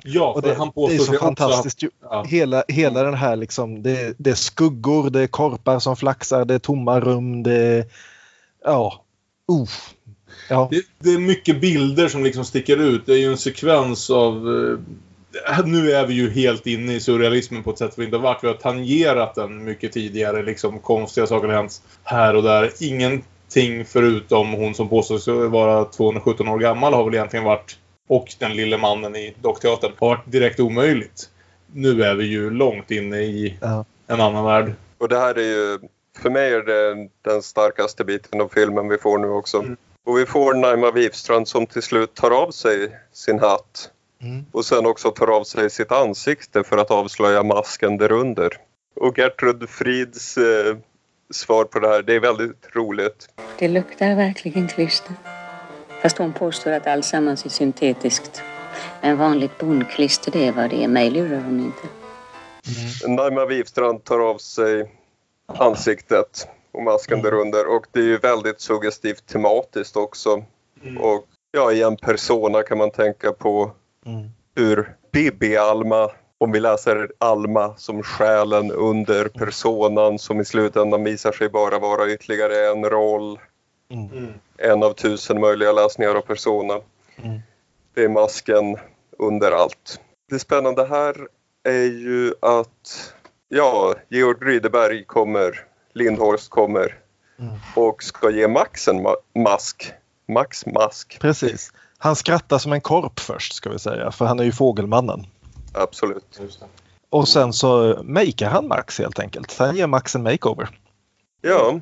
Ja, 0.04 0.32
Och 0.32 0.42
för 0.42 0.48
det, 0.48 0.54
han 0.54 0.72
det 0.74 0.94
är 0.94 0.98
så 0.98 1.12
också... 1.12 1.24
fantastiskt. 1.24 1.82
Ja. 2.02 2.24
Hela, 2.28 2.64
hela 2.68 3.02
den 3.02 3.14
här 3.14 3.36
liksom, 3.36 3.82
det, 3.82 4.14
det 4.18 4.30
är 4.30 4.34
skuggor, 4.34 5.10
det 5.10 5.20
är 5.20 5.26
korpar 5.26 5.78
som 5.78 5.96
flaxar, 5.96 6.44
det 6.44 6.54
är 6.54 6.58
tomma 6.58 7.00
rum, 7.00 7.42
det 7.42 7.54
är... 7.54 7.84
Ja. 8.64 9.04
Uff. 9.48 9.94
Ja. 10.50 10.68
Det, 10.70 10.82
det 10.98 11.10
är 11.10 11.18
mycket 11.18 11.60
bilder 11.60 12.08
som 12.08 12.24
liksom 12.24 12.44
sticker 12.44 12.76
ut. 12.76 13.06
Det 13.06 13.12
är 13.12 13.16
ju 13.18 13.30
en 13.30 13.38
sekvens 13.38 14.10
av... 14.10 14.34
eh, 15.48 15.64
nu 15.66 15.92
är 15.92 16.06
vi 16.06 16.14
ju 16.14 16.30
helt 16.30 16.66
inne 16.66 16.94
i 16.94 17.00
surrealismen 17.00 17.62
på 17.62 17.70
ett 17.70 17.78
sätt 17.78 17.92
vi 17.96 18.04
inte 18.04 18.16
har 18.16 18.22
varit. 18.22 18.38
Vi 18.44 18.48
har 18.48 18.54
tangerat 18.54 19.34
den 19.34 19.64
mycket 19.64 19.92
tidigare. 19.92 20.42
Liksom 20.42 20.78
konstiga 20.78 21.26
saker 21.26 21.48
har 21.48 21.54
hänt 21.54 21.82
här 22.04 22.36
och 22.36 22.42
där. 22.42 22.70
Ingenting 22.80 23.84
förutom 23.84 24.52
hon 24.52 24.74
som 24.74 24.88
påstås 24.88 25.28
vara 25.28 25.84
217 25.84 26.48
år 26.48 26.58
gammal 26.58 26.94
har 26.94 27.04
väl 27.04 27.14
egentligen 27.14 27.44
varit 27.44 27.78
och 28.08 28.34
den 28.38 28.56
lille 28.56 28.78
mannen 28.78 29.16
i 29.16 29.34
Dockteatern 29.42 29.92
har 29.98 30.08
varit 30.08 30.32
direkt 30.32 30.60
omöjligt. 30.60 31.28
Nu 31.72 32.02
är 32.02 32.14
vi 32.14 32.24
ju 32.24 32.50
långt 32.50 32.90
inne 32.90 33.16
i 33.20 33.58
Ja. 33.60 33.84
en 34.06 34.20
annan 34.20 34.44
värld. 34.44 34.72
Och 34.98 35.08
det 35.08 35.18
här 35.18 35.34
är 35.38 35.42
ju, 35.42 35.78
för 36.22 36.30
mig 36.30 36.52
är 36.52 36.62
det 36.62 37.08
den 37.24 37.42
starkaste 37.42 38.04
biten 38.04 38.40
av 38.40 38.48
filmen 38.54 38.88
vi 38.88 38.98
får 38.98 39.18
nu 39.18 39.28
också. 39.28 39.58
Mm. 39.58 39.76
Och 40.10 40.18
vi 40.18 40.26
får 40.26 40.54
Naima 40.54 40.90
Wifstrand 40.90 41.48
som 41.48 41.66
till 41.66 41.82
slut 41.82 42.14
tar 42.14 42.30
av 42.30 42.50
sig 42.50 42.96
sin 43.12 43.38
hatt. 43.38 43.90
Mm. 44.22 44.44
Och 44.52 44.64
sen 44.64 44.86
också 44.86 45.10
tar 45.10 45.26
av 45.26 45.44
sig 45.44 45.70
sitt 45.70 45.92
ansikte 45.92 46.64
för 46.64 46.78
att 46.78 46.90
avslöja 46.90 47.42
masken 47.42 47.96
därunder. 47.96 48.56
Och 48.96 49.18
Gertrud 49.18 49.68
Frids 49.68 50.38
eh, 50.38 50.76
svar 51.30 51.64
på 51.64 51.78
det 51.78 51.88
här, 51.88 52.02
det 52.02 52.14
är 52.14 52.20
väldigt 52.20 52.68
roligt. 52.72 53.28
Det 53.58 53.68
luktar 53.68 54.14
verkligen 54.14 54.68
klister. 54.68 55.14
Fast 56.02 56.18
hon 56.18 56.32
påstår 56.32 56.70
att 56.70 56.86
allsammans 56.86 57.44
är 57.44 57.50
syntetiskt. 57.50 58.42
Men 59.00 59.18
vanligt 59.18 59.58
bondklister, 59.58 60.32
det 60.32 60.46
är 60.46 60.52
vad 60.52 60.70
det 60.70 60.84
är. 60.84 60.88
Mig 60.88 61.10
lurar 61.10 61.40
hon 61.40 61.60
inte. 61.60 61.88
Naima 63.08 63.46
Wifstrand 63.46 64.04
tar 64.04 64.18
av 64.18 64.38
sig 64.38 64.92
ansiktet 65.46 66.48
och 66.72 66.82
masken 66.82 67.22
därunder 67.22 67.66
och 67.66 67.86
det 67.92 68.00
är 68.00 68.04
ju 68.04 68.18
väldigt 68.18 68.60
suggestivt 68.60 69.26
tematiskt 69.26 69.96
också. 69.96 70.44
Och 71.00 71.24
ja, 71.50 71.72
i 71.72 71.82
en 71.82 71.96
persona 71.96 72.62
kan 72.62 72.78
man 72.78 72.90
tänka 72.90 73.32
på 73.32 73.70
hur 74.56 74.96
Bibi-Alma, 75.12 76.10
om 76.38 76.52
vi 76.52 76.60
läser 76.60 77.12
Alma 77.18 77.76
som 77.76 78.02
själen 78.02 78.72
under 78.72 79.28
personan 79.28 80.18
som 80.18 80.40
i 80.40 80.44
slutändan 80.44 81.04
visar 81.04 81.32
sig 81.32 81.48
bara 81.48 81.78
vara 81.78 82.10
ytterligare 82.10 82.70
en 82.70 82.84
roll. 82.84 83.38
En 84.58 84.82
av 84.82 84.92
tusen 84.92 85.40
möjliga 85.40 85.72
läsningar 85.72 86.14
av 86.14 86.20
persona. 86.20 86.80
Det 87.94 88.04
är 88.04 88.08
masken 88.08 88.76
under 89.18 89.52
allt. 89.52 90.00
Det 90.30 90.38
spännande 90.38 90.86
här 90.86 91.16
är 91.64 91.84
ju 91.84 92.34
att 92.40 93.14
ja, 93.48 93.94
Georg 94.08 94.38
Rydeberg 94.40 95.04
kommer 95.04 95.66
Lindhorst 95.92 96.50
kommer 96.50 96.94
och 97.74 98.02
ska 98.02 98.30
ge 98.30 98.48
Max 98.48 98.88
en 98.88 99.06
ma- 99.06 99.16
mask. 99.44 99.92
Max 100.28 100.66
mask. 100.66 101.18
Precis. 101.20 101.72
Han 101.98 102.16
skrattar 102.16 102.58
som 102.58 102.72
en 102.72 102.80
korp 102.80 103.20
först 103.20 103.52
ska 103.54 103.70
vi 103.70 103.78
säga, 103.78 104.10
för 104.10 104.24
han 104.24 104.40
är 104.40 104.44
ju 104.44 104.52
fågelmannen. 104.52 105.26
Absolut. 105.72 106.40
Och 107.10 107.28
sen 107.28 107.52
så 107.52 108.00
makear 108.04 108.50
han 108.50 108.68
Max 108.68 108.98
helt 108.98 109.18
enkelt. 109.18 109.58
Han 109.58 109.76
ger 109.76 109.86
Max 109.86 110.14
en 110.14 110.22
makeover. 110.22 110.68
Ja, 111.42 111.80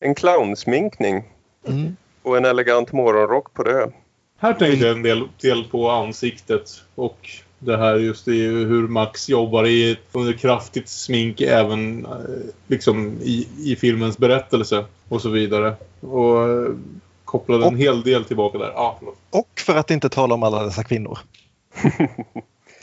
en 0.00 0.14
clownsminkning 0.14 1.24
Mm. 1.68 1.96
och 2.22 2.36
en 2.36 2.44
elegant 2.44 2.92
morgonrock 2.92 3.54
på 3.54 3.62
det. 3.62 3.90
Här 4.38 4.52
tänkte 4.52 4.86
jag 4.86 4.96
en 4.96 5.02
del, 5.02 5.28
del 5.40 5.64
på 5.64 5.90
ansiktet 5.90 6.70
och 6.94 7.30
det 7.64 7.76
här 7.76 7.96
just 7.96 8.28
i 8.28 8.46
hur 8.46 8.88
Max 8.88 9.28
jobbar 9.28 9.66
i, 9.66 9.98
under 10.12 10.32
kraftigt 10.32 10.88
smink 10.88 11.40
även 11.40 12.06
eh, 12.06 12.12
liksom 12.66 13.18
i, 13.22 13.48
i 13.58 13.76
filmens 13.76 14.18
berättelse 14.18 14.84
och 15.08 15.22
så 15.22 15.28
vidare. 15.28 15.74
Och 16.00 16.48
eh, 16.48 16.70
kopplade 17.24 17.66
en 17.66 17.76
hel 17.76 18.02
del 18.02 18.24
tillbaka 18.24 18.58
där. 18.58 18.72
Förlåt. 18.98 19.16
Och 19.30 19.60
för 19.66 19.76
att 19.76 19.90
inte 19.90 20.08
tala 20.08 20.34
om 20.34 20.42
alla 20.42 20.64
dessa 20.64 20.84
kvinnor. 20.84 21.18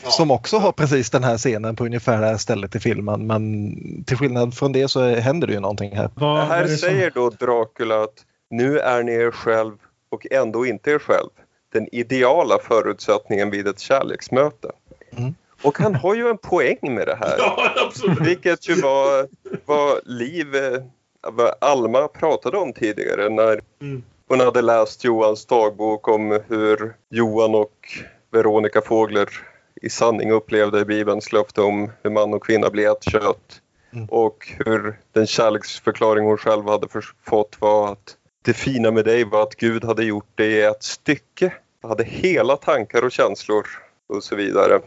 Som 0.04 0.32
också 0.32 0.58
har 0.58 0.72
precis 0.72 1.10
den 1.10 1.24
här 1.24 1.38
scenen 1.38 1.76
på 1.76 1.86
ungefär 1.86 2.22
det 2.22 2.28
här 2.28 2.38
stället 2.38 2.76
i 2.76 2.80
filmen. 2.80 3.28
Men 3.28 4.04
till 4.04 4.18
skillnad 4.18 4.54
från 4.54 4.72
det 4.72 4.88
så 4.88 5.16
händer 5.16 5.48
det 5.48 5.54
ju 5.54 5.60
någonting 5.60 5.96
här. 5.96 6.10
här 6.46 6.68
säger 6.68 7.12
då 7.16 7.30
Dracula 7.30 8.04
att 8.04 8.26
nu 8.50 8.80
är 8.80 9.04
ni 9.04 9.12
er 9.12 9.32
själv 9.32 9.74
och 10.10 10.28
ändå 10.32 10.66
inte 10.66 10.92
er 10.92 11.00
själv. 11.00 11.30
Den 11.72 11.88
ideala 11.92 12.60
förutsättningen 12.60 13.50
vid 13.50 13.68
ett 13.68 13.80
kärleksmöte. 13.80 14.72
Mm. 15.18 15.36
Och 15.64 15.78
han 15.78 15.96
har 15.96 16.16
ju 16.16 16.30
en 16.30 16.38
poäng 16.38 16.78
med 16.82 17.08
det 17.08 17.16
här. 17.16 17.36
Ja, 17.38 17.72
absolut. 17.88 18.20
Vilket 18.20 18.70
ju 18.70 18.82
var 18.82 19.28
vad 19.66 20.00
Liv, 20.06 20.56
eh, 20.56 20.82
vad 21.28 21.54
Alma 21.62 22.08
pratade 22.08 22.58
om 22.58 22.74
tidigare 22.74 23.30
när 23.30 23.62
Mm. 23.82 24.04
hon 24.28 24.40
hade 24.40 24.62
läst 24.62 25.04
Johans 25.04 25.46
dagbok 25.46 26.08
om 26.08 26.40
hur 26.48 26.94
Johan 27.10 27.56
och 27.56 27.74
Veronica 28.32 28.82
Fågler 28.82 29.30
i 29.82 29.90
sanning 29.90 30.32
upplevde 30.32 30.86
Bibelns 30.86 31.32
löfte 31.34 31.62
om 31.62 31.92
hur 32.04 32.10
man 32.10 32.34
och 32.34 32.44
kvinna 32.44 32.70
blir 32.70 32.92
ett 32.92 33.04
kött. 33.04 33.62
Och 34.10 34.48
hur 34.66 35.00
den 35.12 35.28
kärleksförklaring 35.28 36.26
hon 36.26 36.38
själv 36.38 36.68
hade 36.68 36.88
fått 37.26 37.58
var 37.60 37.92
att 37.92 38.16
det 38.42 38.54
fina 38.54 38.92
med 38.92 39.06
dig 39.06 39.24
var 39.24 39.44
att 39.44 39.56
Gud 39.56 39.84
hade 39.84 40.04
gjort 40.04 40.38
dig 40.38 40.52
i 40.52 40.62
ett 40.62 40.84
stycke. 40.84 41.54
Jag 41.82 41.90
hade 41.90 42.04
hela 42.04 42.58
tankar 42.58 43.06
och 43.06 43.12
känslor 43.12 43.68
och 44.08 44.24
så 44.24 44.36
vidare. 44.36 44.80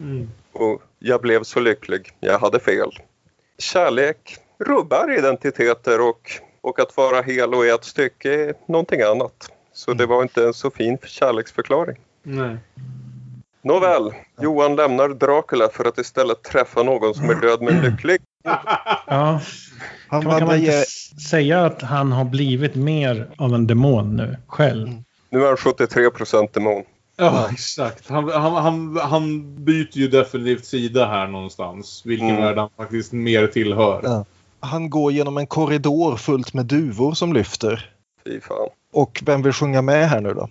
Mm. 0.00 0.30
Och 0.52 0.82
jag 0.98 1.20
blev 1.20 1.42
så 1.42 1.60
lycklig. 1.60 2.10
Jag 2.20 2.38
hade 2.38 2.60
fel. 2.60 2.90
Kärlek 3.58 4.36
rubbar 4.58 5.18
identiteter 5.18 6.00
och, 6.00 6.30
och 6.60 6.80
att 6.80 6.96
vara 6.96 7.22
hel 7.22 7.54
och 7.54 7.66
i 7.66 7.68
ett 7.68 7.84
stycke 7.84 8.48
är 8.48 8.54
någonting 8.68 9.02
annat. 9.02 9.52
Så 9.72 9.92
det 9.92 10.06
var 10.06 10.22
inte 10.22 10.44
en 10.46 10.54
så 10.54 10.70
fin 10.70 10.98
kärleksförklaring. 11.04 11.96
Nej. 12.22 12.56
Nåväl, 13.62 14.12
Johan 14.40 14.76
lämnar 14.76 15.08
Dracula 15.08 15.68
för 15.68 15.84
att 15.84 15.98
istället 15.98 16.42
träffa 16.42 16.82
någon 16.82 17.14
som 17.14 17.30
är 17.30 17.34
död 17.34 17.62
men 17.62 17.80
lycklig. 17.82 18.20
Ja. 19.06 19.40
Han 20.08 20.22
kan 20.22 20.30
man, 20.30 20.38
kan 20.38 20.48
man 20.48 20.56
inte 20.56 20.84
säga 21.30 21.64
att 21.64 21.82
han 21.82 22.12
har 22.12 22.24
blivit 22.24 22.74
mer 22.74 23.30
av 23.36 23.54
en 23.54 23.66
demon 23.66 24.16
nu 24.16 24.36
själv? 24.46 24.88
Nu 25.30 25.42
är 25.42 25.46
han 25.48 25.56
73 25.56 26.10
procent 26.10 26.52
demon. 26.52 26.82
Ja, 27.16 27.48
exakt. 27.52 28.08
Han, 28.08 28.28
han, 28.28 28.52
han, 28.54 28.96
han 29.02 29.54
byter 29.64 29.96
ju 29.98 30.08
definitivt 30.08 30.64
sida 30.66 31.06
här 31.06 31.26
någonstans. 31.26 32.02
Vilken 32.06 32.28
Mm. 32.30 32.42
värld 32.42 32.58
han 32.58 32.68
faktiskt 32.76 33.12
mer 33.12 33.46
tillhör. 33.46 34.00
Ja. 34.04 34.24
Han 34.60 34.90
går 34.90 35.12
genom 35.12 35.38
en 35.38 35.46
korridor 35.46 36.16
fullt 36.16 36.54
med 36.54 36.66
duvor 36.66 37.14
som 37.14 37.32
lyfter. 37.32 37.90
Fy 38.24 38.40
fan. 38.40 38.68
Och 38.92 39.22
vem 39.26 39.42
vill 39.42 39.52
sjunga 39.52 39.82
med 39.82 40.08
här 40.08 40.20
nu 40.20 40.34
då? 40.34 40.48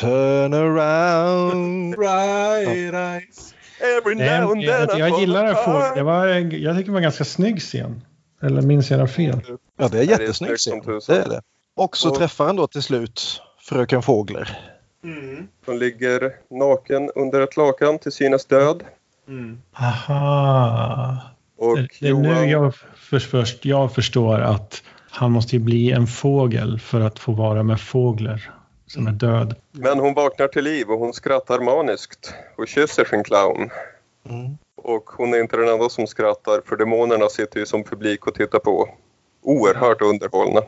Turn 0.00 0.54
around. 0.54 1.94
Right 1.98 2.94
eyes. 2.94 3.54
Every 3.98 4.14
now 4.14 4.50
and 4.50 4.62
jag, 4.62 4.88
then 4.88 4.98
jag 4.98 5.10
fall 5.10 5.20
gillar 5.20 5.44
det. 5.46 5.54
För, 5.54 5.94
det 5.94 6.02
var, 6.02 6.26
jag 6.26 6.76
tycker 6.76 6.86
det 6.86 6.90
var 6.90 6.98
en 6.98 7.02
ganska 7.02 7.24
snygg 7.24 7.60
scen. 7.60 8.02
Eller 8.42 8.62
minns 8.62 8.90
jag 8.90 9.10
fel? 9.10 9.40
Ja, 9.46 9.48
det 9.48 9.82
är 9.82 9.86
Ja, 9.86 9.88
det 9.88 9.98
är 9.98 10.02
jättesnygg 10.20 10.56
scen. 10.58 10.80
Det 11.06 11.16
är 11.16 11.28
det. 11.28 11.40
Och 11.76 11.96
så 11.96 12.10
Och- 12.10 12.16
träffar 12.18 12.46
han 12.46 12.56
då 12.56 12.66
till 12.66 12.82
slut 12.82 13.42
fröken 13.70 14.02
Fågler. 14.02 14.58
Mm. 15.04 15.48
Hon 15.66 15.78
ligger 15.78 16.32
naken 16.50 17.10
under 17.14 17.40
ett 17.40 17.56
lakan 17.56 17.98
till 17.98 18.12
synes 18.12 18.46
död. 18.46 18.84
Mm. 19.28 19.62
Aha. 19.72 21.18
Och 21.58 21.76
Det, 21.76 21.88
det 22.00 22.08
är 22.08 22.14
nu 22.14 22.28
Johan, 22.28 22.48
jag, 22.48 22.74
för, 22.96 23.18
först, 23.18 23.64
jag 23.64 23.94
förstår 23.94 24.40
att 24.40 24.82
han 25.10 25.32
måste 25.32 25.56
ju 25.56 25.62
bli 25.62 25.90
en 25.90 26.06
fågel 26.06 26.80
för 26.80 27.00
att 27.00 27.18
få 27.18 27.32
vara 27.32 27.62
med 27.62 27.80
fåglar 27.80 28.50
som 28.86 29.06
är 29.06 29.12
död. 29.12 29.54
men 29.72 29.98
hon 29.98 30.14
vaknar 30.14 30.48
till 30.48 30.64
liv 30.64 30.90
och 30.90 30.98
hon 30.98 31.12
skrattar 31.12 31.60
maniskt 31.60 32.34
och 32.56 32.68
kysser 32.68 33.04
sin 33.04 33.24
clown. 33.24 33.70
Mm. 34.28 34.58
Och 34.82 35.10
hon 35.16 35.34
är 35.34 35.38
inte 35.40 35.56
den 35.56 35.68
enda 35.68 35.88
som 35.88 36.06
skrattar 36.06 36.60
för 36.66 36.76
demonerna 36.76 37.28
sitter 37.28 37.60
ju 37.60 37.66
som 37.66 37.84
publik 37.84 38.26
och 38.26 38.34
tittar 38.34 38.58
på. 38.58 38.88
Oerhört 39.42 40.02
underhållna. 40.02 40.60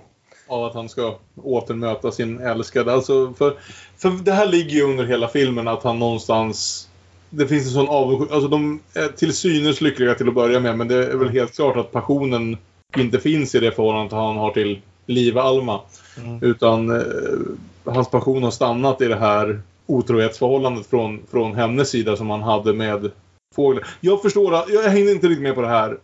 Av 0.52 0.64
att 0.64 0.74
han 0.74 0.88
ska 0.88 1.14
återmöta 1.42 2.12
sin 2.12 2.40
älskade. 2.40 2.92
Alltså, 2.92 3.32
för, 3.38 3.54
för 3.96 4.10
det 4.24 4.32
här 4.32 4.46
ligger 4.46 4.70
ju 4.70 4.82
under 4.82 5.04
hela 5.04 5.28
filmen 5.28 5.68
att 5.68 5.82
han 5.82 5.98
någonstans... 5.98 6.88
Det 7.30 7.46
finns 7.46 7.66
en 7.66 7.72
sån 7.72 7.88
avundsjuka. 7.88 8.34
Alltså 8.34 8.48
de 8.48 8.80
är 8.94 9.08
till 9.08 9.32
synes 9.32 9.80
lyckliga 9.80 10.14
till 10.14 10.28
att 10.28 10.34
börja 10.34 10.60
med. 10.60 10.78
Men 10.78 10.88
det 10.88 11.06
är 11.06 11.16
väl 11.16 11.28
helt 11.28 11.54
klart 11.54 11.76
att 11.76 11.92
passionen 11.92 12.56
inte 12.96 13.20
finns 13.20 13.54
i 13.54 13.60
det 13.60 13.72
förhållandet 13.72 14.12
han 14.12 14.36
har 14.36 14.50
till 14.50 14.80
Liv 15.06 15.38
Alma. 15.38 15.80
Mm. 16.18 16.42
Utan 16.42 16.90
eh, 16.90 17.92
hans 17.92 18.10
passion 18.10 18.42
har 18.42 18.50
stannat 18.50 19.00
i 19.00 19.08
det 19.08 19.16
här 19.16 19.60
otrohetsförhållandet 19.86 20.86
från, 20.86 21.20
från 21.30 21.54
hennes 21.54 21.90
sida 21.90 22.16
som 22.16 22.30
han 22.30 22.42
hade 22.42 22.72
med 22.72 23.10
fågeln. 23.54 23.84
Jag 24.00 24.22
förstår 24.22 24.54
att, 24.54 24.68
jag 24.68 24.82
hängde 24.82 25.12
inte 25.12 25.26
riktigt 25.26 25.42
med 25.42 25.54
på 25.54 25.62
det 25.62 25.68
här. 25.68 25.98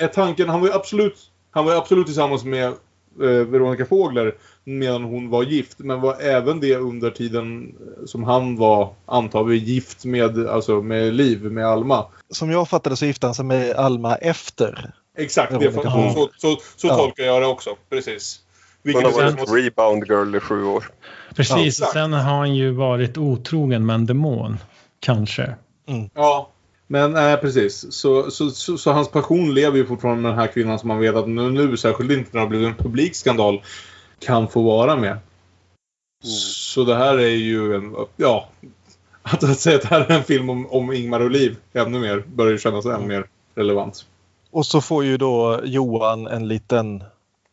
Är 0.00 0.08
tanken, 0.08 0.48
han 0.48 0.60
var 0.60 0.68
ju 0.68 0.74
absolut, 0.74 1.30
han 1.50 1.64
var 1.64 1.74
absolut 1.74 2.06
tillsammans 2.06 2.44
med 2.44 2.72
Veronica 3.16 3.86
Fågler 3.86 4.34
medan 4.64 5.02
hon 5.04 5.30
var 5.30 5.42
gift. 5.42 5.78
Men 5.78 6.00
var 6.00 6.20
även 6.20 6.60
det 6.60 6.76
under 6.76 7.10
tiden 7.10 7.74
som 8.06 8.24
han 8.24 8.56
var, 8.56 8.94
antar 9.06 9.44
vi, 9.44 9.56
gift 9.56 10.04
med, 10.04 10.46
alltså 10.48 10.82
med 10.82 11.14
Liv, 11.14 11.42
med 11.52 11.66
Alma. 11.66 12.06
Som 12.30 12.50
jag 12.50 12.68
fattade 12.68 12.96
så 12.96 13.06
gifte 13.06 13.26
han 13.26 13.34
sig 13.34 13.44
med 13.44 13.70
Alma 13.76 14.16
efter. 14.16 14.92
Exakt, 15.18 15.60
det, 15.60 15.72
så, 15.72 15.82
så, 15.82 16.28
så, 16.36 16.56
så 16.76 16.86
Ja. 16.86 16.96
tolkar 16.96 17.24
jag 17.24 17.42
det 17.42 17.46
också. 17.46 17.70
Precis. 17.90 18.40
Hon 18.82 18.92
Vilket 18.92 19.14
har 19.14 19.22
är 19.22 19.32
varit 19.32 19.64
rebound 19.64 20.04
girl 20.08 20.36
i 20.36 20.40
sju 20.40 20.64
år. 20.64 20.84
Precis, 21.36 21.80
Ja. 21.80 21.86
sen 21.92 22.12
har 22.12 22.20
han 22.20 22.54
ju 22.54 22.70
varit 22.70 23.18
otrogen 23.18 23.86
med 23.86 23.94
en 23.94 24.06
demon. 24.06 24.58
Kanske. 25.00 25.54
Ja, 26.14 26.50
men 26.90 27.16
äh, 27.16 27.36
precis. 27.36 27.92
Så, 27.92 28.30
så, 28.30 28.50
så, 28.50 28.78
så 28.78 28.92
hans 28.92 29.08
passion 29.08 29.54
lever 29.54 29.76
ju 29.76 29.86
fortfarande 29.86 30.22
med 30.22 30.30
den 30.30 30.38
här 30.38 30.46
kvinnan 30.46 30.78
som 30.78 30.88
man 30.88 30.98
vet 30.98 31.14
att 31.14 31.28
nu, 31.28 31.50
nu 31.50 31.76
särskilt 31.76 32.12
inte 32.12 32.30
när 32.32 32.40
det 32.40 32.44
har 32.44 32.48
blivit 32.48 32.68
en 32.68 32.84
publikskandal, 32.84 33.62
kan 34.18 34.48
få 34.48 34.62
vara 34.62 34.96
med. 34.96 35.18
Så 36.24 36.84
det 36.84 36.96
här 36.96 37.18
är 37.18 37.36
ju 37.36 37.74
en, 37.74 37.96
ja, 38.16 38.48
att, 39.22 39.44
att 39.44 39.58
säga 39.58 39.76
att 39.76 39.82
det 39.82 39.88
här 39.88 40.00
är 40.00 40.10
en 40.10 40.24
film 40.24 40.50
om, 40.50 40.66
om 40.66 40.92
Ingmar 40.92 41.20
och 41.20 41.30
Liv 41.30 41.56
ännu 41.72 41.98
mer, 41.98 42.24
börjar 42.26 42.52
ju 42.52 42.58
kännas 42.58 42.86
ännu 42.86 43.06
mer 43.06 43.26
relevant. 43.54 44.06
Och 44.50 44.66
så 44.66 44.80
får 44.80 45.04
ju 45.04 45.16
då 45.16 45.60
Johan 45.64 46.26
en 46.26 46.48
liten 46.48 47.04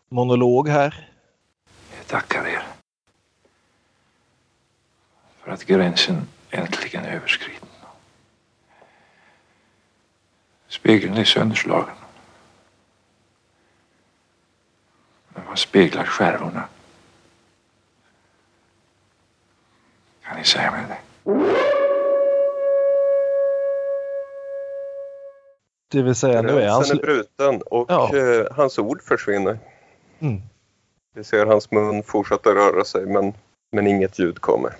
monolog 0.09 0.69
här. 0.69 1.09
Jag 1.97 2.07
tackar 2.07 2.47
er. 2.47 2.63
För 5.43 5.51
att 5.51 5.63
gränsen 5.63 6.27
äntligen 6.49 7.05
är 7.05 7.15
överskriden. 7.15 7.64
Spegeln 10.75 11.17
är 11.17 11.23
sönderslagen. 11.23 11.95
Men 15.29 15.43
vad 15.47 15.59
speglar 15.59 16.03
skärvorna? 16.03 16.63
Kan 20.23 20.37
ni 20.37 20.43
säga 20.43 20.71
mig 20.71 20.81
det? 20.87 20.97
Det 25.91 26.01
vill 26.01 26.15
säga 26.15 26.41
nu 26.41 26.49
är 26.49 26.69
han... 26.69 26.81
Gränsen 26.81 26.97
är 26.99 27.01
bruten 27.01 27.61
och 27.61 27.85
Ja. 27.91 28.17
eh, 28.17 28.45
hans 28.51 28.79
ord 28.79 29.01
försvinner. 29.01 29.59
Mm. 30.19 30.41
Vi 31.13 31.23
ser 31.23 31.45
hans 31.45 31.71
mun 31.71 32.03
fortsätta 32.03 32.49
röra 32.49 32.83
sig 32.83 33.05
men, 33.05 33.33
men 33.71 33.87
inget 33.87 34.19
ljud 34.19 34.41
kommer. 34.41 34.75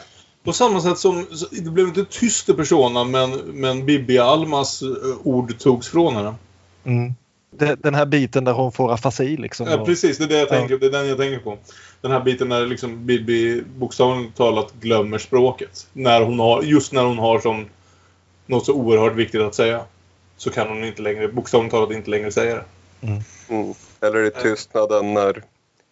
På 0.45 0.53
samma 0.53 0.81
sätt 0.81 0.97
som, 0.97 1.27
det 1.51 1.69
blev 1.72 1.88
inte 1.88 2.05
tyst 2.05 2.49
i 2.49 2.53
Persona, 2.53 3.03
men, 3.03 3.31
men 3.31 3.85
Bibi 3.85 4.17
Almas 4.17 4.81
eh, 4.81 4.88
ord 5.23 5.59
togs 5.59 5.88
från 5.88 6.15
henne. 6.15 6.35
Mm. 6.84 7.13
Den 7.77 7.95
här 7.95 8.05
biten 8.05 8.43
där 8.43 8.53
hon 8.53 8.72
får 8.72 8.93
afasi 8.93 9.38
liksom. 9.38 9.67
Ja, 9.67 9.85
precis. 9.85 10.17
Det 10.17 10.23
är, 10.23 10.27
det, 10.27 10.35
jag 10.35 10.43
Ja. 10.43 10.49
tänker, 10.49 10.77
det 10.77 10.85
är 10.85 10.91
den 10.91 11.07
jag 11.07 11.17
tänker 11.17 11.39
på. 11.39 11.57
Den 12.01 12.11
här 12.11 12.19
biten 12.19 12.49
när 12.49 12.65
liksom 12.65 13.05
Bibi 13.05 13.63
bokstavligt 13.77 14.38
talat 14.38 14.73
glömmer 14.80 15.17
språket. 15.17 15.88
När 15.93 16.22
hon 16.22 16.39
har, 16.39 16.61
just 16.61 16.93
när 16.93 17.03
hon 17.03 17.17
har 17.17 17.39
som 17.39 17.65
något 18.45 18.65
så 18.65 18.73
oerhört 18.73 19.15
viktigt 19.15 19.41
att 19.41 19.55
säga. 19.55 19.81
Så 20.38 20.49
kan 20.49 20.67
hon 20.67 20.84
inte 20.84 21.01
längre, 21.01 21.27
bokstavligt 21.27 21.72
talat 21.72 21.91
inte 21.91 22.09
längre 22.09 22.31
säga 22.31 22.55
det. 22.55 22.63
Mm. 23.07 23.22
Mm. 23.49 23.73
Eller 24.01 24.23
i 24.26 24.31
tystnaden 24.31 25.13
när 25.13 25.43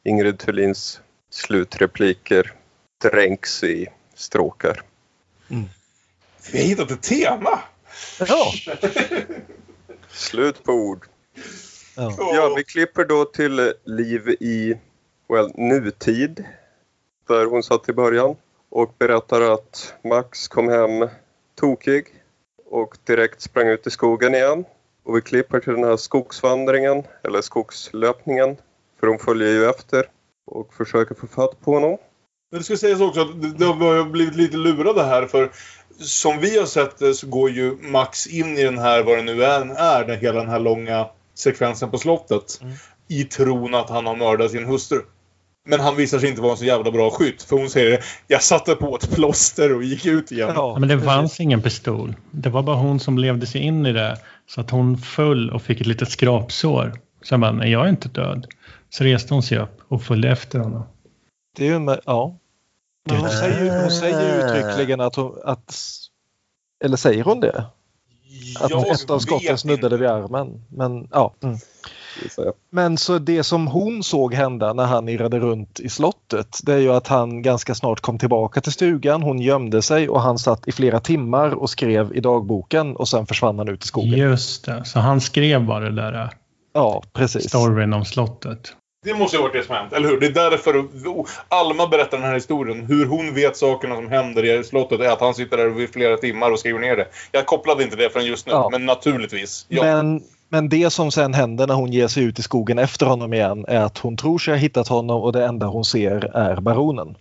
Ingrid 0.05 0.39
Thulins 0.39 0.99
slutrepliker 1.31 2.53
dränks 3.11 3.63
i 3.63 3.87
stråkar. 4.23 4.81
Vi 6.51 6.59
har 6.59 6.65
hittat 6.65 6.91
ett 6.91 7.01
tema! 7.01 7.59
Ja. 8.19 8.51
Slut 10.09 10.63
på 10.63 10.71
ord. 10.71 11.07
Ja. 11.95 12.15
Ja, 12.17 12.53
vi 12.57 12.63
klipper 12.63 13.05
då 13.05 13.25
till 13.25 13.73
Liv 13.83 14.29
i 14.29 14.77
well, 15.29 15.51
nutid. 15.55 16.45
Där 17.27 17.45
hon 17.45 17.63
satt 17.63 17.89
i 17.89 17.93
början. 17.93 18.35
Och 18.69 18.95
berättar 18.97 19.41
att 19.41 19.93
Max 20.03 20.47
kom 20.47 20.69
hem 20.69 21.09
tokig 21.55 22.05
och 22.65 22.97
direkt 23.03 23.41
sprang 23.41 23.67
ut 23.67 23.87
i 23.87 23.89
skogen 23.89 24.35
igen. 24.35 24.65
Och 25.03 25.17
vi 25.17 25.21
klipper 25.21 25.59
till 25.59 25.73
den 25.73 25.83
här 25.83 25.97
skogsvandringen, 25.97 27.03
eller 27.23 27.41
skogslöpningen. 27.41 28.57
För 28.99 29.07
hon 29.07 29.19
följer 29.19 29.49
ju 29.49 29.69
efter 29.69 30.09
och 30.45 30.73
försöker 30.73 31.15
få 31.15 31.27
fatt 31.27 31.61
på 31.61 31.73
honom. 31.73 31.97
Men 32.53 32.59
det 32.59 32.65
ska 32.65 32.77
sägas 32.77 33.01
också 33.01 33.21
att 33.21 33.41
det- 33.41 33.57
det 33.57 33.65
har 33.65 34.09
blivit 34.09 34.35
lite 34.35 34.57
lurade 34.57 35.03
här 35.03 35.25
för 35.25 35.51
som 35.99 36.39
vi 36.39 36.59
har 36.59 36.65
sett 36.65 36.99
det 36.99 37.13
så 37.13 37.27
går 37.27 37.49
ju 37.49 37.77
Max 37.81 38.27
in 38.27 38.57
i 38.57 38.63
den 38.63 38.77
här, 38.77 39.03
vad 39.03 39.17
det 39.17 39.23
nu 39.23 39.43
än 39.45 39.71
är, 39.71 40.05
den, 40.07 40.19
hela 40.19 40.39
den 40.39 40.49
här 40.49 40.59
långa 40.59 41.05
sekvensen 41.35 41.91
på 41.91 41.97
slottet. 41.97 42.61
I 43.07 43.23
tron 43.23 43.75
att 43.75 43.89
han 43.89 44.05
har 44.05 44.15
mördat 44.15 44.51
sin 44.51 44.65
hustru. 44.65 45.01
Men 45.69 45.79
han 45.79 45.95
visar 45.95 46.19
sig 46.19 46.29
inte 46.29 46.41
vara 46.41 46.51
en 46.51 46.57
så 46.57 46.65
jävla 46.65 46.91
bra 46.91 47.09
skytt. 47.09 47.43
För 47.43 47.55
hon 47.57 47.69
säger 47.69 48.03
jag 48.27 48.43
satte 48.43 48.75
på 48.75 48.95
ett 48.95 49.15
plåster 49.15 49.75
och 49.75 49.83
gick 49.83 50.05
ut 50.05 50.31
igen. 50.31 50.51
Ja, 50.55 50.77
men 50.79 50.89
det 50.89 50.99
fanns 51.01 51.39
ingen 51.39 51.61
pistol. 51.61 52.15
Det 52.31 52.49
var 52.49 52.63
bara 52.63 52.75
hon 52.75 52.99
som 52.99 53.17
levde 53.17 53.45
sig 53.45 53.61
in 53.61 53.85
i 53.85 53.93
det. 53.93 54.17
Så 54.47 54.61
att 54.61 54.69
hon 54.69 54.97
föll 54.97 55.49
och 55.49 55.61
fick 55.61 55.81
ett 55.81 55.87
litet 55.87 56.09
skrapsår. 56.11 56.93
Så 57.23 57.33
jag 57.33 57.39
bara, 57.41 57.51
nej 57.51 57.71
jag 57.71 57.85
är 57.85 57.89
inte 57.89 58.09
död. 58.09 58.47
Så 58.89 59.03
reste 59.03 59.33
hon 59.33 59.43
sig 59.43 59.57
upp 59.57 59.81
och 59.87 60.03
följde 60.03 60.29
efter 60.29 60.59
honom. 60.59 60.83
Det 61.57 61.63
är 61.63 61.69
ju 61.69 61.75
en, 61.75 61.97
ja. 62.05 62.39
Men 63.05 63.17
hon 63.17 63.29
säger, 63.29 63.81
hon 63.81 63.91
säger 63.91 64.37
uttryckligen 64.37 65.01
att 65.01 65.15
hon... 65.15 65.37
Att, 65.43 65.75
eller 66.83 66.97
säger 66.97 67.23
hon 67.23 67.39
det? 67.39 67.65
Att 68.59 68.69
Jag 68.69 68.91
ett 68.91 69.09
av 69.09 69.19
skotten 69.19 69.57
snuddade 69.57 69.97
vid 69.97 70.07
armen. 70.07 70.65
Men 70.69 71.07
ja. 71.11 71.33
Mm. 71.43 71.57
Men 72.69 72.97
så 72.97 73.19
det 73.19 73.43
som 73.43 73.67
hon 73.67 74.03
såg 74.03 74.33
hända 74.33 74.73
när 74.73 74.85
han 74.85 75.09
irrade 75.09 75.39
runt 75.39 75.79
i 75.79 75.89
slottet 75.89 76.59
det 76.63 76.73
är 76.73 76.77
ju 76.77 76.93
att 76.93 77.07
han 77.07 77.41
ganska 77.41 77.75
snart 77.75 77.99
kom 77.99 78.19
tillbaka 78.19 78.61
till 78.61 78.71
stugan. 78.71 79.23
Hon 79.23 79.39
gömde 79.39 79.81
sig 79.81 80.09
och 80.09 80.21
han 80.21 80.37
satt 80.37 80.67
i 80.67 80.71
flera 80.71 80.99
timmar 80.99 81.49
och 81.49 81.69
skrev 81.69 82.15
i 82.15 82.19
dagboken 82.19 82.95
och 82.95 83.07
sen 83.07 83.25
försvann 83.25 83.57
han 83.57 83.69
ut 83.69 83.83
i 83.83 83.87
skogen. 83.87 84.19
Just 84.19 84.65
det, 84.65 84.85
så 84.85 84.99
han 84.99 85.21
skrev 85.21 85.65
bara 85.65 85.89
det 85.89 85.95
där 85.95 86.29
Ja, 86.73 87.03
precis. 87.13 87.49
storyn 87.49 87.93
om 87.93 88.05
slottet. 88.05 88.75
Det 89.03 89.13
måste 89.13 89.37
ju 89.37 89.41
ha 89.41 89.47
varit 89.47 89.61
det 89.61 89.67
som 89.67 89.75
hänt, 89.75 89.93
eller 89.93 90.09
hur? 90.09 90.19
Det 90.19 90.25
är 90.25 90.49
därför 90.49 90.85
Alma 91.47 91.87
berättar 91.87 92.17
den 92.17 92.27
här 92.27 92.33
historien. 92.33 92.85
Hur 92.85 93.05
hon 93.05 93.33
vet 93.33 93.57
sakerna 93.57 93.95
som 93.95 94.07
händer 94.07 94.45
i 94.59 94.63
slottet 94.63 94.99
är 94.99 95.09
att 95.09 95.19
han 95.19 95.33
sitter 95.33 95.57
där 95.57 95.81
i 95.81 95.87
flera 95.87 96.17
timmar 96.17 96.51
och 96.51 96.59
skriver 96.59 96.79
ner 96.79 96.95
det. 96.95 97.07
Jag 97.31 97.45
kopplade 97.45 97.83
inte 97.83 97.95
det 97.95 98.09
förrän 98.09 98.25
just 98.25 98.45
nu, 98.47 98.51
Ja. 98.51 98.69
men 98.71 98.85
naturligtvis. 98.85 99.65
Ja. 99.69 99.83
Men, 99.83 100.21
men 100.49 100.69
det 100.69 100.89
som 100.89 101.11
sen 101.11 101.33
händer 101.33 101.67
när 101.67 101.73
hon 101.73 101.91
ger 101.91 102.07
sig 102.07 102.23
ut 102.23 102.39
i 102.39 102.41
skogen 102.41 102.79
efter 102.79 103.05
honom 103.05 103.33
igen 103.33 103.65
är 103.67 103.81
att 103.81 103.97
hon 103.97 104.17
tror 104.17 104.37
sig 104.39 104.53
ha 104.53 104.57
hittat 104.57 104.87
honom 104.87 105.21
och 105.21 105.33
det 105.33 105.45
enda 105.45 105.65
hon 105.65 105.85
ser 105.85 106.35
är 106.37 106.55
baronen. 106.61 107.17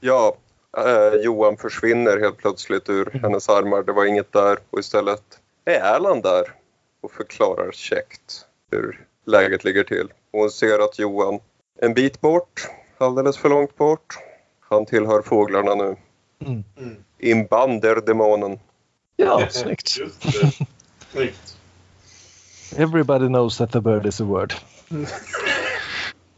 Ja, 0.00 0.34
eh, 0.76 1.20
Johan 1.24 1.56
försvinner 1.56 2.20
helt 2.20 2.36
plötsligt 2.36 2.88
ur 2.88 3.20
hennes 3.22 3.48
armar. 3.48 3.82
Det 3.82 3.92
var 3.92 4.04
inget 4.04 4.32
där 4.32 4.58
och 4.70 4.78
istället 4.78 5.22
är 5.64 5.94
Erland 5.94 6.22
där 6.22 6.42
och 7.02 7.12
förklarar 7.12 7.72
käckt 7.72 8.44
hur 8.70 9.00
läget 9.26 9.64
ligger 9.64 9.84
till. 9.84 10.08
Och 10.30 10.40
hon 10.40 10.50
ser 10.50 10.78
att 10.84 10.98
Johan 10.98 11.40
en 11.82 11.94
bit 11.94 12.20
bort, 12.20 12.68
alldeles 12.98 13.38
för 13.38 13.48
långt 13.48 13.76
bort. 13.76 14.18
Han 14.68 14.86
tillhör 14.86 15.22
fåglarna 15.22 15.74
nu. 15.74 15.96
Mm. 16.46 16.64
Imbanderdemonen. 17.18 18.58
Ja, 19.16 19.46
snyggt. 19.50 19.88
Snyggt. 21.12 21.56
Everybody 22.76 23.26
knows 23.26 23.56
that 23.56 23.72
the 23.72 23.80
bird 23.80 24.06
is 24.06 24.20
a 24.20 24.24
word. 24.24 24.54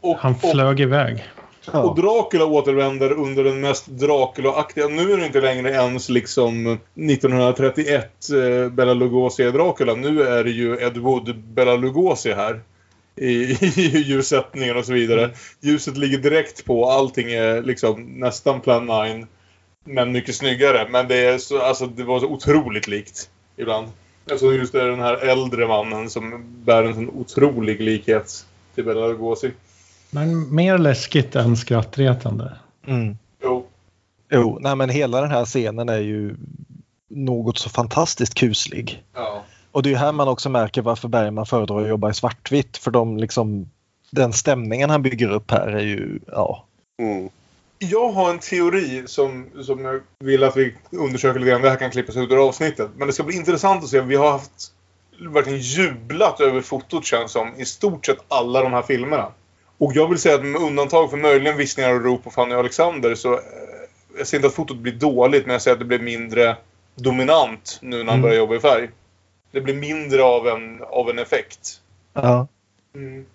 Och, 0.01 0.17
Han 0.17 0.35
flög 0.35 0.79
iväg. 0.79 1.23
och 1.73 1.95
Dracula 1.95 2.45
återvänder 2.45 3.11
under 3.11 3.43
den 3.43 3.61
mest 3.61 3.87
Dracula-aktiga... 3.87 4.87
Nu 4.87 5.11
är 5.13 5.17
det 5.17 5.25
inte 5.25 5.41
längre 5.41 5.69
ens 5.71 6.09
liksom 6.09 6.67
1931 6.67 8.29
eh, 8.29 8.69
Bela 8.69 8.93
Lugosi 8.93 9.43
är 9.43 9.51
Dracula. 9.51 9.93
Nu 9.93 10.23
är 10.23 10.43
det 10.43 10.51
ju 10.51 10.77
Ed 10.81 10.97
Wood 10.97 11.35
Bela 11.43 11.75
Lugosi 11.75 12.33
här. 12.33 12.61
I, 13.15 13.31
i 13.81 13.97
ljussättningen 13.97 14.77
och 14.77 14.85
så 14.85 14.93
vidare. 14.93 15.31
Ljuset 15.61 15.97
ligger 15.97 16.17
direkt 16.17 16.65
på. 16.65 16.89
Allting 16.89 17.31
är 17.31 17.61
liksom 17.61 18.03
nästan 18.03 18.61
plan 18.61 18.85
9. 18.85 19.27
Men 19.83 20.11
mycket 20.11 20.35
snyggare. 20.35 20.87
Men 20.89 21.07
det, 21.07 21.25
är 21.25 21.37
så, 21.37 21.61
alltså, 21.61 21.87
det 21.87 22.03
var 22.03 22.19
så 22.19 22.27
otroligt 22.27 22.87
likt 22.87 23.29
ibland. 23.57 23.87
Alltså 24.31 24.53
just 24.53 24.73
det 24.73 24.81
är 24.81 24.87
den 24.87 24.99
här 24.99 25.17
äldre 25.17 25.67
mannen 25.67 26.09
som 26.09 26.43
bär 26.65 26.83
en 26.83 26.93
sån 26.93 27.09
otrolig 27.09 27.81
likhet 27.81 28.45
till 28.75 28.85
Bela 28.85 29.07
Lugosi. 29.07 29.51
Men 30.11 30.55
mer 30.55 30.77
läskigt 30.77 31.35
än 31.35 31.57
skrattretande. 31.57 32.57
Mm. 32.87 33.17
Jo. 33.43 33.67
Jo, 34.31 34.57
nej 34.61 34.75
men 34.75 34.89
hela 34.89 35.21
den 35.21 35.31
här 35.31 35.45
scenen 35.45 35.89
är 35.89 35.99
ju 35.99 36.35
något 37.09 37.57
så 37.57 37.69
fantastiskt 37.69 38.33
kuslig. 38.33 39.03
Ja. 39.13 39.43
Och 39.73 39.83
det 39.83 39.93
är 39.93 39.95
här 39.95 40.11
man 40.11 40.27
också 40.27 40.49
märker 40.49 40.81
varför 40.81 41.07
Bergman 41.07 41.45
föredrar 41.45 41.81
att 41.81 41.89
jobba 41.89 42.09
i 42.09 42.13
svartvitt. 42.13 42.77
För 42.77 42.91
de 42.91 43.17
liksom, 43.17 43.69
den 44.11 44.33
stämningen 44.33 44.89
han 44.89 45.01
bygger 45.01 45.31
upp 45.31 45.51
här 45.51 45.67
är 45.67 45.81
ju, 45.83 46.19
ja. 46.27 46.65
Mm. 47.01 47.29
Jag 47.79 48.09
har 48.09 48.29
en 48.29 48.39
teori 48.39 49.03
som, 49.05 49.45
som 49.61 49.85
jag 49.85 50.01
vill 50.19 50.43
att 50.43 50.57
vi 50.57 50.75
undersöker 50.91 51.39
lite 51.39 51.51
grann. 51.51 51.61
Det 51.61 51.69
här 51.69 51.77
kan 51.77 51.91
klippas 51.91 52.17
ut 52.17 52.31
ur 52.31 52.47
avsnittet. 52.47 52.89
Men 52.97 53.07
det 53.07 53.13
ska 53.13 53.23
bli 53.23 53.35
intressant 53.35 53.83
att 53.83 53.89
se. 53.89 54.01
Vi 54.01 54.15
har 54.15 54.31
haft 54.31 54.73
verkligen 55.33 55.59
jublat 55.59 56.39
över 56.39 56.61
fotot 56.61 57.05
känns 57.05 57.31
som 57.31 57.55
i 57.57 57.65
stort 57.65 58.05
sett 58.05 58.17
alla 58.27 58.61
de 58.61 58.73
här 58.73 58.81
filmerna. 58.81 59.31
Och 59.77 59.91
jag 59.95 60.07
vill 60.09 60.19
säga 60.19 60.35
att 60.35 60.45
med 60.45 60.61
undantag 60.61 61.09
för 61.09 61.17
möjligen 61.17 61.57
Vissningar 61.57 61.93
och 61.93 62.03
rop 62.03 62.23
på 62.23 62.31
Fanny 62.31 62.55
och 62.55 62.59
Alexander 62.59 63.15
så 63.15 63.33
eh, 63.33 63.39
jag 64.17 64.27
ser 64.27 64.37
inte 64.37 64.47
att 64.47 64.53
fotot 64.53 64.77
blir 64.77 64.93
dåligt 64.93 65.45
men 65.45 65.53
jag 65.53 65.61
säger 65.61 65.75
att 65.75 65.79
det 65.79 65.85
blir 65.85 65.99
mindre 65.99 66.57
dominant 66.95 67.79
nu 67.81 67.97
när 67.97 68.05
han 68.05 68.09
Mm. 68.09 68.21
börjar 68.21 68.37
jobba 68.37 68.55
i 68.55 68.59
färg. 68.59 68.89
Det 69.53 69.61
blir 69.61 69.73
mindre 69.73 70.23
av 70.23 70.47
en, 70.47 70.81
av 70.83 71.09
en 71.09 71.19
effekt. 71.19 71.81
ja. 72.13 72.47
Mm. 72.95 73.25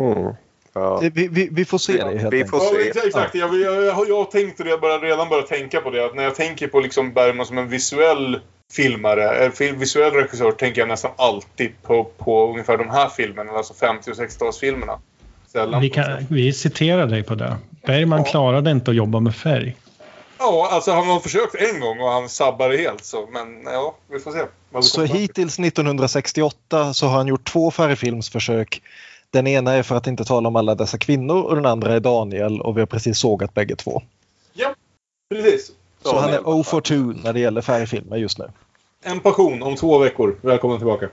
Mm. 0.00 0.34
Ja. 0.72 0.98
Vi, 1.14 1.28
vi, 1.28 1.48
vi 1.52 1.64
får 1.64 1.78
se 1.78 1.92
det 1.92 2.18
helt 2.18 2.32
Vi 2.34 2.42
enkelt. 2.42 2.50
får 2.50 2.60
Ja, 2.60 2.70
se. 2.92 3.00
exa- 3.00 3.06
exakt. 3.06 3.34
Jag, 3.34 3.60
jag, 3.60 3.84
jag, 3.84 4.08
jag 4.08 4.30
tänkte 4.30 4.64
det, 4.64 4.70
jag 4.70 4.80
började 4.80 5.06
redan 5.06 5.28
börjat 5.28 5.46
tänka 5.46 5.80
på 5.80 5.90
det. 5.90 6.04
Att 6.04 6.14
när 6.14 6.22
jag 6.22 6.34
tänker 6.34 6.68
på 6.68 6.80
liksom 6.80 7.12
Bergman 7.12 7.46
som 7.46 7.58
en 7.58 7.68
visuell 7.68 8.40
filmare, 8.72 9.50
fil, 9.50 9.76
visuell 9.76 10.12
regissör, 10.12 10.52
tänker 10.52 10.80
jag 10.80 10.88
nästan 10.88 11.10
alltid 11.16 11.70
på, 11.82 12.04
på 12.04 12.50
ungefär 12.50 12.76
de 12.78 12.90
här 12.90 13.08
filmerna. 13.08 13.52
Alltså 13.52 13.74
50 13.74 14.10
och 14.10 14.16
60-talsfilmerna. 14.16 14.98
Sällan 15.46 15.80
Vi, 15.80 15.90
kan, 15.90 16.26
vi 16.30 16.52
citerar 16.52 17.06
dig 17.06 17.22
på 17.22 17.34
det. 17.34 17.56
Bergman 17.86 18.24
klarade 18.24 18.70
inte 18.70 18.90
att 18.90 18.96
jobba 18.96 19.20
med 19.20 19.34
färg. 19.36 19.76
Ja, 20.38 20.68
alltså 20.70 20.92
han 20.92 21.06
har 21.06 21.20
försökt 21.20 21.54
en 21.54 21.80
gång 21.80 22.00
och 22.00 22.08
han 22.08 22.28
sabbade 22.28 22.76
helt. 22.76 23.04
Så, 23.04 23.28
men 23.32 23.62
ja, 23.64 23.96
vi 24.10 24.18
får 24.18 24.32
se. 24.32 24.44
Så 24.82 25.04
hittills 25.04 25.58
1968 25.58 26.94
så 26.94 27.06
har 27.06 27.16
han 27.16 27.26
gjort 27.26 27.52
två 27.52 27.70
färgfilmsförsök. 27.70 28.82
Den 29.30 29.46
ena 29.46 29.72
är 29.72 29.82
för 29.82 29.94
att 29.94 30.06
inte 30.06 30.24
tala 30.24 30.48
om 30.48 30.56
alla 30.56 30.74
dessa 30.74 30.98
kvinnor 30.98 31.42
och 31.42 31.54
den 31.54 31.66
andra 31.66 31.94
är 31.94 32.00
Daniel 32.00 32.60
och 32.60 32.76
vi 32.76 32.80
har 32.80 32.86
precis 32.86 33.18
sågat 33.18 33.54
bägge 33.54 33.76
två. 33.76 34.02
Ja, 34.52 34.74
precis. 35.30 35.72
Så 36.02 36.18
han 36.18 36.30
är 36.30 36.40
0 36.40 36.64
for 36.64 36.80
2 36.80 36.94
när 36.94 37.32
det 37.32 37.40
gäller 37.40 37.60
färgfilmer 37.60 38.16
just 38.16 38.38
nu. 38.38 38.50
En 39.02 39.20
passion 39.20 39.62
om 39.62 39.76
två 39.76 39.98
veckor. 39.98 40.38
Välkommen 40.42 40.78
tillbaka. 40.78 41.08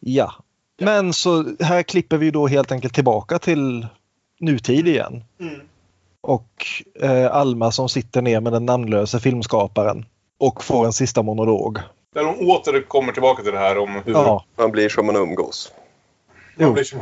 Ja. 0.00 0.34
Men 0.78 1.12
så 1.12 1.56
här 1.60 1.82
klipper 1.82 2.16
vi 2.16 2.30
då 2.30 2.46
helt 2.46 2.72
enkelt 2.72 2.94
tillbaka 2.94 3.38
till 3.38 3.86
nutid 4.40 4.88
igen. 4.88 5.24
Mm. 5.40 5.60
Och 6.26 6.66
eh, 7.02 7.36
Alma 7.36 7.72
som 7.72 7.88
sitter 7.88 8.22
ner 8.22 8.40
med 8.40 8.52
den 8.52 8.66
namnlösa 8.66 9.18
filmskaparen 9.20 10.04
och 10.40 10.64
får 10.64 10.86
en 10.86 10.92
sista 10.92 11.22
monolog. 11.22 11.78
Där 12.14 12.24
de 12.24 12.50
åter 12.50 12.82
kommer 12.88 13.12
tillbaka 13.12 13.42
till 13.42 13.52
det 13.52 13.58
här 13.58 13.78
om 13.78 14.02
hur 14.04 14.12
Ja. 14.12 14.44
Man 14.58 14.70
blir 14.70 14.88
som 14.88 15.06
man 15.06 15.16
umgås. 15.16 15.72
man 16.56 16.66
Jo. 16.68 16.72
blir 16.72 16.84
som 16.84 17.00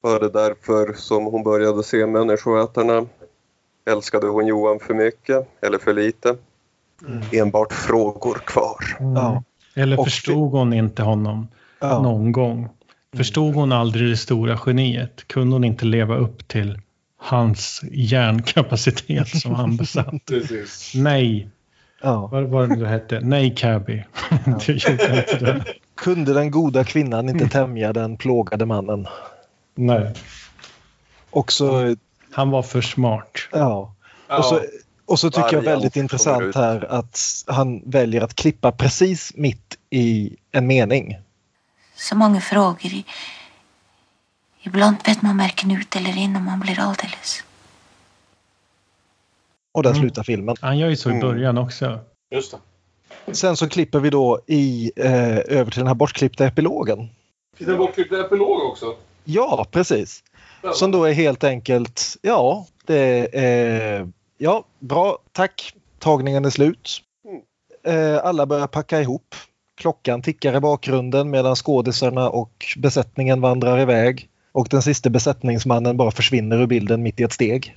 Var 0.00 0.20
det 0.20 0.28
därför 0.28 0.92
som 0.96 1.24
hon 1.24 1.42
började 1.42 1.82
se 1.82 2.06
Människoätarna? 2.06 3.06
Älskade 3.90 4.26
hon 4.26 4.46
Johan 4.46 4.78
för 4.80 4.94
mycket 4.94 5.48
eller 5.62 5.78
för 5.78 5.94
lite? 5.94 6.36
Enbart 7.32 7.72
frågor 7.72 8.34
kvar. 8.34 8.84
Ja. 9.00 9.42
Eller 9.74 9.98
Och- 9.98 10.04
förstod 10.04 10.52
hon 10.52 10.72
inte 10.72 11.02
honom 11.02 11.48
Ja. 11.80 12.02
någon 12.02 12.32
gång? 12.32 12.68
Förstod 13.16 13.54
hon 13.54 13.72
aldrig 13.72 14.08
det 14.10 14.16
stora 14.16 14.58
geniet? 14.66 15.28
Kunde 15.28 15.54
hon 15.54 15.64
inte 15.64 15.84
leva 15.84 16.16
upp 16.16 16.48
till 16.48 16.80
hans 17.22 17.80
hjärnkapacitet 17.92 19.28
som 19.28 19.54
han 19.54 19.76
besatt? 19.76 20.14
Precis. 20.26 20.92
Nej, 20.94 21.48
Ja. 22.02 22.26
vad 22.26 22.42
var 22.44 22.66
det 22.66 22.76
du 22.76 22.86
hette? 22.86 23.20
Nej, 23.20 23.54
Cabby. 23.56 24.04
Du 24.66 24.72
gjorde 24.72 25.18
inte 25.18 25.36
det. 25.40 25.64
kunde 25.94 26.32
den 26.34 26.50
goda 26.50 26.84
kvinnan 26.84 27.28
inte 27.28 27.48
tämja 27.48 27.92
den 27.92 28.16
plågade 28.16 28.66
mannen. 28.66 29.06
Nej. 29.74 30.14
Och 31.30 31.52
så, 31.52 31.96
Han 32.32 32.50
var 32.50 32.62
för 32.62 32.80
smart. 32.80 33.30
ja. 33.52 33.94
Och 34.28 34.44
så, 34.44 34.60
och 35.06 35.18
så 35.18 35.30
tycker 35.30 35.52
jag 35.54 35.62
väldigt 35.62 35.96
intressant 35.96 36.54
här 36.54 36.84
att 36.92 37.18
han 37.46 37.82
väljer 37.90 38.20
att 38.20 38.34
klippa 38.34 38.72
precis 38.72 39.32
mitt 39.36 39.78
i 39.90 40.36
en 40.52 40.66
mening. 40.66 41.18
Så 41.96 42.14
många 42.16 42.40
frågor. 42.40 42.86
I- 42.86 43.04
Ibland 44.62 44.96
vet 45.06 45.22
man 45.22 45.38
varken 45.38 45.70
ut 45.70 45.96
eller 45.96 46.16
in 46.18 46.36
och 46.36 46.42
man 46.42 46.60
blir 46.60 46.80
alldeles... 46.80 47.42
Och 49.72 49.82
där 49.82 49.90
Mm. 49.90 50.02
slutar 50.02 50.22
filmen. 50.22 50.56
Han 50.60 50.78
gör 50.78 50.88
ju 50.88 50.96
så 50.96 51.08
i 51.08 51.12
Mm. 51.12 51.20
början 51.28 51.58
också. 51.58 51.98
Just 52.30 52.54
det. 53.26 53.34
Sen 53.34 53.56
så 53.56 53.68
klipper 53.68 54.00
vi 54.00 54.10
då 54.10 54.40
i, 54.46 54.92
eh, 54.96 55.38
över 55.38 55.70
till 55.70 55.78
den 55.80 55.86
här 55.86 55.94
bortklippta 55.94 56.46
epilogen. 56.46 56.98
Finns 57.56 57.66
det 57.66 57.72
en 57.72 57.78
bortklippt 57.78 58.12
epilog 58.12 58.60
också? 58.64 58.94
Ja, 59.24 59.66
precis. 59.70 60.22
Som 60.74 60.90
då 60.90 61.04
är 61.04 61.12
helt 61.12 61.44
enkelt, 61.44 62.16
ja, 62.22 62.66
det 62.86 63.28
är, 63.38 64.08
ja, 64.38 64.64
bra, 64.78 65.18
tack, 65.32 65.74
tagningen 65.98 66.44
är 66.44 66.50
slut. 66.50 67.02
Eh, 67.84 68.16
alla 68.24 68.46
börjar 68.46 68.66
packa 68.66 69.00
ihop. 69.00 69.34
Klockan 69.76 70.22
tickar 70.22 70.56
i 70.56 70.60
bakgrunden 70.60 71.30
medan 71.30 71.56
skådisarna 71.56 72.30
och 72.30 72.64
besättningen 72.76 73.40
vandrar 73.40 73.80
iväg. 73.80 74.28
Och 74.52 74.66
den 74.70 74.82
sista 74.82 75.10
besättningsmannen 75.10 75.96
bara 75.96 76.10
försvinner 76.10 76.62
ur 76.62 76.66
bilden 76.66 77.02
mitt 77.02 77.20
i 77.20 77.22
ett 77.22 77.32
steg. 77.32 77.76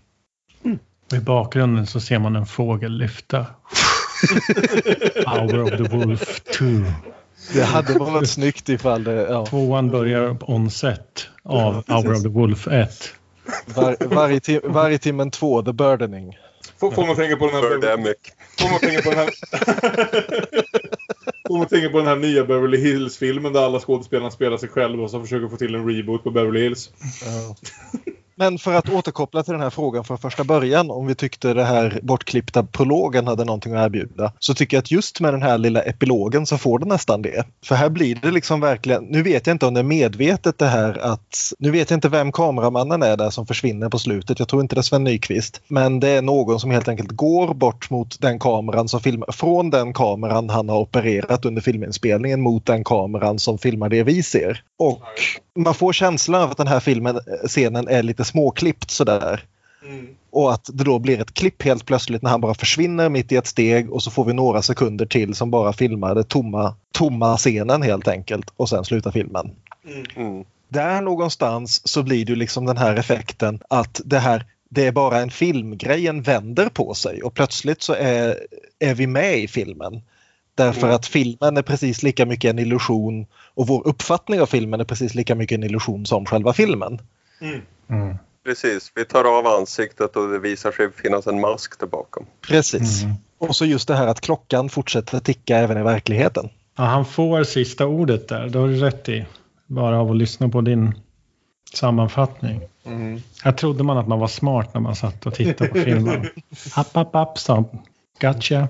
Och 1.11 1.17
I 1.17 1.19
bakgrunden 1.19 1.87
så 1.87 1.99
ser 1.99 2.19
man 2.19 2.35
en 2.35 2.45
fågel 2.45 2.97
lyfta. 2.97 3.39
Hour 5.25 5.61
of 5.61 5.69
the 5.69 5.97
Wolf 5.97 6.41
2. 6.57 6.65
Det 7.53 7.63
hade 7.63 7.99
varit 7.99 8.29
snyggt 8.29 8.69
ifall 8.69 9.03
det, 9.03 9.13
ja. 9.13 9.45
Tvåan 9.45 9.89
börjar 9.89 10.51
on 10.51 10.71
set 10.71 11.27
av 11.43 11.83
Hour 11.87 12.13
of 12.13 12.21
the 12.21 12.29
Wolf 12.29 12.67
1. 12.67 13.13
Var, 13.65 13.97
varje, 13.99 14.39
tim, 14.39 14.61
varje 14.63 14.97
timmen 14.97 15.31
två, 15.31 15.63
The 15.63 15.73
Burdening. 15.73 16.37
Får, 16.79 16.91
får 16.91 17.07
man 17.07 17.15
tänka 17.15 17.35
på 17.35 17.45
den 17.45 17.55
här... 17.55 17.69
Birdemic. 17.69 18.17
Får 18.59 18.69
man 18.69 18.79
tänka 18.79 19.01
på 19.01 19.09
den 19.09 19.19
här... 19.19 19.29
Om 21.49 21.57
man 21.57 21.67
tänker 21.67 21.89
på 21.89 21.97
den 21.97 22.07
här 22.07 22.15
nya 22.15 22.45
Beverly 22.45 22.77
Hills-filmen 22.77 23.53
där 23.53 23.65
alla 23.65 23.79
skådespelarna 23.79 24.31
spelar 24.31 24.57
sig 24.57 24.69
själva 24.69 25.03
och 25.03 25.11
så 25.11 25.21
försöker 25.21 25.47
få 25.47 25.57
till 25.57 25.75
en 25.75 25.87
reboot 25.87 26.23
på 26.23 26.31
Beverly 26.31 26.61
Hills. 26.61 26.91
Men 28.35 28.57
för 28.57 28.73
att 28.73 28.89
återkoppla 28.89 29.43
till 29.43 29.53
den 29.53 29.61
här 29.61 29.69
frågan 29.69 30.03
från 30.03 30.17
första 30.17 30.43
början 30.43 30.91
om 30.91 31.07
vi 31.07 31.15
tyckte 31.15 31.53
det 31.53 31.63
här 31.63 31.99
bortklippta 32.03 32.63
prologen 32.63 33.27
hade 33.27 33.45
någonting 33.45 33.73
att 33.73 33.85
erbjuda 33.85 34.33
så 34.39 34.53
tycker 34.53 34.77
jag 34.77 34.81
att 34.81 34.91
just 34.91 35.19
med 35.19 35.33
den 35.33 35.41
här 35.41 35.57
lilla 35.57 35.81
epilogen 35.81 36.45
så 36.45 36.57
får 36.57 36.79
den 36.79 36.89
nästan 36.89 37.21
det. 37.21 37.45
För 37.65 37.75
här 37.75 37.89
blir 37.89 38.15
det 38.15 38.31
liksom 38.31 38.59
verkligen, 38.59 39.03
nu 39.03 39.23
vet 39.23 39.47
jag 39.47 39.53
inte 39.53 39.65
om 39.65 39.73
det 39.73 39.79
är 39.79 39.83
medvetet 39.83 40.57
det 40.57 40.65
här 40.65 40.97
att, 40.97 41.53
nu 41.59 41.71
vet 41.71 41.89
jag 41.89 41.97
inte 41.97 42.09
vem 42.09 42.31
kameramannen 42.31 43.03
är 43.03 43.17
där 43.17 43.29
som 43.29 43.45
försvinner 43.45 43.89
på 43.89 43.99
slutet, 43.99 44.39
jag 44.39 44.47
tror 44.47 44.61
inte 44.61 44.75
det 44.75 44.79
är 44.79 44.83
Sven 44.83 45.03
Nykvist. 45.03 45.61
Men 45.67 45.99
det 45.99 46.09
är 46.09 46.21
någon 46.21 46.59
som 46.59 46.71
helt 46.71 46.87
enkelt 46.87 47.11
går 47.11 47.53
bort 47.53 47.89
mot 47.89 48.21
den 48.21 48.39
kameran 48.39 48.87
som 48.87 48.99
filmar, 48.99 49.31
från 49.31 49.69
den 49.69 49.93
kameran 49.93 50.49
han 50.49 50.69
har 50.69 50.79
opererat 50.79 51.45
under 51.45 51.61
filminspelningen 51.61 52.41
mot 52.41 52.65
den 52.65 52.83
kameran 52.83 53.39
som 53.39 53.57
filmar 53.57 53.89
det 53.89 54.03
vi 54.03 54.23
ser. 54.23 54.63
Och 54.79 55.01
man 55.59 55.73
får 55.73 55.93
känslan 55.93 56.41
av 56.41 56.51
att 56.51 56.57
den 56.57 56.67
här 56.67 56.79
filmen, 56.79 57.15
eh, 57.15 57.47
scenen 57.47 57.87
är 57.87 58.03
lite 58.03 58.22
småklippt 58.23 58.91
sådär. 58.91 59.45
Och 60.31 60.53
att 60.53 60.69
det 60.73 60.83
då 60.83 60.99
blir 60.99 61.21
ett 61.21 61.33
klipp 61.33 61.63
helt 61.63 61.85
plötsligt 61.85 62.21
när 62.21 62.29
han 62.29 62.41
bara 62.41 62.53
försvinner 62.53 63.09
mitt 63.09 63.31
i 63.31 63.35
ett 63.35 63.47
steg 63.47 63.91
och 63.91 64.03
så 64.03 64.11
får 64.11 64.25
vi 64.25 64.33
några 64.33 64.61
sekunder 64.61 65.05
till 65.05 65.35
som 65.35 65.51
bara 65.51 65.73
filmar 65.73 66.15
det 66.15 66.23
tomma, 66.23 66.75
tomma 66.91 67.37
scenen 67.37 67.81
helt 67.81 68.07
enkelt 68.07 68.53
och 68.57 68.69
sen 68.69 68.85
slutar 68.85 69.11
filmen. 69.11 69.51
Mm. 70.15 70.45
Där 70.69 71.01
någonstans 71.01 71.87
så 71.87 72.03
blir 72.03 72.25
det 72.25 72.35
liksom 72.35 72.65
den 72.65 72.77
här 72.77 72.95
effekten 72.95 73.59
att 73.69 74.01
det 74.05 74.19
här 74.19 74.45
det 74.69 74.87
är 74.87 74.91
bara 74.91 75.19
en 75.19 75.31
film. 75.31 75.77
Grejen 75.77 76.21
vänder 76.21 76.69
på 76.69 76.93
sig 76.93 77.23
och 77.23 77.33
plötsligt 77.33 77.81
så 77.81 77.93
är, 77.93 78.39
är 78.79 78.95
vi 78.95 79.07
med 79.07 79.37
i 79.37 79.47
filmen. 79.47 80.01
Därför 80.55 80.89
att 80.89 81.07
filmen 81.07 81.57
är 81.57 81.61
precis 81.61 82.03
lika 82.03 82.25
mycket 82.25 82.49
en 82.49 82.59
illusion 82.59 83.25
och 83.33 83.67
vår 83.67 83.87
uppfattning 83.87 84.41
av 84.41 84.45
filmen 84.45 84.79
är 84.79 84.83
precis 84.83 85.15
lika 85.15 85.35
mycket 85.35 85.55
en 85.55 85.63
illusion 85.63 86.05
som 86.05 86.25
själva 86.25 86.53
filmen. 86.53 86.99
Mm. 87.41 88.17
Precis, 88.45 88.91
vi 88.95 89.05
tar 89.05 89.37
av 89.39 89.47
ansiktet 89.47 90.15
och 90.15 90.29
det 90.29 90.39
visar 90.39 90.71
sig 90.71 90.91
finnas 90.91 91.27
en 91.27 91.41
mask 91.41 91.79
där 91.79 91.87
bakom. 91.87 92.25
Precis. 92.41 93.03
Och 93.37 93.55
så 93.55 93.65
just 93.65 93.87
det 93.87 93.95
här 93.95 94.07
att 94.07 94.21
klockan 94.21 94.69
fortsätter 94.69 95.19
ticka 95.19 95.57
även 95.57 95.77
i 95.77 95.83
verkligheten. 95.83 96.49
Ja, 96.75 96.83
han 96.83 97.05
får 97.05 97.43
sista 97.43 97.85
ordet 97.87 98.27
där. 98.27 98.49
Det 98.49 98.59
har 98.59 98.67
du 98.67 98.75
rätt 98.75 99.09
i. 99.09 99.25
Bara 99.67 99.99
av 99.99 100.11
att 100.11 100.17
lyssna 100.17 100.49
på 100.49 100.61
din 100.61 100.95
sammanfattning. 101.73 102.61
Här 103.43 103.51
trodde 103.51 103.83
man 103.83 103.97
att 103.97 104.07
man 104.07 104.19
var 104.19 104.27
smart 104.27 104.73
när 104.73 104.81
man 104.81 104.95
satt 104.95 105.25
och 105.25 105.33
tittade 105.33 105.69
på 105.69 105.77
filmen. 105.83 106.27
App, 106.75 106.97
app, 106.97 107.15
app, 107.15 107.39
sa 107.39 107.65
Gotcha. 108.21 108.67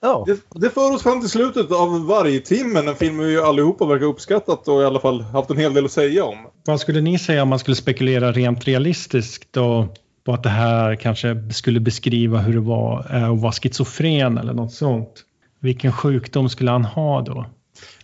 Ja. 0.00 0.24
Det, 0.26 0.60
det 0.60 0.70
för 0.70 0.94
oss 0.94 1.02
fram 1.02 1.20
till 1.20 1.30
slutet 1.30 1.72
av 1.72 2.06
varje 2.06 2.40
timmen. 2.40 2.88
En 2.88 2.96
film 2.96 3.18
vi 3.18 3.30
ju 3.30 3.40
allihopa 3.40 3.86
verkar 3.86 4.06
uppskattat 4.06 4.68
och 4.68 4.82
i 4.82 4.84
alla 4.84 5.00
fall 5.00 5.20
haft 5.20 5.50
en 5.50 5.56
hel 5.56 5.74
del 5.74 5.84
att 5.84 5.92
säga 5.92 6.24
om. 6.24 6.38
Vad 6.64 6.80
skulle 6.80 7.00
ni 7.00 7.18
säga 7.18 7.42
om 7.42 7.48
man 7.48 7.58
skulle 7.58 7.76
spekulera 7.76 8.32
rent 8.32 8.64
realistiskt 8.64 9.52
då 9.52 9.88
på 10.24 10.32
att 10.32 10.42
det 10.42 10.48
här 10.48 10.94
kanske 10.94 11.52
skulle 11.52 11.80
beskriva 11.80 12.38
hur 12.38 12.52
det 12.52 12.60
var 12.60 13.06
eh, 13.10 13.30
att 13.30 13.40
vara 13.40 13.52
schizofren 13.52 14.38
eller 14.38 14.52
något 14.52 14.72
sånt? 14.72 15.24
Vilken 15.60 15.92
sjukdom 15.92 16.48
skulle 16.48 16.70
han 16.70 16.84
ha 16.84 17.22
då? 17.22 17.46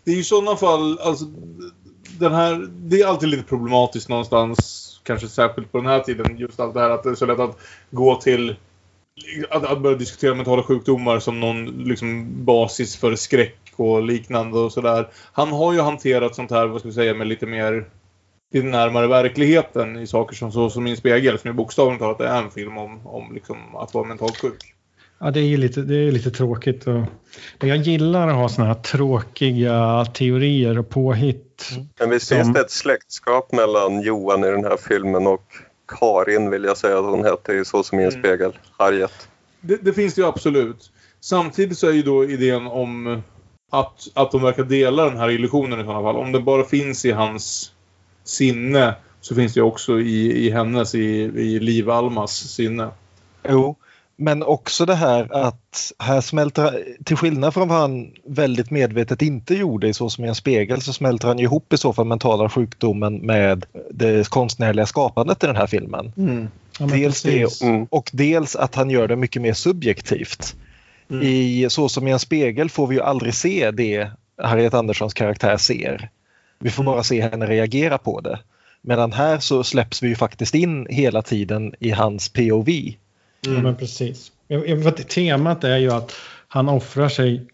Det 0.05 0.11
är 0.11 0.15
ju 0.15 0.21
i 0.21 0.25
sådana 0.25 0.57
fall, 0.57 0.99
alltså 0.99 1.25
den 2.19 2.35
här, 2.35 2.69
det 2.71 3.01
är 3.01 3.07
alltid 3.07 3.29
lite 3.29 3.43
problematiskt 3.43 4.09
någonstans. 4.09 4.83
Kanske 5.03 5.29
särskilt 5.29 5.73
på 5.73 5.79
den 5.79 5.87
här 5.87 6.01
tiden. 6.01 6.39
Just 6.39 6.61
allt 6.61 6.75
det 6.75 6.81
här 6.81 6.91
att 6.91 7.03
det 7.03 7.11
är 7.11 7.15
så 7.15 7.27
lätt 7.27 7.41
att 7.41 7.59
gå 7.91 8.15
till 8.15 8.57
att, 9.51 9.65
att 9.65 9.83
börja 9.83 9.97
diskutera 9.97 10.35
mentala 10.35 10.63
sjukdomar 10.63 11.19
som 11.19 11.41
någon 11.41 11.67
liksom, 11.67 12.27
basis 12.45 12.97
för 12.97 13.15
skräck 13.15 13.59
och 13.77 14.03
liknande 14.03 14.59
och 14.59 14.73
sådär. 14.73 15.09
Han 15.33 15.49
har 15.49 15.73
ju 15.73 15.81
hanterat 15.81 16.35
sånt 16.35 16.51
här, 16.51 16.67
vad 16.67 16.81
ska 16.81 16.89
vi 16.89 16.95
säga, 16.95 17.15
med 17.15 17.27
lite 17.27 17.47
mer 17.47 17.85
lite 18.53 18.67
närmare 18.67 19.07
verkligheten 19.07 19.97
i 19.97 20.07
saker 20.07 20.37
som 20.37 20.53
Så 20.53 20.71
som 20.71 20.85
min 20.85 20.97
spegel, 20.97 21.39
som 21.39 21.49
ju 21.49 21.55
bokstavligt 21.55 22.01
talat 22.01 22.21
är 22.21 22.43
en 22.43 22.51
film 22.51 22.79
om, 22.79 23.07
om 23.07 23.35
liksom, 23.35 23.77
att 23.77 23.95
vara 23.95 24.05
mentalt 24.05 24.37
sjuk. 24.37 24.73
Ja, 25.19 25.31
det 25.31 25.41
är 25.41 25.45
ju 25.45 25.57
lite, 25.57 25.83
det 25.83 25.97
är 25.97 26.13
lite 26.13 26.31
tråkigt. 26.31 26.87
Och, 26.87 27.03
men 27.59 27.69
jag 27.69 27.79
gillar 27.79 28.29
att 28.29 28.35
ha 28.35 28.49
såna 28.49 28.67
här 28.67 28.75
tråkiga 28.75 30.05
teorier 30.15 30.79
och 30.79 30.89
påhitt. 30.89 31.69
Men 32.01 32.11
visst 32.11 32.27
Som- 32.27 32.37
finns 32.37 32.53
det 32.53 32.61
ett 32.61 32.71
släktskap 32.71 33.53
mellan 33.53 34.03
Johan 34.03 34.45
i 34.45 34.51
den 34.51 34.65
här 34.65 34.77
filmen 34.89 35.27
och 35.27 35.45
Karin 35.87 36.51
vill 36.51 36.65
jag 36.65 36.77
säga 36.77 36.99
att 36.99 37.05
hon 37.05 37.25
hette 37.25 37.53
i 37.53 37.65
Så 37.65 37.83
som 37.83 38.01
i 38.01 38.05
en 38.05 38.13
spegel, 38.13 38.59
Harriet. 38.77 39.29
Det, 39.61 39.77
det 39.77 39.93
finns 39.93 40.15
det 40.15 40.21
ju 40.21 40.29
absolut. 40.29 40.93
Samtidigt 41.21 41.79
så 41.79 41.89
är 41.89 41.93
ju 41.93 42.03
då 42.03 42.25
idén 42.25 42.67
om 42.67 43.23
att, 43.71 44.09
att 44.15 44.31
de 44.31 44.43
verkar 44.43 44.65
dela 44.65 45.05
den 45.05 45.17
här 45.17 45.31
illusionen 45.31 45.81
i 45.81 45.85
sådana 45.85 46.03
fall. 46.03 46.17
Om 46.17 46.33
det 46.33 46.41
bara 46.41 46.65
finns 46.65 47.05
i 47.05 47.11
hans 47.11 47.73
sinne 48.25 48.95
så 49.21 49.35
finns 49.35 49.55
det 49.55 49.61
ju 49.61 49.65
också 49.65 50.01
i, 50.01 50.47
i 50.47 50.51
hennes, 50.51 50.95
i, 50.95 51.01
i 51.23 51.61
Liv 51.61 51.91
Almas 51.91 52.33
sinne. 52.33 52.89
Jo, 53.49 53.77
men 54.17 54.43
också 54.43 54.87
det 54.87 54.95
här 54.95 55.33
att 55.33 55.93
här 55.99 56.21
smälter, 56.21 56.85
till 57.05 57.17
skillnad 57.17 57.55
från 57.55 57.69
vad 57.69 57.79
han 57.79 58.13
väldigt 58.25 58.71
medvetet 58.71 59.23
inte 59.23 59.55
gjorde 59.55 59.89
i 59.89 59.95
Så 59.95 60.11
som 60.11 60.25
i 60.25 60.29
en 60.29 60.35
spegel 60.35 60.83
så 60.83 60.93
smälter 60.93 61.29
han 61.29 61.39
ihop 61.39 61.73
i 61.73 61.77
så 61.77 61.93
fall 61.93 62.07
mentala 62.07 62.49
sjukdomen 62.49 63.17
med 63.17 63.67
det 63.91 64.31
konstnärliga 64.31 64.87
skapandet 64.87 65.45
i 65.45 65.47
den 65.47 65.57
här 65.57 65.67
filmen. 65.67 66.13
Ja, 66.79 66.87
men 66.87 67.01
dels 67.01 67.23
det 67.23 67.45
precis. 67.45 67.63
och 67.91 68.11
dels 68.13 68.57
att 68.57 68.75
han 68.75 68.91
gör 68.91 69.09
det 69.09 69.17
mycket 69.17 69.43
mer 69.43 69.53
subjektivt. 69.53 70.57
I 71.23 71.67
Så 71.71 71.89
som 71.89 72.09
i 72.09 72.11
en 72.11 72.19
spegel 72.19 72.71
får 72.71 72.87
vi 72.87 72.95
ju 72.95 73.03
aldrig 73.03 73.35
se 73.35 73.71
det 73.71 74.11
Harriet 74.43 74.75
Anderssons 74.75 75.15
karaktär 75.15 75.57
ser. 75.57 76.11
Vi 76.59 76.71
får 76.71 76.85
bara 76.85 77.03
se 77.03 77.21
henne 77.21 77.47
reagera 77.47 77.99
på 77.99 78.21
det. 78.21 78.39
Medan 78.83 79.13
här 79.13 79.39
så 79.39 79.65
släpps 79.65 80.03
vi 80.03 80.09
ju 80.09 80.17
faktiskt 80.17 80.55
in 80.55 80.87
hela 80.91 81.23
tiden 81.23 81.75
i 81.81 81.91
hans 81.91 82.29
POV. 82.29 82.69
Ja, 83.55 83.63
men 83.63 83.77
precis. 83.77 84.33
Jag, 84.49 84.69
jag, 84.69 84.77
vet, 84.77 85.09
temat 85.09 85.65
är 85.65 85.77
ju 85.77 85.93
att 85.93 86.13
han 86.49 86.69
offrar 86.69 87.09
sig, 87.09 87.47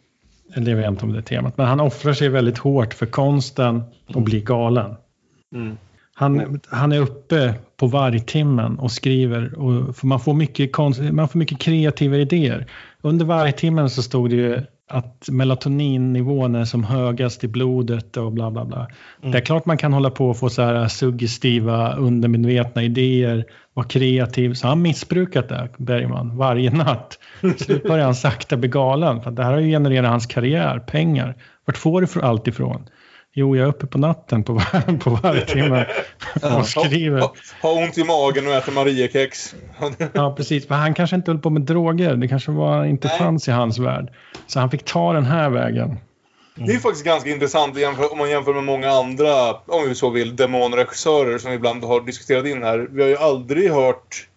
eller 0.54 0.70
jag 0.70 0.78
vet 0.78 0.88
inte 0.88 1.04
om 1.04 1.12
det 1.12 1.18
är 1.18 1.22
temat, 1.22 1.56
men 1.56 1.66
han 1.66 1.80
offrar 1.80 2.12
sig 2.12 2.28
väldigt 2.28 2.58
hårt 2.58 2.94
för 2.94 3.06
konsten 3.06 3.82
och 4.14 4.22
blir 4.22 4.40
galen. 4.40 4.94
Han, 6.14 6.60
han 6.68 6.92
är 6.92 7.00
uppe 7.00 7.54
på 7.76 7.86
vargtimmen 7.86 8.78
och 8.78 8.92
skriver 8.92 9.58
och 9.58 10.04
man, 10.04 10.20
får 10.20 10.34
mycket 10.34 10.72
konst, 10.72 11.00
man 11.00 11.28
får 11.28 11.38
mycket 11.38 11.58
kreativa 11.58 12.16
idéer. 12.16 12.66
Under 13.00 13.24
vargtimmen 13.24 13.90
så 13.90 14.02
stod 14.02 14.30
det 14.30 14.36
ju 14.36 14.60
att 14.90 15.28
melatoninnivån 15.30 16.54
är 16.54 16.64
som 16.64 16.84
högast 16.84 17.44
i 17.44 17.48
blodet 17.48 18.16
och 18.16 18.32
bla 18.32 18.50
bla 18.50 18.64
bla. 18.64 18.88
Det 19.20 19.38
är 19.38 19.40
klart 19.40 19.66
man 19.66 19.76
kan 19.78 19.92
hålla 19.92 20.10
på 20.10 20.28
och 20.28 20.38
få 20.38 20.48
så 20.48 20.62
här 20.62 20.88
suggestiva 20.88 21.94
undermedvetna 21.94 22.82
idéer, 22.82 23.44
vara 23.74 23.86
kreativ. 23.86 24.54
Så 24.54 24.68
han 24.68 24.82
missbrukat 24.82 25.48
det, 25.48 25.68
Bergman, 25.78 26.36
varje 26.36 26.70
natt. 26.70 27.18
Slut 27.56 27.82
börjar 27.82 28.04
han 28.04 28.14
sakta 28.14 28.56
bli 28.56 28.68
galen. 28.68 29.22
För 29.22 29.30
det 29.30 29.44
här 29.44 29.52
har 29.52 29.60
ju 29.60 29.70
genererat 29.70 30.10
hans 30.10 30.26
karriär, 30.26 30.78
pengar. 30.78 31.36
Vart 31.64 31.78
får 31.78 32.00
du 32.00 32.20
allt 32.22 32.48
ifrån? 32.48 32.88
Jo, 33.34 33.56
jag 33.56 33.64
är 33.64 33.68
uppe 33.68 33.86
på 33.86 33.98
natten 33.98 34.44
på, 34.44 34.52
var- 34.52 34.98
på 35.04 35.10
varje 35.10 35.46
timme 35.46 35.86
och 36.58 36.66
skriver. 36.66 37.20
Ha, 37.20 37.34
ha 37.62 37.70
ont 37.72 37.98
i 37.98 38.04
magen 38.04 38.46
och 38.46 38.52
äter 38.52 38.72
Mariekex. 38.72 39.54
Ja, 40.12 40.34
precis. 40.36 40.68
Men 40.68 40.78
han 40.78 40.94
kanske 40.94 41.16
inte 41.16 41.30
höll 41.30 41.38
på 41.40 41.50
med 41.50 41.62
droger. 41.62 42.14
Det 42.16 42.28
kanske 42.28 42.50
var, 42.50 42.84
inte 42.84 43.08
fanns 43.08 43.48
i 43.48 43.50
hans 43.50 43.78
värld. 43.78 44.12
Så 44.46 44.60
han 44.60 44.70
fick 44.70 44.84
ta 44.84 45.12
den 45.12 45.24
här 45.24 45.50
vägen. 45.50 45.98
Det 46.54 46.72
är 46.72 46.78
faktiskt 46.78 47.04
ganska 47.04 47.30
intressant 47.30 47.76
om 48.12 48.18
man 48.18 48.30
jämför 48.30 48.54
med 48.54 48.64
många 48.64 48.90
andra, 48.90 49.52
om 49.52 49.88
vi 49.88 49.94
så 49.94 50.10
vill, 50.10 50.36
demonregissörer 50.36 51.38
som 51.38 51.50
vi 51.50 51.56
ibland 51.56 51.84
har 51.84 52.00
diskuterat 52.00 52.46
in 52.46 52.62
här. 52.62 52.88
Vi 52.90 53.02
har 53.02 53.08
ju 53.08 53.16
aldrig 53.16 53.70
hört, 53.70 54.28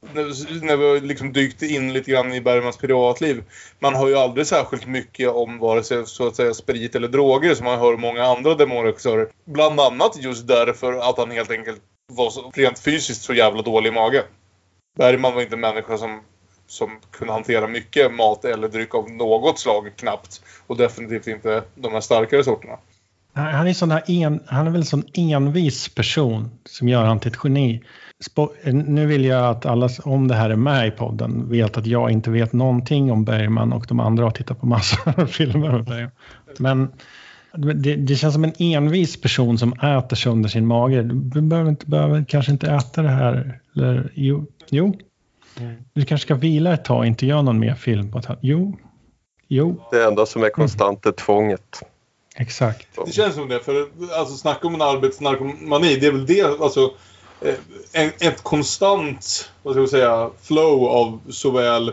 när 0.00 0.76
vi 0.76 0.88
har 0.88 1.00
liksom 1.00 1.32
dykt 1.32 1.62
in 1.62 1.92
lite 1.92 2.10
grann 2.10 2.32
i 2.32 2.40
Bergmans 2.40 2.76
privatliv, 2.76 3.44
man 3.78 3.94
hör 3.94 4.08
ju 4.08 4.16
aldrig 4.16 4.46
särskilt 4.46 4.86
mycket 4.86 5.28
om 5.30 5.58
vare 5.58 5.82
sig 5.82 6.06
så 6.06 6.26
att 6.26 6.36
säga 6.36 6.54
sprit 6.54 6.94
eller 6.94 7.08
droger 7.08 7.54
som 7.54 7.64
man 7.64 7.78
hör 7.78 7.96
många 7.96 8.24
andra 8.24 8.54
demonregissörer. 8.54 9.28
Bland 9.44 9.80
annat 9.80 10.16
just 10.16 10.46
därför 10.48 10.92
att 10.92 11.18
han 11.18 11.30
helt 11.30 11.50
enkelt 11.50 11.80
var 12.12 12.30
så, 12.30 12.50
rent 12.54 12.78
fysiskt 12.78 13.22
så 13.22 13.34
jävla 13.34 13.62
dålig 13.62 13.88
i 13.88 13.92
magen. 13.92 14.24
Bergman 14.98 15.34
var 15.34 15.42
inte 15.42 15.54
en 15.54 15.60
människa 15.60 15.98
som, 15.98 16.20
som 16.66 17.00
kunde 17.10 17.32
hantera 17.32 17.66
mycket 17.66 18.14
mat 18.14 18.44
eller 18.44 18.68
dryck 18.68 18.94
av 18.94 19.10
något 19.10 19.58
slag 19.58 19.92
knappt. 19.96 20.42
Och 20.66 20.76
definitivt 20.76 21.26
inte 21.26 21.62
de 21.74 21.92
här 21.92 22.00
starkare 22.00 22.44
sorterna. 22.44 22.78
Han 23.38 23.66
är, 23.66 23.72
sån 23.72 23.92
en, 23.92 24.40
han 24.46 24.66
är 24.66 24.70
väl 24.70 24.80
en 24.80 24.86
sån 24.86 25.04
envis 25.14 25.88
person 25.94 26.50
som 26.64 26.88
gör 26.88 27.04
han 27.04 27.20
till 27.20 27.32
ett 27.32 27.38
geni. 27.44 27.82
Spo, 28.20 28.48
nu 28.64 29.06
vill 29.06 29.24
jag 29.24 29.44
att 29.44 29.66
alla 29.66 29.88
om 30.04 30.28
det 30.28 30.34
här 30.34 30.50
är 30.50 30.56
med 30.56 30.88
i 30.88 30.90
podden 30.90 31.50
vet 31.50 31.76
att 31.76 31.86
jag 31.86 32.10
inte 32.10 32.30
vet 32.30 32.52
någonting 32.52 33.12
om 33.12 33.24
Bergman 33.24 33.72
och 33.72 33.86
de 33.88 34.00
andra 34.00 34.24
har 34.24 34.30
tittat 34.30 34.60
på 34.60 34.66
massor 34.66 35.14
av 35.16 35.26
filmer 35.26 35.72
med 35.72 35.84
Bergman. 35.84 36.12
Men 36.58 36.88
det, 37.82 37.96
det 37.96 38.16
känns 38.16 38.34
som 38.34 38.44
en 38.44 38.52
envis 38.58 39.20
person 39.20 39.58
som 39.58 39.72
äter 39.72 40.16
sönder 40.16 40.48
sin 40.48 40.66
mage. 40.66 41.02
Du 41.02 41.40
behöver, 41.40 41.70
inte, 41.70 41.86
behöver 41.86 42.24
kanske 42.28 42.52
inte 42.52 42.70
äta 42.70 43.02
det 43.02 43.08
här. 43.08 43.60
Eller, 43.76 44.12
jo, 44.14 44.46
jo. 44.70 44.98
Du 45.92 46.04
kanske 46.04 46.26
ska 46.26 46.34
vila 46.34 46.72
ett 46.72 46.84
tag 46.84 46.98
och 46.98 47.06
inte 47.06 47.26
göra 47.26 47.42
någon 47.42 47.58
mer 47.58 47.74
film. 47.74 48.10
På 48.10 48.18
ett, 48.18 48.26
jo, 48.40 48.78
jo, 49.48 49.80
Det 49.90 50.04
enda 50.04 50.26
som 50.26 50.42
är 50.42 50.50
konstant 50.50 51.06
är 51.06 51.12
tvånget. 51.12 51.82
Exakt. 52.38 52.86
Det 53.06 53.12
känns 53.12 53.34
som 53.34 53.48
det. 53.48 53.60
För 53.60 53.88
alltså, 54.12 54.36
snacka 54.36 54.66
om 54.66 54.74
en 54.74 54.82
arbetsnarkomani. 54.82 55.96
Det 55.96 56.06
är 56.06 56.12
väl 56.12 56.26
det. 56.26 56.60
Alltså, 56.60 56.92
eh, 57.40 57.54
en, 57.92 58.10
ett 58.20 58.42
konstant 58.42 59.50
vad 59.62 59.74
ska 59.74 59.80
jag 59.80 59.90
säga, 59.90 60.30
flow 60.42 60.84
av 60.84 61.20
såväl 61.28 61.92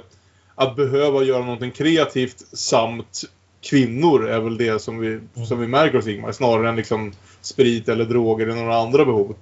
att 0.56 0.76
behöva 0.76 1.24
göra 1.24 1.44
någonting 1.44 1.72
kreativt 1.72 2.44
samt 2.54 3.24
kvinnor 3.70 4.28
är 4.28 4.40
väl 4.40 4.58
det 4.58 4.82
som 4.82 5.00
vi, 5.00 5.20
som 5.48 5.60
vi 5.60 5.68
märker 5.68 5.98
hos 5.98 6.08
Ingmar. 6.08 6.32
Snarare 6.32 6.70
än 6.70 6.76
liksom 6.76 7.14
sprit 7.42 7.90
eller 7.90 8.06
droger 8.06 8.48
eller 8.48 8.62
några 8.62 8.78
andra 8.78 9.06
behov. 9.06 9.36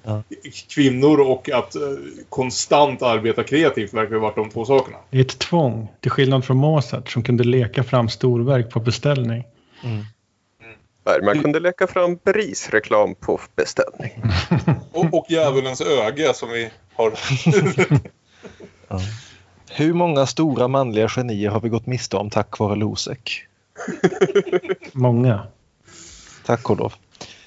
Kvinnor 0.69 1.19
och 1.19 1.49
att 1.49 1.75
eh, 1.75 1.81
konstant 2.29 3.01
arbeta 3.01 3.43
kreativt 3.43 3.93
verkar 3.93 4.13
ju 4.13 4.19
varit 4.19 4.35
de 4.35 4.49
två 4.49 4.65
sakerna. 4.65 4.97
Det 5.09 5.17
är 5.17 5.21
ett 5.21 5.39
tvång, 5.39 5.87
till 5.99 6.11
skillnad 6.11 6.45
från 6.45 6.57
Mozart 6.57 7.11
som 7.11 7.23
kunde 7.23 7.43
leka 7.43 7.83
fram 7.83 8.09
storverk 8.09 8.69
på 8.69 8.79
beställning. 8.79 9.43
Bergman 11.03 11.41
kunde 11.41 11.59
leka 11.59 11.87
fram 11.87 12.15
BRIS-reklam 12.23 13.15
på 13.15 13.39
beställning. 13.55 14.23
Och, 14.91 15.13
och 15.13 15.25
djävulens 15.29 15.81
öga 15.81 16.33
som 16.33 16.49
vi 16.49 16.69
har... 16.93 17.13
Hur 19.75 19.93
många 19.93 20.25
stora 20.25 20.67
manliga 20.67 21.07
genier 21.09 21.49
har 21.49 21.61
vi 21.61 21.69
gått 21.69 21.85
miste 21.85 22.17
om 22.17 22.29
tack 22.29 22.59
vare 22.59 22.75
Losek? 22.75 23.45
Många. 24.91 25.47
Tack 26.45 26.69
och 26.69 26.77
lov. 26.77 26.93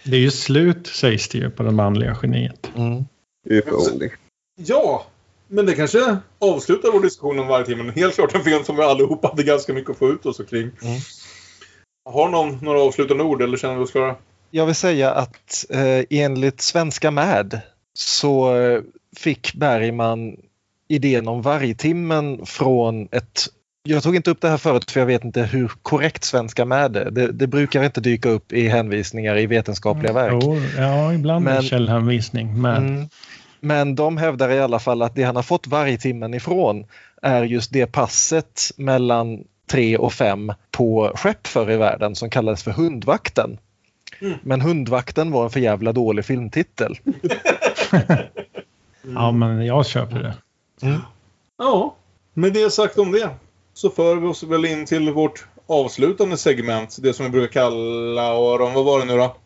Det 0.04 0.16
är 0.16 0.20
ju 0.20 0.30
slut, 0.30 0.86
sägs 0.86 1.28
det 1.28 1.38
ju, 1.38 1.50
på 1.50 1.62
det 1.62 1.70
manliga 1.70 2.16
geniet. 2.22 2.70
Only. 2.74 4.10
Ja, 4.56 5.06
men 5.48 5.66
det 5.66 5.74
kanske 5.74 6.16
avslutar 6.38 6.92
vår 6.92 7.00
diskussion 7.00 7.38
om 7.38 7.46
varje 7.46 7.66
timme. 7.66 7.92
Helt 7.96 8.14
klart 8.14 8.34
en 8.34 8.44
film 8.44 8.64
som 8.64 8.76
vi 8.76 8.82
allihopa 8.82 9.28
hade 9.28 9.42
ganska 9.42 9.72
mycket 9.72 9.90
att 9.90 9.98
få 9.98 10.08
ut 10.08 10.26
oss 10.26 10.40
kring. 10.50 10.70
Har 12.06 12.28
någon 12.28 12.58
några 12.62 12.80
avslutande 12.80 13.24
ord 13.24 13.42
eller 13.42 13.56
känner 13.56 13.74
vi 13.76 13.84
oss 13.84 13.90
klara? 13.90 14.14
Jag 14.50 14.66
vill 14.66 14.74
säga 14.74 15.10
att 15.10 15.64
eh, 15.70 16.04
enligt 16.20 16.60
Svenska 16.60 17.10
Mad 17.10 17.60
så 17.94 18.56
eh, 18.56 18.80
fick 19.16 19.54
Bergman 19.54 20.36
idén 20.88 21.28
om 21.28 21.42
vargtimmen 21.42 22.46
från 22.46 23.08
ett... 23.12 23.40
Jag 23.82 24.02
tog 24.02 24.16
inte 24.16 24.30
upp 24.30 24.40
det 24.40 24.48
här 24.48 24.56
förut 24.56 24.90
för 24.90 25.00
jag 25.00 25.06
vet 25.06 25.24
inte 25.24 25.42
hur 25.42 25.68
korrekt 25.82 26.24
Svenska 26.24 26.64
Mad 26.64 26.96
är. 26.96 27.10
Det, 27.10 27.32
det 27.32 27.46
brukar 27.46 27.82
inte 27.84 28.00
dyka 28.00 28.28
upp 28.28 28.52
i 28.52 28.68
hänvisningar 28.68 29.38
i 29.38 29.46
vetenskapliga 29.46 30.12
verk. 30.12 30.42
Jo, 30.42 30.56
ja, 30.78 31.12
ibland 31.14 31.48
är 31.48 31.52
Men- 31.52 31.62
det 31.62 31.68
källhänvisning. 31.68 32.60
Men 32.60 32.86
Mm. 32.86 33.08
Men 33.60 33.94
de 33.94 34.16
hävdar 34.16 34.50
i 34.50 34.60
alla 34.60 34.78
fall 34.78 35.02
att 35.02 35.14
det 35.14 35.22
han 35.22 35.36
har 35.36 35.42
fått 35.42 35.66
vargtimmen 35.66 36.34
ifrån 36.34 36.84
är 37.22 37.42
just 37.42 37.72
det 37.72 37.86
passet 37.86 38.62
mellan 38.76 39.44
tre 39.70 39.96
och 39.96 40.12
fem 40.12 40.52
på 40.70 41.12
skepp 41.14 41.46
förr 41.46 41.70
i 41.70 41.76
världen 41.76 42.14
som 42.14 42.30
kallades 42.30 42.62
för 42.62 42.70
Hundvakten. 42.70 43.58
Men 44.42 44.60
Hundvakten 44.60 45.30
var 45.30 45.44
en 45.44 45.50
för 45.50 45.60
jävla 45.60 45.92
dålig 45.92 46.24
filmtitel. 46.24 46.98
ja, 49.14 49.32
men 49.32 49.66
jag 49.66 49.86
köper 49.86 50.18
det. 50.18 50.34
Ja, 51.58 51.96
med 52.34 52.52
det 52.52 52.70
sagt 52.70 52.98
om 52.98 53.12
det 53.12 53.30
så 53.74 53.90
för 53.90 54.16
vi 54.16 54.26
oss 54.26 54.42
väl 54.42 54.64
in 54.64 54.86
till 54.86 55.12
vårt 55.12 55.46
avslutande 55.66 56.36
segment. 56.36 56.96
Det 57.00 57.12
som 57.12 57.24
vi 57.24 57.30
brukar 57.30 57.52
kalla, 57.52 58.22
Aron, 58.22 58.74
vad 58.74 58.84
var 58.84 58.98
det 58.98 59.04
nu 59.04 59.16
då? 59.16 59.36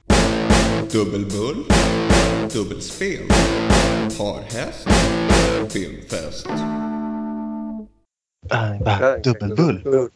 Dubbelbull, 0.92 1.64
dubbelspel, 2.52 3.28
parhäst, 4.18 4.88
filmfest. 5.72 6.46
Bang, 8.50 8.84
bang, 8.84 9.22
dubbelbull. 9.24 10.08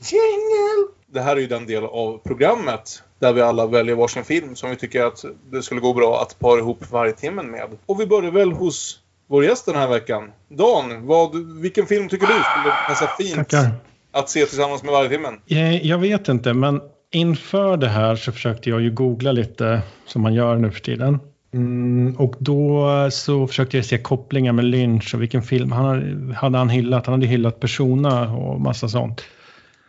Det 1.12 1.20
här 1.20 1.36
är 1.36 1.40
ju 1.40 1.46
den 1.46 1.66
del 1.66 1.84
av 1.84 2.18
programmet 2.18 3.02
där 3.18 3.32
vi 3.32 3.40
alla 3.42 3.66
väljer 3.66 3.94
varsin 3.94 4.24
film 4.24 4.56
som 4.56 4.70
vi 4.70 4.76
tycker 4.76 5.04
att 5.04 5.24
det 5.50 5.62
skulle 5.62 5.80
gå 5.80 5.92
bra 5.94 6.22
att 6.22 6.38
para 6.38 6.58
ihop 6.58 6.90
varje 6.90 7.12
timmen 7.12 7.50
med. 7.50 7.68
Och 7.86 8.00
vi 8.00 8.06
börjar 8.06 8.30
väl 8.30 8.52
hos 8.52 8.98
vår 9.28 9.44
gäst 9.44 9.66
den 9.66 9.74
här 9.74 9.88
veckan. 9.88 10.32
Dan, 10.48 11.06
vad, 11.06 11.60
vilken 11.60 11.86
film 11.86 12.08
tycker 12.08 12.26
du 12.26 12.32
skulle 12.32 12.74
passa 12.88 13.06
fint 13.18 13.34
Tackar. 13.50 13.70
att 14.12 14.30
se 14.30 14.46
tillsammans 14.46 14.82
med 14.82 14.92
varje 14.92 15.08
timmen? 15.08 15.40
Eh, 15.46 15.86
Jag 15.86 15.98
vet 15.98 16.28
inte, 16.28 16.52
men 16.52 16.80
inför 17.12 17.76
det 17.76 17.88
här 17.88 18.16
så 18.16 18.32
försökte 18.32 18.70
jag 18.70 18.80
ju 18.80 18.90
googla 18.90 19.32
lite 19.32 19.80
som 20.06 20.22
man 20.22 20.34
gör 20.34 20.56
nu 20.56 20.70
för 20.70 20.80
tiden. 20.80 21.18
Mm, 21.54 22.16
och 22.16 22.34
då 22.38 22.88
så 23.10 23.46
försökte 23.46 23.76
jag 23.76 23.86
se 23.86 23.98
kopplingar 23.98 24.52
med 24.52 24.64
Lynch 24.64 25.14
och 25.14 25.22
vilken 25.22 25.42
film 25.42 25.72
han 25.72 26.32
hade, 26.34 26.58
han 26.58 26.68
hyllat. 26.68 27.06
Han 27.06 27.12
hade 27.12 27.26
hyllat 27.26 27.60
Persona 27.60 28.34
och 28.34 28.60
massa 28.60 28.88
sånt. 28.88 29.24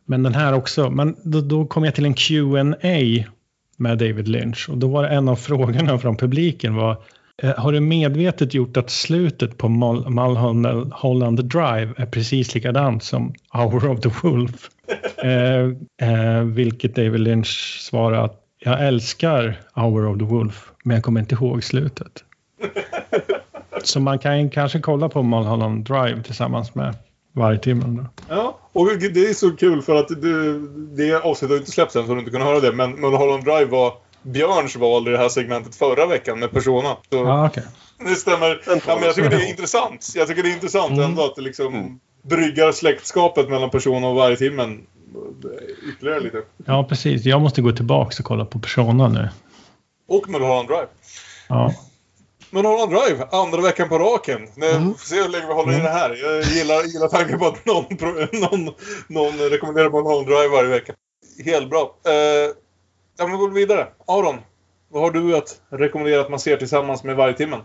Men 0.06 0.24
den 0.24 0.34
här 0.34 0.54
också. 0.54 0.90
Men 0.90 1.16
då, 1.24 1.42
då 1.42 1.66
kom 1.66 1.84
jag 1.84 1.96
till 1.96 2.06
en 2.06 2.14
Q&A 2.14 3.24
med 3.78 3.98
David 3.98 4.28
Lynch 4.28 4.70
och 4.70 4.78
då 4.78 4.88
var 4.88 5.04
det 5.04 5.10
en 5.10 5.30
av 5.30 5.36
frågorna 5.36 5.98
från 5.98 6.18
publiken 6.18 6.76
var 6.76 6.98
eh, 7.44 7.58
har 7.58 7.72
du 7.72 7.80
medvetet 7.80 8.54
gjort 8.54 8.78
att 8.78 8.90
slutet 8.90 9.58
på 9.58 9.68
Mul- 9.68 10.10
Mulholland 10.10 11.46
Drive 11.46 11.94
är 11.98 12.06
precis 12.06 12.56
likadant 12.56 13.04
som 13.04 13.34
Hour 13.54 13.90
of 13.90 14.00
the 14.00 14.10
Wolf? 14.24 14.70
eh, 15.24 16.10
eh, 16.10 16.44
vilket 16.44 16.96
David 16.96 17.20
Lynch 17.20 17.80
svarade 17.82 18.24
att 18.24 18.42
jag 18.60 18.88
älskar 18.88 19.60
Hour 19.76 20.06
of 20.08 20.18
the 20.18 20.26
Wolf, 20.26 20.72
men 20.86 20.96
jag 20.96 21.04
kommer 21.04 21.20
inte 21.20 21.36
ihåg 21.36 21.64
slutet. 21.64 22.24
Så 23.84 24.00
man 24.00 24.20
kan 24.20 24.50
kanske 24.50 24.80
kolla 24.80 25.10
på 25.10 25.24
Mulholland 25.24 25.86
Drive 25.86 26.24
tillsammans 26.24 26.76
med 26.76 26.96
Vargtimmen. 27.34 27.96
Då. 27.96 28.06
Ja, 28.36 28.60
och 28.74 28.88
det 28.98 29.30
är 29.30 29.34
så 29.34 29.52
kul 29.52 29.82
för 29.82 29.96
att 29.96 30.08
det, 30.08 30.60
det 30.96 31.16
avsnittet 31.16 31.50
har 31.50 31.58
inte 31.58 31.72
släppts 31.72 31.96
än 31.96 32.08
så 32.08 32.14
du 32.14 32.20
inte 32.20 32.32
kunde 32.32 32.46
höra 32.46 32.60
det. 32.60 32.72
Men 32.72 32.92
Mulholland 32.92 33.44
Drive 33.44 33.66
var 33.66 33.94
Björns 34.22 34.76
val 34.76 35.08
i 35.08 35.12
det 35.12 35.18
här 35.18 35.30
segmentet 35.30 35.76
förra 35.76 36.06
veckan 36.06 36.40
med 36.40 36.52
Persona. 36.52 36.90
Så 37.10 37.16
Ja, 37.16 37.46
okej. 37.48 37.64
Det 38.00 38.16
stämmer. 38.16 38.62
Ja, 38.68 38.96
men 38.96 39.04
jag 39.04 39.16
tycker 39.16 39.30
det 39.30 39.36
är 39.36 39.50
intressant. 39.50 40.14
Jag 40.16 40.28
tycker 40.28 40.44
det 40.44 40.50
är 40.50 40.54
intressant 40.54 40.92
Mm. 40.92 41.04
ändå 41.04 41.24
att 41.26 41.36
det 41.36 41.42
liksom 41.42 42.00
bryggar 42.22 42.72
släktskapet 42.72 43.50
mellan 43.50 43.70
Persona 43.70 44.08
och 44.08 44.16
Vargtimmen 44.16 44.82
ytterligare 45.90 46.20
lite. 46.20 46.42
Ja, 46.66 46.84
precis. 46.84 47.26
Jag 47.26 47.42
måste 47.42 47.62
gå 47.62 47.72
tillbaka 47.72 48.16
och 48.20 48.26
kolla 48.26 48.46
på 48.46 48.60
Persona 48.60 49.08
nu. 49.08 49.30
Och 50.08 50.30
Mulholland 50.30 50.68
Drive. 50.68 50.88
Ja. 51.50 51.74
Mulholland 52.52 52.92
Drive, 52.92 53.28
andra 53.32 53.62
veckan 53.62 53.90
på 53.90 53.98
raken. 54.00 54.48
Nu 54.56 54.70
Mm. 54.70 54.94
får 54.94 55.06
se 55.06 55.16
hur 55.22 55.30
länge 55.30 55.48
vi 55.48 55.54
håller 55.54 55.74
i 55.80 55.82
det 55.82 55.90
här. 55.90 56.10
Jag 56.24 56.44
gillar, 56.44 56.84
gillar 56.84 57.08
tanken 57.08 57.40
på 57.40 57.46
att 57.46 57.66
någon, 57.66 57.86
någon, 58.32 58.74
någon 59.08 59.50
rekommenderar 59.50 59.90
Mulholland 59.90 60.28
Drive 60.28 60.48
varje 60.48 60.70
vecka. 60.70 60.94
Helt 61.46 61.70
bra. 61.70 61.96
Eh, 62.08 62.14
ja, 63.18 63.28
men 63.28 63.32
vi 63.32 63.38
går 63.38 63.50
vidare. 63.50 63.88
Aron, 64.08 64.36
vad 64.90 65.02
har 65.04 65.12
du 65.12 65.38
att 65.38 65.62
rekommendera 65.70 66.22
att 66.22 66.30
man 66.30 66.40
ser 66.40 66.58
tillsammans 66.58 67.04
med 67.04 67.16
Vargtimmen? 67.16 67.60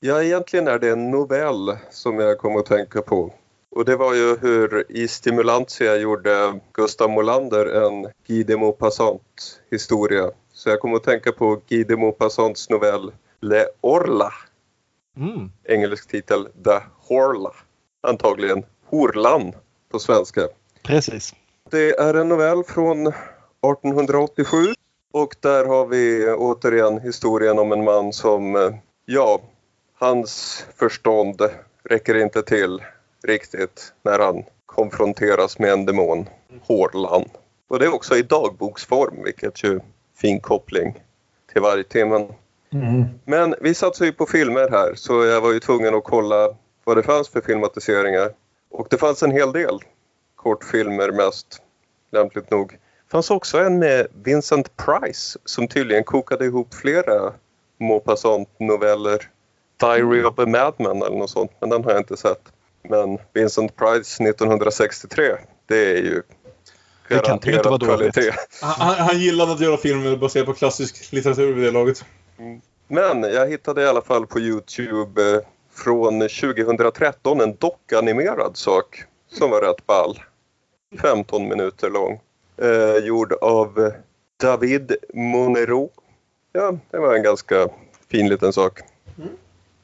Ja, 0.00 0.22
egentligen 0.22 0.68
är 0.68 0.78
det 0.78 0.88
en 0.90 1.10
novell 1.10 1.76
som 1.90 2.18
jag 2.18 2.38
kommer 2.38 2.58
att 2.60 2.66
tänka 2.66 3.02
på. 3.02 3.32
Och 3.76 3.84
det 3.84 3.96
var 3.96 4.14
ju 4.14 4.36
hur 4.40 4.92
i 4.92 5.08
Stimulantia 5.08 5.96
gjorde 5.96 6.60
Gustav 6.72 7.10
Molander 7.10 7.66
en 7.66 8.06
Guy 8.26 8.42
de 8.44 8.56
Maupassant 8.56 9.60
historia. 9.70 10.30
Så 10.56 10.70
jag 10.70 10.80
kom 10.80 10.94
att 10.94 11.04
tänka 11.04 11.32
på 11.32 11.60
Guy 11.68 11.84
de 11.84 11.96
Maupassants 11.96 12.70
novell 12.70 13.12
Le 13.40 13.64
Orla. 13.80 14.32
Mm. 15.16 15.50
Engelsk 15.64 16.08
titel 16.08 16.48
The 16.64 16.80
Horla. 17.08 17.52
Antagligen 18.02 18.64
Horlan 18.86 19.52
på 19.90 19.98
svenska. 19.98 20.40
Precis. 20.82 21.34
Det 21.70 21.90
är 21.90 22.14
en 22.14 22.28
novell 22.28 22.64
från 22.64 23.06
1887 23.06 24.58
och 25.12 25.36
där 25.40 25.64
har 25.64 25.86
vi 25.86 26.32
återigen 26.32 27.00
historien 27.00 27.58
om 27.58 27.72
en 27.72 27.84
man 27.84 28.12
som, 28.12 28.56
eh, 28.56 28.74
ja, 29.04 29.40
hans 29.94 30.64
förstånd 30.76 31.42
räcker 31.84 32.14
inte 32.14 32.42
till 32.42 32.82
riktigt 33.22 33.92
när 34.02 34.18
han 34.18 34.44
konfronteras 34.66 35.58
med 35.58 35.72
en 35.72 35.86
demon, 35.86 36.28
Hårlan. 36.62 37.24
Och 37.68 37.78
det 37.78 37.84
är 37.84 37.94
också 37.94 38.16
i 38.16 38.22
dagboksform, 38.22 39.22
vilket 39.24 39.64
ju 39.64 39.80
fin 40.16 40.40
koppling 40.40 41.02
till 41.52 41.62
vargtimmen. 41.62 42.28
Mm. 42.72 43.04
Men 43.24 43.54
vi 43.60 43.74
satsar 43.74 44.04
ju 44.04 44.12
på 44.12 44.26
filmer 44.26 44.68
här 44.70 44.94
så 44.94 45.24
jag 45.24 45.40
var 45.40 45.52
ju 45.52 45.60
tvungen 45.60 45.94
att 45.94 46.04
kolla 46.04 46.56
vad 46.84 46.96
det 46.96 47.02
fanns 47.02 47.28
för 47.28 47.40
filmatiseringar. 47.40 48.30
Och 48.70 48.86
det 48.90 48.98
fanns 48.98 49.22
en 49.22 49.30
hel 49.30 49.52
del 49.52 49.80
kortfilmer 50.36 51.12
mest, 51.12 51.62
lämpligt 52.10 52.50
nog. 52.50 52.72
Det 52.72 53.10
fanns 53.10 53.30
också 53.30 53.58
en 53.58 53.78
med 53.78 54.06
Vincent 54.22 54.76
Price 54.76 55.38
som 55.44 55.68
tydligen 55.68 56.04
kokade 56.04 56.44
ihop 56.44 56.74
flera 56.74 57.32
Maupassant-noveller. 57.78 59.30
Diary 59.80 60.24
of 60.24 60.38
a 60.38 60.46
Madman 60.46 61.02
eller 61.02 61.16
något 61.16 61.30
sånt, 61.30 61.50
men 61.60 61.70
den 61.70 61.84
har 61.84 61.90
jag 61.90 62.00
inte 62.00 62.16
sett. 62.16 62.52
Men 62.82 63.18
Vincent 63.32 63.76
Price 63.76 64.24
1963, 64.24 65.36
det 65.66 65.98
är 65.98 66.02
ju 66.02 66.22
Det 67.08 67.18
kan 67.18 67.38
ju 67.42 67.56
inte 67.56 67.68
vara 67.68 67.78
dåligt. 67.78 68.18
Han, 68.60 68.94
han 68.94 69.20
gillade 69.20 69.52
att 69.52 69.60
göra 69.60 69.76
filmer 69.76 70.16
baserat 70.16 70.46
på 70.46 70.52
klassisk 70.52 71.12
litteratur 71.12 71.52
vid 71.52 71.64
det 71.64 71.70
laget. 71.70 72.04
Men 72.88 73.22
jag 73.22 73.48
hittade 73.50 73.82
i 73.82 73.86
alla 73.86 74.02
fall 74.02 74.26
på 74.26 74.40
Youtube 74.40 75.32
eh, 75.32 75.40
från 75.74 76.20
2013 76.20 77.40
en 77.40 77.56
dockanimerad 77.56 78.56
sak 78.56 79.04
som 79.32 79.50
var 79.50 79.60
rätt 79.60 79.86
ball. 79.86 80.20
15 81.02 81.48
minuter 81.48 81.90
lång. 81.90 82.20
Eh, 82.56 83.04
gjord 83.04 83.32
av 83.32 83.92
David 84.40 84.96
Monero. 85.14 85.90
Ja, 86.52 86.78
det 86.90 86.98
var 86.98 87.14
en 87.14 87.22
ganska 87.22 87.68
fin 88.10 88.28
liten 88.28 88.52
sak. 88.52 88.80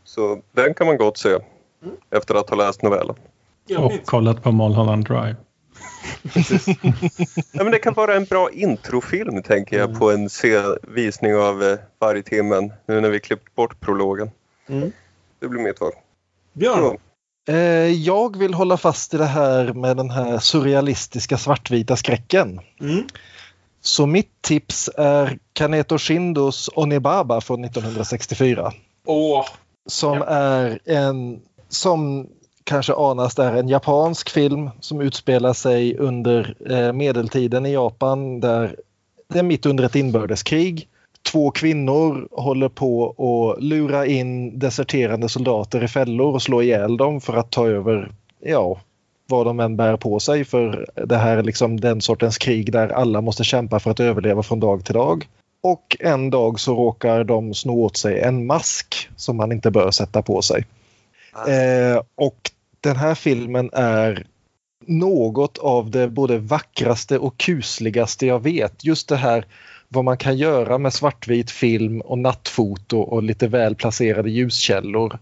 Så 0.04 0.40
den 0.52 0.74
kan 0.74 0.86
man 0.86 0.96
gott 0.96 1.18
se 1.18 1.38
efter 2.10 2.34
att 2.34 2.50
ha 2.50 2.56
läst 2.56 2.82
novellen. 2.82 3.16
Och 3.78 3.92
kollat 4.04 4.42
på 4.42 4.52
Mulholland 4.52 5.04
Drive. 5.04 5.36
Ja, 7.52 7.64
men 7.64 7.70
det 7.70 7.78
kan 7.78 7.94
vara 7.94 8.16
en 8.16 8.24
bra 8.24 8.50
introfilm 8.50 9.42
tänker 9.42 9.78
jag 9.78 9.98
på 9.98 10.10
en 10.10 10.28
visning 10.82 11.34
av 11.34 11.62
eh, 11.62 11.78
Vargtimmen 11.98 12.72
nu 12.86 13.00
när 13.00 13.10
vi 13.10 13.20
klippt 13.20 13.54
bort 13.54 13.80
prologen. 13.80 14.30
Mm. 14.68 14.92
Det 15.40 15.48
blir 15.48 15.62
mitt 15.62 15.80
val. 15.80 15.92
Björn? 16.52 16.98
Eh, 17.48 17.56
jag 17.86 18.36
vill 18.36 18.54
hålla 18.54 18.76
fast 18.76 19.14
i 19.14 19.16
det 19.16 19.24
här 19.24 19.72
med 19.72 19.96
den 19.96 20.10
här 20.10 20.38
surrealistiska 20.38 21.38
svartvita 21.38 21.96
skräcken. 21.96 22.60
Mm. 22.80 23.06
Så 23.80 24.06
mitt 24.06 24.42
tips 24.42 24.90
är 24.96 25.38
Kaneto 25.52 25.98
Shindos 25.98 26.70
Onibaba 26.74 27.40
från 27.40 27.64
1964. 27.64 28.72
Åh! 29.06 29.46
Som 29.86 30.22
är 30.26 30.78
en, 30.84 31.40
som 31.68 32.28
kanske 32.64 32.94
anas 32.94 33.34
där, 33.34 33.52
en 33.52 33.68
japansk 33.68 34.30
film 34.30 34.70
som 34.80 35.00
utspelar 35.00 35.52
sig 35.52 35.96
under 35.96 36.54
eh, 36.70 36.92
medeltiden 36.92 37.66
i 37.66 37.72
Japan 37.72 38.40
där 38.40 38.76
det 39.28 39.38
är 39.38 39.42
mitt 39.42 39.66
under 39.66 39.84
ett 39.84 39.94
inbördeskrig. 39.94 40.88
Två 41.32 41.50
kvinnor 41.50 42.28
håller 42.30 42.68
på 42.68 43.10
att 43.10 43.62
lura 43.62 44.06
in 44.06 44.58
deserterande 44.58 45.28
soldater 45.28 45.84
i 45.84 45.88
fällor 45.88 46.34
och 46.34 46.42
slå 46.42 46.62
ihjäl 46.62 46.96
dem 46.96 47.20
för 47.20 47.36
att 47.36 47.50
ta 47.50 47.66
över, 47.66 48.12
ja, 48.40 48.80
vad 49.26 49.46
de 49.46 49.60
än 49.60 49.76
bär 49.76 49.96
på 49.96 50.20
sig. 50.20 50.44
För 50.44 50.90
det 51.06 51.16
här 51.16 51.36
är 51.36 51.42
liksom 51.42 51.80
den 51.80 52.00
sortens 52.00 52.38
krig 52.38 52.72
där 52.72 52.88
alla 52.88 53.20
måste 53.20 53.44
kämpa 53.44 53.80
för 53.80 53.90
att 53.90 54.00
överleva 54.00 54.42
från 54.42 54.60
dag 54.60 54.84
till 54.84 54.94
dag. 54.94 55.28
Och 55.62 55.96
en 56.00 56.30
dag 56.30 56.60
så 56.60 56.74
råkar 56.74 57.24
de 57.24 57.54
sno 57.54 57.82
åt 57.82 57.96
sig 57.96 58.20
en 58.20 58.46
mask 58.46 59.08
som 59.16 59.36
man 59.36 59.52
inte 59.52 59.70
bör 59.70 59.90
sätta 59.90 60.22
på 60.22 60.42
sig. 60.42 60.64
Eh, 61.48 62.02
och 62.14 62.50
den 62.80 62.96
här 62.96 63.14
filmen 63.14 63.70
är 63.72 64.26
något 64.86 65.58
av 65.58 65.90
det 65.90 66.08
både 66.08 66.38
vackraste 66.38 67.18
och 67.18 67.38
kusligaste 67.38 68.26
jag 68.26 68.42
vet. 68.42 68.84
Just 68.84 69.08
det 69.08 69.16
här 69.16 69.46
vad 69.88 70.04
man 70.04 70.16
kan 70.16 70.36
göra 70.36 70.78
med 70.78 70.92
svartvit 70.92 71.50
film 71.50 72.00
och 72.00 72.18
nattfoto 72.18 72.98
och 72.98 73.22
lite 73.22 73.48
väl 73.48 73.74
placerade 73.74 74.30
ljuskällor. 74.30 75.18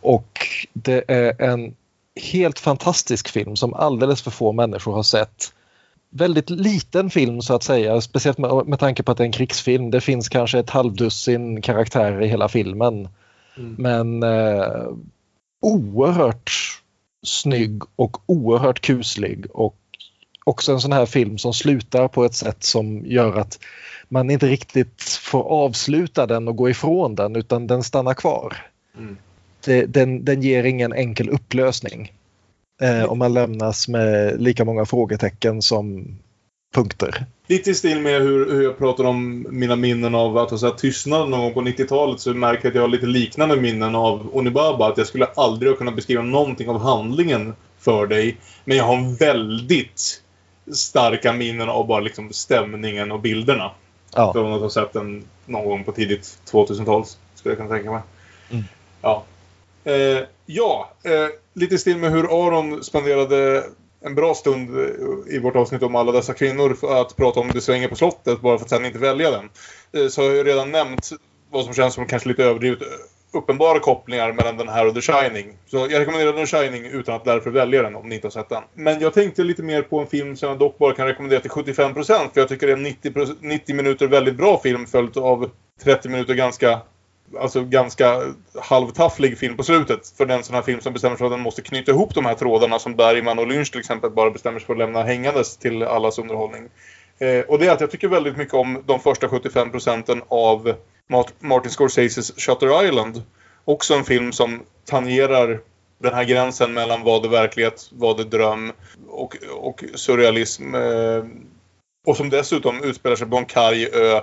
Och 0.00 0.38
det 0.72 1.04
är 1.08 1.42
en 1.42 1.74
helt 2.22 2.58
fantastisk 2.58 3.28
film 3.28 3.56
som 3.56 3.74
alldeles 3.74 4.22
för 4.22 4.30
få 4.30 4.52
människor 4.52 4.92
har 4.92 5.02
sett. 5.02 5.52
Väldigt 6.10 6.50
liten 6.50 7.10
film 7.10 7.42
så 7.42 7.54
att 7.54 7.62
säga, 7.62 8.00
speciellt 8.00 8.38
med, 8.38 8.66
med 8.66 8.78
tanke 8.78 9.02
på 9.02 9.12
att 9.12 9.18
det 9.18 9.24
är 9.24 9.26
en 9.26 9.32
krigsfilm. 9.32 9.90
Det 9.90 10.00
finns 10.00 10.28
kanske 10.28 10.58
ett 10.58 10.70
halvdussin 10.70 11.62
karaktärer 11.62 12.22
i 12.22 12.26
hela 12.26 12.48
filmen. 12.48 13.08
Men 13.78 14.22
eh, 14.22 14.88
oerhört 15.62 16.50
snygg 17.26 17.82
och 17.96 18.16
oerhört 18.26 18.80
kuslig 18.80 19.46
och 19.50 19.76
också 20.44 20.72
en 20.72 20.80
sån 20.80 20.92
här 20.92 21.06
film 21.06 21.38
som 21.38 21.54
slutar 21.54 22.08
på 22.08 22.24
ett 22.24 22.34
sätt 22.34 22.64
som 22.64 23.06
gör 23.06 23.36
att 23.36 23.58
man 24.08 24.30
inte 24.30 24.46
riktigt 24.46 25.02
får 25.02 25.42
avsluta 25.42 26.26
den 26.26 26.48
och 26.48 26.56
gå 26.56 26.70
ifrån 26.70 27.14
den 27.14 27.36
utan 27.36 27.66
den 27.66 27.82
stannar 27.82 28.14
kvar. 28.14 28.56
Det, 29.64 29.86
den, 29.86 30.24
den 30.24 30.42
ger 30.42 30.64
ingen 30.64 30.92
enkel 30.92 31.28
upplösning. 31.28 32.12
Eh, 32.82 33.02
och 33.02 33.16
man 33.16 33.34
lämnas 33.34 33.88
med 33.88 34.40
lika 34.42 34.64
många 34.64 34.84
frågetecken 34.84 35.62
som 35.62 36.16
punkter. 36.72 37.26
Lite 37.46 37.70
i 37.70 37.74
stil 37.74 38.00
med 38.00 38.22
hur, 38.22 38.52
hur 38.52 38.62
jag 38.62 38.78
pratar 38.78 39.04
om 39.04 39.46
mina 39.50 39.76
minnen 39.76 40.14
av 40.14 40.38
att 40.38 40.50
ha 40.50 40.58
sett 40.58 40.78
Tystnad 40.78 41.28
någon 41.28 41.40
gång 41.40 41.54
på 41.54 41.60
90-talet 41.60 42.20
så 42.20 42.34
märker 42.34 42.64
jag 42.64 42.70
att 42.70 42.74
jag 42.74 42.82
har 42.82 42.88
lite 42.88 43.06
liknande 43.06 43.56
minnen 43.56 43.94
av 43.94 44.30
Onibaba. 44.32 44.88
Att 44.88 44.98
jag 44.98 45.06
skulle 45.06 45.26
aldrig 45.26 45.72
ha 45.72 45.76
kunnat 45.76 45.96
beskriva 45.96 46.22
någonting 46.22 46.68
av 46.68 46.80
handlingen 46.80 47.54
för 47.78 48.06
dig. 48.06 48.36
Men 48.64 48.76
jag 48.76 48.84
har 48.84 49.18
väldigt 49.18 50.22
starka 50.72 51.32
minnen 51.32 51.68
av 51.68 51.86
bara 51.86 52.00
liksom 52.00 52.32
stämningen 52.32 53.12
och 53.12 53.20
bilderna. 53.20 53.70
Ja. 54.14 54.32
Från 54.32 54.52
att 54.52 54.60
ha 54.60 54.70
sett 54.70 54.92
den 54.92 55.24
någon 55.46 55.64
gång 55.64 55.84
på 55.84 55.92
tidigt 55.92 56.38
2000-tal 56.50 57.04
skulle 57.34 57.52
jag 57.52 57.58
kunna 57.58 57.70
tänka 57.70 57.90
mig. 57.90 58.02
Mm. 58.50 58.64
Ja. 59.02 59.24
Eh, 59.84 60.24
ja, 60.46 60.92
eh, 61.02 61.28
lite 61.54 61.74
i 61.74 61.78
stil 61.78 61.96
med 61.96 62.10
hur 62.10 62.46
Aron 62.46 62.84
spenderade 62.84 63.64
en 64.00 64.14
bra 64.14 64.34
stund 64.34 64.78
eh, 64.78 65.34
i 65.34 65.38
vårt 65.38 65.56
avsnitt 65.56 65.82
om 65.82 65.96
alla 65.96 66.12
dessa 66.12 66.34
kvinnor 66.34 66.74
för 66.74 67.00
att 67.00 67.16
prata 67.16 67.40
om 67.40 67.52
Det 67.52 67.60
svänger 67.60 67.88
på 67.88 67.96
slottet 67.96 68.40
bara 68.40 68.58
för 68.58 68.64
att 68.64 68.70
sen 68.70 68.84
inte 68.84 68.98
välja 68.98 69.30
den. 69.30 69.48
Så 69.92 70.10
så 70.10 70.20
har 70.20 70.28
jag 70.28 70.36
ju 70.36 70.44
redan 70.44 70.70
nämnt 70.70 71.10
vad 71.50 71.64
som 71.64 71.74
känns 71.74 71.94
som 71.94 72.06
kanske 72.06 72.28
lite 72.28 72.44
överdrivet 72.44 72.82
eh, 72.82 72.88
uppenbara 73.32 73.78
kopplingar 73.78 74.32
mellan 74.32 74.56
den 74.56 74.68
här 74.68 74.86
och 74.86 74.94
The 74.94 75.00
Shining. 75.00 75.56
Så 75.66 75.76
jag 75.76 76.00
rekommenderar 76.00 76.32
The 76.32 76.46
Shining 76.46 76.84
utan 76.84 77.14
att 77.14 77.24
därför 77.24 77.50
välja 77.50 77.82
den 77.82 77.96
om 77.96 78.08
ni 78.08 78.14
inte 78.14 78.26
har 78.26 78.30
sett 78.30 78.48
den. 78.48 78.62
Men 78.74 79.00
jag 79.00 79.14
tänkte 79.14 79.42
lite 79.42 79.62
mer 79.62 79.82
på 79.82 80.00
en 80.00 80.06
film 80.06 80.36
som 80.36 80.48
jag 80.48 80.58
dock 80.58 80.78
bara 80.78 80.94
kan 80.94 81.06
rekommendera 81.06 81.40
till 81.40 81.50
75% 81.50 81.94
för 82.04 82.40
jag 82.40 82.48
tycker 82.48 82.66
det 82.66 82.72
är 82.72 82.76
en 82.76 82.82
90, 82.82 83.12
90 83.40 83.74
minuter 83.76 84.06
väldigt 84.06 84.36
bra 84.36 84.60
film 84.62 84.86
följt 84.86 85.16
av 85.16 85.50
30 85.84 86.08
minuter 86.08 86.34
ganska 86.34 86.80
Alltså 87.38 87.64
ganska 87.64 88.20
halvtafflig 88.62 89.38
film 89.38 89.56
på 89.56 89.62
slutet. 89.62 90.08
För 90.16 90.26
den 90.26 90.42
sån 90.42 90.54
här 90.54 90.62
film 90.62 90.80
som 90.80 90.92
bestämmer 90.92 91.16
sig 91.16 91.18
för 91.18 91.26
att 91.26 91.32
den 91.32 91.40
måste 91.40 91.62
knyta 91.62 91.92
ihop 91.92 92.14
de 92.14 92.24
här 92.24 92.34
trådarna 92.34 92.78
som 92.78 92.96
Bergman 92.96 93.38
och 93.38 93.46
Lynch 93.46 93.70
till 93.70 93.80
exempel 93.80 94.10
bara 94.10 94.30
bestämmer 94.30 94.58
sig 94.58 94.66
för 94.66 94.72
att 94.72 94.78
lämna 94.78 95.02
hängandes 95.02 95.56
till 95.56 95.82
allas 95.82 96.18
underhållning. 96.18 96.68
Eh, 97.18 97.40
och 97.40 97.58
det 97.58 97.66
är 97.66 97.72
att 97.72 97.80
jag 97.80 97.90
tycker 97.90 98.08
väldigt 98.08 98.36
mycket 98.36 98.54
om 98.54 98.82
de 98.86 99.00
första 99.00 99.28
75 99.28 99.70
procenten 99.70 100.22
av 100.28 100.74
Martin 101.40 101.70
Scorseses 101.70 102.32
Shutter 102.36 102.84
Island. 102.84 103.22
Också 103.64 103.94
en 103.94 104.04
film 104.04 104.32
som 104.32 104.62
tangerar 104.84 105.60
den 105.98 106.14
här 106.14 106.24
gränsen 106.24 106.72
mellan 106.72 107.02
vad 107.04 107.24
är 107.24 107.28
verklighet, 107.28 107.90
vad 107.92 108.20
är 108.20 108.24
dröm 108.24 108.72
och, 109.08 109.36
och 109.60 109.84
surrealism. 109.94 110.74
Eh, 110.74 111.24
och 112.06 112.16
som 112.16 112.30
dessutom 112.30 112.84
utspelar 112.84 113.16
sig 113.16 113.26
på 113.26 113.36
en 113.36 113.44
karg 113.44 113.86
ö 113.92 114.20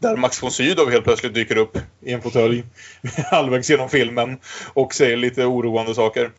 där 0.00 0.16
Max 0.16 0.42
von 0.42 0.50
Sydow 0.50 0.90
helt 0.90 1.04
plötsligt 1.04 1.34
dyker 1.34 1.56
upp 1.56 1.78
i 2.00 2.12
en 2.12 2.22
fåtölj 2.22 2.64
halvvägs 3.30 3.70
genom 3.70 3.88
filmen 3.88 4.38
och 4.72 4.94
säger 4.94 5.16
lite 5.16 5.44
oroande 5.44 5.94
saker. 5.94 6.30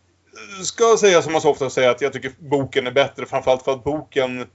Ska 0.63 0.97
säga 0.99 1.21
som 1.21 1.31
man 1.31 1.41
så 1.41 1.49
ofta 1.49 1.69
säger 1.69 1.89
att 1.89 2.01
jag 2.01 2.13
tycker 2.13 2.31
boken 2.39 2.87
är 2.87 2.91
bättre 2.91 3.25
framförallt 3.25 3.63
för 3.63 3.71
att 3.71 3.83
boken 3.83 4.45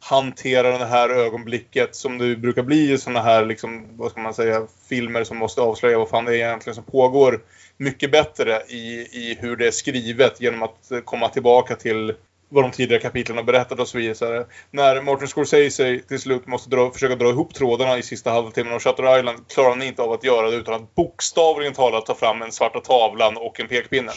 hanterar 0.00 0.78
det 0.78 0.86
här 0.86 1.08
ögonblicket 1.08 1.96
som 1.96 2.18
det 2.18 2.36
brukar 2.36 2.62
bli 2.62 2.92
i 2.92 2.98
sådana 2.98 3.22
här 3.22 3.46
liksom, 3.46 3.96
vad 3.96 4.10
ska 4.10 4.20
man 4.20 4.34
säga, 4.34 4.66
filmer 4.88 5.24
som 5.24 5.36
måste 5.36 5.60
avslöja 5.60 5.98
vad 5.98 6.08
fan 6.08 6.24
det 6.24 6.32
är 6.32 6.46
egentligen 6.46 6.74
som 6.74 6.84
pågår 6.84 7.42
mycket 7.76 8.12
bättre 8.12 8.62
i, 8.68 9.08
i 9.12 9.38
hur 9.40 9.56
det 9.56 9.66
är 9.66 9.70
skrivet 9.70 10.40
genom 10.40 10.62
att 10.62 10.92
komma 11.04 11.28
tillbaka 11.28 11.76
till 11.76 12.14
vad 12.48 12.64
de 12.64 12.70
tidigare 12.70 13.02
kapitlen 13.02 13.36
har 13.36 13.44
berättat 13.44 13.80
och 13.80 13.88
så 13.88 13.98
vidare. 13.98 14.46
När 14.70 15.02
Martin 15.02 15.28
Scorsese 15.28 16.00
till 16.08 16.20
slut 16.20 16.46
måste 16.46 16.70
dra, 16.70 16.90
försöka 16.90 17.16
dra 17.16 17.28
ihop 17.28 17.54
trådarna 17.54 17.98
i 17.98 18.02
sista 18.02 18.30
halvtimmen 18.30 18.72
av 18.72 18.80
Shutter 18.80 19.18
Island 19.18 19.48
klarar 19.48 19.68
han 19.68 19.82
inte 19.82 20.02
av 20.02 20.12
att 20.12 20.24
göra 20.24 20.50
det 20.50 20.56
utan 20.56 20.74
att 20.74 20.94
bokstavligen 20.94 21.74
talat 21.74 22.06
ta 22.06 22.14
fram 22.14 22.42
en 22.42 22.52
svarta 22.52 22.80
tavlan 22.80 23.36
och 23.36 23.60
en 23.60 23.68
pekpinne. 23.68 24.12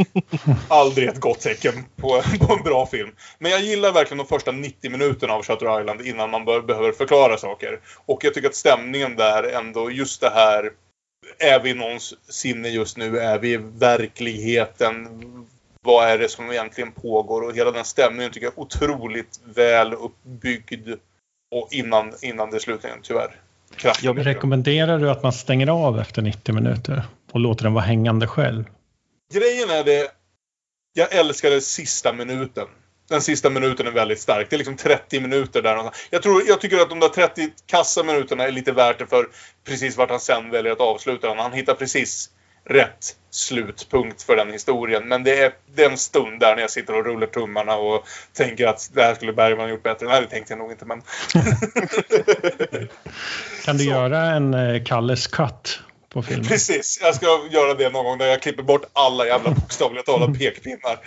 Aldrig 0.68 1.08
ett 1.08 1.20
gott 1.20 1.40
tecken 1.40 1.84
på, 1.96 2.22
på 2.40 2.52
en 2.52 2.62
bra 2.62 2.86
film. 2.86 3.10
Men 3.38 3.50
jag 3.50 3.60
gillar 3.60 3.92
verkligen 3.92 4.18
de 4.18 4.26
första 4.26 4.52
90 4.52 4.90
minuterna 4.90 5.34
av 5.34 5.42
Shutter 5.42 5.80
Island 5.80 6.00
innan 6.00 6.30
man 6.30 6.44
bör, 6.44 6.60
behöver 6.60 6.92
förklara 6.92 7.38
saker. 7.38 7.80
Och 8.06 8.24
jag 8.24 8.34
tycker 8.34 8.48
att 8.48 8.54
stämningen 8.54 9.16
där 9.16 9.42
ändå, 9.42 9.90
just 9.90 10.20
det 10.20 10.30
här 10.30 10.70
är 11.38 11.60
vi 11.60 11.70
i 11.70 11.74
någons 11.74 12.14
sinne 12.28 12.68
just 12.68 12.96
nu? 12.96 13.18
Är 13.18 13.38
vi 13.38 13.52
i 13.52 13.56
verkligheten? 13.56 15.08
Vad 15.84 16.08
är 16.08 16.18
det 16.18 16.28
som 16.28 16.50
egentligen 16.50 16.92
pågår? 16.92 17.42
Och 17.42 17.56
hela 17.56 17.70
den 17.70 17.84
stämningen 17.84 18.32
tycker 18.32 18.46
jag 18.46 18.52
är 18.52 18.60
otroligt 18.60 19.40
väl 19.44 19.94
uppbyggd. 19.94 20.88
Och 21.50 21.68
innan, 21.70 22.12
innan 22.22 22.50
det 22.50 22.60
slutligen, 22.60 22.98
tyvärr. 23.02 23.40
Kraftigt. 23.76 24.04
Jag 24.04 24.26
rekommenderar 24.26 24.98
du 24.98 25.10
att 25.10 25.22
man 25.22 25.32
stänger 25.32 25.68
av 25.68 26.00
efter 26.00 26.22
90 26.22 26.54
minuter 26.54 27.02
och 27.32 27.40
låter 27.40 27.64
den 27.64 27.74
vara 27.74 27.84
hängande 27.84 28.26
själv? 28.26 28.64
Grejen 29.34 29.70
är 29.70 29.84
det, 29.84 30.08
jag 30.92 31.12
älskade 31.14 31.60
sista 31.60 32.12
minuten. 32.12 32.66
Den 33.08 33.22
sista 33.22 33.50
minuten 33.50 33.86
är 33.86 33.90
väldigt 33.90 34.20
stark. 34.20 34.50
Det 34.50 34.56
är 34.56 34.58
liksom 34.58 34.76
30 34.76 35.20
minuter 35.20 35.62
där. 35.62 35.90
Jag, 36.10 36.22
tror, 36.22 36.42
jag 36.46 36.60
tycker 36.60 36.78
att 36.78 36.90
de 36.90 37.00
där 37.00 37.08
30 37.08 37.48
kassa 37.66 38.02
minuterna 38.02 38.44
är 38.44 38.50
lite 38.50 38.72
värt 38.72 38.98
det 38.98 39.06
för 39.06 39.28
precis 39.64 39.96
vart 39.96 40.10
han 40.10 40.20
sen 40.20 40.50
väljer 40.50 40.72
att 40.72 40.80
avsluta 40.80 41.28
den. 41.28 41.38
Han 41.38 41.52
hittar 41.52 41.74
precis 41.74 42.30
rätt 42.64 43.16
slutpunkt 43.30 44.22
för 44.22 44.36
den 44.36 44.52
historien. 44.52 45.08
Men 45.08 45.24
det 45.24 45.40
är 45.40 45.52
den 45.74 45.98
stund 45.98 46.40
där 46.40 46.54
när 46.54 46.62
jag 46.62 46.70
sitter 46.70 46.98
och 46.98 47.04
rullar 47.04 47.26
tummarna 47.26 47.76
och 47.76 48.06
tänker 48.32 48.66
att 48.66 48.90
det 48.94 49.02
här 49.02 49.14
skulle 49.14 49.32
Bergman 49.32 49.70
gjort 49.70 49.82
bättre. 49.82 50.06
Nej, 50.06 50.20
det 50.20 50.26
tänkte 50.26 50.52
jag 50.52 50.58
nog 50.58 50.70
inte, 50.70 50.84
men... 50.84 51.02
kan 53.64 53.76
du 53.76 53.84
göra 53.84 54.20
en 54.20 54.54
eh, 54.54 54.84
Kalles 54.84 55.26
cut 55.26 55.80
på 56.12 56.22
filmen? 56.28 56.46
Precis, 56.46 56.98
jag 57.02 57.14
ska 57.14 57.26
göra 57.50 57.74
det 57.74 57.90
någon 57.90 58.04
gång 58.04 58.18
där 58.18 58.26
jag 58.26 58.42
klipper 58.42 58.62
bort 58.62 58.82
alla 58.92 59.26
jävla 59.26 59.50
bokstavliga 59.60 60.02
talat 60.02 60.38
pekpinnar. 60.38 60.98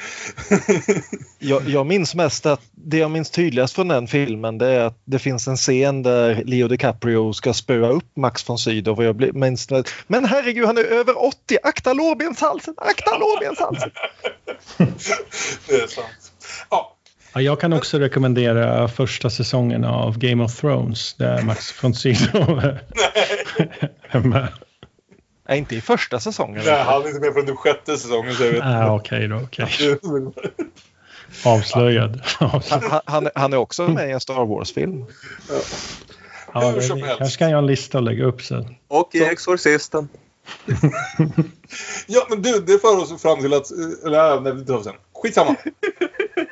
jag, 1.40 1.70
jag 1.70 1.86
minns 1.86 2.16
mest 2.16 2.46
att 2.46 2.62
det 2.72 2.98
jag 2.98 3.12
minns 3.12 3.30
tydligast 3.30 3.76
från 3.76 3.88
den 3.88 4.08
filmen 4.08 4.58
det 4.58 4.68
är 4.68 4.80
att 4.80 5.02
det 5.06 5.20
finns 5.20 5.48
en 5.48 5.58
scen 5.58 6.04
där 6.04 6.44
Leo 6.46 6.68
DiCaprio 6.68 7.34
ska 7.34 7.54
spöa 7.54 7.90
upp 7.90 8.16
Max 8.16 8.50
von 8.50 8.58
Sydow 8.58 8.98
och 8.98 9.04
jag 9.04 9.16
blir, 9.16 9.32
minns, 9.32 9.70
men 10.08 10.26
herregud 10.26 10.66
han 10.66 10.78
är 10.78 10.84
över 10.84 11.26
80, 11.26 11.58
akta 11.64 11.94
lårbenshalsen, 11.94 12.74
akta 12.78 13.18
lårbenshalsen. 13.18 13.92
det 15.68 15.74
är 15.74 15.88
sant. 15.88 16.32
Ja. 16.70 16.92
Ja, 17.34 17.42
jag 17.42 17.60
kan 17.60 17.74
också 17.74 18.00
rekommendera 18.00 18.88
första 18.88 19.30
säsongen 19.30 19.86
av 19.86 20.18
Game 20.18 20.44
of 20.44 20.56
Thrones 20.56 21.14
där 21.14 21.42
Max 21.42 21.84
von 21.84 21.94
Sydow 21.94 22.78
är 24.12 24.20
med. 24.20 24.48
Nej, 25.48 25.58
inte 25.58 25.76
i 25.76 25.82
första 25.82 26.20
säsongen. 26.20 26.64
Nej, 26.66 26.84
han 26.84 27.02
är 27.02 27.08
inte 27.08 27.20
med 27.20 27.34
från 27.34 27.46
den 27.46 27.56
sjätte 27.56 27.98
säsongen. 27.98 28.34
Så 28.34 28.44
jag 28.44 28.52
vet 28.52 28.64
ah, 28.64 28.96
Okej 28.96 29.28
då, 29.28 29.36
okej. 29.36 29.70
Avslöjad. 31.46 32.22
han, 32.40 33.02
han, 33.06 33.30
han, 33.36 33.54
är 33.54 33.58
också 33.58 33.88
med 33.88 34.10
i 34.10 34.12
en 34.12 34.20
Star 34.20 34.46
Wars-film. 34.46 35.06
Ja. 35.50 35.56
Ja, 36.54 36.72
det, 36.72 36.88
kanske 36.88 37.26
ska 37.26 37.50
jag 37.50 37.58
en 37.58 37.66
lista 37.66 37.98
och 37.98 38.04
lägga 38.04 38.26
upp 38.26 38.42
sen. 38.42 38.76
Och 38.88 39.16
i 39.16 39.24
Exorcisten. 39.24 40.10
ja, 42.08 42.28
men 42.30 42.42
du, 42.42 42.60
det 42.60 42.82
för 42.82 43.02
oss 43.02 43.22
fram 43.22 43.42
till 43.42 43.54
att... 43.54 43.72
Eller, 44.06 44.42
nej, 44.42 44.54
det 44.54 44.66
tar 44.66 44.78
vi 44.78 44.84
sen. 44.84 44.94
Skitsamma. 45.14 45.56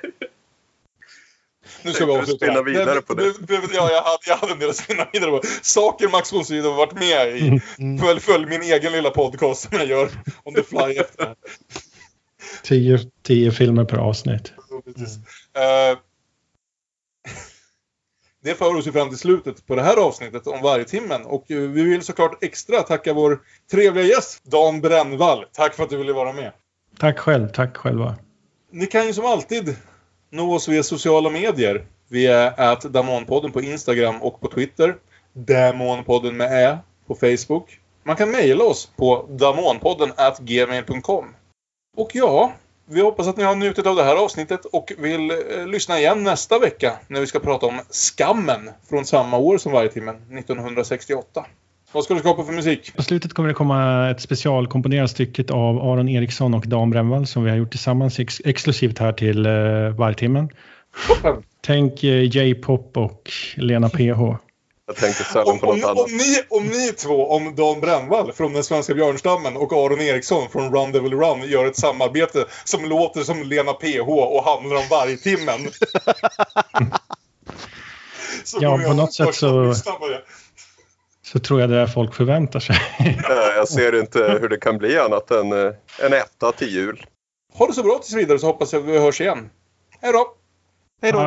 Nu 1.84 1.94
ska 1.94 2.06
vi 2.06 2.12
avsluta. 2.12 2.46
Spinna 2.46 2.62
vidare 2.62 3.02
på 3.02 3.14
det. 3.14 3.34
Ja, 3.74 3.90
jag 3.92 4.02
hade, 4.02 4.18
jag 4.28 4.38
hade 4.38 4.54
en 4.54 4.60
del 4.60 4.70
att 4.70 4.76
spinna 4.76 5.08
vidare 5.14 5.32
på. 5.32 5.42
Saker 5.62 6.10
Max 6.10 6.34
von 6.34 6.46
Sydow 6.46 6.72
har 6.72 6.78
varit 6.78 6.94
med 6.94 7.38
i. 7.38 7.62
Mm. 7.80 7.98
Följ, 7.98 8.20
följ 8.20 8.46
min 8.46 8.62
egen 8.62 8.92
lilla 8.92 9.10
podcast 9.10 9.62
som 9.62 9.78
jag 9.78 9.88
gör 9.88 10.10
on 10.44 10.54
the 10.54 10.64
fly 10.64 10.98
efter 10.98 11.36
tio, 12.64 13.00
tio 13.22 13.52
filmer 13.52 13.86
per 13.86 13.98
avsnitt. 13.98 14.54
Mm. 14.72 14.86
Uh, 14.96 15.98
det 18.44 18.56
för 18.56 18.76
oss 18.76 18.88
ju 18.88 18.92
fram 18.92 19.10
till 19.10 19.18
slutet 19.18 19.68
på 19.68 19.76
det 19.76 19.82
här 19.82 19.98
avsnittet 19.98 20.48
om 20.48 20.62
varje 20.62 20.86
timmen 20.86 21.26
och 21.26 21.46
vi 21.48 21.68
vill 21.68 22.02
såklart 22.02 22.44
extra 22.44 22.82
tacka 22.82 23.14
vår 23.14 23.42
trevliga 23.72 24.06
gäst 24.06 24.44
Dan 24.44 24.82
Brännvall. 24.82 25.46
Tack 25.52 25.76
för 25.76 25.84
att 25.84 25.90
du 25.90 25.98
ville 25.98 26.14
vara 26.14 26.34
med. 26.34 26.52
Tack 27.00 27.20
själv, 27.20 27.48
tack 27.48 27.78
själva. 27.78 28.16
Ni 28.72 28.86
kan 28.86 29.08
ju 29.08 29.14
som 29.14 29.26
alltid 29.26 29.76
nå 30.34 30.56
oss 30.56 30.68
via 30.68 30.84
sociala 30.84 31.30
medier. 31.30 31.86
Vi 32.10 32.28
är 32.28 32.62
att 32.62 32.82
Damonpodden 32.82 33.52
på 33.52 33.62
Instagram 33.62 34.22
och 34.22 34.42
på 34.42 34.48
Twitter. 34.48 34.96
Damonpodden 35.34 36.38
med 36.38 36.52
Ä 36.52 36.78
på 37.08 37.16
Facebook. 37.16 37.80
Man 38.04 38.16
kan 38.16 38.32
mejla 38.32 38.64
oss 38.64 38.92
på 38.96 39.26
damonpodden 39.30 40.12
gmail.com. 40.40 41.36
Och 41.98 42.16
ja, 42.16 42.54
vi 42.86 43.02
hoppas 43.02 43.28
att 43.28 43.38
ni 43.38 43.44
har 43.44 43.56
njutit 43.56 43.86
av 43.86 43.96
det 43.96 44.04
här 44.04 44.16
avsnittet 44.16 44.66
och 44.66 44.94
vill 44.98 45.32
eh, 45.32 45.68
lyssna 45.68 46.00
igen 46.00 46.24
nästa 46.24 46.60
vecka 46.60 47.00
när 47.08 47.20
vi 47.20 47.28
ska 47.28 47.40
prata 47.40 47.66
om 47.66 47.80
Skammen 47.90 48.70
från 48.90 49.06
samma 49.06 49.38
år 49.38 49.58
som 49.58 49.72
varje 49.72 49.90
timmen, 49.90 50.16
1968. 50.16 51.46
Vad 51.94 52.04
ska 52.04 52.14
du 52.14 52.20
skapa 52.20 52.44
för 52.44 52.54
musik? 52.54 52.96
På 52.96 53.04
slutet 53.04 53.34
kommer 53.34 53.50
det 53.50 53.56
komma 53.56 54.10
ett 54.10 54.22
specialkomponerat 54.22 55.12
stycke 55.12 55.54
av 55.54 55.78
Aron 55.78 56.10
Eriksson 56.10 56.54
och 56.54 56.68
Dan 56.68 56.90
Brännvall 56.90 57.28
som 57.28 57.44
vi 57.44 57.50
har 57.50 57.58
gjort 57.58 57.72
tillsammans 57.72 58.20
ex 58.20 58.42
exklusivt 58.46 59.00
här 59.00 59.14
till 59.14 59.48
uh, 59.48 59.90
vargtimmen. 59.96 60.50
Tänk 61.62 62.04
uh, 62.04 62.24
J-pop 62.24 62.98
och 62.98 63.32
Lena 63.56 63.90
PH. 63.90 64.38
Jag 64.86 64.96
tänkte 64.96 65.24
sällan 65.24 65.60
på 65.60 65.66
något 65.66 65.76
om, 65.76 65.90
annat. 65.90 65.98
Om 65.98 66.12
ni, 66.12 66.42
om 66.50 66.66
ni 66.66 66.92
två, 66.92 67.32
om 67.32 67.56
Dan 67.56 67.80
Brännvall 67.80 68.34
från 68.34 68.54
den 68.54 68.64
svenska 68.64 68.94
björnstammen 68.94 69.58
och 69.58 69.74
Aron 69.74 70.02
Eriksson 70.02 70.50
från 70.50 70.76
Run 70.76 70.92
Devil 70.92 71.14
Run 71.14 71.50
gör 71.50 71.66
ett 71.66 71.78
samarbete 71.78 72.46
som 72.64 72.86
låter 72.86 73.22
som 73.22 73.44
Lena 73.44 73.74
PH 73.74 74.10
och 74.10 74.44
handlar 74.44 74.76
om 74.76 74.84
vargtimmen. 74.90 75.72
ja, 78.60 78.78
på 78.88 78.94
något 78.94 79.14
sätt 79.14 79.36
så, 79.36 79.74
så 81.34 81.40
tror 81.40 81.62
jag 81.62 81.70
det 81.70 81.78
är 81.78 81.88
folk 81.88 82.14
förväntar 82.14 82.60
sig. 82.60 82.76
jag 83.56 83.68
ser 83.68 84.00
inte 84.00 84.38
hur 84.42 84.50
det 84.50 84.58
kan 84.58 84.78
bli 84.78 84.98
annat 85.00 85.32
än 85.32 85.52
eh, 85.52 85.74
en 86.06 86.14
etta 86.14 86.52
till 86.52 86.70
jul. 86.70 87.06
Ha 87.54 87.68
det 87.68 87.74
så 87.74 87.84
bra 87.84 88.00
tills 88.00 88.14
vidare 88.14 88.40
så 88.40 88.48
hoppas 88.48 88.74
jag 88.74 88.80
att 88.82 88.88
vi 88.88 89.00
hörs 89.00 89.22
igen. 89.22 89.50
Hej 90.02 90.14
då! 90.14 90.34
Hej 91.02 91.12
då! 91.12 91.20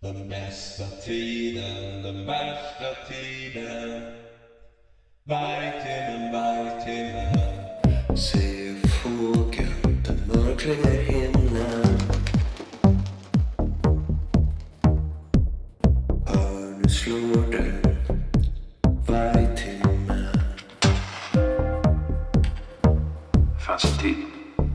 Den 0.00 0.28
bästa 0.28 0.84
tiden, 1.04 2.02
den 2.02 2.26
värsta 2.26 2.94
tiden 3.08 4.02
Vargtimmen, 5.24 6.32
vargtimmen 6.32 8.16
Se 8.16 8.74
fågeln, 9.02 10.04
den 10.06 10.20
mörkliga 10.26 10.90
himlen 10.90 11.98
Hör 16.26 16.78
nu 16.82 16.88
slår 16.88 17.52
det 17.52 17.69
fanns 23.70 23.84
en 23.84 23.98
tid 23.98 24.16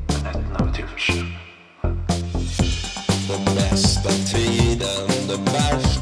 när 0.07 0.23
nätterna 0.23 0.65
var 0.65 0.73
till 0.73 0.85
för 0.85 0.99
sömn. 0.99 1.33
Den 3.27 3.55
bästa 3.55 4.09
tiden, 4.09 5.27
den 5.27 5.45
värsta 5.45 5.94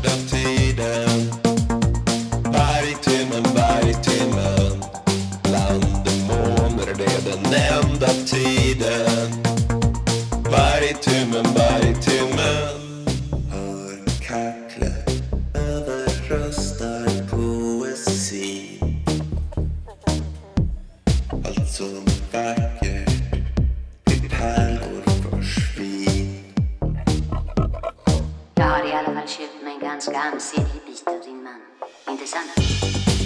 ganska 29.93 30.19
ansenlig 30.19 30.81
bit 30.85 31.03
av 31.07 31.21
din 31.25 31.43
man. 31.43 31.61
Inte 32.09 32.27
sant? 32.27 32.51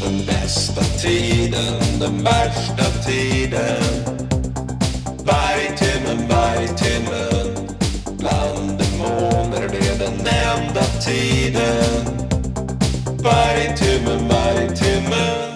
Den 0.03 0.25
bästa 0.25 0.81
tiden, 0.81 1.99
den 1.99 2.23
värsta 2.23 2.83
tiden 3.07 3.83
Vargtimmen, 5.25 6.27
vargtimmen 6.29 7.67
Bland 8.17 8.79
demoner, 8.79 9.69
det 9.71 9.87
är 9.87 9.99
den 9.99 10.19
enda 10.19 10.83
tiden 10.83 12.05
Vargtimmen, 13.23 14.27
vargtimmen 14.27 15.46